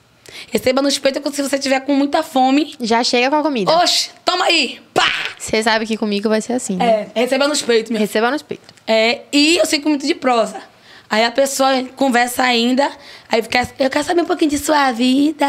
Receba 0.52 0.80
nos 0.82 0.98
peitos 0.98 1.34
se 1.34 1.42
você 1.42 1.58
tiver 1.58 1.80
com 1.80 1.94
muita 1.94 2.22
fome. 2.22 2.74
Já 2.80 3.02
chega 3.04 3.30
com 3.30 3.36
a 3.36 3.42
comida. 3.42 3.70
Oxe, 3.78 4.10
toma 4.24 4.44
aí! 4.46 4.80
Pá! 4.94 5.10
Você 5.38 5.62
sabe 5.62 5.86
que 5.86 5.96
comigo 5.96 6.28
vai 6.28 6.40
ser 6.40 6.52
assim, 6.54 6.76
né? 6.76 7.08
É, 7.14 7.20
receba 7.22 7.48
nos 7.48 7.62
peitos, 7.62 7.90
minha 7.90 8.00
Receba 8.00 8.30
nos 8.30 8.42
peitos. 8.42 8.68
é, 8.86 9.22
e 9.32 9.60
os 9.62 9.68
cinco 9.68 9.86
minutos 9.88 10.06
de 10.06 10.14
prosa. 10.14 10.60
Aí 11.08 11.24
a 11.24 11.30
pessoa 11.30 11.82
conversa 11.96 12.42
ainda, 12.44 12.88
aí 13.28 13.42
fica, 13.42 13.68
eu 13.78 13.90
quero 13.90 14.04
saber 14.04 14.20
um 14.22 14.26
pouquinho 14.26 14.50
de 14.50 14.58
sua 14.58 14.92
vida. 14.92 15.46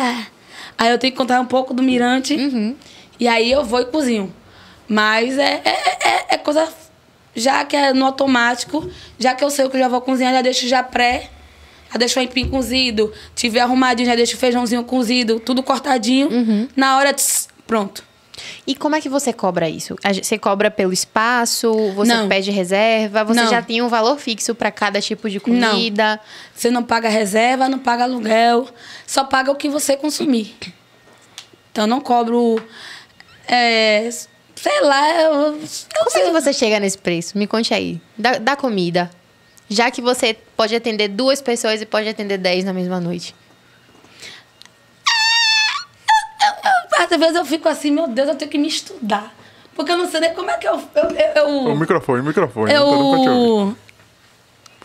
Aí 0.78 0.90
eu 0.90 0.98
tenho 0.98 1.12
que 1.14 1.18
contar 1.18 1.40
um 1.40 1.46
pouco 1.46 1.74
do 1.74 1.84
mirante. 1.84 2.36
E 3.20 3.28
aí 3.28 3.52
eu 3.52 3.64
vou 3.64 3.80
e 3.82 3.86
cozinho. 3.86 4.34
Mas 4.88 5.38
é, 5.38 5.62
é, 5.64 5.70
é- 6.10 6.26
é 6.30 6.38
coisa. 6.38 6.68
Já 7.36 7.64
que 7.64 7.76
é 7.78 7.94
no 7.94 8.06
automático, 8.06 8.90
já 9.20 9.34
que 9.36 9.44
eu 9.44 9.50
sei 9.52 9.64
o 9.66 9.70
que 9.70 9.78
eu 9.78 9.82
já 9.82 9.88
vou 9.88 10.02
cozinhar, 10.02 10.34
já 10.34 10.42
deixo 10.42 10.68
já 10.68 10.82
pré. 10.84 11.30
Já 11.92 11.98
deixo 11.98 12.18
o 12.18 12.22
aipim 12.22 12.48
cozido. 12.48 13.12
Tiver 13.36 13.60
arrumadinho, 13.62 14.08
já 14.08 14.16
deixo 14.16 14.36
o 14.36 14.40
feijãozinho 14.40 14.84
cozido, 14.84 15.40
tudo 15.40 15.62
cortadinho. 15.62 16.30
Na 16.76 16.98
hora, 16.98 17.14
tss, 17.14 17.48
pronto. 17.68 18.04
E 18.66 18.74
como 18.76 18.96
é 18.96 19.02
que 19.02 19.10
você 19.10 19.32
cobra 19.34 19.70
isso? 19.70 19.96
Você 20.24 20.38
cobra 20.38 20.72
pelo 20.72 20.92
espaço? 20.94 21.72
Você 21.96 22.14
Não. 22.14 22.28
pede 22.30 22.50
reserva? 22.50 23.24
Você 23.24 23.42
Não. 23.42 23.50
já 23.52 23.62
tem 23.62 23.82
um 23.82 23.88
valor 23.88 24.18
fixo 24.18 24.56
para 24.56 24.72
cada 24.72 25.00
tipo 25.02 25.30
de 25.30 25.40
Não. 25.46 25.72
comida? 25.72 26.20
Você 26.56 26.72
não 26.72 26.82
paga 26.82 27.10
reserva, 27.10 27.68
não 27.70 27.78
paga 27.78 28.06
aluguel, 28.06 28.68
só 29.06 29.24
paga 29.26 29.52
o 29.52 29.56
que 29.56 29.70
você 29.70 29.96
consumir. 29.98 30.56
Então 31.72 31.86
não 31.86 32.00
cobro. 32.02 32.62
é, 33.48 34.10
sei 34.56 34.82
lá, 34.82 35.22
eu, 35.22 35.34
eu 35.34 35.52
Como 35.98 36.10
sei. 36.10 36.22
é 36.22 36.26
que 36.26 36.32
você 36.32 36.54
chega 36.54 36.80
nesse 36.80 36.98
preço? 36.98 37.38
Me 37.38 37.46
conte 37.46 37.74
aí. 37.74 38.00
Da, 38.18 38.38
da 38.38 38.56
comida. 38.56 39.12
Já 39.72 39.90
que 39.90 40.02
você 40.02 40.38
pode 40.58 40.76
atender 40.76 41.08
duas 41.08 41.42
pessoas 41.42 41.82
e 41.82 41.86
pode 41.86 42.10
atender 42.10 42.38
dez 42.38 42.66
na 42.66 42.74
mesma 42.74 43.00
noite. 43.00 43.34
Às 47.00 47.18
vezes 47.18 47.36
eu 47.36 47.46
fico 47.46 47.70
assim, 47.70 47.90
meu 47.90 48.06
Deus, 48.06 48.28
eu 48.28 48.36
tenho 48.36 48.52
que 48.52 48.58
me 48.58 48.68
estudar. 48.68 49.34
Porque 49.74 49.90
eu 49.90 49.98
não 49.98 50.12
sei 50.12 50.20
nem 50.20 50.34
como 50.34 50.52
é 50.52 50.58
que 50.58 50.68
eu. 50.68 50.76
eu, 50.76 51.10
eu, 51.36 51.48
O 51.48 51.78
microfone, 51.78 52.20
o 52.20 52.24
microfone. 52.26 52.74
eu 52.74 53.78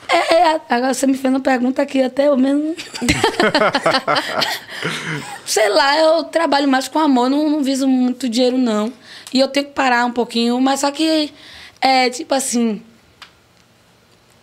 é, 0.08 0.34
é, 0.34 0.60
agora 0.70 0.94
você 0.94 1.04
me 1.04 1.16
fez 1.16 1.34
uma 1.34 1.40
pergunta 1.40 1.82
aqui 1.82 2.00
até 2.00 2.28
eu 2.28 2.36
mesmo. 2.36 2.76
Sei 5.44 5.68
lá, 5.68 5.98
eu 5.98 6.24
trabalho 6.24 6.68
mais 6.68 6.86
com 6.86 7.00
amor, 7.00 7.28
não, 7.28 7.50
não 7.50 7.62
viso 7.62 7.88
muito 7.88 8.28
dinheiro, 8.28 8.56
não. 8.56 8.92
E 9.34 9.40
eu 9.40 9.48
tenho 9.48 9.66
que 9.66 9.72
parar 9.72 10.04
um 10.04 10.12
pouquinho, 10.12 10.60
mas 10.60 10.80
só 10.80 10.92
que 10.92 11.32
é 11.80 12.08
tipo 12.08 12.32
assim. 12.34 12.80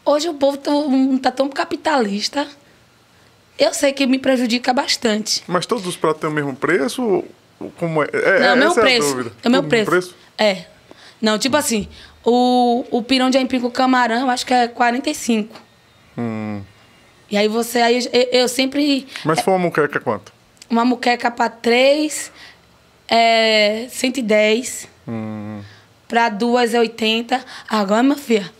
Hoje 0.05 0.29
o 0.29 0.33
povo 0.33 0.59
não 0.89 1.17
tá 1.17 1.31
tão 1.31 1.49
capitalista. 1.49 2.47
Eu 3.57 3.73
sei 3.73 3.93
que 3.93 4.05
me 4.05 4.19
prejudica 4.19 4.73
bastante. 4.73 5.43
Mas 5.47 5.65
todos 5.65 5.85
os 5.85 5.95
pratos 5.95 6.21
têm 6.21 6.29
o 6.29 6.33
mesmo 6.33 6.55
preço? 6.55 7.23
Como 7.77 8.03
é? 8.03 8.07
é 8.11 8.39
Não, 8.39 8.47
é 8.47 8.53
o 8.53 8.57
mesmo 8.57 8.79
é 8.79 8.81
preço. 8.81 9.31
É 9.43 9.47
o 9.47 9.51
mesmo 9.51 9.67
no 9.67 9.85
preço. 9.85 10.15
É. 10.37 10.65
Não, 11.21 11.37
tipo 11.37 11.55
assim, 11.55 11.87
o, 12.25 12.83
o 12.91 13.01
pirão 13.01 13.29
de 13.29 13.37
aipim 13.37 13.59
com 13.59 13.71
camarão, 13.71 14.29
acho 14.29 14.45
que 14.45 14.53
é 14.53 14.67
45. 14.67 15.55
Hum. 16.17 16.61
E 17.31 17.37
aí 17.37 17.47
você, 17.47 17.79
aí 17.79 18.05
eu, 18.11 18.41
eu 18.41 18.47
sempre... 18.47 19.07
Mas 19.23 19.39
for 19.39 19.51
uma 19.51 19.59
muqueca, 19.59 19.99
quanto? 19.99 20.33
uma 20.73 20.83
muqueca 20.83 21.29
pra 21.31 21.49
três 21.49 22.31
é 23.07 23.87
110. 23.89 24.87
Hum. 25.07 25.61
Pra 26.07 26.29
duas 26.29 26.73
é 26.73 26.79
80. 26.79 27.43
Agora, 27.69 28.03
minha 28.03 28.17
filha. 28.17 28.51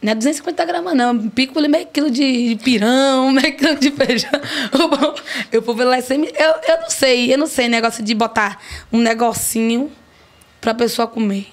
Não 0.00 0.12
é 0.12 0.14
250 0.14 0.64
gramas, 0.64 0.94
não. 0.94 1.28
Pico 1.28 1.58
ali 1.58 1.66
meio 1.68 1.86
quilo 1.86 2.10
de 2.10 2.50
de 2.50 2.56
pirão, 2.62 3.30
meio 3.32 3.56
quilo 3.56 3.76
de 3.76 3.90
feijão. 3.90 4.30
Eu 5.50 5.60
vou 5.60 5.76
lá 5.84 6.00
sem. 6.00 6.24
Eu, 6.24 6.54
eu 6.68 6.80
não 6.80 6.90
sei, 6.90 7.32
eu 7.32 7.38
não 7.38 7.46
sei 7.46 7.68
negócio 7.68 8.04
de 8.04 8.14
botar 8.14 8.60
um 8.92 8.98
negocinho 8.98 9.90
pra 10.60 10.72
pessoa 10.74 11.08
comer. 11.08 11.48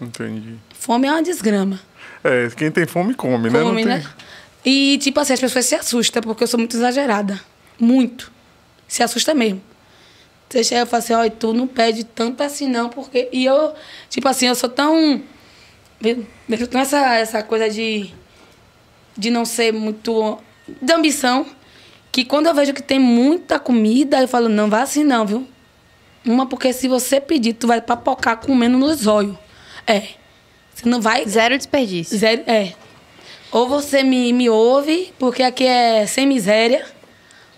Entendi. 0.00 0.56
Fome 0.74 1.08
é 1.08 1.10
uma 1.10 1.22
desgrama. 1.22 1.80
É, 2.22 2.48
quem 2.56 2.70
tem 2.70 2.86
fome 2.86 3.14
come, 3.14 3.50
né? 3.50 3.60
Come, 3.60 3.82
tem... 3.82 3.86
né? 3.86 4.04
E, 4.64 4.98
tipo 4.98 5.18
assim, 5.20 5.32
as 5.32 5.40
pessoas 5.40 5.66
se 5.66 5.74
assustam, 5.74 6.22
porque 6.22 6.44
eu 6.44 6.48
sou 6.48 6.58
muito 6.58 6.76
exagerada. 6.76 7.40
Muito. 7.78 8.30
Se 8.86 9.02
assusta 9.02 9.34
mesmo. 9.34 9.62
Você 10.48 10.64
chega 10.64 10.82
e 10.82 10.86
fala 10.86 11.02
assim, 11.02 11.12
olha, 11.14 11.30
tu 11.30 11.52
não 11.52 11.66
pede 11.66 12.04
tanto 12.04 12.42
assim 12.42 12.68
não, 12.68 12.88
porque... 12.88 13.28
E 13.32 13.44
eu, 13.44 13.72
tipo 14.08 14.28
assim, 14.28 14.46
eu 14.46 14.54
sou 14.54 14.68
tão... 14.68 15.22
Eu 16.02 16.26
eu 16.48 16.66
tenho 16.66 16.82
essa, 16.82 17.14
essa 17.16 17.42
coisa 17.42 17.68
de... 17.68 18.10
De 19.16 19.30
não 19.30 19.44
ser 19.44 19.72
muito... 19.72 20.38
De 20.80 20.92
ambição. 20.92 21.46
Que 22.12 22.24
quando 22.24 22.46
eu 22.46 22.54
vejo 22.54 22.72
que 22.72 22.82
tem 22.82 22.98
muita 22.98 23.58
comida, 23.58 24.20
eu 24.20 24.28
falo, 24.28 24.48
não 24.48 24.68
vai 24.68 24.82
assim 24.82 25.04
não, 25.04 25.26
viu? 25.26 25.46
Uma, 26.24 26.46
porque 26.46 26.72
se 26.72 26.88
você 26.88 27.20
pedir, 27.20 27.54
tu 27.54 27.66
vai 27.66 27.80
papocar 27.80 28.36
comendo 28.38 28.78
nos 28.78 29.06
olhos. 29.06 29.36
É. 29.86 30.02
Você 30.74 30.88
não 30.88 31.00
vai... 31.00 31.26
Zero 31.26 31.56
desperdício. 31.56 32.16
Zero, 32.18 32.42
é. 32.46 32.74
Ou 33.52 33.68
você 33.68 34.02
me, 34.02 34.32
me 34.32 34.48
ouve, 34.48 35.12
porque 35.18 35.42
aqui 35.42 35.64
é 35.66 36.06
sem 36.06 36.26
miséria, 36.26 36.86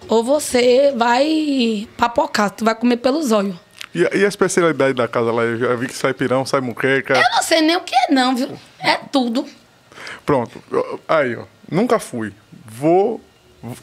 ou 0.09 0.25
você 0.25 0.93
vai 0.97 1.87
papocar, 1.97 2.51
tu 2.51 2.65
vai 2.65 2.75
comer 2.75 2.97
pelos 2.97 3.31
olhos. 3.31 3.57
E, 3.95 4.07
a- 4.07 4.11
e 4.15 4.25
a 4.25 4.29
especialidade 4.29 4.95
da 4.95 5.07
casa 5.07 5.31
lá? 5.33 5.43
Eu 5.43 5.59
já 5.59 5.75
vi 5.75 5.87
que 5.87 5.95
sai 5.95 6.15
pirão, 6.15 6.45
sai 6.47 6.61
muqueca. 6.61 7.15
Eu 7.15 7.31
não 7.37 7.43
sei 7.43 7.61
nem 7.61 7.77
o 7.77 7.81
que 7.81 7.95
é 7.95 8.13
não, 8.13 8.35
viu? 8.35 8.59
É 8.81 8.97
tudo. 8.97 9.45
Pronto. 10.25 10.63
Aí, 11.09 11.37
ó. 11.37 11.45
Nunca 11.71 11.99
fui. 11.99 12.33
Vou. 12.67 13.21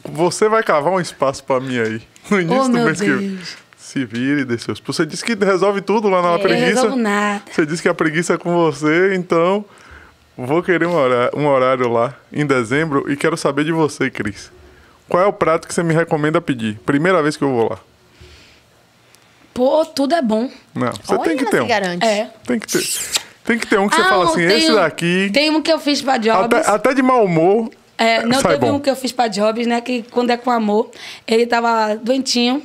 Você 0.04 0.48
vai 0.48 0.62
cavar 0.62 0.92
um 0.92 1.00
espaço 1.00 1.42
pra 1.44 1.60
mim 1.60 1.78
aí. 1.78 2.02
No 2.30 2.40
início 2.40 2.62
Oh, 2.64 2.68
do 2.68 2.78
mês 2.84 3.00
que 3.00 3.08
eu. 3.08 3.18
Deus. 3.18 3.56
Se 3.76 4.04
vire, 4.04 4.44
dê 4.44 4.56
seus. 4.58 4.78
Você 4.86 5.04
disse 5.06 5.24
que 5.24 5.34
resolve 5.34 5.80
tudo 5.80 6.08
lá 6.08 6.22
na 6.22 6.32
não 6.32 6.38
preguiça. 6.38 6.66
resolvo 6.82 6.96
nada. 6.96 7.42
Você 7.50 7.64
disse 7.66 7.82
que 7.82 7.88
a 7.88 7.94
preguiça 7.94 8.34
é 8.34 8.38
com 8.38 8.54
você, 8.54 9.14
então 9.16 9.64
vou 10.36 10.62
querer 10.62 10.86
um 10.86 10.94
horário, 10.94 11.36
um 11.38 11.46
horário 11.48 11.88
lá 11.88 12.14
em 12.32 12.46
dezembro 12.46 13.10
e 13.10 13.16
quero 13.16 13.36
saber 13.36 13.64
de 13.64 13.72
você, 13.72 14.08
Cris. 14.10 14.52
Qual 15.08 15.20
é 15.22 15.26
o 15.26 15.32
prato 15.32 15.66
que 15.66 15.74
você 15.74 15.82
me 15.82 15.92
recomenda 15.94 16.40
pedir? 16.40 16.78
Primeira 16.86 17.20
vez 17.22 17.36
que 17.36 17.42
eu 17.42 17.50
vou 17.50 17.70
lá. 17.70 17.78
Pô, 19.54 19.84
tudo 19.84 20.14
é 20.14 20.22
bom. 20.22 20.48
Não, 20.74 20.92
você 20.92 21.12
Olha, 21.14 21.22
tem 21.24 21.36
que 21.36 21.44
não 21.44 21.50
ter 21.50 21.62
um. 21.62 21.66
garante. 21.66 22.04
É. 22.06 22.30
Tem 22.46 22.58
que 22.58 22.66
ter. 22.66 22.82
Tem 23.44 23.58
que 23.58 23.66
ter 23.66 23.78
um 23.80 23.88
que 23.88 23.96
você 23.96 24.02
Ah, 24.02 24.08
fala 24.08 24.24
assim, 24.26 24.42
esse 24.42 24.70
um- 24.70 24.74
daqui. 24.76 25.30
Tem 25.32 25.50
um 25.50 25.60
que 25.60 25.72
eu 25.72 25.78
fiz 25.80 26.00
pra 26.00 26.16
Jobs. 26.18 26.44
Até, 26.44 26.70
até 26.70 26.94
de 26.94 27.02
mau 27.02 27.24
humor. 27.24 27.70
É, 27.98 28.22
não, 28.24 28.40
sai 28.40 28.54
teve 28.54 28.66
bom. 28.70 28.76
um 28.76 28.80
que 28.80 28.88
eu 28.88 28.96
fiz 28.96 29.12
pra 29.12 29.28
Jobs, 29.28 29.66
né? 29.66 29.80
Que 29.80 30.02
quando 30.04 30.30
é 30.30 30.36
com 30.36 30.50
amor, 30.50 30.90
ele 31.26 31.46
tava 31.46 31.96
doentinho. 31.96 32.62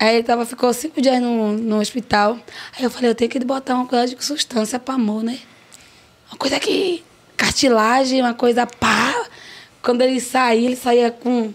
Aí 0.00 0.16
ele 0.16 0.22
tava, 0.24 0.44
ficou 0.44 0.72
cinco 0.72 1.00
dias 1.00 1.20
no, 1.20 1.52
no 1.52 1.78
hospital. 1.78 2.36
Aí 2.76 2.82
eu 2.84 2.90
falei, 2.90 3.10
eu 3.10 3.14
tenho 3.14 3.30
que 3.30 3.38
botar 3.44 3.74
uma 3.74 3.86
coisa 3.86 4.12
de 4.14 4.24
substância 4.24 4.78
pra 4.78 4.94
amor, 4.94 5.22
né? 5.22 5.38
Uma 6.30 6.36
coisa 6.38 6.58
que. 6.60 7.02
Cartilagem, 7.36 8.20
uma 8.22 8.34
coisa 8.34 8.66
pá. 8.66 9.14
Quando 9.82 10.02
ele 10.02 10.20
saía, 10.20 10.66
ele 10.66 10.76
saía 10.76 11.10
com. 11.10 11.52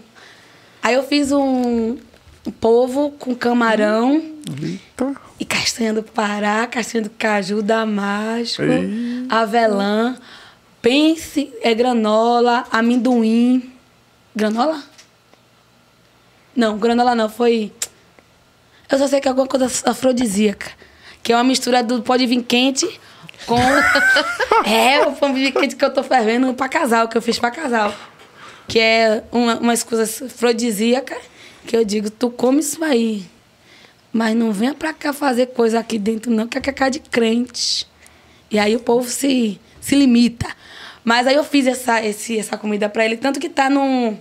Aí 0.82 0.94
eu 0.94 1.02
fiz 1.02 1.32
um, 1.32 1.96
um 2.46 2.50
polvo 2.60 3.10
com 3.18 3.34
camarão 3.34 4.22
Eita. 4.62 5.14
e 5.38 5.44
castanha 5.44 5.92
do 5.92 6.02
Pará, 6.02 6.66
castanha 6.66 7.04
do 7.04 7.10
caju, 7.10 7.62
damasco, 7.62 8.62
Ei. 8.62 9.26
avelã, 9.28 10.16
pense, 10.80 11.52
é 11.62 11.74
granola, 11.74 12.64
amendoim. 12.70 13.72
Granola? 14.34 14.82
Não, 16.54 16.78
granola 16.78 17.14
não, 17.14 17.28
foi. 17.28 17.72
Eu 18.90 18.98
só 18.98 19.06
sei 19.06 19.20
que 19.20 19.28
é 19.28 19.30
alguma 19.30 19.46
coisa 19.46 19.66
afrodisíaca. 19.84 20.70
Que 21.22 21.32
é 21.32 21.36
uma 21.36 21.44
mistura 21.44 21.82
do 21.82 22.02
pó 22.02 22.16
de 22.16 22.26
vinho 22.26 22.42
quente 22.42 22.88
com. 23.46 23.58
é, 24.68 25.06
o 25.06 25.12
pão 25.12 25.32
de 25.32 25.40
vinho 25.40 25.52
quente 25.52 25.76
que 25.76 25.84
eu 25.84 25.92
tô 25.92 26.02
fervendo 26.02 26.52
pra 26.54 26.68
casal, 26.68 27.08
que 27.08 27.16
eu 27.16 27.22
fiz 27.22 27.38
pra 27.38 27.50
casal. 27.50 27.94
Que 28.66 28.78
é 28.78 29.24
uma, 29.30 29.56
umas 29.56 29.82
coisas 29.82 30.22
afrodisíacas 30.22 31.18
que 31.66 31.76
eu 31.76 31.84
digo, 31.84 32.10
tu 32.10 32.30
come 32.30 32.60
isso 32.60 32.82
aí. 32.82 33.24
Mas 34.12 34.34
não 34.34 34.52
venha 34.52 34.74
pra 34.74 34.92
cá 34.92 35.12
fazer 35.12 35.46
coisa 35.48 35.78
aqui 35.78 35.98
dentro, 35.98 36.30
não, 36.30 36.46
que 36.46 36.56
é 36.56 36.60
cacá 36.60 36.88
de 36.88 36.98
crente. 37.00 37.86
E 38.50 38.58
aí 38.58 38.74
o 38.74 38.80
povo 38.80 39.08
se, 39.08 39.60
se 39.80 39.94
limita. 39.94 40.46
Mas 41.04 41.26
aí 41.26 41.34
eu 41.34 41.44
fiz 41.44 41.66
essa, 41.66 42.02
esse, 42.04 42.38
essa 42.38 42.56
comida 42.56 42.88
pra 42.88 43.04
ele, 43.04 43.16
tanto 43.16 43.38
que 43.38 43.48
tá 43.48 43.68
no. 43.70 44.16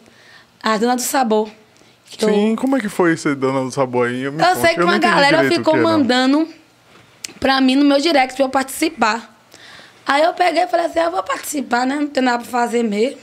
A 0.62 0.78
Dona 0.78 0.96
do 0.96 1.02
Sabor. 1.02 1.50
que 2.10 2.24
eu- 2.26 2.30
Sim, 2.30 2.56
como 2.56 2.76
é 2.78 2.80
que 2.80 2.90
foi 2.90 3.14
esse 3.14 3.34
dona 3.36 3.62
do 3.64 3.72
sabor 3.72 4.08
aí? 4.08 4.16
Me 4.16 4.24
eu 4.26 4.32
conte, 4.34 4.60
sei 4.62 4.70
que 4.74 4.80
não 4.80 4.88
uma 4.88 4.98
galera 4.98 5.38
ficou 5.58 5.74
mandando 5.84 6.48
pra 7.40 7.60
mim 7.62 7.76
no 7.76 7.86
meu 7.86 8.00
direct 8.00 8.36
pra 8.36 8.46
eu 8.46 8.50
participar. 8.50 9.36
Aí 10.06 10.24
eu 10.24 10.34
peguei 10.34 10.64
e 10.64 10.68
falei 10.68 10.86
assim, 10.86 11.00
ah, 11.00 11.04
eu 11.06 11.12
vou 11.12 11.24
participar, 11.24 11.86
né? 11.86 11.96
Não 11.96 12.08
tem 12.08 12.24
nada 12.24 12.40
pra 12.44 12.48
fazer 12.52 12.82
mesmo. 12.84 13.18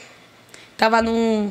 Tava 0.77 1.01
num, 1.01 1.51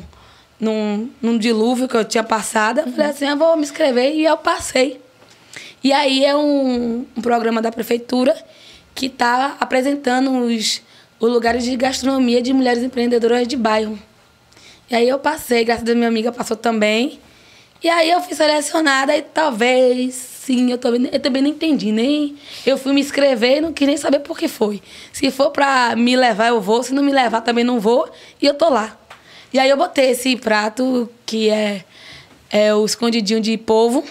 num, 0.60 1.10
num 1.20 1.36
dilúvio 1.38 1.88
que 1.88 1.96
eu 1.96 2.04
tinha 2.04 2.22
passado. 2.22 2.80
Eu 2.80 2.90
falei 2.92 3.06
assim, 3.10 3.26
eu 3.26 3.36
vou 3.36 3.56
me 3.56 3.62
inscrever 3.62 4.14
e 4.14 4.24
eu 4.24 4.36
passei. 4.36 5.00
E 5.84 5.92
aí 5.92 6.24
é 6.24 6.34
um, 6.34 7.04
um 7.14 7.20
programa 7.20 7.60
da 7.60 7.70
prefeitura 7.70 8.34
que 8.94 9.10
tá 9.10 9.58
apresentando 9.60 10.30
os, 10.30 10.80
os 11.20 11.30
lugares 11.30 11.62
de 11.62 11.76
gastronomia 11.76 12.40
de 12.40 12.54
mulheres 12.54 12.82
empreendedoras 12.82 13.46
de 13.46 13.54
bairro. 13.54 13.98
E 14.90 14.94
aí 14.94 15.06
eu 15.06 15.18
passei, 15.18 15.62
graças 15.62 15.86
a 15.86 15.94
minha 15.94 16.08
amiga 16.08 16.32
passou 16.32 16.56
também. 16.56 17.20
E 17.82 17.88
aí 17.90 18.10
eu 18.10 18.22
fui 18.22 18.34
selecionada 18.34 19.14
e 19.14 19.20
talvez, 19.20 20.14
sim, 20.14 20.70
eu 20.70 20.78
também, 20.78 21.10
eu 21.12 21.20
também 21.20 21.42
não 21.42 21.50
entendi. 21.50 21.92
Nem 21.92 22.34
eu 22.64 22.78
fui 22.78 22.94
me 22.94 23.02
inscrever 23.02 23.58
e 23.58 23.60
não 23.60 23.70
quis 23.70 23.86
nem 23.86 23.98
saber 23.98 24.20
por 24.20 24.38
que 24.38 24.48
foi. 24.48 24.80
Se 25.12 25.30
for 25.30 25.50
pra 25.50 25.94
me 25.94 26.16
levar, 26.16 26.48
eu 26.48 26.62
vou. 26.62 26.82
Se 26.82 26.94
não 26.94 27.02
me 27.02 27.12
levar, 27.12 27.42
também 27.42 27.62
não 27.62 27.78
vou. 27.78 28.10
E 28.40 28.46
eu 28.46 28.54
tô 28.54 28.70
lá. 28.70 28.98
E 29.52 29.58
aí 29.58 29.68
eu 29.68 29.76
botei 29.76 30.12
esse 30.12 30.34
prato 30.36 31.10
que 31.26 31.50
é, 31.50 31.84
é 32.50 32.74
o 32.74 32.86
escondidinho 32.86 33.38
de 33.38 33.58
polvo. 33.58 34.02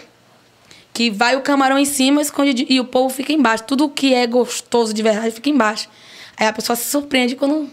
Que 0.93 1.09
vai 1.09 1.35
o 1.35 1.41
camarão 1.41 1.77
em 1.77 1.85
cima 1.85 2.21
esconde, 2.21 2.65
e 2.69 2.79
o 2.79 2.85
polvo 2.85 3.13
fica 3.13 3.33
embaixo. 3.33 3.63
Tudo 3.63 3.89
que 3.89 4.13
é 4.13 4.27
gostoso 4.27 4.93
de 4.93 5.01
verdade 5.01 5.31
fica 5.31 5.49
embaixo. 5.49 5.89
Aí 6.37 6.47
a 6.47 6.53
pessoa 6.53 6.75
se 6.75 6.89
surpreende 6.89 7.35
quando 7.35 7.69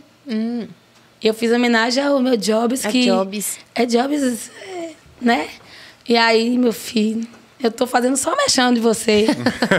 eu 1.22 1.34
fiz 1.34 1.52
homenagem 1.52 2.02
ao 2.02 2.20
meu 2.20 2.36
Jobs, 2.36 2.84
A 2.84 2.90
que... 2.90 3.04
Jobs. 3.04 3.58
É 3.74 3.84
Jobs, 3.84 4.50
é, 4.66 4.90
né? 5.20 5.48
E 6.08 6.16
aí, 6.16 6.56
meu 6.56 6.72
filho, 6.72 7.26
eu 7.62 7.70
tô 7.70 7.86
fazendo 7.86 8.16
só 8.16 8.34
mexendo 8.36 8.74
de 8.74 8.80
você. 8.80 9.26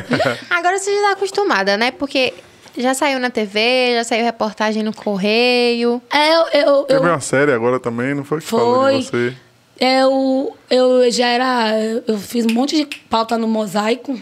Agora 0.49 0.77
você 0.77 0.93
já 0.93 1.01
tá 1.07 1.11
acostumada, 1.13 1.77
né? 1.77 1.91
Porque 1.91 2.33
já 2.77 2.93
saiu 2.93 3.19
na 3.19 3.29
TV, 3.29 3.95
já 3.95 4.03
saiu 4.03 4.23
reportagem 4.23 4.83
no 4.83 4.93
Correio. 4.93 6.01
é, 6.11 6.35
eu, 6.35 6.45
eu, 6.53 6.83
Teve 6.83 6.99
eu, 6.99 7.11
uma 7.11 7.19
série 7.19 7.51
agora 7.51 7.79
também, 7.79 8.13
não 8.13 8.23
foi 8.23 8.39
que 8.39 8.45
falou 8.47 8.83
Foi. 8.83 8.99
de 8.99 9.05
você? 9.05 9.33
Eu, 9.81 10.55
eu 10.69 11.11
já 11.11 11.27
era... 11.27 11.73
Eu 12.07 12.19
fiz 12.19 12.45
um 12.45 12.53
monte 12.53 12.75
de 12.75 12.85
pauta 13.09 13.35
no 13.37 13.47
Mosaico, 13.47 14.21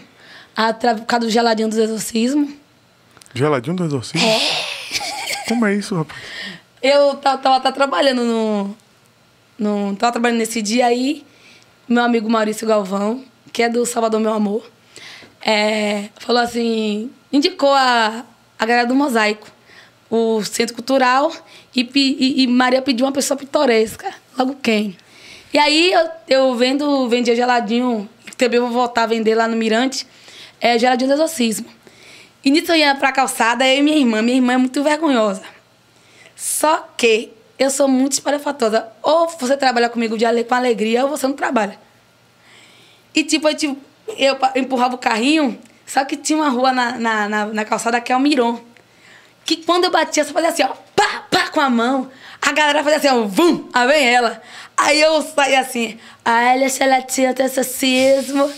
atra- 0.56 0.94
por 0.94 1.04
causa 1.04 1.26
do 1.26 1.30
geladinho 1.30 1.68
dos 1.68 1.76
exorcismos. 1.76 2.50
Geladinho 3.34 3.76
do 3.76 3.84
exorcismo? 3.84 4.26
Como 5.46 5.66
é 5.66 5.74
isso, 5.74 5.94
rapaz? 5.94 6.18
Eu 6.82 7.14
tava, 7.16 7.38
tava, 7.38 7.60
tava 7.60 7.74
trabalhando 7.74 8.24
no, 8.24 8.76
no... 9.58 9.96
Tava 9.96 10.12
trabalhando 10.12 10.38
nesse 10.38 10.62
dia 10.62 10.86
aí, 10.86 11.24
meu 11.86 12.02
amigo 12.02 12.30
Maurício 12.30 12.66
Galvão, 12.66 13.22
que 13.52 13.62
é 13.62 13.68
do 13.68 13.84
Salvador 13.84 14.18
Meu 14.18 14.32
Amor, 14.32 14.68
é, 15.42 16.08
falou 16.18 16.40
assim... 16.40 17.10
Indicou 17.32 17.72
a, 17.72 18.24
a 18.58 18.66
galera 18.66 18.88
do 18.88 18.94
Mosaico, 18.94 19.46
o 20.10 20.42
Centro 20.42 20.74
Cultural, 20.74 21.30
e, 21.76 21.88
e, 21.94 22.42
e 22.42 22.46
Maria 22.48 22.82
pediu 22.82 23.06
uma 23.06 23.12
pessoa 23.12 23.38
pitoresca. 23.38 24.12
Logo 24.36 24.56
quem? 24.56 24.96
E 25.52 25.58
aí 25.58 25.92
eu, 25.92 26.08
eu 26.28 26.54
vendo, 26.54 27.08
vendia 27.08 27.34
geladinho, 27.34 28.08
também 28.36 28.60
vou 28.60 28.70
voltar 28.70 29.02
a 29.02 29.06
vender 29.06 29.34
lá 29.34 29.48
no 29.48 29.56
Mirante, 29.56 30.06
é 30.60 30.78
geladinho 30.78 31.08
do 31.08 31.14
exorcismo. 31.14 31.66
E 32.44 32.50
nisso 32.50 32.72
eu 32.72 32.76
ia 32.76 32.94
pra 32.94 33.12
calçada, 33.12 33.66
eu 33.66 33.78
e 33.78 33.82
minha 33.82 33.96
irmã. 33.98 34.22
Minha 34.22 34.36
irmã 34.36 34.52
é 34.54 34.56
muito 34.56 34.82
vergonhosa. 34.82 35.42
Só 36.34 36.88
que 36.96 37.30
eu 37.58 37.70
sou 37.70 37.86
muito 37.86 38.12
espalhafatosa. 38.12 38.88
Ou 39.02 39.28
você 39.28 39.56
trabalha 39.56 39.88
comigo 39.90 40.16
de 40.16 40.24
ale- 40.24 40.44
com 40.44 40.54
alegria, 40.54 41.04
ou 41.04 41.10
você 41.10 41.26
não 41.26 41.34
trabalha. 41.34 41.78
E 43.14 43.24
tipo, 43.24 43.46
eu, 43.48 43.54
tipo, 43.54 43.76
eu 44.16 44.38
empurrava 44.56 44.94
o 44.94 44.98
carrinho, 44.98 45.58
só 45.86 46.04
que 46.04 46.16
tinha 46.16 46.38
uma 46.38 46.48
rua 46.48 46.72
na, 46.72 46.92
na, 46.98 47.28
na, 47.28 47.46
na 47.46 47.64
calçada 47.64 48.00
que 48.00 48.10
é 48.12 48.16
o 48.16 48.20
Miron. 48.20 48.58
Que 49.44 49.56
quando 49.56 49.84
eu 49.84 49.90
batia, 49.90 50.24
você 50.24 50.32
fazia 50.32 50.48
assim, 50.50 50.62
ó, 50.62 50.68
pá, 50.96 51.26
pá, 51.30 51.48
com 51.48 51.60
a 51.60 51.68
mão. 51.68 52.08
A 52.42 52.52
galera 52.52 52.82
fazia 52.82 52.98
assim, 52.98 53.08
ó, 53.08 53.26
vum, 53.26 53.68
aí 53.72 53.86
vem 53.86 54.06
ela. 54.06 54.40
Aí 54.76 54.98
eu 54.98 55.20
saí 55.20 55.54
assim, 55.54 55.98
olha, 56.24 56.66
Xelatinha, 56.68 57.34
tem 57.34 57.44
exorcismo. 57.44 58.50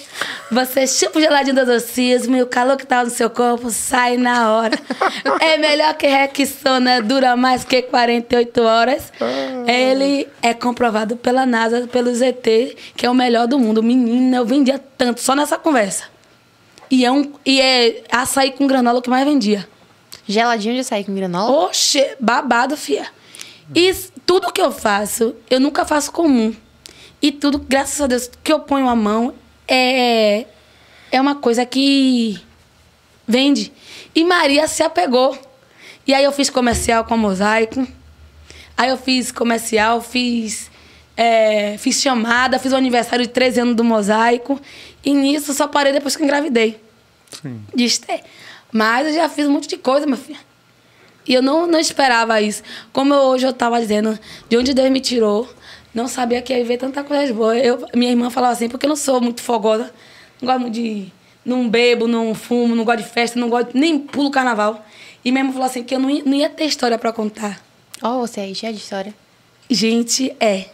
Você 0.53 0.87
chupa 0.87 1.19
o 1.19 1.23
geladinho 1.23 1.57
do 1.57 1.63
exorcismo 1.63 2.37
e 2.37 2.43
o 2.43 2.47
calor 2.47 2.77
que 2.77 2.87
tá 2.87 3.03
no 3.03 3.11
seu 3.11 3.29
corpo 3.29 3.71
sai 3.71 4.17
na 4.17 4.53
hora. 4.53 4.79
é 5.41 5.59
melhor 5.59 5.95
que 5.95 6.07
Rexona, 6.07 7.03
dura 7.03 7.35
mais 7.37 7.65
que 7.65 7.83
48 7.83 8.63
horas. 8.63 9.13
Ele 9.67 10.29
é 10.41 10.55
comprovado 10.55 11.17
pela 11.17 11.45
NASA, 11.45 11.89
pelo 11.89 12.15
ZT, 12.15 12.77
que 12.97 13.05
é 13.05 13.11
o 13.11 13.15
melhor 13.15 13.49
do 13.49 13.59
mundo. 13.59 13.83
Menina, 13.83 14.37
eu 14.37 14.47
vendia 14.47 14.79
tanto 14.97 15.21
só 15.21 15.35
nessa 15.35 15.59
conversa. 15.59 16.05
E 16.89 17.05
é, 17.05 17.11
um, 17.11 17.33
e 17.45 17.61
é 17.61 18.05
açaí 18.13 18.53
com 18.53 18.67
granola 18.69 19.01
o 19.01 19.03
que 19.03 19.11
mais 19.11 19.25
vendia. 19.25 19.69
Geladinho 20.29 20.75
de 20.75 20.81
açaí 20.83 21.03
com 21.03 21.15
granola? 21.15 21.67
Oxe, 21.67 22.15
babado, 22.21 22.77
fia. 22.77 23.07
E 23.75 23.95
tudo 24.27 24.53
que 24.53 24.61
eu 24.61 24.71
faço, 24.71 25.35
eu 25.51 25.61
nunca 25.61 25.85
faço 25.85 26.13
comum. 26.13 26.55
E 27.21 27.31
tudo, 27.31 27.59
graças 27.59 28.01
a 28.01 28.07
Deus, 28.07 28.31
que 28.43 28.53
eu 28.53 28.61
ponho 28.61 28.89
a 28.89 28.97
mão 28.97 29.35
é, 29.69 30.47
é 31.11 31.21
uma 31.21 31.37
coisa 31.37 31.65
que 31.65 32.41
vende. 33.27 33.73
E 34.15 34.25
Maria 34.25 34.67
se 34.67 34.83
apegou. 34.83 35.39
E 36.07 36.13
aí 36.13 36.25
eu 36.25 36.33
fiz 36.33 36.51
comercial 36.51 37.05
com 37.05 37.15
a 37.15 37.17
Mosaico. 37.17 37.87
Aí 38.77 38.91
eu 38.91 38.97
fiz 38.97 39.31
comercial, 39.31 40.01
fiz, 40.01 40.71
é, 41.17 41.77
fiz 41.79 42.01
chamada, 42.01 42.59
fiz 42.59 42.73
o 42.73 42.77
aniversário 42.77 43.25
de 43.25 43.33
13 43.33 43.61
anos 43.61 43.77
do 43.77 43.85
Mosaico. 43.85 44.61
E 45.05 45.15
nisso 45.15 45.55
só 45.55 45.69
parei 45.69 45.93
depois 45.93 46.17
que 46.17 46.25
engravidei. 46.25 46.81
Sim. 47.31 47.63
Esther. 47.77 48.23
Mas 48.73 49.07
eu 49.07 49.15
já 49.15 49.29
fiz 49.29 49.47
um 49.47 49.53
monte 49.53 49.69
de 49.69 49.77
coisa, 49.77 50.07
meu 50.07 50.17
filho. 50.17 50.39
E 51.27 51.35
eu 51.35 51.43
não, 51.43 51.67
não 51.67 51.79
esperava 51.79 52.41
isso. 52.41 52.63
Como 52.93 53.15
eu, 53.15 53.21
hoje 53.21 53.47
eu 53.47 53.51
estava 53.51 53.81
dizendo, 53.81 54.19
de 54.49 54.57
onde 54.57 54.75
Deus 54.75 54.91
me 54.91 55.01
tirou, 55.01 55.49
não 55.95 56.09
sabia 56.09 56.43
que 56.43 56.53
ia 56.53 56.65
ver 56.65 56.79
tanta 56.79 57.05
coisa 57.05 57.33
boa. 57.33 57.57
Eu, 57.57 57.87
minha 57.95 58.11
irmã 58.11 58.31
falava 58.31 58.53
assim, 58.53 58.69
porque 58.69 58.87
eu 58.87 58.89
não 58.89 58.97
sou 58.97 59.21
muito 59.21 59.43
fogosa, 59.43 59.93
não 60.41 60.47
gosto 60.47 60.61
muito 60.61 60.75
de. 60.75 61.13
Não 61.45 61.69
bebo, 61.69 62.07
não 62.07 62.35
fumo, 62.35 62.75
não 62.75 62.85
gosto 62.85 62.99
de 63.03 63.09
festa, 63.09 63.39
não 63.39 63.49
gosto, 63.49 63.77
nem 63.77 63.99
pulo 63.99 64.31
carnaval. 64.31 64.85
E 65.25 65.31
minha 65.33 65.43
irmã 65.43 65.53
falou 65.53 65.67
assim, 65.67 65.83
que 65.83 65.95
eu 65.95 65.99
não 65.99 66.09
ia, 66.09 66.23
não 66.25 66.35
ia 66.35 66.49
ter 66.49 66.65
história 66.65 66.97
para 66.99 67.13
contar. 67.13 67.61
Ó, 68.01 68.21
você 68.21 68.41
aí, 68.41 68.55
cheia 68.55 68.73
de 68.73 68.79
história. 68.79 69.15
Gente, 69.69 70.35
é. 70.41 70.67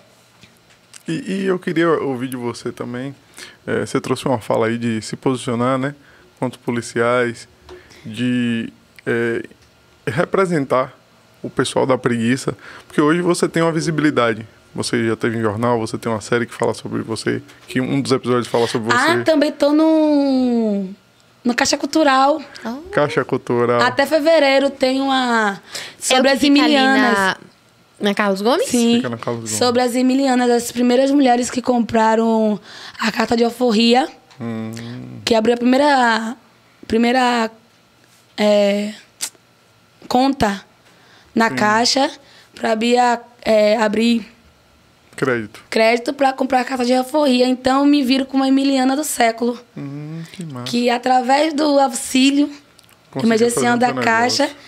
E, 1.06 1.12
e 1.26 1.44
eu 1.46 1.58
queria 1.58 1.88
ouvir 1.90 2.28
de 2.28 2.36
você 2.36 2.70
também. 2.70 3.14
eh, 3.66 3.86
você 3.86 4.00
trouxe 4.00 4.26
uma 4.26 4.38
fala 4.40 4.66
aí 4.66 4.76
de 4.76 5.00
se 5.00 5.16
posicionar, 5.16 5.78
né? 5.78 5.94
Contra 6.38 6.58
os 6.58 6.64
policiais, 6.64 7.48
de 8.04 8.70
eh, 9.06 9.42
representar 10.08 10.92
o 11.42 11.48
pessoal 11.50 11.86
da 11.86 11.96
preguiça. 11.96 12.56
Porque 12.86 13.00
hoje 13.00 13.20
você 13.20 13.48
tem 13.48 13.62
uma 13.62 13.72
visibilidade. 13.72 14.46
Você 14.74 15.06
já 15.08 15.16
teve 15.16 15.38
em 15.38 15.40
jornal, 15.40 15.78
você 15.78 15.96
tem 15.96 16.10
uma 16.12 16.20
série 16.20 16.46
que 16.46 16.54
fala 16.54 16.74
sobre 16.74 17.02
você, 17.02 17.42
que 17.66 17.80
um 17.80 18.00
dos 18.00 18.12
episódios 18.12 18.46
fala 18.46 18.66
sobre 18.66 18.92
você. 18.94 19.10
Ah, 19.12 19.22
também 19.24 19.50
tô 19.52 19.72
no. 19.72 20.86
No 21.44 21.54
Caixa 21.54 21.78
Cultural. 21.78 22.42
Caixa 22.92 23.24
Cultural. 23.24 23.80
Até 23.80 24.04
fevereiro 24.04 24.68
tem 24.70 25.00
uma. 25.00 25.60
Sobre 25.98 26.28
É 26.28 26.32
as 26.32 26.42
Emilianas. 26.42 27.18
Na, 27.18 27.36
na 28.00 28.14
Carlos 28.14 28.42
Gomes? 28.42 28.68
Sim. 28.68 28.96
Fica 28.96 29.08
na 29.08 29.16
Carlos 29.16 29.44
Gomes. 29.44 29.56
Sobre 29.56 29.80
as 29.80 29.94
Emilianas, 29.94 30.50
as 30.50 30.70
primeiras 30.70 31.10
mulheres 31.10 31.50
que 31.50 31.62
compraram 31.62 32.60
a 33.00 33.10
carta 33.10 33.36
de 33.36 33.44
alforria, 33.44 34.06
Hum, 34.40 34.70
que 35.24 35.34
abriu 35.34 35.54
a 35.54 35.56
primeira, 35.56 36.36
primeira 36.86 37.50
é, 38.36 38.92
conta 40.06 40.62
na 41.34 41.50
caixa 41.50 42.10
para 42.54 42.74
Bia 42.76 43.20
é, 43.42 43.76
abrir 43.76 44.26
crédito. 45.16 45.60
crédito 45.70 46.12
para 46.12 46.32
comprar 46.32 46.60
a 46.60 46.64
carta 46.64 46.84
de 46.84 46.92
alforria. 46.94 47.46
Então 47.48 47.84
me 47.84 48.02
viram 48.02 48.24
como 48.26 48.44
a 48.44 48.48
Emiliana 48.48 48.94
do 48.96 49.04
século, 49.04 49.58
Hum, 49.76 50.22
que 50.32 50.44
que 50.64 50.90
através 50.90 51.52
do 51.54 51.78
auxílio 51.78 52.46
Conseguiu 53.10 53.28
emergencial 53.36 53.74
um 53.76 53.78
da 53.78 53.92
Caixa, 53.94 54.44
negócio. 54.44 54.62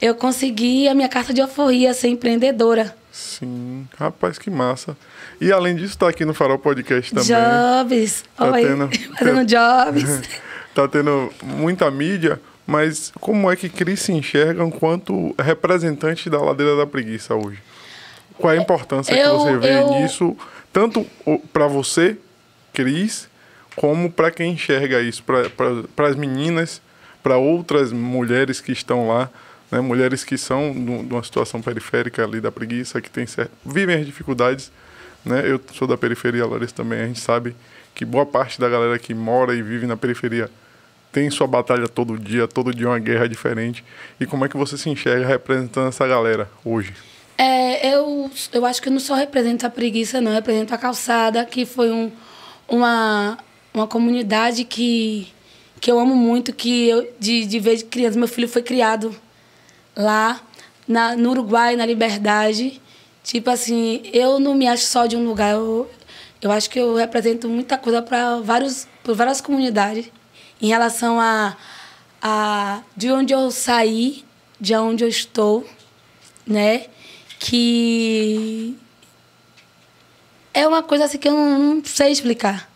eu 0.00 0.14
consegui 0.14 0.88
a 0.88 0.94
minha 0.94 1.08
carta 1.08 1.32
de 1.32 1.40
alforria, 1.40 1.94
ser 1.94 2.08
empreendedora. 2.08 2.94
Sim, 3.10 3.88
rapaz, 3.96 4.38
que 4.38 4.50
massa. 4.50 4.94
E 5.40 5.50
além 5.50 5.74
disso, 5.74 5.96
tá 5.96 6.08
aqui 6.08 6.24
no 6.24 6.34
Farol 6.34 6.58
Podcast 6.58 7.14
também. 7.14 7.28
Jobs. 7.28 8.24
Tá 8.36 8.50
Oi, 8.52 8.62
tendo- 8.62 8.90
fazendo 9.18 9.44
jobs. 9.46 10.20
tá 10.74 10.86
tendo 10.86 11.32
muita 11.42 11.90
mídia, 11.90 12.38
mas 12.66 13.12
como 13.20 13.50
é 13.50 13.56
que 13.56 13.68
Cris 13.68 14.00
se 14.00 14.12
enxerga 14.12 14.64
enquanto 14.64 15.34
representante 15.38 16.28
da 16.28 16.40
Ladeira 16.40 16.76
da 16.76 16.86
Preguiça 16.86 17.34
hoje? 17.34 17.58
Qual 18.38 18.52
é 18.52 18.58
a 18.58 18.60
importância 18.62 19.14
Eu- 19.14 19.30
que 19.32 19.36
você 19.44 19.56
vê 19.58 19.80
eu- 19.80 19.90
nisso, 20.00 20.36
tanto 20.72 21.06
para 21.52 21.66
você, 21.66 22.16
Cris, 22.72 23.28
como 23.74 24.10
para 24.10 24.30
quem 24.30 24.52
enxerga 24.52 25.00
isso, 25.00 25.22
para 25.22 26.08
as 26.08 26.16
meninas, 26.16 26.80
para 27.22 27.36
outras 27.36 27.92
mulheres 27.92 28.60
que 28.60 28.72
estão 28.72 29.08
lá, 29.08 29.30
né, 29.70 29.80
mulheres 29.80 30.22
que 30.24 30.36
são 30.38 30.72
de 30.72 31.12
uma 31.12 31.22
situação 31.22 31.60
periférica 31.60 32.22
ali 32.24 32.40
da 32.40 32.52
preguiça, 32.52 33.00
que 33.00 33.10
tem 33.10 33.26
cer- 33.26 33.48
vivem 33.64 33.96
as 33.96 34.06
dificuldades, 34.06 34.70
né? 35.24 35.42
Eu 35.44 35.60
sou 35.72 35.88
da 35.88 35.96
periferia, 35.96 36.44
a 36.44 36.46
Larissa 36.46 36.74
também, 36.74 37.00
a 37.00 37.06
gente 37.06 37.20
sabe 37.20 37.56
que 37.94 38.04
boa 38.04 38.24
parte 38.24 38.60
da 38.60 38.68
galera 38.68 38.98
que 38.98 39.12
mora 39.14 39.54
e 39.54 39.62
vive 39.62 39.86
na 39.86 39.96
periferia 39.96 40.48
tem 41.16 41.30
sua 41.30 41.46
batalha 41.46 41.88
todo 41.88 42.18
dia, 42.18 42.46
todo 42.46 42.74
dia 42.74 42.88
uma 42.88 42.98
guerra 42.98 43.26
diferente. 43.26 43.82
E 44.20 44.26
como 44.26 44.44
é 44.44 44.50
que 44.50 44.56
você 44.58 44.76
se 44.76 44.90
enxerga 44.90 45.26
representando 45.26 45.88
essa 45.88 46.06
galera 46.06 46.46
hoje? 46.62 46.92
É, 47.38 47.94
eu, 47.94 48.30
eu 48.52 48.66
acho 48.66 48.82
que 48.82 48.88
eu 48.88 48.92
não 48.92 49.00
só 49.00 49.14
represento 49.14 49.64
a 49.64 49.70
preguiça, 49.70 50.20
não. 50.20 50.30
Eu 50.30 50.34
represento 50.34 50.74
a 50.74 50.76
calçada, 50.76 51.42
que 51.46 51.64
foi 51.64 51.90
um, 51.90 52.12
uma, 52.68 53.38
uma 53.72 53.86
comunidade 53.86 54.64
que, 54.64 55.32
que 55.80 55.90
eu 55.90 55.98
amo 55.98 56.14
muito, 56.14 56.52
que 56.52 56.86
eu, 56.86 57.10
de, 57.18 57.46
de 57.46 57.58
ver 57.60 57.82
criança. 57.84 58.18
Meu 58.18 58.28
filho 58.28 58.46
foi 58.46 58.60
criado 58.60 59.16
lá, 59.96 60.38
na, 60.86 61.16
no 61.16 61.30
Uruguai, 61.30 61.76
na 61.76 61.86
Liberdade. 61.86 62.78
Tipo 63.24 63.48
assim, 63.48 64.02
eu 64.12 64.38
não 64.38 64.54
me 64.54 64.68
acho 64.68 64.84
só 64.84 65.06
de 65.06 65.16
um 65.16 65.26
lugar. 65.26 65.52
Eu, 65.52 65.90
eu 66.42 66.52
acho 66.52 66.68
que 66.68 66.78
eu 66.78 66.94
represento 66.94 67.48
muita 67.48 67.78
coisa 67.78 68.02
para 68.02 68.38
várias 68.42 69.40
comunidades 69.40 70.10
em 70.60 70.68
relação 70.68 71.20
a, 71.20 71.56
a 72.22 72.80
de 72.96 73.10
onde 73.10 73.32
eu 73.32 73.50
saí, 73.50 74.24
de 74.60 74.74
onde 74.74 75.04
eu 75.04 75.08
estou, 75.08 75.68
né? 76.46 76.86
Que 77.38 78.76
é 80.54 80.66
uma 80.66 80.82
coisa 80.82 81.04
assim 81.04 81.18
que 81.18 81.28
eu 81.28 81.32
não, 81.34 81.74
não 81.76 81.84
sei 81.84 82.10
explicar. 82.12 82.70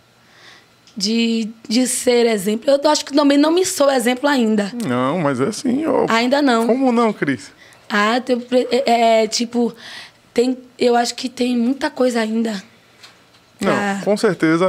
De, 0.96 1.48
de 1.66 1.86
ser 1.86 2.26
exemplo. 2.26 2.68
Eu 2.70 2.90
acho 2.90 3.04
que 3.06 3.14
também 3.14 3.38
não 3.38 3.50
me 3.52 3.64
sou 3.64 3.90
exemplo 3.90 4.28
ainda. 4.28 4.70
Não, 4.86 5.18
mas 5.18 5.40
é 5.40 5.46
assim, 5.46 5.86
ó. 5.86 6.04
Ainda 6.10 6.42
não. 6.42 6.66
Como 6.66 6.92
não, 6.92 7.10
Cris? 7.12 7.52
Ah, 7.88 8.20
tem, 8.20 8.44
é, 8.70 9.22
é, 9.22 9.26
tipo, 9.26 9.74
tem, 10.34 10.58
eu 10.78 10.94
acho 10.96 11.14
que 11.14 11.28
tem 11.28 11.56
muita 11.56 11.88
coisa 11.90 12.20
ainda. 12.20 12.62
Não, 13.60 13.72
pra- 13.72 14.00
com 14.04 14.14
certeza. 14.16 14.66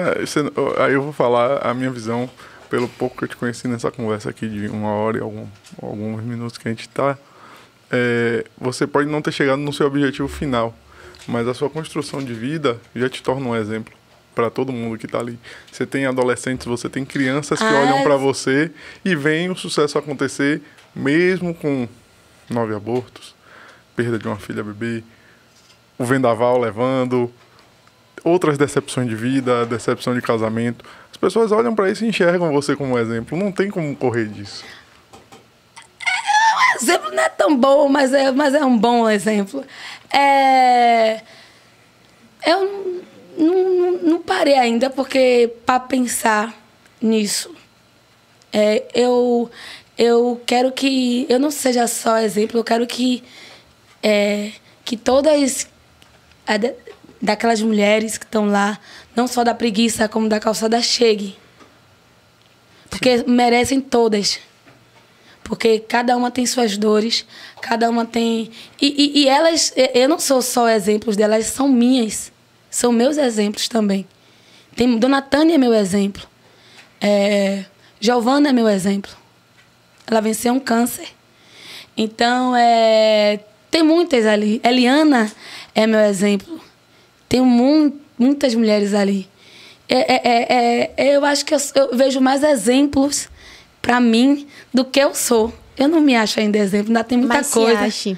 aí 0.85 0.93
eu 0.93 1.01
vou 1.01 1.11
falar 1.11 1.57
a 1.67 1.73
minha 1.73 1.91
visão, 1.91 2.29
pelo 2.71 2.87
pouco 2.87 3.17
que 3.17 3.25
eu 3.25 3.27
te 3.27 3.35
conheci 3.35 3.67
nessa 3.67 3.91
conversa 3.91 4.29
aqui 4.29 4.47
de 4.47 4.67
uma 4.67 4.91
hora 4.91 5.17
e 5.17 5.21
algum, 5.21 5.45
alguns 5.81 6.23
minutos 6.23 6.57
que 6.57 6.65
a 6.69 6.71
gente 6.71 6.87
está. 6.87 7.17
você 8.57 8.87
pode 8.87 9.09
não 9.09 9.21
ter 9.21 9.33
chegado 9.33 9.59
no 9.59 9.73
seu 9.73 9.85
objetivo 9.87 10.29
final, 10.29 10.73
mas 11.27 11.45
a 11.49 11.53
sua 11.53 11.69
construção 11.69 12.23
de 12.23 12.33
vida 12.33 12.79
já 12.95 13.09
te 13.09 13.21
torna 13.21 13.45
um 13.45 13.55
exemplo 13.57 13.93
para 14.33 14.49
todo 14.49 14.71
mundo 14.71 14.97
que 14.97 15.05
está 15.05 15.19
ali. 15.19 15.37
Você 15.69 15.85
tem 15.85 16.05
adolescentes, 16.05 16.65
você 16.65 16.87
tem 16.87 17.03
crianças 17.03 17.59
que 17.59 17.65
Ah, 17.65 17.81
olham 17.81 18.03
para 18.03 18.13
é. 18.13 18.17
você 18.17 18.71
e 19.03 19.17
veem 19.17 19.51
o 19.51 19.55
sucesso 19.55 19.97
acontecer, 19.97 20.61
mesmo 20.95 21.53
com 21.53 21.89
nove 22.49 22.73
abortos, 22.73 23.35
perda 23.97 24.17
de 24.17 24.25
uma 24.29 24.37
filha 24.37 24.63
bebê, 24.63 25.03
o 25.97 26.05
vendaval 26.05 26.57
levando, 26.57 27.29
outras 28.23 28.57
decepções 28.57 29.07
de 29.07 29.15
vida, 29.15 29.65
decepção 29.65 30.13
de 30.13 30.21
casamento. 30.21 30.85
As 31.11 31.17
pessoas 31.17 31.51
olham 31.51 31.75
para 31.75 31.89
isso 31.89 32.05
e 32.05 32.07
enxergam 32.07 32.51
você 32.51 32.75
como 32.75 32.93
um 32.93 32.99
exemplo. 32.99 33.37
Não 33.37 33.51
tem 33.51 33.69
como 33.69 33.95
correr 33.95 34.27
disso. 34.27 34.63
exemplo 36.81 37.11
não 37.11 37.23
é 37.23 37.29
tão 37.29 37.55
bom, 37.57 37.87
mas 37.87 38.13
é, 38.13 38.31
mas 38.31 38.53
é 38.53 38.63
um 38.63 38.77
bom 38.77 39.09
exemplo. 39.09 39.63
É, 40.11 41.21
eu 42.45 43.05
não, 43.37 43.47
não, 43.47 43.91
não 44.03 44.21
parei 44.21 44.57
ainda, 44.57 44.89
porque 44.89 45.53
para 45.65 45.79
pensar 45.79 46.53
nisso, 47.01 47.53
é, 48.53 48.83
eu, 48.93 49.49
eu 49.97 50.41
quero 50.45 50.71
que 50.71 51.25
eu 51.29 51.39
não 51.39 51.51
seja 51.51 51.87
só 51.87 52.17
exemplo, 52.19 52.59
eu 52.59 52.63
quero 52.63 52.85
que, 52.85 53.23
é, 54.03 54.51
que 54.83 54.97
todas 54.97 55.67
daquelas 57.21 57.61
mulheres 57.61 58.17
que 58.17 58.25
estão 58.25 58.45
lá, 58.45 58.79
não 59.15 59.27
só 59.27 59.43
da 59.43 59.53
preguiça, 59.53 60.07
como 60.07 60.27
da 60.27 60.39
calçada, 60.39 60.81
chegue. 60.81 61.37
Porque 62.89 63.23
merecem 63.27 63.79
todas. 63.79 64.39
Porque 65.43 65.79
cada 65.79 66.15
uma 66.15 66.31
tem 66.31 66.45
suas 66.45 66.77
dores, 66.77 67.25
cada 67.61 67.89
uma 67.89 68.05
tem. 68.05 68.51
E, 68.81 68.87
e, 68.87 69.21
e 69.21 69.27
elas, 69.27 69.73
eu 69.93 70.07
não 70.07 70.19
sou 70.19 70.41
só 70.41 70.69
exemplos 70.69 71.15
delas, 71.15 71.45
são 71.45 71.67
minhas. 71.67 72.31
São 72.69 72.91
meus 72.91 73.17
exemplos 73.17 73.67
também. 73.67 74.07
Tem, 74.75 74.97
Dona 74.97 75.21
Tânia 75.21 75.55
é 75.55 75.57
meu 75.57 75.73
exemplo. 75.73 76.25
É, 77.01 77.65
Giovana 77.99 78.49
é 78.49 78.53
meu 78.53 78.69
exemplo. 78.69 79.11
Ela 80.07 80.21
venceu 80.21 80.53
um 80.53 80.59
câncer. 80.59 81.09
Então, 81.97 82.55
é, 82.55 83.39
tem 83.69 83.83
muitas 83.83 84.25
ali. 84.25 84.61
Eliana 84.63 85.31
é 85.75 85.85
meu 85.85 85.99
exemplo. 85.99 86.61
Tem 87.31 87.39
mu 87.39 87.93
muitas 88.19 88.53
mulheres 88.53 88.93
ali. 88.93 89.25
É, 89.87 89.99
é, 90.15 90.21
é, 90.23 90.91
é, 90.97 91.15
eu 91.15 91.23
acho 91.23 91.45
que 91.45 91.53
eu, 91.55 91.59
eu 91.75 91.95
vejo 91.95 92.19
mais 92.19 92.43
exemplos 92.43 93.29
para 93.81 94.01
mim 94.01 94.45
do 94.73 94.83
que 94.83 94.99
eu 94.99 95.15
sou. 95.15 95.53
Eu 95.77 95.87
não 95.87 96.01
me 96.01 96.13
acho 96.13 96.41
ainda 96.41 96.57
exemplo, 96.57 96.87
ainda 96.87 97.03
tem 97.05 97.17
muita 97.17 97.35
Mas 97.35 97.49
coisa. 97.49 97.79
Ache. 97.79 98.17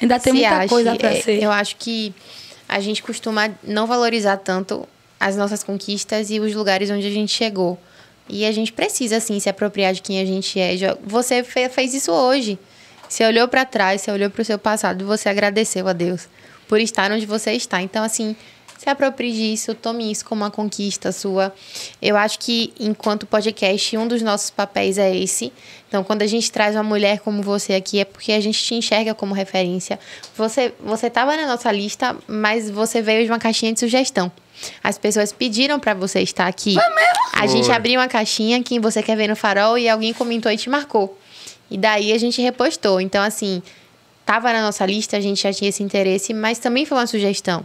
Ainda 0.00 0.18
tem 0.18 0.32
Se 0.32 0.38
muita 0.40 0.56
ache. 0.56 0.68
coisa 0.70 0.96
para 0.96 1.10
É, 1.12 1.20
ser. 1.20 1.42
Eu 1.42 1.50
acho 1.52 1.76
que 1.76 2.14
a 2.66 2.80
gente 2.80 3.02
costuma 3.02 3.50
não 3.62 3.86
valorizar 3.86 4.38
tanto 4.38 4.88
as 5.20 5.36
nossas 5.36 5.62
conquistas 5.62 6.30
e 6.30 6.40
os 6.40 6.54
lugares 6.54 6.90
onde 6.90 7.06
a 7.06 7.10
gente 7.10 7.30
chegou. 7.32 7.78
E 8.30 8.46
a 8.46 8.52
gente 8.52 8.72
precisa, 8.72 9.18
assim, 9.18 9.38
se 9.38 9.50
apropriar 9.50 9.92
de 9.92 10.00
quem 10.00 10.18
a 10.20 10.24
gente 10.24 10.58
é. 10.58 10.74
Você 11.04 11.44
fe- 11.44 11.68
fez 11.68 11.92
isso 11.92 12.10
hoje. 12.10 12.58
Você 13.06 13.24
olhou 13.26 13.46
para 13.46 13.66
trás, 13.66 14.00
você 14.00 14.10
olhou 14.10 14.30
para 14.30 14.40
o 14.40 14.44
seu 14.44 14.58
passado 14.58 15.02
e 15.02 15.04
você 15.04 15.28
agradeceu 15.28 15.86
a 15.86 15.92
Deus 15.92 16.26
por 16.66 16.80
estar 16.80 17.12
onde 17.12 17.26
você 17.26 17.52
está. 17.52 17.82
Então, 17.82 18.02
assim, 18.02 18.34
se 18.84 18.90
aproprie 18.90 19.32
disso, 19.32 19.74
tome 19.74 20.12
isso 20.12 20.26
como 20.26 20.42
uma 20.42 20.50
conquista 20.50 21.10
sua. 21.10 21.54
Eu 22.02 22.18
acho 22.18 22.38
que, 22.38 22.70
enquanto 22.78 23.26
podcast, 23.26 23.96
um 23.96 24.06
dos 24.06 24.20
nossos 24.20 24.50
papéis 24.50 24.98
é 24.98 25.16
esse. 25.16 25.50
Então, 25.88 26.04
quando 26.04 26.20
a 26.20 26.26
gente 26.26 26.52
traz 26.52 26.76
uma 26.76 26.82
mulher 26.82 27.20
como 27.20 27.40
você 27.40 27.72
aqui, 27.72 27.98
é 28.00 28.04
porque 28.04 28.30
a 28.32 28.40
gente 28.40 28.62
te 28.62 28.74
enxerga 28.74 29.14
como 29.14 29.32
referência. 29.32 29.98
Você 30.36 30.74
você 30.80 31.06
estava 31.06 31.34
na 31.34 31.46
nossa 31.46 31.72
lista, 31.72 32.14
mas 32.26 32.70
você 32.70 33.00
veio 33.00 33.24
de 33.24 33.30
uma 33.30 33.38
caixinha 33.38 33.72
de 33.72 33.80
sugestão. 33.80 34.30
As 34.82 34.98
pessoas 34.98 35.32
pediram 35.32 35.80
para 35.80 35.94
você 35.94 36.20
estar 36.20 36.46
aqui. 36.46 36.76
A 37.32 37.46
gente 37.46 37.72
abriu 37.72 37.98
uma 37.98 38.08
caixinha, 38.08 38.62
quem 38.62 38.80
você 38.80 39.02
quer 39.02 39.16
ver 39.16 39.28
no 39.28 39.34
farol, 39.36 39.78
e 39.78 39.88
alguém 39.88 40.12
comentou 40.12 40.52
e 40.52 40.58
te 40.58 40.68
marcou. 40.68 41.18
E 41.70 41.78
daí 41.78 42.12
a 42.12 42.18
gente 42.18 42.42
repostou. 42.42 43.00
Então, 43.00 43.22
assim, 43.22 43.62
tava 44.26 44.52
na 44.52 44.60
nossa 44.60 44.84
lista, 44.84 45.16
a 45.16 45.20
gente 45.20 45.42
já 45.42 45.54
tinha 45.54 45.70
esse 45.70 45.82
interesse, 45.82 46.34
mas 46.34 46.58
também 46.58 46.84
foi 46.84 46.98
uma 46.98 47.06
sugestão. 47.06 47.64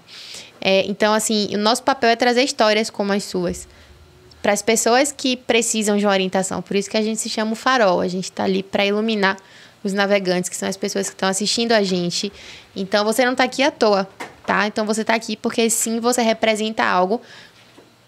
É, 0.61 0.85
então, 0.87 1.13
assim, 1.13 1.49
o 1.53 1.57
nosso 1.57 1.83
papel 1.83 2.09
é 2.09 2.15
trazer 2.15 2.43
histórias 2.43 2.89
como 2.89 3.13
as 3.13 3.23
suas. 3.23 3.67
Para 4.41 4.53
as 4.53 4.61
pessoas 4.61 5.11
que 5.11 5.35
precisam 5.35 5.97
de 5.97 6.05
uma 6.05 6.11
orientação. 6.11 6.61
Por 6.61 6.75
isso 6.75 6.89
que 6.89 6.97
a 6.97 7.01
gente 7.01 7.19
se 7.19 7.29
chama 7.29 7.53
o 7.53 7.55
farol. 7.55 8.01
A 8.01 8.07
gente 8.07 8.25
está 8.25 8.43
ali 8.43 8.63
para 8.63 8.85
iluminar 8.85 9.37
os 9.83 9.93
navegantes, 9.93 10.49
que 10.49 10.55
são 10.55 10.67
as 10.67 10.77
pessoas 10.77 11.07
que 11.07 11.15
estão 11.15 11.29
assistindo 11.29 11.71
a 11.71 11.83
gente. 11.83 12.31
Então, 12.75 13.03
você 13.03 13.25
não 13.25 13.33
está 13.33 13.43
aqui 13.43 13.63
à 13.63 13.71
toa, 13.71 14.07
tá? 14.45 14.67
Então, 14.67 14.85
você 14.85 15.01
está 15.01 15.15
aqui 15.15 15.35
porque 15.35 15.69
sim, 15.69 15.99
você 15.99 16.21
representa 16.21 16.83
algo 16.83 17.21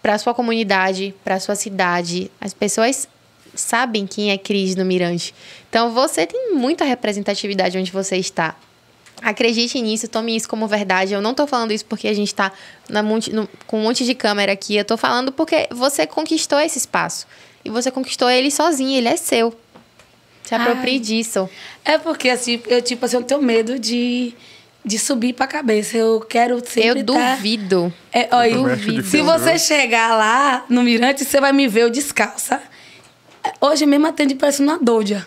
para 0.02 0.18
sua 0.18 0.34
comunidade, 0.34 1.14
para 1.22 1.38
sua 1.38 1.54
cidade. 1.54 2.30
As 2.40 2.52
pessoas 2.52 3.08
sabem 3.54 4.06
quem 4.06 4.30
é 4.30 4.38
Cris 4.38 4.74
no 4.74 4.84
Mirante. 4.84 5.34
Então 5.68 5.92
você 5.92 6.26
tem 6.26 6.54
muita 6.54 6.84
representatividade 6.84 7.78
onde 7.78 7.92
você 7.92 8.16
está. 8.16 8.56
Acredite 9.22 9.80
nisso, 9.80 10.08
tome 10.08 10.34
isso 10.36 10.48
como 10.48 10.66
verdade. 10.66 11.14
Eu 11.14 11.20
não 11.22 11.32
tô 11.32 11.46
falando 11.46 11.72
isso 11.72 11.84
porque 11.84 12.08
a 12.08 12.12
gente 12.14 12.34
tá 12.34 12.50
na 12.88 13.02
monte- 13.02 13.32
no- 13.32 13.48
com 13.66 13.78
um 13.78 13.82
monte 13.84 14.04
de 14.04 14.14
câmera 14.14 14.52
aqui. 14.52 14.76
Eu 14.76 14.84
tô 14.84 14.96
falando 14.96 15.30
porque 15.30 15.68
você 15.70 16.06
conquistou 16.06 16.58
esse 16.58 16.78
espaço. 16.78 17.26
E 17.64 17.70
você 17.70 17.90
conquistou 17.90 18.28
ele 18.28 18.50
sozinho, 18.50 18.96
ele 18.98 19.06
é 19.08 19.16
seu. 19.16 19.54
Se 20.42 20.54
aproprie 20.56 20.94
Ai. 20.94 20.98
disso. 20.98 21.48
É 21.84 21.96
porque, 21.98 22.28
assim, 22.28 22.60
eu, 22.66 22.82
tipo 22.82 23.04
assim, 23.06 23.16
eu 23.16 23.22
tenho 23.22 23.40
medo 23.40 23.78
de, 23.78 24.34
de 24.84 24.98
subir 24.98 25.32
pra 25.34 25.46
cabeça. 25.46 25.96
Eu 25.96 26.18
quero 26.20 26.58
sempre 26.68 27.00
Eu 27.00 27.06
tá- 27.06 27.36
duvido. 27.36 27.92
É, 28.12 28.28
olha, 28.32 28.50
Eu 28.50 28.66
acho 28.66 29.02
se 29.04 29.22
você 29.22 29.56
chegar 29.56 30.16
lá 30.16 30.64
no 30.68 30.82
Mirante, 30.82 31.24
você 31.24 31.40
vai 31.40 31.52
me 31.52 31.68
ver 31.68 31.82
eu 31.82 31.90
descalça. 31.90 32.60
Hoje 33.60 33.86
mesmo 33.86 34.06
atende 34.08 34.34
parecendo 34.34 34.70
uma 34.72 34.78
doida. 34.80 35.26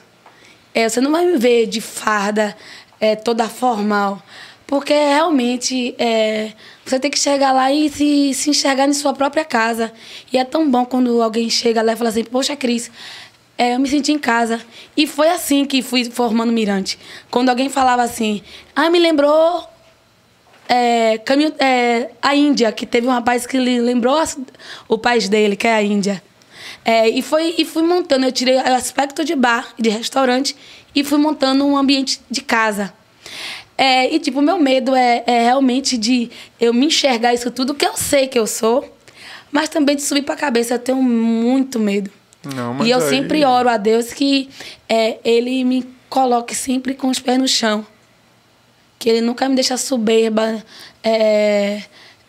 É, 0.74 0.90
você 0.90 1.00
não 1.00 1.12
vai 1.14 1.26
me 1.26 1.38
ver 1.38 1.68
de 1.68 1.80
farda, 1.80 2.56
é, 3.00 3.16
toda 3.16 3.48
formal. 3.48 4.22
Porque 4.68 4.94
realmente 4.94 5.94
é, 6.00 6.54
você 6.84 7.00
tem 7.00 7.12
que 7.12 7.20
chegar 7.20 7.52
lá 7.52 7.72
e 7.72 7.90
se, 7.90 8.34
se 8.34 8.50
enxergar 8.50 8.88
em 8.88 8.94
sua 8.94 9.14
própria 9.14 9.46
casa. 9.46 9.94
E 10.34 10.38
é 10.38 10.44
tão 10.44 10.70
bom 10.70 10.86
quando 10.86 11.22
alguém 11.22 11.50
chega 11.50 11.82
lá 11.82 11.94
e 11.94 11.96
fala 11.96 12.10
assim, 12.10 12.24
poxa, 12.24 12.56
Cris, 12.56 12.90
é, 13.58 13.76
eu 13.76 13.80
me 13.80 13.88
senti 13.88 14.12
em 14.12 14.20
casa. 14.20 14.60
E 14.98 15.06
foi 15.06 15.30
assim 15.30 15.66
que 15.66 15.82
fui 15.82 16.06
formando 16.06 16.52
Mirante. 16.52 16.98
Quando 17.30 17.50
alguém 17.50 17.70
falava 17.70 18.02
assim, 18.02 18.42
ah, 18.76 18.90
me 18.90 19.00
lembrou 19.00 19.68
é, 20.68 21.20
caminho, 21.20 21.54
é, 21.60 22.10
a 22.22 22.36
Índia, 22.36 22.72
que 22.72 22.86
teve 22.86 23.08
um 23.08 23.12
rapaz 23.12 23.46
que 23.46 23.58
lembrou 23.58 24.22
o 24.88 24.98
país 24.98 25.30
dele, 25.30 25.56
que 25.56 25.68
é 25.68 25.76
a 25.76 25.82
Índia. 25.84 26.22
É, 26.84 27.08
e, 27.10 27.22
foi, 27.22 27.56
e 27.58 27.66
fui 27.66 27.84
montando, 27.84 28.26
eu 28.26 28.32
tirei 28.32 28.56
o 28.56 28.74
aspecto 28.74 29.24
de 29.24 29.36
bar, 29.36 29.74
de 29.78 29.90
restaurante, 29.90 30.56
e 30.96 31.04
fui 31.04 31.18
montando 31.18 31.66
um 31.66 31.76
ambiente 31.78 32.22
de 32.30 32.42
casa. 32.42 32.94
É, 33.78 34.14
e, 34.14 34.20
tipo, 34.20 34.40
o 34.40 34.42
meu 34.42 34.58
medo 34.58 34.96
é, 34.96 35.24
é 35.28 35.44
realmente 35.44 35.98
de 35.98 36.30
eu 36.60 36.74
me 36.74 36.86
enxergar 36.86 37.34
isso 37.34 37.52
tudo, 37.52 37.74
que 37.76 37.86
eu 37.86 37.98
sei 37.98 38.28
que 38.28 38.40
eu 38.40 38.48
sou, 38.48 38.90
mas 39.52 39.68
também 39.68 39.96
de 39.98 40.02
subir 40.02 40.22
pra 40.22 40.36
cabeça. 40.36 40.76
Eu 40.76 40.80
tenho 40.80 41.02
muito 41.04 41.78
medo. 41.80 42.10
Não, 42.56 42.86
e 42.86 42.92
eu 42.92 43.00
aí- 43.00 43.10
sempre 43.10 43.44
oro 43.44 43.68
a 43.68 43.76
Deus 43.78 44.14
que 44.14 44.50
é, 44.88 45.18
Ele 45.26 45.64
me 45.66 45.86
coloque 46.10 46.56
sempre 46.56 46.94
com 46.94 47.10
os 47.10 47.20
pés 47.20 47.38
no 47.38 47.48
chão. 47.48 47.86
Que 48.98 49.10
Ele 49.10 49.22
nunca 49.22 49.50
me 49.50 49.56
deixa 49.56 49.76
soberba. 49.78 50.64
É, 51.04 51.82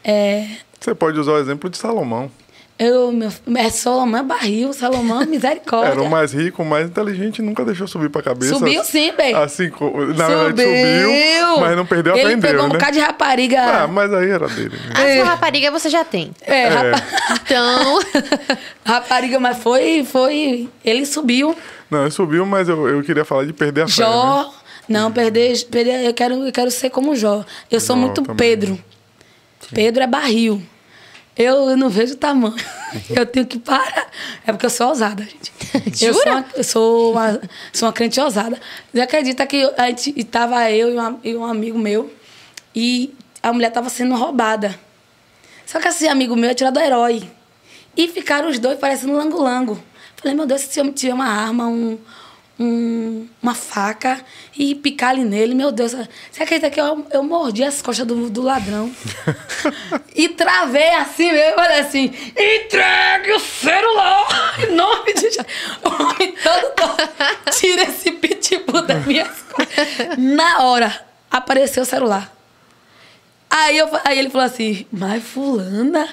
é, 0.02 0.47
Você 0.80 0.94
pode 0.94 1.18
usar 1.20 1.32
o 1.32 1.38
exemplo 1.38 1.70
de 1.70 1.76
Salomão. 1.78 2.30
Eu, 2.78 3.10
meu, 3.10 3.30
é 3.56 3.70
Salomão 3.70 4.20
é 4.20 4.22
barril, 4.22 4.72
Salomão 4.72 5.22
é 5.22 5.24
misericórdia. 5.26 5.92
Era 5.92 6.02
o 6.02 6.10
mais 6.10 6.32
rico, 6.32 6.62
o 6.62 6.66
mais 6.66 6.86
inteligente, 6.88 7.40
nunca 7.40 7.64
deixou 7.64 7.86
subir 7.88 8.10
pra 8.10 8.22
cabeça. 8.22 8.54
Subiu 8.54 8.84
sim, 8.84 9.12
bem. 9.16 9.34
Assim, 9.34 9.70
na 10.16 10.26
verdade 10.28 10.62
subiu, 10.62 11.60
mas 11.60 11.76
não 11.76 11.86
perdeu, 11.86 12.14
Ele 12.14 12.22
aprendeu, 12.34 12.50
pegou 12.50 12.64
um 12.64 12.68
né? 12.68 12.74
bocado 12.74 12.92
de 12.92 13.00
rapariga. 13.00 13.62
Ah, 13.62 13.86
mas 13.88 14.12
aí 14.12 14.28
era 14.30 14.46
dele. 14.48 14.76
né? 14.76 14.92
A 14.94 15.14
sua 15.16 15.24
rapariga 15.30 15.70
você 15.70 15.88
já 15.88 16.04
tem. 16.04 16.30
é, 16.42 16.68
rapa- 16.68 17.02
Então, 17.46 18.00
rapariga, 18.84 19.38
mas 19.40 19.58
foi, 19.58 20.04
foi. 20.04 20.68
Ele 20.84 21.06
subiu. 21.06 21.56
Não, 21.90 22.02
ele 22.02 22.10
subiu, 22.10 22.44
mas 22.44 22.68
eu, 22.68 22.88
eu 22.88 23.02
queria 23.02 23.24
falar 23.24 23.44
de 23.44 23.52
perder 23.52 23.82
a 23.82 23.88
fé. 23.88 24.02
né? 24.02 24.08
Jó. 24.08 24.52
Não, 24.88 25.10
perder, 25.10 25.64
perder 25.64 26.04
eu, 26.04 26.14
quero, 26.14 26.34
eu 26.46 26.52
quero 26.52 26.70
ser 26.70 26.90
como 26.90 27.16
Jó. 27.16 27.44
Eu 27.70 27.80
sou 27.80 27.96
Jó 27.96 28.02
muito 28.02 28.22
também. 28.22 28.36
Pedro. 28.36 28.78
Pedro 29.72 30.02
é 30.02 30.06
barril. 30.06 30.62
Eu, 31.36 31.68
eu 31.70 31.76
não 31.76 31.88
vejo 31.90 32.14
o 32.14 32.16
tamanho. 32.16 32.54
eu 33.10 33.26
tenho 33.26 33.46
que 33.46 33.58
parar. 33.58 34.08
É 34.46 34.52
porque 34.52 34.66
eu 34.66 34.70
sou 34.70 34.88
ousada, 34.88 35.22
gente. 35.22 35.52
Eu 36.04 36.14
sou 36.14 36.22
Jura? 36.22 36.30
uma, 36.36 36.46
eu 36.56 36.64
sou 36.64 37.12
uma, 37.12 37.40
sou 37.72 37.86
uma 37.86 37.92
crente 37.92 38.18
ousada. 38.20 38.58
Você 38.92 39.00
acredita 39.00 39.46
que 39.46 39.62
a 39.76 39.86
gente 39.88 40.14
estava 40.16 40.70
eu 40.70 40.90
e, 40.90 40.94
uma- 40.94 41.20
e 41.22 41.36
um 41.36 41.44
amigo 41.44 41.78
meu 41.78 42.12
e 42.74 43.14
a 43.42 43.52
mulher 43.52 43.68
estava 43.68 43.88
sendo 43.90 44.14
roubada. 44.14 44.78
Só 45.66 45.78
que 45.80 45.88
esse 45.88 46.08
amigo 46.08 46.34
meu 46.36 46.48
é 46.50 46.54
tirado 46.54 46.74
do 46.74 46.80
herói. 46.80 47.28
E 47.96 48.08
ficaram 48.08 48.48
os 48.48 48.58
dois 48.58 48.78
parecendo 48.78 49.12
lango-lango. 49.14 49.82
Falei, 50.16 50.34
meu 50.34 50.46
Deus, 50.46 50.62
se 50.62 50.68
esse 50.68 50.80
homem 50.80 50.92
tiver 50.92 51.12
uma 51.14 51.26
arma, 51.28 51.66
um, 51.66 51.98
um- 52.58 53.26
uma 53.42 53.54
faca 53.54 54.20
e 54.56 54.74
picar 54.74 55.10
ali 55.10 55.24
nele, 55.24 55.54
meu 55.54 55.70
Deus. 55.70 55.92
Você 56.30 56.42
acredita 56.42 56.70
que 56.70 56.80
eu, 56.80 57.06
eu 57.10 57.22
mordi 57.22 57.62
as 57.62 57.82
costas 57.82 58.06
do, 58.06 58.30
do 58.30 58.42
ladrão? 58.42 58.90
e 60.14 60.28
travei 60.30 60.90
assim 60.94 61.30
mesmo, 61.32 61.54
falei 61.56 61.80
assim, 61.80 62.04
entregue 62.36 63.32
o 63.32 63.40
celular! 63.40 64.56
Em 64.68 64.72
nome 64.74 65.12
de 65.14 65.20
Jesus. 65.20 65.46
Tira 67.58 67.82
esse 67.84 68.12
pitbull 68.12 68.82
das 68.82 69.04
minhas 69.06 69.28
costas. 69.50 70.16
Na 70.18 70.62
hora, 70.64 71.04
apareceu 71.30 71.82
o 71.82 71.86
celular. 71.86 72.32
Aí, 73.48 73.78
eu, 73.78 73.88
aí 74.04 74.18
ele 74.18 74.30
falou 74.30 74.46
assim, 74.46 74.86
mas 74.92 75.22
fulana, 75.22 76.08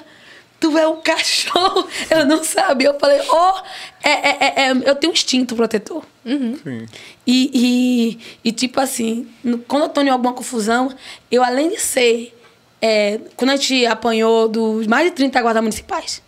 tu 0.64 0.78
é 0.78 0.88
um 0.88 0.96
cachorro. 1.02 1.86
Eu 2.08 2.24
não 2.24 2.42
sabia. 2.42 2.88
Eu 2.88 2.98
falei, 2.98 3.20
oh, 3.30 3.60
é, 4.02 4.10
é, 4.10 4.36
é, 4.40 4.68
é, 4.68 4.70
eu 4.70 4.94
tenho 4.94 5.10
um 5.10 5.14
instinto 5.14 5.54
protetor. 5.54 6.02
Sim. 6.24 6.86
E, 7.26 7.50
e, 7.52 8.18
e, 8.48 8.52
tipo 8.52 8.80
assim, 8.80 9.28
quando 9.68 9.82
eu 9.82 9.88
tô 9.90 10.00
em 10.00 10.08
alguma 10.08 10.32
confusão, 10.32 10.90
eu 11.30 11.44
além 11.44 11.68
de 11.68 11.78
ser. 11.78 12.34
é, 12.80 13.20
quando 13.36 13.50
a 13.50 13.56
gente 13.56 13.84
apanhou 13.84 14.48
dos 14.48 14.86
mais 14.86 15.04
de 15.04 15.10
30 15.10 15.42
guardas 15.42 15.62
municipais, 15.62 16.22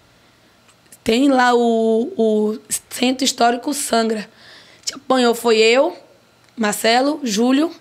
tem 1.03 1.29
lá 1.29 1.55
o, 1.55 2.13
o 2.17 2.59
Centro 2.91 3.25
Histórico 3.25 3.73
Sangra. 3.73 4.21
A 4.21 4.79
gente 4.81 4.95
apanhou, 4.97 5.35
foi 5.35 5.57
eu, 5.57 5.97
Marcelo, 6.55 7.21
Júlio 7.23 7.73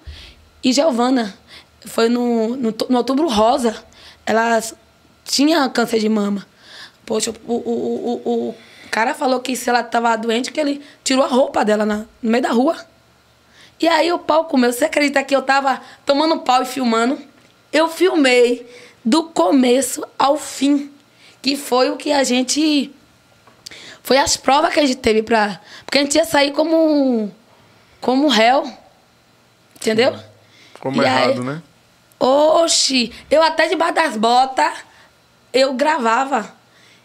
e 0.64 0.72
Giovana. 0.72 1.38
Foi 1.86 2.08
no, 2.08 2.56
no, 2.56 2.74
no 2.90 2.98
Outubro 2.98 3.28
Rosa. 3.28 3.84
Ela 4.26 4.60
tinha 5.26 5.68
câncer 5.70 6.00
de 6.00 6.08
mama. 6.08 6.46
Poxa, 7.06 7.34
o, 7.46 7.54
o, 7.54 8.22
o, 8.26 8.50
o, 8.50 8.56
cara 8.90 9.14
falou 9.14 9.42
que 9.42 9.56
se 9.56 9.70
ela 9.70 9.84
tava 9.84 10.16
doente, 10.16 10.52
que 10.52 10.60
ele 10.60 10.82
tirou 11.04 11.24
a 11.26 11.28
roupa 11.28 11.66
dela 11.66 11.86
na, 11.86 12.06
no 12.22 12.32
meio 12.32 12.42
da 12.42 12.52
rua. 12.52 12.78
E 13.80 13.88
aí 13.88 14.12
o 14.14 14.20
pau 14.20 14.46
comeu. 14.46 14.72
Você 14.72 14.86
acredita 14.86 15.22
que 15.24 15.36
eu 15.36 15.42
tava 15.42 15.82
tomando 16.06 16.40
pau 16.40 16.62
e 16.62 16.66
filmando? 16.66 17.20
Eu 17.74 17.90
filmei 17.90 18.66
do 19.04 19.26
começo 19.26 20.06
ao 20.18 20.38
fim. 20.38 20.92
Que 21.42 21.58
foi 21.58 21.90
o 21.92 21.98
que 21.98 22.12
a 22.12 22.24
gente. 22.24 22.92
Foi 24.02 24.18
as 24.18 24.38
provas 24.38 24.74
que 24.74 24.80
a 24.80 24.86
gente 24.86 24.98
teve 24.98 25.22
pra. 25.22 25.60
Porque 25.86 25.98
a 25.98 26.02
gente 26.02 26.16
ia 26.16 26.26
sair 26.26 26.52
como. 26.54 27.30
Como 28.00 28.28
réu. 28.30 28.64
Entendeu? 29.76 30.18
Como 30.80 31.02
E 31.02 31.06
aí- 31.06 31.24
errado, 31.32 31.44
né? 31.44 31.62
Oxi, 32.18 33.12
eu 33.30 33.44
até 33.44 33.68
debaixo 33.68 33.94
das 33.94 34.18
botas, 34.18 34.72
eu 35.56 35.74
gravava. 35.74 36.54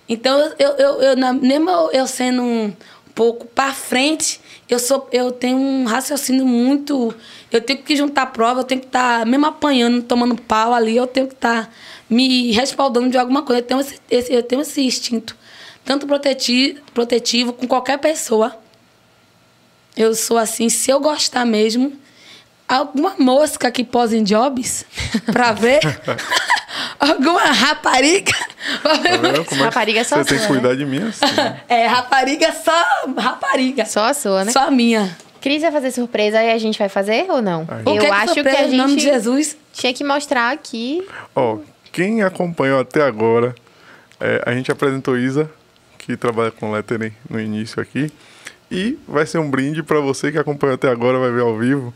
Então, 0.09 0.39
eu, 0.59 0.71
eu, 0.73 1.03
eu, 1.03 1.17
na- 1.17 1.33
mesmo 1.33 1.71
eu, 1.93 2.07
sendo 2.07 2.43
um 2.43 2.73
pouco 3.15 3.47
pra 3.47 3.73
frente, 3.73 4.41
eu, 4.69 4.79
sou, 4.79 5.09
eu 5.13 5.31
tenho 5.31 5.57
um 5.57 5.85
raciocínio 5.85 6.45
muito. 6.45 7.15
Eu 7.53 7.61
tenho 7.61 7.81
que 7.83 7.95
juntar 7.97 8.27
prova, 8.27 8.61
eu 8.61 8.65
tenho 8.65 8.81
que 8.81 8.87
estar, 8.89 9.25
mesmo 9.25 9.47
apanhando, 9.47 10.03
tomando 10.03 10.37
pau 10.37 10.75
ali, 10.75 10.97
eu 10.97 11.07
tenho 11.07 11.29
que 11.29 11.35
estar 11.35 11.73
me 12.09 12.51
respaldando 12.53 13.09
de 13.09 13.17
alguma 13.19 13.43
coisa. 13.43 13.61
Eu 13.63 13.67
tenho 13.67 13.81
esse, 13.81 14.01
esse- 14.11 14.33
eu 14.33 14.43
tenho 14.43 14.63
esse 14.63 14.81
instinto, 14.83 15.37
tanto 15.85 16.07
proteti, 16.07 16.77
protetivo 16.93 17.53
com 17.53 17.67
qualquer 17.69 17.99
pessoa. 17.99 18.57
Eu 19.97 20.15
sou 20.15 20.39
assim, 20.39 20.69
se 20.69 20.91
eu 20.91 21.01
gostar 21.01 21.45
mesmo, 21.45 21.93
alguma 22.71 23.15
mosca 23.19 23.71
que 23.71 23.83
posa 23.83 24.17
em 24.17 24.23
jobs 24.23 24.85
pra 25.33 25.53
ver, 25.53 25.81
alguma 26.99 27.45
rapariga. 27.45 28.33
Tá 28.83 28.93
é 28.95 29.45
que 29.45 29.55
Rapariga 29.57 30.01
é 30.01 30.05
só 30.05 30.17
Você 30.17 30.25
tem 30.31 30.39
que 30.39 30.45
sua, 30.45 30.55
cuidar 30.55 30.77
de 30.77 30.87
mim 30.87 31.09
assim. 31.09 31.27
É, 31.69 31.87
rapariga 31.87 32.53
só 32.53 32.85
rapariga. 33.19 33.85
Só 33.85 34.05
a 34.05 34.15
sua, 34.15 34.45
né? 34.45 34.53
Só 34.53 34.69
a 34.69 34.71
minha. 34.71 35.17
Cris 35.41 35.63
vai 35.63 35.73
fazer 35.73 35.91
surpresa 35.91 36.43
e 36.43 36.53
a 36.53 36.59
gente 36.59 36.79
vai 36.79 36.89
fazer 36.89 37.27
ou 37.31 37.41
não? 37.41 37.67
Aí. 37.69 37.83
Eu 37.87 37.93
que 37.99 38.07
é 38.07 38.09
que 38.09 38.11
acho 38.11 38.27
que 38.27 38.35
surpresa, 38.35 38.59
a 38.59 38.69
Em 38.69 38.77
nome 38.77 38.97
de 38.97 39.03
gente 39.03 39.13
Jesus. 39.15 39.57
tinha 39.73 39.93
que 39.93 40.05
mostrar 40.05 40.53
aqui. 40.53 41.07
Ó, 41.35 41.59
quem 41.91 42.23
acompanhou 42.23 42.79
até 42.79 43.03
agora, 43.03 43.55
é, 44.21 44.43
a 44.45 44.53
gente 44.53 44.71
apresentou 44.71 45.19
Isa, 45.19 45.51
que 45.99 46.17
trabalha 46.17 46.51
com 46.51 46.71
lettering 46.71 47.13
no 47.29 47.41
início 47.41 47.81
aqui. 47.81 48.13
E 48.71 48.99
vai 49.09 49.27
ser 49.27 49.39
um 49.39 49.51
brinde 49.51 49.83
pra 49.83 49.99
você 49.99 50.31
que 50.31 50.39
acompanhou 50.39 50.75
até 50.75 50.89
agora, 50.89 51.19
vai 51.19 51.31
ver 51.31 51.41
ao 51.43 51.57
vivo. 51.57 51.93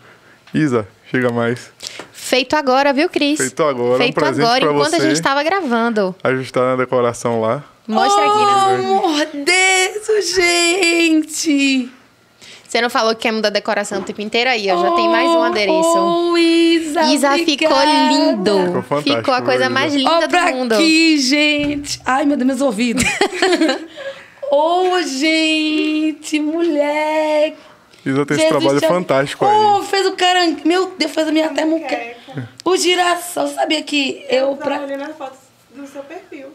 Isa, 0.54 0.86
chega 1.10 1.30
mais. 1.30 1.70
Feito 2.12 2.54
agora, 2.54 2.92
viu, 2.92 3.08
Cris? 3.10 3.38
Feito 3.38 3.62
agora, 3.64 3.96
um 3.96 3.98
Feito 3.98 4.14
presente 4.14 4.44
agora, 4.44 4.60
pra 4.60 4.70
enquanto 4.72 4.94
a 4.94 4.98
gente 5.00 5.20
tava 5.20 5.42
gravando. 5.42 6.14
Ajustar 6.22 6.62
na 6.64 6.76
decoração 6.76 7.40
lá. 7.40 7.64
Mostra 7.86 8.24
aqui, 8.24 8.38
né? 8.38 8.88
Oh, 8.88 8.98
amor 9.04 9.26
Deus, 9.44 10.34
gente! 10.34 11.90
Você 12.66 12.80
não 12.80 12.88
falou 12.90 13.14
que 13.14 13.22
quer 13.22 13.32
mudar 13.32 13.48
a 13.48 13.52
decoração 13.52 14.00
o 14.00 14.02
tempo 14.02 14.20
inteiro 14.20 14.48
aí, 14.50 14.70
ó. 14.70 14.80
Já 14.80 14.90
tem 14.92 15.08
mais 15.08 15.28
um 15.28 15.42
adereço. 15.42 15.98
Oh, 15.98 16.36
Isa, 16.38 17.02
Isa 17.02 17.32
ficou 17.38 17.84
lindo. 17.84 18.66
Ficou 18.66 18.82
fantástico, 18.82 19.16
Ficou 19.18 19.34
a 19.34 19.42
coisa 19.42 19.64
Isa. 19.64 19.70
mais 19.70 19.94
linda 19.94 20.28
pra 20.28 20.50
do 20.50 20.56
mundo. 20.56 20.72
aqui, 20.72 21.18
gente. 21.18 22.00
Ai, 22.04 22.24
meu 22.24 22.36
Deus, 22.36 22.46
meus 22.46 22.60
ouvidos. 22.60 23.04
oh, 24.50 25.00
gente, 25.02 26.40
mulher. 26.40 27.54
Isa 28.04 28.26
tem 28.26 28.36
esse 28.36 28.48
trabalho 28.48 28.80
fantástico 28.80 29.44
Oh, 29.44 29.80
aí. 29.80 29.86
fez 29.86 30.06
o 30.06 30.12
carangue. 30.12 30.66
Meu 30.66 30.94
Deus, 30.98 31.12
fez 31.12 31.28
a 31.28 31.32
minha 31.32 31.46
até 31.46 31.64
muqueca. 31.64 32.16
O 32.64 32.76
girassol, 32.76 33.48
sabia 33.48 33.82
que 33.82 34.24
eu... 34.28 34.50
Eu 34.50 34.56
Pra... 34.56 34.80
olhando 34.80 35.04
as 35.04 35.16
fotos 35.16 35.38
do 35.74 35.86
seu 35.86 36.02
perfil. 36.02 36.48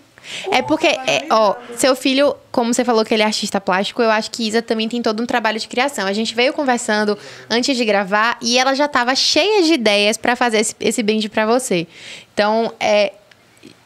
É 0.52 0.62
porque, 0.62 0.86
é, 0.88 1.26
ó, 1.32 1.56
seu 1.76 1.96
filho, 1.96 2.36
como 2.52 2.72
você 2.74 2.84
falou 2.86 3.04
que 3.04 3.14
ele 3.14 3.24
é 3.24 3.26
artista 3.26 3.60
plástico, 3.60 4.02
eu 4.04 4.12
acho 4.12 4.30
que 4.30 4.48
Isa 4.48 4.62
também 4.62 4.88
tem 4.88 5.02
todo 5.02 5.24
um 5.24 5.26
trabalho 5.26 5.58
de 5.60 5.68
criação. 5.68 6.06
A 6.06 6.14
gente 6.14 6.36
veio 6.36 6.54
conversando 6.54 7.18
antes 7.50 7.76
de 7.76 7.84
gravar 7.86 8.38
e 8.42 8.58
ela 8.60 8.76
já 8.76 8.88
tava 8.88 9.16
cheia 9.16 9.64
de 9.64 9.74
ideias 9.74 10.18
pra 10.18 10.36
fazer 10.36 10.60
esse, 10.60 10.76
esse 10.80 11.02
brinde 11.02 11.30
pra 11.30 11.46
você. 11.48 11.88
Então, 12.34 12.72
é, 12.80 13.14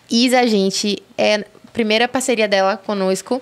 Isa, 0.10 0.46
gente, 0.48 1.02
é 1.18 1.36
a 1.36 1.44
primeira 1.72 2.08
parceria 2.08 2.48
dela 2.48 2.76
conosco. 2.78 3.42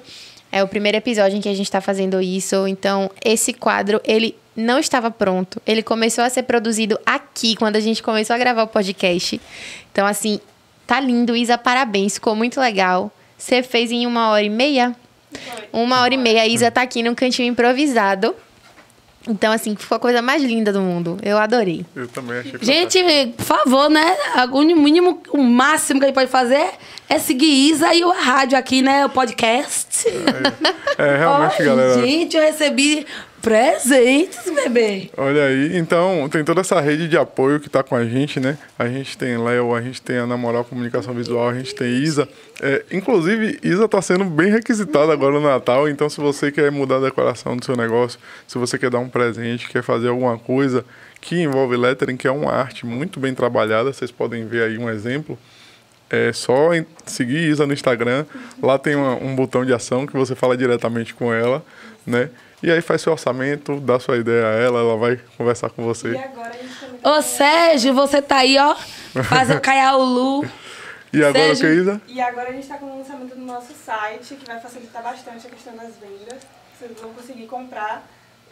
É 0.52 0.64
o 0.64 0.68
primeiro 0.68 0.98
episódio 0.98 1.38
em 1.38 1.41
que 1.41 1.49
a 1.49 1.53
gente 1.53 1.72
tá 1.72 1.80
fazendo 1.80 2.22
isso. 2.22 2.68
Então, 2.68 3.10
esse 3.23 3.53
quadro, 3.53 4.02
ele 4.03 4.36
não 4.56 4.80
estava 4.80 5.10
pronto. 5.10 5.61
Ele 5.65 5.82
começou 5.82 6.23
a 6.23 6.30
ser 6.30 6.44
produzido 6.44 6.99
aqui, 7.06 7.56
quando 7.56 7.78
a 7.78 7.80
gente 7.80 8.03
começou 8.03 8.36
a 8.36 8.40
gravar 8.40 8.64
o 8.64 8.68
podcast. 8.68 9.40
Então, 9.91 10.06
assim, 10.06 10.40
tá 10.86 10.99
lindo. 10.99 11.36
Isa, 11.36 11.57
parabéns. 11.57 12.15
Ficou 12.15 12.36
muito 12.36 12.60
legal. 12.60 13.11
Você 13.38 13.64
fez 13.64 13.91
em 13.91 14.06
uma 14.06 14.30
hora 14.30 14.44
e 14.44 14.49
meia? 14.49 14.95
Uma 15.72 16.02
hora 16.02 16.14
e 16.14 16.18
meia. 16.18 16.41
A 16.41 16.48
Isa 16.48 16.69
tá 16.69 16.82
aqui 16.82 17.02
num 17.02 17.15
cantinho 17.15 17.48
improvisado. 17.48 18.36
Então, 19.27 19.52
assim, 19.52 19.76
ficou 19.76 19.95
a 19.95 19.99
coisa 19.99 20.22
mais 20.22 20.41
linda 20.41 20.73
do 20.73 20.81
mundo. 20.81 21.18
Eu 21.22 21.38
adorei. 21.38 21.85
Eu 21.95 22.07
também 22.07 22.39
achei 22.39 22.60
Gente, 22.61 22.99
por 23.38 23.45
favor, 23.45 23.89
né? 23.89 24.18
O 24.52 24.61
mínimo, 24.64 25.22
o 25.30 25.43
máximo 25.43 25.99
que 25.99 26.06
a 26.06 26.07
gente 26.07 26.15
pode 26.15 26.31
fazer 26.31 26.72
é 27.07 27.19
seguir 27.19 27.69
Isa 27.69 27.93
e 27.93 28.03
o 28.03 28.11
rádio 28.11 28.57
aqui, 28.57 28.81
né? 28.81 29.06
O 29.06 29.10
podcast. 29.10 30.07
É, 30.98 31.18
realmente, 31.18 31.56
Ai, 31.60 31.65
galera. 31.65 32.02
Gente, 32.02 32.38
eu 32.38 32.43
recebi 32.43 33.06
presentes, 33.42 34.50
bebê. 34.54 35.10
Olha 35.18 35.46
aí, 35.46 35.78
então 35.78 36.30
tem 36.30 36.44
toda 36.44 36.62
essa 36.62 36.80
rede 36.80 37.08
de 37.08 37.18
apoio 37.18 37.60
que 37.60 37.70
tá 37.70 37.82
com 37.84 37.96
a 37.96 38.06
gente, 38.06 38.40
né? 38.40 38.58
A 38.78 38.88
gente 38.88 39.18
tem 39.18 39.38
Léo, 39.38 39.74
a 39.74 39.82
gente 39.82 40.02
tem 40.02 40.18
a 40.18 40.28
Namoral 40.28 40.64
Comunicação 40.64 41.14
Visual, 41.14 41.50
a 41.50 41.54
gente 41.54 41.74
tem 41.74 41.88
Isa. 41.90 42.28
É, 42.62 42.84
inclusive, 42.92 43.60
Isa 43.64 43.88
tá 43.88 44.02
sendo 44.02 44.26
bem 44.26 44.52
requisitada 44.52 45.12
agora 45.12 45.34
no 45.34 45.42
Natal, 45.42 45.90
então 45.90 46.10
se 46.10 46.20
você 46.22 46.52
quer 46.52 46.72
mudar 46.72 46.98
a 46.98 47.02
decoração 47.02 47.58
do 47.58 47.66
seu 47.66 47.76
negócio, 47.76 48.20
se 48.48 48.58
você 48.58 48.78
quer 48.78 48.90
dar 48.90 49.00
um 49.00 49.10
presente, 49.10 49.68
quer 49.68 49.82
fazer 49.84 50.10
alguma 50.10 50.38
coisa 50.38 50.86
que 51.20 51.42
envolve 51.42 51.76
lettering, 51.76 52.18
que 52.18 52.28
é 52.28 52.32
uma 52.32 52.52
arte 52.52 52.86
muito 52.86 53.20
bem 53.20 53.34
trabalhada, 53.34 53.92
vocês 53.92 54.12
podem 54.12 54.46
ver 54.48 54.64
aí 54.64 54.78
um 54.78 54.90
exemplo. 54.90 55.38
É 56.10 56.34
só 56.34 56.72
seguir 57.06 57.38
Isa 57.50 57.66
no 57.66 57.74
Instagram. 57.74 58.26
Lá 58.62 58.78
tem 58.78 58.96
uma- 58.96 59.16
um 59.16 59.34
botão 59.34 59.64
de 59.66 59.74
ação 59.74 60.06
que 60.06 60.14
você 60.14 60.36
fala 60.36 60.58
diretamente 60.58 61.14
com 61.14 61.34
ela, 61.34 61.64
né? 62.06 62.30
E 62.64 62.72
aí 62.72 62.82
faz 62.82 63.02
seu 63.02 63.12
orçamento, 63.12 63.80
dá 63.80 64.00
sua 64.00 64.18
ideia 64.18 64.46
a 64.46 64.52
ela, 64.52 64.80
ela 64.80 64.98
vai 64.98 65.20
conversar 65.38 65.70
com 65.72 65.82
E 65.82 65.86
você. 65.86 66.16
agora 66.16 66.50
a 66.50 66.58
gente 66.58 66.80
também 66.80 67.00
Ô, 67.18 67.22
Sérgio, 67.22 67.94
você 67.94 68.22
tá 68.22 68.38
aí, 68.38 68.58
ó. 68.58 68.76
Fazendo 69.24 69.60
caiar 69.62 69.98
o 69.98 70.04
Lu. 70.04 70.46
E 71.14 71.24
agora 71.24 71.48
o 71.48 71.50
que, 71.50 71.56
Sérgio. 71.56 71.82
Isa? 71.82 72.02
E 72.08 72.22
agora 72.22 72.50
a 72.50 72.52
gente 72.52 72.64
está 72.64 72.78
com 72.78 72.86
o 72.86 72.98
lançamento 73.00 73.36
do 73.36 73.42
nosso 73.42 73.74
site, 73.74 74.36
que 74.36 74.46
vai 74.46 74.60
facilitar 74.60 75.02
bastante 75.02 75.48
a 75.48 75.50
questão 75.50 75.76
das 75.76 75.96
vendas. 75.98 76.40
Vocês 76.78 76.92
vão 77.02 77.14
conseguir 77.14 77.48
comprar. 77.48 78.04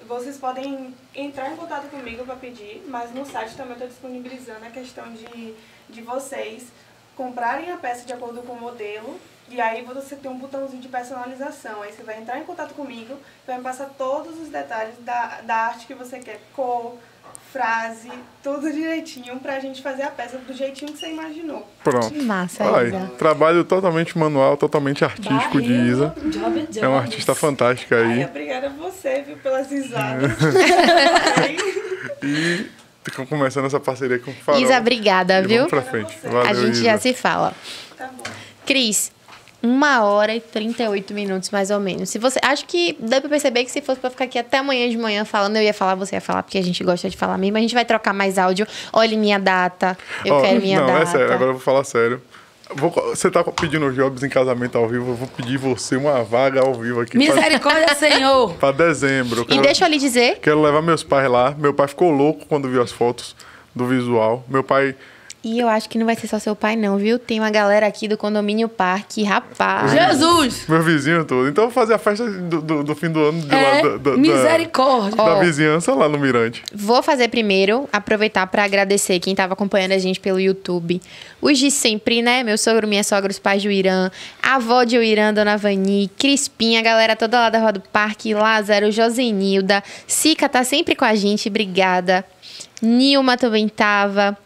Vocês 0.07 0.38
podem 0.38 0.94
entrar 1.14 1.52
em 1.52 1.56
contato 1.56 1.90
comigo 1.90 2.23
para 2.26 2.36
pedir, 2.36 2.84
mas 2.88 3.14
no 3.14 3.26
site 3.26 3.56
também 3.56 3.73
estou 3.73 3.88
disponibilizando 3.88 4.65
a 4.65 4.69
questão 4.69 5.03
de, 5.14 5.53
de 5.90 6.02
vocês 6.02 6.68
comprarem 7.15 7.69
a 7.69 7.76
peça 7.77 8.06
de 8.06 8.14
acordo 8.14 8.41
com 8.41 8.53
o 8.53 8.60
modelo. 8.60 9.19
E 9.51 9.59
aí 9.59 9.84
você 9.84 10.15
tem 10.15 10.30
um 10.30 10.38
botãozinho 10.38 10.81
de 10.81 10.88
personalização. 10.88 11.81
Aí 11.81 11.91
você 11.91 12.03
vai 12.03 12.19
entrar 12.19 12.38
em 12.39 12.43
contato 12.43 12.73
comigo, 12.73 13.15
vai 13.47 13.57
me 13.57 13.63
passar 13.63 13.89
todos 13.97 14.39
os 14.39 14.49
detalhes 14.49 14.93
da, 14.99 15.41
da 15.43 15.55
arte 15.55 15.88
que 15.88 15.93
você 15.93 16.19
quer, 16.19 16.39
cor, 16.55 16.95
frase, 17.51 18.11
tudo 18.43 18.71
direitinho 18.71 19.39
pra 19.39 19.59
gente 19.59 19.81
fazer 19.81 20.03
a 20.03 20.11
peça 20.11 20.38
do 20.38 20.53
jeitinho 20.53 20.91
que 20.93 20.99
você 20.99 21.09
imaginou. 21.09 21.67
Pronto. 21.84 22.11
Que 22.11 22.21
massa, 22.21 22.63
Olha 22.63 22.88
Isa. 22.88 22.97
aí, 22.97 23.07
trabalho 23.17 23.63
totalmente 23.63 24.15
manual, 24.17 24.55
totalmente 24.55 25.03
artístico 25.03 25.59
de 25.59 25.73
Isa. 25.73 26.13
Job, 26.26 26.59
job. 26.69 26.80
É 26.80 26.88
uma 26.88 26.99
artista 26.99 27.34
fantástica 27.34 27.95
Ai, 27.97 28.19
aí. 28.19 28.26
obrigada 28.26 28.67
a 28.67 28.69
você, 28.69 29.23
viu, 29.23 29.38
pelas 29.38 29.69
risadas. 29.71 30.31
E 32.21 32.69
ficam 33.03 33.26
começando 33.26 33.65
essa 33.65 33.80
parceria 33.80 34.19
com 34.19 34.31
o 34.31 34.34
Farol. 34.34 34.61
Isa, 34.61 34.77
obrigada, 34.77 35.39
E 35.39 35.47
viu? 35.47 35.57
Vamos 35.67 35.69
pra 35.69 35.81
frente. 35.81 36.17
Valeu, 36.23 36.41
a 36.41 36.53
gente 36.53 36.73
Isa. 36.76 36.84
já 36.84 36.97
se 36.97 37.13
fala. 37.13 37.53
tá 37.97 38.07
bom. 38.07 38.23
Cris, 38.65 39.11
uma 39.61 40.03
hora 40.03 40.34
e 40.34 40.40
38 40.40 41.14
minutos, 41.14 41.49
mais 41.49 41.69
ou 41.72 41.80
menos. 41.80 42.10
Se 42.10 42.18
você. 42.18 42.40
Acho 42.44 42.65
que 42.65 42.95
dá 42.99 43.19
pra 43.19 43.30
perceber 43.30 43.64
que 43.65 43.72
se 43.72 43.81
fosse 43.81 43.99
pra 43.99 44.10
ficar 44.10 44.26
aqui 44.26 44.40
até 44.40 44.57
amanhã 44.60 44.90
de 44.90 44.98
manhã 44.98 45.26
falando, 45.26 45.57
eu 45.57 45.64
ia 45.64 45.73
falar, 45.73 45.95
você 45.95 46.15
ia 46.15 46.22
falar, 46.22 46.44
porque 46.44 46.57
a 46.57 46.64
gente 46.64 46.84
gosta 46.84 47.10
de 47.10 47.18
falar 47.18 47.38
mesmo. 47.38 47.57
A 47.57 47.61
gente 47.61 47.73
vai 47.73 47.84
trocar 47.86 48.14
mais 48.14 48.38
áudio. 48.38 48.65
Olha 48.94 49.18
minha 49.18 49.38
data. 49.40 49.98
Eu 50.26 50.36
Ó, 50.36 50.41
quero 50.41 50.61
minha 50.61 50.80
não, 50.80 50.88
data. 50.88 50.99
é 51.02 51.06
sério, 51.06 51.34
agora 51.34 51.49
eu 51.49 51.53
vou 51.53 51.61
falar 51.61 51.84
sério. 51.84 52.22
Vou- 52.76 52.91
você 52.91 53.31
tá 53.31 53.44
pedindo 53.44 53.91
jobs 53.91 54.22
em 54.23 54.30
casamento 54.30 54.77
ao 54.77 54.88
vivo, 54.88 55.11
eu 55.11 55.15
vou 55.15 55.27
pedir 55.27 55.57
você 55.57 55.95
uma 55.98 56.23
vaga 56.23 56.61
ao 56.61 56.73
vivo 56.76 57.02
aqui 57.02 57.18
pra, 57.18 57.19
Misericórdia, 57.36 57.95
Senhor. 57.95 58.53
pra 58.61 58.72
dezembro. 58.72 59.40
Eu 59.40 59.44
E 59.44 59.48
quero- 59.48 59.61
deixa 59.64 59.86
eu 59.86 59.90
lhe 59.90 59.98
dizer. 59.98 60.38
Quero 60.40 60.61
levar 60.61 60.81
meus 60.84 61.03
pais 61.03 61.27
lá. 61.30 61.56
Meu 61.57 61.73
pai 61.73 61.88
ficou 61.88 62.11
louco 62.11 62.45
quando 62.48 62.69
viu 62.69 62.81
as 62.84 62.91
fotos 62.91 63.36
do 63.76 63.88
visual. 63.88 64.45
Meu 64.48 64.64
pai 64.64 64.95
E 65.41 65.57
eu 65.57 65.70
acho 65.70 65.88
que 65.88 65.98
não 65.98 66.06
vai 66.06 66.18
ser 66.18 66.28
só 66.28 66.38
seu 66.38 66.53
pai, 66.53 66.76
não, 66.76 66.98
viu? 66.98 67.18
Tem 67.18 67.40
uma 67.40 67.49
galera 67.49 67.88
aqui 67.88 68.10
do 68.10 68.18
condomínio 68.18 68.68
Parque, 68.68 69.24
rapaz. 69.24 69.90
Jesus! 69.90 70.66
Meu 70.68 70.82
vizinho 70.84 71.24
todo. 71.24 71.48
Então 71.48 71.64
eu 71.64 71.70
vou 71.70 71.74
fazer 71.74 71.94
a 71.94 71.98
festa 71.98 72.30
do, 72.30 72.61
do, 72.61 72.84
do 72.84 72.94
fim 72.95 73.10
do 73.10 73.24
ano 73.24 73.41
de 73.41 73.56
É, 73.56 73.82
lá, 73.82 73.90
da, 73.90 73.98
da- 74.11 74.18
misericórdia. 74.18 75.16
da, 75.16 75.36
da 75.36 75.40
vizinhança 75.40 75.94
lá 75.94 76.10
no 76.10 76.20
Mirante. 76.20 76.61
Vou 76.76 77.02
fazer 77.02 77.30
primeiro, 77.30 77.88
aproveitar 77.94 78.45
para 78.48 78.66
agradecer 78.66 79.18
quem 79.22 79.32
estava 79.32 79.53
acompanhando 79.53 79.94
a 79.94 79.98
gente 79.98 80.20
pelo 80.20 80.41
YouTube. 80.41 81.02
Os 81.41 81.57
de 81.57 81.72
sempre, 81.72 82.22
né? 82.22 82.44
Meu 82.44 82.57
sogro, 82.57 82.86
minha 82.86 83.03
sogra, 83.03 83.32
os 83.32 83.40
pais 83.40 83.61
de 83.61 83.70
Uirã, 83.70 84.11
a 84.44 84.56
avó 84.56 84.84
de 84.84 84.98
Uirã, 84.98 85.34
Dona 85.34 85.56
Vani, 85.56 86.11
Crispinha, 86.20 86.82
a 86.82 86.84
galera 86.84 87.16
toda 87.16 87.40
lá 87.40 87.49
da 87.49 87.60
Rua 87.60 87.72
do 87.72 87.80
Parque, 87.80 88.34
Lázaro, 88.34 88.91
Josenilda, 88.91 89.82
Sica 90.06 90.49
tá 90.49 90.66
sempre 90.66 90.95
com 90.98 91.06
a 91.06 91.16
gente, 91.16 91.48
obrigada. 91.48 92.26
Nilma 92.82 93.38
também 93.38 93.70
tava. 93.70 94.38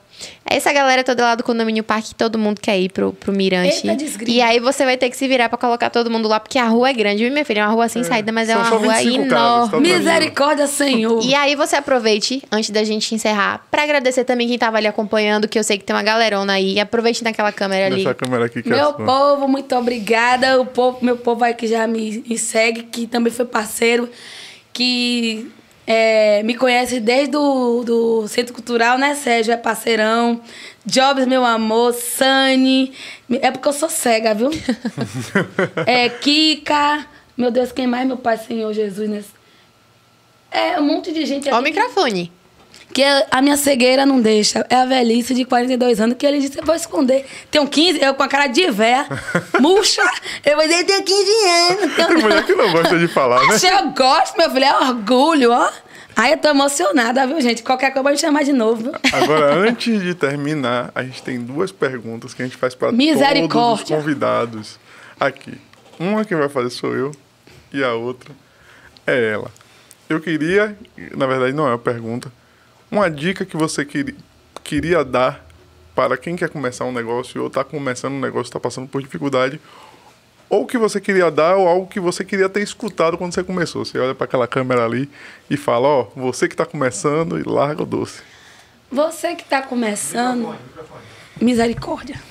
Essa 0.46 0.72
galera 0.72 1.04
toda 1.04 1.24
lá 1.24 1.36
do 1.36 1.44
condomínio 1.44 1.84
Parque, 1.84 2.14
todo 2.14 2.38
mundo 2.38 2.60
quer 2.62 2.80
ir 2.80 2.90
pro, 2.90 3.12
pro 3.14 3.32
Mirante. 3.34 3.88
Eita, 3.88 4.24
e 4.30 4.42
aí 4.42 4.60
você 4.60 4.86
vai 4.86 4.96
ter 4.98 5.10
que 5.10 5.18
se 5.18 5.28
virar 5.28 5.50
pra 5.50 5.58
colocar 5.58 5.90
todo 5.90 6.12
mundo 6.12 6.28
lá, 6.28 6.40
porque 6.40 6.60
a 6.60 6.66
rua 6.68 6.90
é 6.90 6.94
grande, 6.94 7.24
viu, 7.24 7.32
minha 7.32 7.44
filha? 7.46 7.62
É 7.62 7.66
uma 7.66 7.74
rua 7.74 7.90
sem 7.90 8.04
saída, 8.04 8.32
mas 8.32 8.50
é 8.50 8.54
São 8.54 8.62
uma 8.62 8.70
só 8.70 8.78
rua 8.78 8.94
25 8.94 9.28
casas, 9.30 9.70
enorme. 9.70 9.90
tá. 9.90 9.98
Misericórdia, 9.98 10.68
Senhor. 10.68 11.24
E 11.24 11.34
aí 11.34 11.56
você 11.56 11.76
aproveite, 11.76 12.44
antes 12.52 12.70
da 12.70 12.84
gente 12.84 13.16
encerrar, 13.16 13.66
pra 13.72 13.84
agradecer 13.84 14.24
também 14.26 14.48
quem 14.48 14.58
tava 14.60 14.78
ali 14.78 14.86
acompanhando, 14.88 15.48
que 15.48 15.58
eu 15.58 15.64
sei 15.64 15.78
que 15.78 15.84
tem 15.84 15.96
uma 15.96 16.04
galerona 16.04 16.54
aí. 16.54 16.80
Aproveite 16.80 17.24
naquela 17.24 17.52
câmera 17.52 17.88
ali. 17.88 18.04
Nessa 18.04 18.14
câmera 18.14 18.46
aqui 18.46 18.62
que 18.62 18.70
é 18.70 18.74
a 18.74 18.76
Meu 18.76 18.86
sua. 18.94 19.06
povo, 19.06 19.48
muito 19.48 19.76
obrigada. 19.76 20.62
O 20.62 20.66
povo, 20.66 21.00
meu 21.02 21.18
povo 21.18 21.44
aí 21.44 21.54
que 21.56 21.66
já 21.68 21.88
me, 21.88 22.24
me 22.28 22.38
segue, 22.38 22.84
que 22.84 23.08
também 23.08 23.32
foi 23.34 23.46
parceiro, 23.46 24.08
que 24.72 25.52
é, 25.86 26.42
me 26.44 26.56
conhece 26.56 27.00
desde 27.00 27.36
o 27.36 27.84
do 27.84 28.28
Centro 28.28 28.54
Cultural, 28.54 28.98
né, 28.98 29.16
Sérgio? 29.16 29.54
É 29.54 29.58
parceirão. 29.58 30.42
Jobs, 30.86 31.26
meu 31.26 31.44
amor. 31.44 31.94
Sani. 31.94 32.94
É 33.42 33.52
porque 33.52 33.68
eu 33.68 33.74
sou 33.74 33.90
cega, 33.90 34.34
viu? 34.34 34.50
é, 35.86 36.10
Kika. 36.10 37.06
Meu 37.36 37.52
Deus, 37.52 37.72
quem 37.72 37.88
mais? 37.88 38.08
Meu 38.08 38.18
Pai 38.18 38.38
Senhor 38.38 38.72
Jesus, 38.74 39.10
né? 39.10 39.24
É, 40.52 40.80
um 40.80 40.84
monte 40.84 41.12
de 41.12 41.26
gente 41.26 41.50
Ó 41.50 41.60
o 41.60 41.62
microfone. 41.62 42.28
Que 42.28 42.43
a 43.32 43.42
minha 43.42 43.56
cegueira 43.58 44.06
não 44.06 44.20
deixa. 44.22 44.66
É 44.70 44.76
a 44.76 44.86
velhice 44.86 45.34
de 45.34 45.46
42 45.46 46.00
anos 46.00 46.18
que 46.18 46.26
ele 46.26 46.40
disse: 46.40 46.60
eu 46.60 46.66
vou 46.66 46.76
esconder. 46.76 47.26
Tenho 47.50 47.68
15, 47.68 48.04
eu 48.04 48.14
com 48.14 48.24
a 48.24 48.28
cara 48.28 48.48
de 48.48 48.70
véia, 48.70 49.08
murcha. 49.60 50.02
Eu 50.46 50.58
vou 50.58 50.68
dizer: 50.68 50.84
tenho 50.84 51.04
15 51.04 51.32
anos. 51.48 51.96
Tem 51.96 52.18
mulher 52.18 52.46
que 52.46 52.54
não 52.54 52.72
gosta 52.72 53.00
de 53.00 53.08
falar, 53.08 53.40
né? 53.48 53.56
Eu 53.80 53.90
gosto, 53.92 54.38
meu 54.38 54.52
filho, 54.52 54.66
é 54.66 54.80
orgulho, 54.80 55.52
ó. 55.52 55.72
Aí 56.16 56.32
eu 56.32 56.38
tô 56.38 56.50
emocionada, 56.50 57.26
viu, 57.26 57.42
gente? 57.42 57.64
Qualquer 57.64 57.92
coisa 57.92 58.04
pode 58.04 58.16
me 58.16 58.22
chamar 58.22 58.44
de 58.44 58.54
novo? 58.54 58.92
Agora, 59.12 59.56
antes 59.56 60.00
de 60.00 60.14
terminar, 60.14 60.92
a 60.94 61.04
gente 61.04 61.24
tem 61.24 61.40
duas 61.40 61.72
perguntas 61.72 62.34
que 62.34 62.44
a 62.44 62.46
gente 62.46 62.58
faz 62.58 62.76
para 62.76 62.92
todos 62.92 63.82
os 63.82 63.90
convidados 63.90 64.80
aqui. 65.20 65.58
Uma 66.00 66.24
que 66.24 66.36
vai 66.36 66.50
fazer 66.50 66.70
sou 66.70 66.94
eu 66.94 67.12
e 67.72 67.84
a 67.84 67.94
outra 67.94 68.32
é 69.08 69.32
ela. 69.32 69.52
Eu 70.08 70.20
queria, 70.20 70.78
na 71.16 71.26
verdade 71.26 71.54
não 71.54 71.66
é 71.66 71.72
uma 71.72 71.80
pergunta, 71.80 72.32
uma 72.94 73.10
dica 73.10 73.44
que 73.44 73.58
você 73.58 73.84
queria, 73.84 74.16
queria 74.64 75.04
dar 75.04 75.44
para 75.96 76.16
quem 76.16 76.36
quer 76.36 76.48
começar 76.48 76.86
um 76.86 76.92
negócio 76.92 77.42
ou 77.42 77.48
está 77.48 77.64
começando 77.64 78.14
um 78.14 78.20
negócio, 78.20 78.50
está 78.50 78.60
passando 78.60 78.88
por 78.88 79.02
dificuldade, 79.02 79.60
ou 80.48 80.68
que 80.68 80.78
você 80.78 81.02
queria 81.02 81.32
dar 81.32 81.56
ou 81.56 81.68
algo 81.68 81.88
que 81.88 82.00
você 82.00 82.24
queria 82.24 82.48
ter 82.48 82.62
escutado 82.62 83.18
quando 83.18 83.34
você 83.34 83.44
começou. 83.44 83.84
Você 83.84 83.98
olha 83.98 84.14
para 84.14 84.26
aquela 84.26 84.48
câmera 84.48 84.86
ali 84.86 85.10
e 85.50 85.58
fala, 85.58 85.88
ó, 85.88 86.08
você 86.16 86.48
que 86.48 86.54
está 86.54 86.68
começando 86.68 87.40
e 87.40 87.44
larga 87.44 87.82
o 87.82 87.86
doce. 87.86 88.22
Você 88.92 89.34
que 89.34 89.44
tá 89.44 89.64
começando. 89.64 90.56
Misericórdia. 91.42 92.22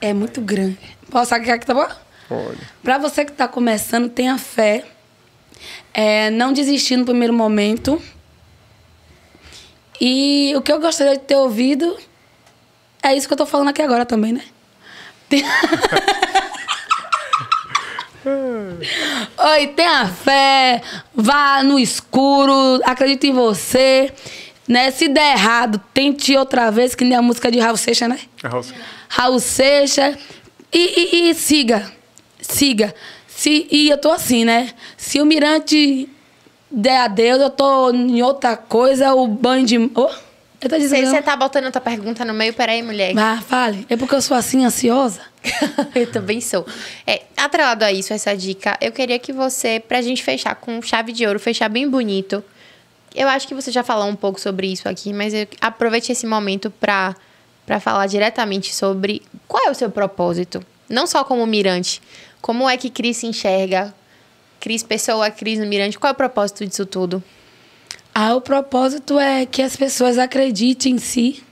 É 0.00 0.14
muito 0.14 0.40
grande. 0.40 0.78
Posso 1.10 1.28
saber 1.28 1.50
aqui, 1.50 1.66
tá 1.66 1.74
bom? 1.74 1.86
Olha. 2.30 2.58
Pra 2.82 2.96
você 2.96 3.26
que 3.26 3.32
tá 3.32 3.46
começando, 3.46 4.08
tenha 4.08 4.38
fé. 4.38 4.86
É, 5.92 6.30
não 6.30 6.50
desistir 6.50 6.96
no 6.96 7.04
primeiro 7.04 7.34
momento. 7.34 8.00
E 10.00 10.52
o 10.56 10.60
que 10.62 10.72
eu 10.72 10.80
gostaria 10.80 11.14
de 11.16 11.24
ter 11.24 11.36
ouvido 11.36 11.96
é 13.02 13.14
isso 13.14 13.26
que 13.28 13.32
eu 13.34 13.38
tô 13.38 13.46
falando 13.46 13.68
aqui 13.68 13.82
agora 13.82 14.04
também, 14.04 14.32
né? 14.32 14.42
Tem- 15.28 15.44
Oi, 18.24 19.66
tenha 19.68 20.06
fé, 20.08 20.80
vá 21.14 21.62
no 21.62 21.78
escuro, 21.78 22.80
acredite 22.84 23.26
em 23.28 23.32
você, 23.32 24.12
né? 24.66 24.90
Se 24.90 25.08
der 25.08 25.32
errado, 25.36 25.80
tente 25.92 26.34
outra 26.36 26.70
vez, 26.70 26.94
que 26.94 27.04
nem 27.04 27.16
a 27.16 27.22
música 27.22 27.50
de 27.50 27.58
Raul 27.60 27.76
Seixas, 27.76 28.08
né? 28.08 28.18
É, 28.42 28.48
Raul, 28.48 28.64
Raul 29.08 29.40
Seixas. 29.40 30.16
E, 30.72 30.78
e- 31.28 31.30
e 31.30 31.34
siga. 31.34 31.92
Siga. 32.40 32.94
Se, 33.28 33.66
e 33.70 33.88
eu 33.90 33.98
tô 33.98 34.10
assim, 34.10 34.44
né? 34.44 34.70
Se 34.96 35.20
o 35.20 35.26
Mirante 35.26 36.08
der 36.74 37.00
a 37.02 37.08
Deus, 37.08 37.40
eu 37.40 37.50
tô 37.50 37.90
em 37.90 38.22
outra 38.22 38.56
coisa, 38.56 39.14
o 39.14 39.26
banho 39.26 39.64
de. 39.64 39.78
Oh, 39.94 40.10
eu 40.60 40.68
tô 40.68 40.78
dizendo. 40.78 41.10
você 41.10 41.20
tá 41.20 41.36
botando 41.36 41.66
outra 41.66 41.80
pergunta 41.80 42.24
no 42.24 42.32
meio? 42.32 42.54
Peraí, 42.54 42.82
mulher. 42.82 43.16
Ah, 43.18 43.40
fale. 43.46 43.86
É 43.88 43.96
porque 43.96 44.14
eu 44.14 44.22
sou 44.22 44.36
assim, 44.36 44.64
ansiosa? 44.64 45.20
eu 45.94 46.10
também 46.10 46.40
sou. 46.40 46.66
É, 47.06 47.22
atrelado 47.36 47.84
a 47.84 47.92
isso, 47.92 48.12
essa 48.12 48.34
dica, 48.36 48.76
eu 48.80 48.90
queria 48.90 49.18
que 49.18 49.32
você, 49.32 49.78
pra 49.86 50.00
gente 50.00 50.22
fechar 50.22 50.54
com 50.54 50.80
chave 50.80 51.12
de 51.12 51.26
ouro, 51.26 51.38
fechar 51.38 51.68
bem 51.68 51.88
bonito. 51.88 52.42
Eu 53.14 53.28
acho 53.28 53.46
que 53.46 53.54
você 53.54 53.70
já 53.70 53.84
falou 53.84 54.08
um 54.08 54.16
pouco 54.16 54.40
sobre 54.40 54.66
isso 54.66 54.88
aqui, 54.88 55.12
mas 55.12 55.32
eu 55.34 55.46
aproveite 55.60 56.10
esse 56.10 56.26
momento 56.26 56.70
pra, 56.70 57.14
pra 57.64 57.78
falar 57.78 58.06
diretamente 58.06 58.74
sobre 58.74 59.22
qual 59.46 59.66
é 59.66 59.70
o 59.70 59.74
seu 59.74 59.90
propósito. 59.90 60.64
Não 60.88 61.06
só 61.06 61.22
como 61.22 61.46
mirante. 61.46 62.02
Como 62.40 62.68
é 62.68 62.76
que 62.76 62.90
Cris 62.90 63.18
se 63.18 63.26
enxerga? 63.26 63.94
Cris 64.64 64.82
Pessoa, 64.82 65.30
Cris 65.30 65.58
no 65.58 65.66
Mirante. 65.66 65.98
Qual 65.98 66.08
é 66.08 66.14
o 66.14 66.16
propósito 66.16 66.64
disso 66.64 66.86
tudo? 66.86 67.22
Ah, 68.14 68.34
o 68.34 68.40
propósito 68.40 69.18
é 69.20 69.44
que 69.44 69.60
as 69.60 69.76
pessoas 69.76 70.16
acreditem 70.16 70.94
em 70.94 70.98
si, 70.98 71.42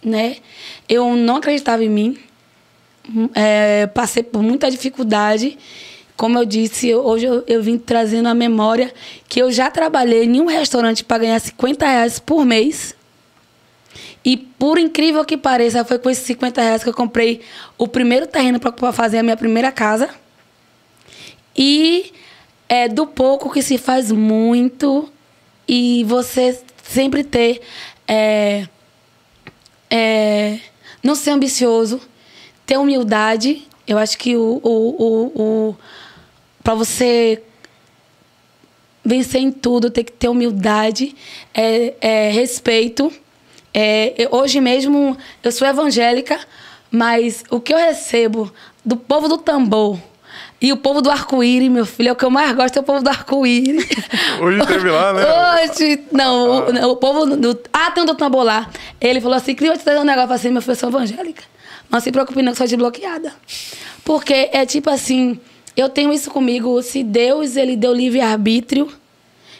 né? 0.00 0.36
Eu 0.88 1.16
não 1.16 1.38
acreditava 1.38 1.82
em 1.82 1.88
mim. 1.88 2.16
Hum, 3.12 3.28
é, 3.34 3.88
passei 3.88 4.22
por 4.22 4.44
muita 4.44 4.70
dificuldade. 4.70 5.58
Como 6.16 6.38
eu 6.38 6.44
disse, 6.44 6.94
hoje 6.94 7.26
eu, 7.26 7.42
eu 7.48 7.60
vim 7.60 7.76
trazendo 7.76 8.28
a 8.28 8.34
memória 8.34 8.94
que 9.28 9.42
eu 9.42 9.50
já 9.50 9.68
trabalhei 9.68 10.22
em 10.22 10.40
um 10.40 10.46
restaurante 10.46 11.02
para 11.02 11.18
ganhar 11.18 11.40
50 11.40 11.84
reais 11.84 12.20
por 12.20 12.44
mês. 12.44 12.94
E 14.24 14.36
por 14.36 14.78
incrível 14.78 15.24
que 15.24 15.36
pareça, 15.36 15.84
foi 15.84 15.98
com 15.98 16.08
esses 16.08 16.24
50 16.26 16.62
reais 16.62 16.84
que 16.84 16.88
eu 16.88 16.94
comprei 16.94 17.40
o 17.76 17.88
primeiro 17.88 18.28
terreno 18.28 18.60
para 18.60 18.92
fazer 18.92 19.18
a 19.18 19.22
minha 19.24 19.36
primeira 19.36 19.72
casa. 19.72 20.08
E 21.56 22.12
é 22.72 22.88
do 22.88 23.06
pouco 23.06 23.52
que 23.52 23.60
se 23.60 23.76
faz 23.76 24.10
muito 24.10 25.12
e 25.68 26.04
você 26.04 26.58
sempre 26.82 27.22
ter 27.22 27.60
é, 28.08 28.66
é, 29.90 30.58
não 31.02 31.14
ser 31.14 31.32
ambicioso, 31.32 32.00
ter 32.64 32.78
humildade. 32.78 33.68
Eu 33.86 33.98
acho 33.98 34.16
que 34.16 34.38
o, 34.38 34.58
o, 34.62 35.02
o, 35.04 35.42
o 35.42 35.76
para 36.64 36.74
você 36.74 37.42
vencer 39.04 39.42
em 39.42 39.52
tudo, 39.52 39.90
tem 39.90 40.02
que 40.02 40.12
ter 40.12 40.28
humildade, 40.28 41.14
é, 41.52 41.92
é, 42.00 42.30
respeito. 42.30 43.12
É, 43.74 44.14
hoje 44.30 44.62
mesmo 44.62 45.14
eu 45.42 45.52
sou 45.52 45.68
evangélica, 45.68 46.40
mas 46.90 47.44
o 47.50 47.60
que 47.60 47.74
eu 47.74 47.78
recebo 47.78 48.50
do 48.82 48.96
povo 48.96 49.28
do 49.28 49.36
tambor 49.36 50.00
e 50.62 50.72
o 50.72 50.76
povo 50.76 51.02
do 51.02 51.10
arco-íris, 51.10 51.68
meu 51.68 51.84
filho, 51.84 52.10
é 52.10 52.12
o 52.12 52.16
que 52.16 52.24
eu 52.24 52.30
mais 52.30 52.54
gosto, 52.54 52.76
é 52.76 52.80
o 52.80 52.84
povo 52.84 53.02
do 53.02 53.10
arco-íris. 53.10 53.84
Hoje 54.40 54.64
teve 54.64 54.88
lá, 54.88 55.12
né? 55.12 55.22
Hoje, 55.64 56.00
não, 56.12 56.68
o, 56.68 56.72
não, 56.72 56.90
o 56.92 56.96
povo 56.96 57.36
do. 57.36 57.58
Ah, 57.72 57.90
tem 57.90 58.04
um 58.04 58.06
do 58.06 58.14
tambor 58.14 58.44
lá. 58.44 58.70
Ele 59.00 59.20
falou 59.20 59.36
assim: 59.36 59.56
queria 59.56 59.76
te 59.76 59.82
trazer 59.82 59.98
um 59.98 60.04
negócio 60.04 60.32
assim, 60.32 60.50
meu 60.50 60.62
filho, 60.62 60.72
eu 60.72 60.76
sou 60.76 60.88
evangélica. 60.88 61.42
Não 61.90 61.98
se 61.98 62.12
preocupe, 62.12 62.40
não, 62.42 62.52
que 62.52 62.58
sou 62.58 62.66
desbloqueada. 62.66 63.34
Porque 64.04 64.50
é 64.52 64.64
tipo 64.64 64.88
assim, 64.88 65.40
eu 65.76 65.88
tenho 65.88 66.12
isso 66.12 66.30
comigo, 66.30 66.80
se 66.80 67.02
Deus 67.02 67.56
ele 67.56 67.76
deu 67.76 67.92
livre-arbítrio, 67.92 68.88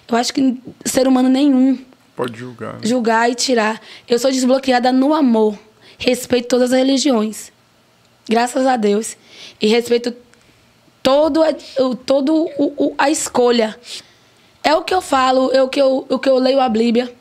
eu 0.09 0.17
acho 0.17 0.33
que 0.33 0.57
ser 0.85 1.09
humano 1.09 1.29
nenhum 1.29 1.79
Pode 2.15 2.39
julgar. 2.39 2.75
né? 2.75 2.81
julgar 2.85 3.29
e 3.29 3.35
tirar. 3.35 3.81
Eu 4.09 4.21
sou 4.21 4.31
desbloqueada 4.31 4.93
no 4.93 5.13
amor. 5.13 5.59
Respeito 5.99 6.47
todas 6.47 6.73
as 6.73 6.79
religiões. 6.79 7.51
Graças 8.29 8.67
a 8.67 8.77
Deus. 8.77 9.17
E 9.61 9.67
respeito 9.67 10.15
todo 11.03 11.43
o, 11.79 11.95
todo 11.97 12.35
o, 12.59 12.87
o- 12.87 12.95
a 12.99 13.11
escolha. 13.11 13.79
É 14.65 14.75
o 14.75 14.83
que 14.83 14.95
eu 14.95 15.01
falo, 15.03 15.51
é 15.53 15.63
o 15.63 15.69
que 15.69 15.81
eu, 15.83 16.07
o 16.09 16.19
que 16.19 16.29
eu 16.29 16.39
leio 16.39 16.61
a 16.61 16.69
Bíblia. 16.69 17.13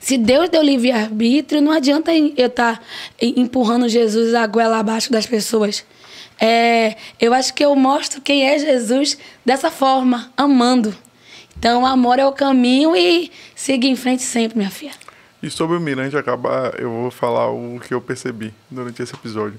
Se 0.00 0.18
Deus 0.18 0.48
deu 0.48 0.62
livre-arbítrio, 0.62 1.60
não 1.62 1.70
adianta 1.70 2.12
eu 2.12 2.46
estar 2.48 2.82
empurrando 3.20 3.88
Jesus 3.88 4.34
a 4.34 4.44
goela 4.48 4.78
abaixo 4.78 5.12
das 5.12 5.26
pessoas. 5.26 5.84
É, 6.40 6.96
eu 7.20 7.32
acho 7.32 7.54
que 7.54 7.64
eu 7.64 7.76
mostro 7.76 8.20
quem 8.20 8.44
é 8.44 8.58
Jesus 8.58 9.16
dessa 9.46 9.70
forma, 9.70 10.32
amando. 10.36 10.92
Então, 11.56 11.86
amor 11.86 12.18
é 12.18 12.26
o 12.26 12.32
caminho 12.32 12.96
e 12.96 13.30
siga 13.54 13.86
em 13.86 13.94
frente 13.94 14.24
sempre, 14.24 14.58
minha 14.58 14.70
filha. 14.70 14.90
E 15.40 15.48
sobre 15.48 15.76
o 15.76 15.80
Mirante 15.80 16.16
acabar, 16.16 16.80
eu 16.80 16.90
vou 16.90 17.10
falar 17.12 17.48
o 17.50 17.78
que 17.78 17.94
eu 17.94 18.00
percebi 18.00 18.52
durante 18.68 19.00
esse 19.00 19.14
episódio. 19.14 19.56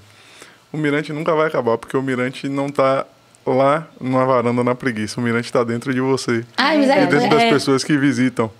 O 0.70 0.76
Mirante 0.76 1.10
nunca 1.12 1.34
vai 1.34 1.46
acabar, 1.46 1.78
porque 1.78 1.96
o 1.96 2.02
Mirante 2.02 2.46
não 2.50 2.68
tá 2.68 3.06
lá 3.46 3.86
numa 4.00 4.24
varanda 4.24 4.62
na 4.64 4.74
preguiça. 4.74 5.20
O 5.20 5.22
Mirante 5.24 5.46
está 5.46 5.62
dentro 5.64 5.92
de 5.92 6.00
você. 6.00 6.44
Ai, 6.56 6.78
mas 6.78 6.88
e 6.88 6.92
é, 6.92 7.06
dentro 7.06 7.28
das 7.30 7.42
é, 7.42 7.50
pessoas 7.50 7.84
que 7.84 7.96
visitam. 7.96 8.50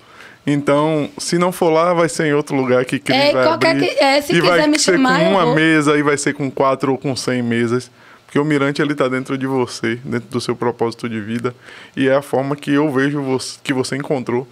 Então, 0.47 1.09
se 1.16 1.39
não 1.39 1.51
for 1.51 1.70
lá, 1.70 1.94
vai 1.94 2.09
ser 2.09 2.27
em 2.27 2.35
outro 2.35 2.55
lugar 2.55 2.85
que 2.85 2.98
Cris 2.98 3.16
É, 3.19 3.32
vai 3.32 3.47
abrir. 3.47 3.78
que- 3.81 3.98
é, 4.05 4.20
se 4.20 4.32
e 4.32 4.40
quiser 4.40 4.59
vai 4.59 4.66
me 4.66 4.78
ser 4.78 4.93
chamar, 4.93 5.20
com 5.20 5.31
uma 5.31 5.55
mesa, 5.55 5.97
e 5.97 6.02
vai 6.02 6.19
ser 6.19 6.35
com 6.35 6.51
quatro 6.51 6.93
ou 6.93 6.98
com 6.98 7.16
cem 7.16 7.43
mesas. 7.43 7.90
Porque 8.27 8.39
o 8.39 8.44
Mirante, 8.44 8.82
ele 8.82 8.94
tá 8.94 9.09
dentro 9.09 9.39
de 9.39 9.47
você, 9.47 9.97
dentro 10.05 10.28
do 10.28 10.40
seu 10.40 10.55
propósito 10.55 11.09
de 11.09 11.19
vida. 11.20 11.55
E 11.97 12.09
é 12.09 12.15
a 12.16 12.20
forma 12.20 12.56
que 12.56 12.73
eu 12.73 12.90
vejo 12.93 13.23
você, 13.23 13.59
que 13.62 13.73
você 13.73 13.97
encontrou 13.97 14.47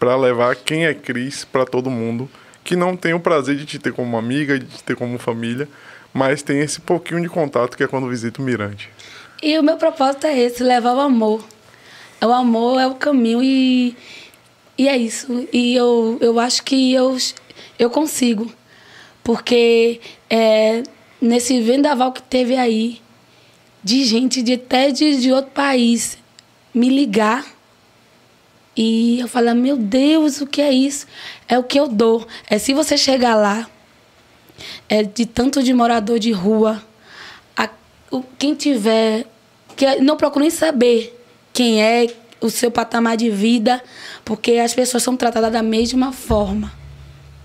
para 0.00 0.16
levar 0.16 0.56
quem 0.56 0.86
é 0.86 0.94
Cris 0.94 1.44
para 1.44 1.64
todo 1.64 1.90
mundo. 1.90 2.28
Que 2.64 2.74
não 2.74 2.96
tem 2.96 3.14
o 3.14 3.20
prazer 3.20 3.54
de 3.56 3.64
te 3.64 3.78
ter 3.78 3.92
como 3.92 4.16
amiga, 4.18 4.58
de 4.58 4.64
te 4.66 4.82
ter 4.82 4.96
como 4.96 5.16
família. 5.18 5.68
Mas 6.12 6.42
tem 6.42 6.58
esse 6.60 6.80
pouquinho 6.80 7.20
de 7.20 7.28
contato 7.28 7.76
que 7.76 7.84
é 7.84 7.86
quando 7.86 8.08
visita 8.08 8.40
o 8.40 8.44
Mirante. 8.44 8.88
E 9.42 9.58
o 9.58 9.62
meu 9.62 9.76
propósito 9.76 10.26
é 10.26 10.38
esse, 10.38 10.62
levar 10.62 10.94
o 10.94 11.00
amor. 11.00 11.44
O 12.22 12.32
amor 12.32 12.80
é 12.80 12.86
o 12.86 12.94
caminho 12.94 13.42
e, 13.42 13.96
e 14.78 14.88
é 14.88 14.96
isso. 14.96 15.46
E 15.52 15.74
eu, 15.74 16.18
eu 16.20 16.40
acho 16.40 16.62
que 16.62 16.92
eu, 16.92 17.16
eu 17.78 17.90
consigo. 17.90 18.50
Porque 19.22 20.00
é, 20.30 20.82
nesse 21.20 21.60
vendaval 21.60 22.12
que 22.12 22.22
teve 22.22 22.56
aí, 22.56 23.00
de 23.82 24.04
gente 24.04 24.42
de 24.42 24.54
até 24.54 24.90
de, 24.90 25.20
de 25.20 25.32
outro 25.32 25.50
país 25.52 26.18
me 26.74 26.88
ligar. 26.88 27.44
E 28.76 29.20
eu 29.20 29.28
falar, 29.28 29.54
meu 29.54 29.76
Deus, 29.76 30.40
o 30.40 30.46
que 30.46 30.60
é 30.60 30.72
isso? 30.72 31.06
É 31.48 31.58
o 31.58 31.62
que 31.62 31.78
eu 31.78 31.88
dou. 31.88 32.26
É 32.48 32.58
se 32.58 32.74
você 32.74 32.98
chegar 32.98 33.34
lá, 33.34 33.68
é 34.88 35.02
de 35.02 35.24
tanto 35.24 35.62
de 35.62 35.72
morador 35.72 36.18
de 36.18 36.32
rua, 36.32 36.82
quem 38.38 38.54
tiver, 38.54 39.24
que 39.74 39.96
não 39.96 40.16
procure 40.16 40.42
nem 40.42 40.50
saber 40.50 41.12
quem 41.52 41.82
é 41.82 42.06
o 42.40 42.50
seu 42.50 42.70
patamar 42.70 43.16
de 43.16 43.30
vida, 43.30 43.82
porque 44.24 44.52
as 44.52 44.74
pessoas 44.74 45.02
são 45.02 45.16
tratadas 45.16 45.52
da 45.52 45.62
mesma 45.62 46.12
forma. 46.12 46.72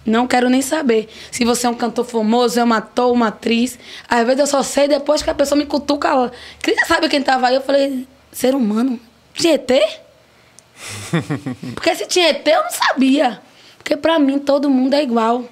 Não 0.05 0.27
quero 0.27 0.49
nem 0.49 0.61
saber. 0.61 1.09
Se 1.31 1.45
você 1.45 1.67
é 1.67 1.69
um 1.69 1.75
cantor 1.75 2.05
famoso, 2.05 2.59
é 2.59 2.63
um 2.63 2.73
ator, 2.73 3.11
uma 3.11 3.27
atriz. 3.27 3.77
Às 4.09 4.25
vezes 4.25 4.39
eu 4.39 4.47
só 4.47 4.63
sei 4.63 4.87
depois 4.87 5.21
que 5.21 5.29
a 5.29 5.33
pessoa 5.33 5.57
me 5.57 5.65
cutuca. 5.65 6.13
lá. 6.13 6.31
Queria 6.61 6.85
saber 6.85 7.07
quem 7.07 7.21
tava 7.21 7.47
aí. 7.47 7.55
Eu 7.55 7.61
falei, 7.61 8.07
ser 8.31 8.55
humano? 8.55 8.99
Tinha 9.33 9.53
ET? 9.53 9.69
Porque 11.75 11.95
se 11.95 12.07
tinha 12.07 12.29
ET, 12.29 12.47
eu 12.47 12.63
não 12.63 12.71
sabia. 12.71 13.39
Porque 13.77 13.95
pra 13.95 14.17
mim 14.17 14.39
todo 14.39 14.69
mundo 14.69 14.95
é 14.95 15.03
igual. 15.03 15.45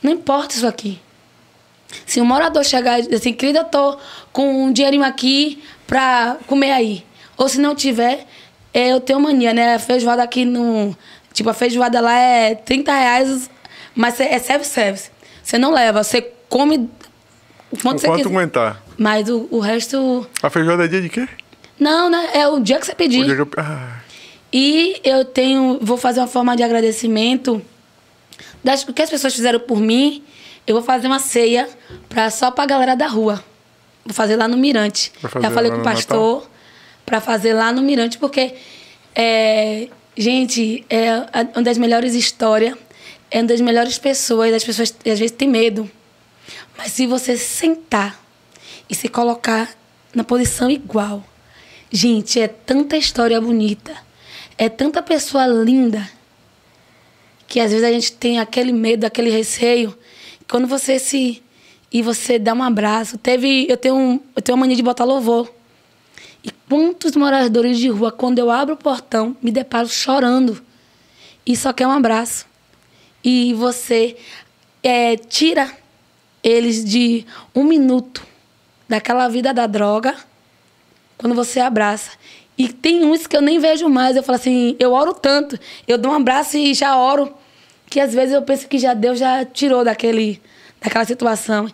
Não 0.00 0.12
importa 0.12 0.54
isso 0.54 0.66
aqui. 0.66 1.00
Se 2.10 2.20
um 2.20 2.24
morador 2.24 2.64
chegar 2.64 2.98
e 2.98 3.02
dizer 3.02 3.14
assim, 3.14 3.32
querida, 3.32 3.60
eu 3.60 3.64
tô 3.66 3.96
com 4.32 4.64
um 4.64 4.72
dinheirinho 4.72 5.04
aqui 5.04 5.62
pra 5.86 6.38
comer 6.48 6.72
aí. 6.72 7.04
Ou 7.38 7.48
se 7.48 7.60
não 7.60 7.72
tiver, 7.72 8.26
é, 8.74 8.88
eu 8.88 9.00
tenho 9.00 9.20
mania, 9.20 9.54
né? 9.54 9.76
A 9.76 9.78
feijoada 9.78 10.20
aqui 10.20 10.44
no. 10.44 10.96
Tipo, 11.32 11.50
a 11.50 11.54
feijoada 11.54 12.00
lá 12.00 12.18
é 12.18 12.56
30 12.56 12.92
reais, 12.92 13.48
mas 13.94 14.18
é 14.18 14.36
self-service. 14.40 15.08
Você 15.40 15.56
não 15.56 15.72
leva, 15.72 16.02
você 16.02 16.20
come 16.48 16.90
o 17.70 17.78
quanto 17.80 18.04
quanto 18.04 18.28
aguentar. 18.28 18.82
Mas 18.98 19.28
o, 19.28 19.46
o 19.48 19.60
resto. 19.60 20.28
A 20.42 20.50
feijoada 20.50 20.86
é 20.86 20.88
dia 20.88 21.00
de 21.02 21.08
quê? 21.08 21.28
Não, 21.78 22.10
né? 22.10 22.30
É 22.34 22.48
o 22.48 22.58
dia 22.58 22.80
que 22.80 22.86
você 22.86 22.94
pedir. 22.96 23.20
O 23.20 23.24
dia 23.24 23.36
que 23.36 23.42
eu... 23.42 23.50
Ah, 23.56 24.00
E 24.52 25.00
eu 25.04 25.24
tenho, 25.24 25.78
vou 25.80 25.96
fazer 25.96 26.18
uma 26.18 26.26
forma 26.26 26.56
de 26.56 26.64
agradecimento 26.64 27.62
das 28.64 28.82
que 28.82 29.00
as 29.00 29.08
pessoas 29.08 29.32
fizeram 29.32 29.60
por 29.60 29.78
mim. 29.78 30.24
Eu 30.66 30.74
vou 30.74 30.82
fazer 30.82 31.06
uma 31.06 31.18
ceia 31.18 31.68
pra, 32.08 32.30
só 32.30 32.50
pra 32.50 32.66
galera 32.66 32.94
da 32.94 33.06
rua. 33.06 33.42
Vou 34.04 34.14
fazer 34.14 34.36
lá 34.36 34.46
no 34.46 34.56
Mirante. 34.56 35.12
Já 35.40 35.50
falei 35.50 35.70
com 35.70 35.78
o 35.78 35.82
pastor 35.82 36.48
pra 37.04 37.20
fazer 37.20 37.54
lá 37.54 37.72
no 37.72 37.82
Mirante, 37.82 38.18
porque, 38.18 38.54
é, 39.14 39.88
gente, 40.16 40.84
é 40.88 41.16
uma 41.54 41.62
das 41.62 41.76
melhores 41.76 42.14
histórias, 42.14 42.76
é 43.30 43.38
uma 43.38 43.48
das 43.48 43.60
melhores 43.60 43.98
pessoas. 43.98 44.54
As 44.54 44.64
pessoas 44.64 44.94
às 44.98 45.18
vezes 45.18 45.32
têm 45.32 45.48
medo. 45.48 45.90
Mas 46.76 46.92
se 46.92 47.06
você 47.06 47.36
sentar 47.36 48.18
e 48.88 48.94
se 48.94 49.08
colocar 49.08 49.68
na 50.14 50.24
posição 50.24 50.70
igual, 50.70 51.24
gente, 51.90 52.40
é 52.40 52.48
tanta 52.48 52.96
história 52.96 53.40
bonita, 53.40 53.94
é 54.56 54.68
tanta 54.68 55.02
pessoa 55.02 55.46
linda, 55.46 56.08
que 57.46 57.60
às 57.60 57.70
vezes 57.70 57.86
a 57.86 57.90
gente 57.90 58.12
tem 58.12 58.38
aquele 58.38 58.72
medo, 58.72 59.04
aquele 59.04 59.30
receio. 59.30 59.96
Quando 60.50 60.66
você 60.66 60.98
se 60.98 61.40
e 61.92 62.02
você 62.02 62.36
dá 62.36 62.52
um 62.52 62.62
abraço, 62.62 63.16
teve, 63.16 63.66
eu 63.68 63.76
tenho, 63.76 63.94
um, 63.94 64.20
eu 64.34 64.42
tenho 64.42 64.56
uma 64.56 64.62
mania 64.62 64.76
de 64.76 64.82
botar 64.82 65.04
louvor. 65.04 65.48
E 66.42 66.50
quantos 66.68 67.14
moradores 67.14 67.78
de 67.78 67.88
rua, 67.88 68.10
quando 68.10 68.40
eu 68.40 68.50
abro 68.50 68.74
o 68.74 68.76
portão, 68.76 69.36
me 69.40 69.52
deparo 69.52 69.88
chorando 69.88 70.60
e 71.46 71.56
só 71.56 71.72
quer 71.72 71.86
um 71.86 71.92
abraço. 71.92 72.46
E 73.22 73.54
você 73.54 74.16
é, 74.82 75.16
tira 75.16 75.70
eles 76.42 76.84
de 76.84 77.24
um 77.54 77.62
minuto 77.62 78.26
daquela 78.88 79.28
vida 79.28 79.54
da 79.54 79.68
droga 79.68 80.16
quando 81.16 81.34
você 81.34 81.60
abraça. 81.60 82.12
E 82.58 82.68
tem 82.68 83.04
uns 83.04 83.26
que 83.26 83.36
eu 83.36 83.42
nem 83.42 83.60
vejo 83.60 83.88
mais. 83.88 84.16
Eu 84.16 84.22
falo 84.24 84.36
assim, 84.36 84.74
eu 84.80 84.92
oro 84.92 85.14
tanto, 85.14 85.58
eu 85.86 85.96
dou 85.96 86.10
um 86.10 86.16
abraço 86.16 86.56
e 86.56 86.74
já 86.74 86.96
oro, 86.96 87.32
que 87.90 88.00
às 88.00 88.14
vezes 88.14 88.32
eu 88.34 88.40
penso 88.42 88.66
que 88.68 88.78
já 88.78 88.94
Deus 88.94 89.18
já 89.18 89.44
tirou 89.44 89.84
daquele, 89.84 90.40
daquela 90.80 91.04
situação. 91.04 91.68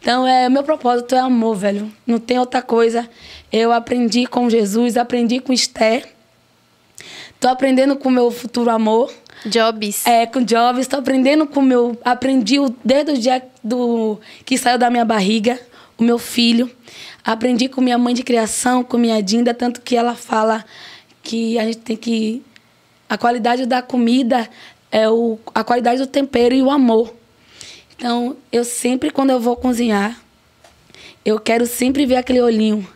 Então, 0.00 0.26
é, 0.26 0.48
meu 0.48 0.62
propósito 0.62 1.14
é 1.14 1.18
amor, 1.20 1.54
velho. 1.56 1.90
Não 2.06 2.18
tem 2.18 2.38
outra 2.38 2.60
coisa. 2.60 3.08
Eu 3.52 3.70
aprendi 3.72 4.26
com 4.26 4.50
Jesus, 4.50 4.96
aprendi 4.96 5.38
com 5.40 5.52
Esther. 5.52 6.06
Tô 7.38 7.48
aprendendo 7.48 7.96
com 7.96 8.08
o 8.08 8.12
meu 8.12 8.30
futuro 8.30 8.70
amor. 8.70 9.12
Jobs. 9.46 10.06
É, 10.06 10.26
com 10.26 10.42
Jobs, 10.42 10.80
estou 10.82 10.98
aprendendo 10.98 11.46
com 11.46 11.60
o 11.60 11.62
meu. 11.62 11.98
Aprendi 12.04 12.58
o- 12.58 12.74
desde 12.84 13.12
o 13.12 13.18
dia 13.18 13.42
do, 13.64 14.18
que 14.44 14.58
saiu 14.58 14.76
da 14.78 14.90
minha 14.90 15.04
barriga, 15.04 15.58
o 15.96 16.02
meu 16.02 16.18
filho. 16.18 16.70
Aprendi 17.24 17.68
com 17.68 17.80
minha 17.80 17.96
mãe 17.98 18.14
de 18.14 18.22
criação, 18.22 18.82
com 18.82 18.98
minha 18.98 19.22
Dinda, 19.22 19.54
tanto 19.54 19.80
que 19.80 19.96
ela 19.96 20.14
fala 20.14 20.64
que 21.22 21.58
a 21.58 21.64
gente 21.64 21.78
tem 21.78 21.96
que. 21.96 22.42
A 23.08 23.18
qualidade 23.18 23.66
da 23.66 23.82
comida 23.82 24.48
é 24.90 25.08
o, 25.08 25.38
a 25.54 25.62
qualidade 25.62 26.00
do 26.00 26.06
tempero 26.06 26.54
e 26.54 26.62
o 26.62 26.70
amor. 26.70 27.14
Então, 27.96 28.36
eu 28.50 28.64
sempre, 28.64 29.10
quando 29.10 29.30
eu 29.30 29.40
vou 29.40 29.56
cozinhar, 29.56 30.20
eu 31.24 31.38
quero 31.38 31.66
sempre 31.66 32.06
ver 32.06 32.16
aquele 32.16 32.40
olhinho. 32.40 32.86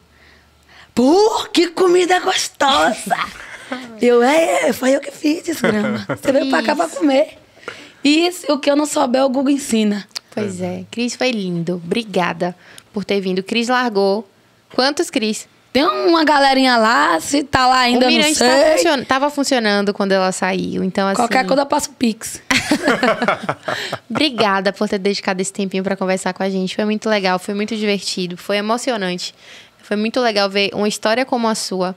Pô, 0.94 1.44
que 1.52 1.68
comida 1.68 2.20
gostosa! 2.20 3.16
eu, 4.00 4.22
é, 4.22 4.68
é, 4.68 4.72
foi 4.72 4.96
eu 4.96 5.00
que 5.00 5.10
fiz 5.10 5.46
isso, 5.46 5.62
grama. 5.62 6.06
Você 6.08 6.32
veio 6.32 6.48
pra 6.48 6.62
cá 6.62 6.74
pra 6.74 6.88
comer. 6.88 7.38
E 8.04 8.30
o 8.48 8.58
que 8.58 8.70
eu 8.70 8.76
não 8.76 8.86
souber, 8.86 9.24
o 9.24 9.28
Google 9.28 9.50
ensina. 9.50 10.06
Pois 10.30 10.60
é. 10.60 10.84
Cris 10.90 11.14
foi 11.14 11.30
lindo. 11.30 11.74
Obrigada 11.76 12.56
por 12.92 13.04
ter 13.04 13.20
vindo. 13.20 13.42
Cris 13.42 13.68
largou. 13.68 14.28
Quantos 14.74 15.10
Cris? 15.10 15.48
Tem 15.74 15.84
uma 15.84 16.24
galerinha 16.24 16.76
lá, 16.76 17.18
se 17.18 17.42
tá 17.42 17.66
lá 17.66 17.80
ainda, 17.80 18.06
o 18.06 18.09
não 18.09 18.16
Mirante 18.16 18.36
sei. 18.36 18.48
tá 18.48 18.76
funcio- 18.76 19.05
tava 19.06 19.28
funcionando 19.28 19.92
quando 19.92 20.12
ela 20.12 20.30
saiu. 20.30 20.84
Então, 20.84 21.09
assim. 21.09 21.16
Qualquer 21.16 21.44
coisa 21.44 21.62
eu 21.62 21.66
passo 21.66 21.90
Pix. 21.90 22.40
Obrigada 24.09 24.72
por 24.72 24.88
ter 24.88 24.98
dedicado 24.98 25.42
esse 25.42 25.52
tempinho 25.52 25.82
pra 25.82 25.96
conversar 25.96 26.32
com 26.32 26.44
a 26.44 26.48
gente. 26.48 26.76
Foi 26.76 26.84
muito 26.84 27.09
legal, 27.09 27.40
foi 27.40 27.55
muito 27.55 27.74
divertido, 27.76 28.36
foi 28.36 28.56
emocionante. 28.59 29.34
Foi 29.82 29.96
muito 29.96 30.20
legal 30.20 30.48
ver 30.48 30.70
uma 30.72 30.86
história 30.88 31.24
como 31.26 31.48
a 31.48 31.56
sua. 31.56 31.94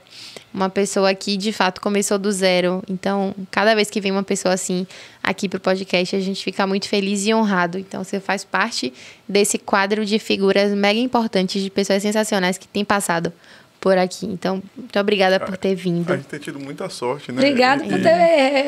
Uma 0.52 0.68
pessoa 0.68 1.14
que 1.14 1.36
de 1.36 1.52
fato 1.52 1.80
começou 1.80 2.18
do 2.18 2.32
zero. 2.32 2.82
Então, 2.88 3.32
cada 3.50 3.74
vez 3.76 3.88
que 3.88 4.00
vem 4.00 4.10
uma 4.10 4.24
pessoa 4.24 4.54
assim 4.54 4.86
aqui 5.22 5.48
pro 5.48 5.60
podcast, 5.60 6.16
a 6.16 6.20
gente 6.20 6.42
fica 6.42 6.66
muito 6.66 6.88
feliz 6.88 7.24
e 7.26 7.32
honrado. 7.32 7.78
Então, 7.78 8.02
você 8.02 8.18
faz 8.18 8.42
parte 8.44 8.92
desse 9.28 9.56
quadro 9.56 10.04
de 10.04 10.18
figuras 10.18 10.72
mega 10.72 10.98
importantes, 10.98 11.62
de 11.62 11.70
pessoas 11.70 12.02
sensacionais 12.02 12.58
que 12.58 12.66
têm 12.66 12.84
passado 12.84 13.32
por 13.80 13.96
aqui. 13.98 14.26
Então, 14.26 14.62
muito 14.76 14.98
obrigada 14.98 15.38
por 15.40 15.56
ter 15.56 15.74
vindo. 15.74 16.12
a 16.12 16.16
gente 16.16 16.26
tem 16.26 16.38
tido 16.40 16.58
muita 16.58 16.88
sorte, 16.88 17.30
né? 17.32 17.38
Obrigada 17.38 17.84
e, 17.84 17.88
por 17.88 18.00
ter. 18.00 18.08
é, 18.08 18.58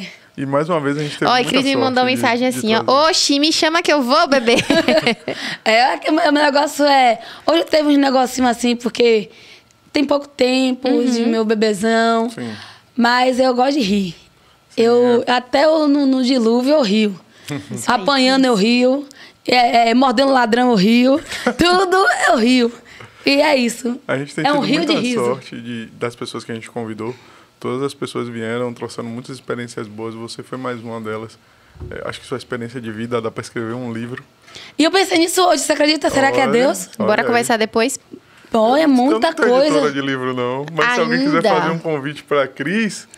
é, 0.00 0.06
E 0.36 0.44
mais 0.46 0.68
uma 0.68 0.80
vez 0.80 0.96
a 0.98 1.02
gente 1.02 1.18
teve 1.18 1.30
Ó, 1.30 1.34
e 1.36 1.42
muita 1.42 1.50
Cris 1.50 1.64
me 1.64 1.76
mandou 1.76 2.02
uma 2.04 2.10
de- 2.10 2.16
mensagem 2.16 2.50
de 2.50 2.56
assim, 2.58 2.74
ó. 2.74 2.82
trazer. 2.82 3.10
Oxi, 3.10 3.38
me 3.38 3.52
chama 3.52 3.80
que 3.82 3.92
eu 3.92 4.02
vou, 4.02 4.26
bebê. 4.28 4.56
É, 5.64 6.10
o 6.10 6.12
meu 6.12 6.32
negócio 6.32 6.84
é. 6.84 7.18
Hoje 7.46 7.64
teve 7.64 7.88
uns 7.88 7.98
negocinhos 7.98 8.50
assim, 8.50 8.76
porque 8.76 9.30
tem 9.92 10.04
pouco 10.04 10.28
tempo 10.28 10.88
de 11.04 11.24
meu 11.26 11.44
bebezão. 11.44 12.30
Sim. 12.30 12.52
Mas 12.96 13.38
eu 13.40 13.54
gosto 13.54 13.74
de 13.78 13.80
rir. 13.80 14.14
eu, 14.76 15.24
Até 15.26 15.64
eu, 15.64 15.86
no, 15.88 16.06
no 16.06 16.22
dilúvio 16.24 16.74
eu 16.74 16.82
rio. 16.82 17.20
Apanhando 17.86 18.44
eu 18.44 18.54
rio. 18.54 19.06
É, 19.46 19.90
é, 19.90 19.94
mordendo 19.94 20.32
ladrão 20.32 20.70
eu 20.70 20.74
rio. 20.76 21.20
Tudo 21.58 21.96
eu 22.28 22.36
rio. 22.36 22.72
E 23.26 23.42
é 23.42 23.56
isso. 23.56 24.00
A 24.06 24.16
gente 24.16 24.34
tem 24.34 24.44
é 24.46 24.48
tido 24.48 24.58
um 24.58 24.62
rio 24.64 24.76
muita 24.78 24.94
de 24.94 25.00
riso. 25.00 25.24
sorte 25.24 25.60
de, 25.60 25.86
das 25.86 26.14
pessoas 26.14 26.44
que 26.44 26.52
a 26.52 26.54
gente 26.54 26.70
convidou. 26.70 27.14
Todas 27.58 27.82
as 27.82 27.92
pessoas 27.92 28.28
vieram, 28.28 28.72
trouxeram 28.72 29.08
muitas 29.08 29.34
experiências 29.34 29.88
boas. 29.88 30.14
Você 30.14 30.42
foi 30.44 30.56
mais 30.56 30.80
uma 30.80 31.00
delas. 31.00 31.36
É, 31.90 32.08
acho 32.08 32.20
que 32.20 32.26
sua 32.26 32.38
experiência 32.38 32.80
de 32.80 32.90
vida 32.92 33.20
dá 33.20 33.30
para 33.30 33.42
escrever 33.42 33.74
um 33.74 33.92
livro. 33.92 34.22
E 34.78 34.84
eu 34.84 34.90
pensei 34.90 35.18
nisso 35.18 35.42
hoje, 35.44 35.62
você 35.62 35.72
acredita? 35.72 36.08
Será 36.08 36.30
que 36.30 36.38
é 36.38 36.44
Olha, 36.44 36.52
Deus? 36.52 36.88
olha 36.98 37.06
Bora 37.08 37.22
aí. 37.22 37.26
conversar 37.26 37.56
depois? 37.56 37.98
Pô, 38.50 38.76
é 38.76 38.84
Eu 38.84 38.88
muita 38.88 39.28
não 39.28 39.34
tenho 39.34 39.48
editora 39.58 39.80
coisa. 39.80 39.92
de 39.92 40.00
livro, 40.00 40.32
não. 40.32 40.64
Mas 40.72 40.94
se 40.94 41.00
alguém 41.00 41.18
quiser 41.18 41.36
Ainda. 41.38 41.48
fazer 41.60 41.70
um 41.72 41.78
convite 41.78 42.22
para 42.22 42.46
Cris, 42.46 43.08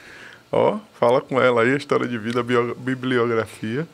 ó, 0.51 0.79
fala 0.99 1.21
com 1.21 1.41
ela 1.41 1.63
aí, 1.63 1.75
a 1.75 1.77
história 1.77 2.09
de 2.09 2.17
vida, 2.17 2.41
a 2.41 2.75
bibliografia. 2.75 3.87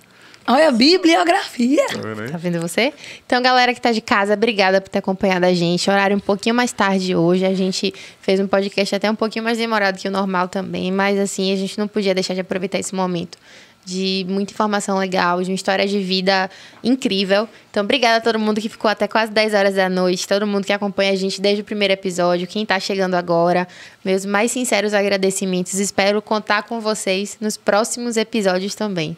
Olha, 0.46 0.70
bibliografia. 0.70 1.86
Tá 1.88 1.98
vendo? 1.98 2.30
Tá 2.30 2.36
vendo 2.36 2.60
você? 2.60 2.92
Então, 3.24 3.42
galera 3.42 3.72
que 3.72 3.80
tá 3.80 3.92
de 3.92 4.00
casa, 4.00 4.34
obrigada 4.34 4.80
por 4.80 4.90
ter 4.90 4.98
acompanhado 4.98 5.46
a 5.46 5.54
gente. 5.54 5.88
Horário 5.88 6.16
um 6.16 6.20
pouquinho 6.20 6.54
mais 6.54 6.70
tarde 6.70 7.16
hoje. 7.16 7.46
A 7.46 7.54
gente 7.54 7.94
fez 8.20 8.38
um 8.40 8.46
podcast 8.46 8.94
até 8.94 9.10
um 9.10 9.14
pouquinho 9.14 9.44
mais 9.44 9.56
demorado 9.56 9.98
que 9.98 10.06
o 10.06 10.10
normal 10.10 10.48
também. 10.48 10.92
Mas, 10.92 11.18
assim, 11.18 11.52
a 11.52 11.56
gente 11.56 11.78
não 11.78 11.88
podia 11.88 12.14
deixar 12.14 12.34
de 12.34 12.40
aproveitar 12.40 12.78
esse 12.78 12.94
momento 12.94 13.38
de 13.84 14.24
muita 14.28 14.52
informação 14.52 14.98
legal, 14.98 15.42
de 15.42 15.50
uma 15.50 15.54
história 15.54 15.86
de 15.86 15.98
vida 16.00 16.50
incrível. 16.82 17.48
Então, 17.70 17.82
obrigada 17.82 18.16
a 18.16 18.20
todo 18.20 18.38
mundo 18.38 18.60
que 18.60 18.68
ficou 18.68 18.90
até 18.90 19.06
quase 19.06 19.30
10 19.30 19.54
horas 19.54 19.74
da 19.74 19.88
noite, 19.88 20.26
todo 20.26 20.46
mundo 20.46 20.64
que 20.64 20.72
acompanha 20.72 21.12
a 21.12 21.16
gente 21.16 21.40
desde 21.40 21.60
o 21.60 21.64
primeiro 21.64 21.92
episódio, 21.92 22.46
quem 22.46 22.64
tá 22.64 22.80
chegando 22.80 23.14
agora. 23.14 23.68
Meus 24.04 24.24
mais 24.24 24.52
sinceros 24.52 24.94
agradecimentos. 24.94 25.74
Espero 25.74 26.22
contar 26.22 26.62
com 26.62 26.80
vocês 26.80 27.36
nos 27.40 27.56
próximos 27.56 28.16
episódios 28.16 28.74
também. 28.74 29.16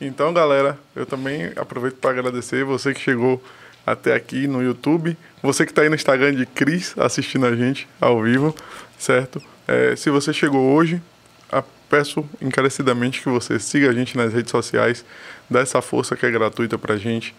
Então, 0.00 0.32
galera, 0.32 0.78
eu 0.94 1.06
também 1.06 1.52
aproveito 1.56 1.96
para 1.96 2.10
agradecer 2.10 2.64
você 2.64 2.92
que 2.92 3.00
chegou 3.00 3.42
até 3.86 4.14
aqui 4.14 4.46
no 4.46 4.62
YouTube, 4.62 5.16
você 5.42 5.64
que 5.64 5.72
está 5.72 5.82
aí 5.82 5.88
no 5.88 5.94
Instagram 5.94 6.34
de 6.34 6.44
Cris 6.44 6.94
assistindo 6.98 7.46
a 7.46 7.54
gente 7.54 7.88
ao 8.00 8.20
vivo, 8.22 8.54
certo? 8.98 9.42
É, 9.66 9.96
se 9.96 10.10
você 10.10 10.32
chegou 10.32 10.74
hoje, 10.74 11.00
a- 11.50 11.62
peço 11.88 12.28
encarecidamente 12.42 13.22
que 13.22 13.28
você 13.28 13.58
siga 13.58 13.88
a 13.88 13.92
gente 13.92 14.16
nas 14.16 14.32
redes 14.32 14.50
sociais, 14.50 15.04
dá 15.48 15.60
essa 15.60 15.80
força 15.80 16.16
que 16.16 16.26
é 16.26 16.30
gratuita 16.30 16.76
pra 16.76 16.96
gente. 16.96 17.34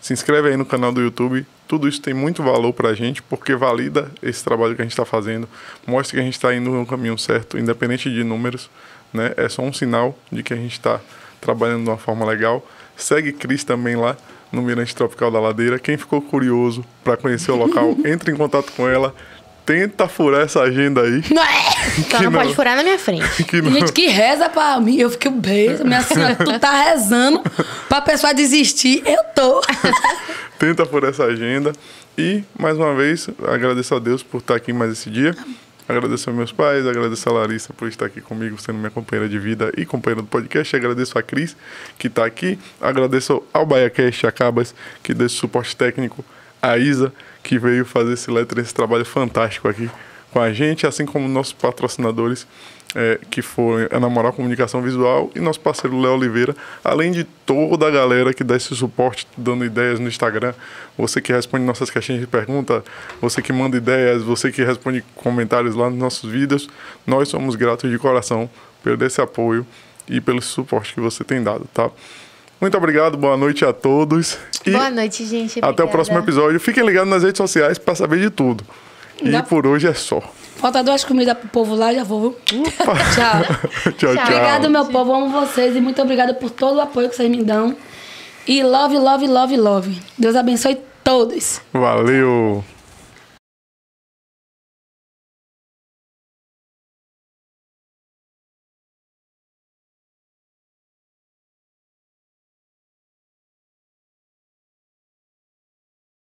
Se 0.00 0.12
inscreve 0.12 0.48
aí 0.48 0.56
no 0.56 0.64
canal 0.64 0.92
do 0.92 1.00
YouTube. 1.00 1.44
Tudo 1.66 1.88
isso 1.88 2.00
tem 2.00 2.14
muito 2.14 2.40
valor 2.42 2.72
pra 2.72 2.94
gente, 2.94 3.20
porque 3.20 3.56
valida 3.56 4.08
esse 4.22 4.42
trabalho 4.44 4.76
que 4.76 4.80
a 4.80 4.84
gente 4.84 4.92
está 4.92 5.04
fazendo, 5.04 5.48
mostra 5.84 6.14
que 6.16 6.20
a 6.20 6.24
gente 6.24 6.34
está 6.34 6.54
indo 6.54 6.70
no 6.70 6.86
caminho 6.86 7.18
certo, 7.18 7.58
independente 7.58 8.08
de 8.08 8.22
números, 8.22 8.70
né? 9.12 9.32
É 9.36 9.48
só 9.48 9.60
um 9.62 9.72
sinal 9.72 10.16
de 10.30 10.44
que 10.44 10.54
a 10.54 10.56
gente 10.56 10.72
está 10.72 11.00
trabalhando 11.40 11.84
de 11.84 11.90
uma 11.90 11.98
forma 11.98 12.24
legal. 12.24 12.66
Segue 12.96 13.32
Cris 13.32 13.64
também 13.64 13.96
lá 13.96 14.16
no 14.50 14.62
Mirante 14.62 14.94
Tropical 14.94 15.30
da 15.30 15.40
Ladeira. 15.40 15.78
Quem 15.78 15.96
ficou 15.96 16.20
curioso 16.20 16.84
para 17.04 17.16
conhecer 17.16 17.50
o 17.50 17.56
local, 17.56 17.96
entre 18.04 18.32
em 18.32 18.36
contato 18.36 18.72
com 18.72 18.88
ela. 18.88 19.14
Tenta 19.64 20.08
furar 20.08 20.46
essa 20.46 20.62
agenda 20.62 21.02
aí. 21.02 21.22
Não 21.30 21.42
é? 21.42 21.70
Só 22.10 22.22
não, 22.22 22.30
não. 22.30 22.40
pode 22.40 22.54
furar 22.54 22.74
na 22.74 22.82
minha 22.82 22.98
frente. 22.98 23.22
Que 23.44 23.62
gente 23.62 23.92
que 23.92 24.08
reza 24.08 24.48
pra 24.48 24.80
mim. 24.80 24.96
Eu 24.96 25.10
fiquei 25.10 25.30
um 25.30 25.38
beijo. 25.38 25.84
Minha 25.84 26.00
senhora, 26.00 26.34
tu 26.34 26.58
tá 26.58 26.84
rezando 26.84 27.42
pra 27.86 28.00
pessoa 28.00 28.32
desistir. 28.32 29.02
Eu 29.04 29.22
tô. 29.34 29.60
tenta 30.58 30.86
por 30.86 31.04
essa 31.04 31.24
agenda. 31.24 31.72
E, 32.16 32.42
mais 32.58 32.78
uma 32.78 32.94
vez, 32.94 33.28
agradeço 33.46 33.94
a 33.94 33.98
Deus 33.98 34.22
por 34.22 34.38
estar 34.38 34.56
aqui 34.56 34.72
mais 34.72 34.90
esse 34.90 35.10
dia. 35.10 35.36
Agradeço 35.88 36.28
aos 36.28 36.36
meus 36.36 36.52
pais, 36.52 36.86
agradeço 36.86 37.28
a 37.28 37.32
Larissa 37.32 37.72
por 37.72 37.88
estar 37.88 38.04
aqui 38.04 38.20
comigo, 38.20 38.60
sendo 38.60 38.78
minha 38.78 38.90
companheira 38.90 39.28
de 39.28 39.38
vida 39.38 39.72
e 39.76 39.86
companheira 39.86 40.20
do 40.20 40.28
podcast. 40.28 40.76
Agradeço 40.76 41.18
a 41.18 41.22
Cris, 41.22 41.56
que 41.98 42.08
está 42.08 42.26
aqui. 42.26 42.58
Agradeço 42.78 43.42
ao 43.52 43.64
BaiaCast 43.64 44.26
Acabas, 44.26 44.74
que 45.02 45.14
deu 45.14 45.28
suporte 45.28 45.74
técnico. 45.74 46.22
A 46.60 46.76
Isa, 46.76 47.12
que 47.42 47.58
veio 47.58 47.84
fazer 47.86 48.12
esse 48.12 48.30
letra, 48.30 48.60
esse 48.60 48.74
trabalho 48.74 49.04
fantástico 49.04 49.66
aqui 49.68 49.88
com 50.30 50.40
a 50.40 50.52
gente, 50.52 50.86
assim 50.86 51.06
como 51.06 51.26
nossos 51.26 51.52
patrocinadores, 51.52 52.46
é, 52.94 53.18
que 53.30 53.42
foram 53.42 53.86
a 53.90 54.00
Namoral 54.00 54.32
Comunicação 54.32 54.80
Visual 54.82 55.30
e 55.34 55.40
nosso 55.40 55.60
parceiro 55.60 56.00
Léo 56.00 56.14
Oliveira, 56.14 56.56
além 56.82 57.12
de 57.12 57.24
toda 57.24 57.86
a 57.86 57.90
galera 57.90 58.32
que 58.32 58.42
dá 58.42 58.56
esse 58.56 58.74
suporte, 58.74 59.26
dando 59.36 59.64
ideias 59.64 60.00
no 60.00 60.08
Instagram, 60.08 60.54
você 60.96 61.20
que 61.20 61.32
responde 61.32 61.64
nossas 61.64 61.90
caixinhas 61.90 62.20
de 62.20 62.26
pergunta, 62.26 62.82
você 63.20 63.42
que 63.42 63.52
manda 63.52 63.76
ideias, 63.76 64.22
você 64.22 64.50
que 64.50 64.62
responde 64.64 65.04
comentários 65.14 65.74
lá 65.74 65.90
nos 65.90 65.98
nossos 65.98 66.30
vídeos, 66.30 66.68
nós 67.06 67.28
somos 67.28 67.54
gratos 67.56 67.90
de 67.90 67.98
coração 67.98 68.48
pelo 68.82 69.04
esse 69.04 69.20
apoio 69.20 69.66
e 70.08 70.20
pelo 70.20 70.40
suporte 70.40 70.94
que 70.94 71.00
você 71.00 71.22
tem 71.22 71.42
dado, 71.42 71.66
tá? 71.72 71.90
Muito 72.60 72.76
obrigado, 72.76 73.16
boa 73.16 73.36
noite 73.36 73.64
a 73.64 73.72
todos. 73.72 74.36
E 74.66 74.72
Boa 74.72 74.90
noite, 74.90 75.24
gente. 75.24 75.60
até 75.62 75.84
o 75.84 75.88
próximo 75.88 76.18
episódio. 76.18 76.58
Fiquem 76.58 76.84
ligados 76.84 77.08
nas 77.08 77.22
redes 77.22 77.38
sociais 77.38 77.78
para 77.78 77.94
saber 77.94 78.18
de 78.18 78.30
tudo. 78.30 78.64
E 79.22 79.30
Dá- 79.30 79.42
por 79.42 79.66
hoje 79.66 79.86
é 79.88 79.94
só. 79.94 80.20
Falta 80.56 80.82
duas 80.82 81.04
comidas 81.04 81.36
pro 81.38 81.48
povo 81.48 81.74
lá, 81.74 81.92
já 81.94 82.02
vou. 82.04 82.20
viu? 82.20 82.62
Tchau. 82.64 83.92
tchau, 83.96 84.14
tchau. 84.14 84.22
Obrigado, 84.24 84.70
meu 84.70 84.86
povo. 84.86 85.14
Amo 85.14 85.28
vocês 85.28 85.76
e 85.76 85.80
muito 85.80 86.00
obrigada 86.02 86.34
por 86.34 86.50
todo 86.50 86.76
o 86.76 86.80
apoio 86.80 87.08
que 87.08 87.16
vocês 87.16 87.30
me 87.30 87.42
dão. 87.42 87.76
E 88.46 88.62
love, 88.62 88.98
love, 88.98 89.26
love, 89.26 89.56
love. 89.56 90.02
Deus 90.18 90.34
abençoe 90.34 90.78
todos. 91.04 91.60
Valeu. 91.72 92.64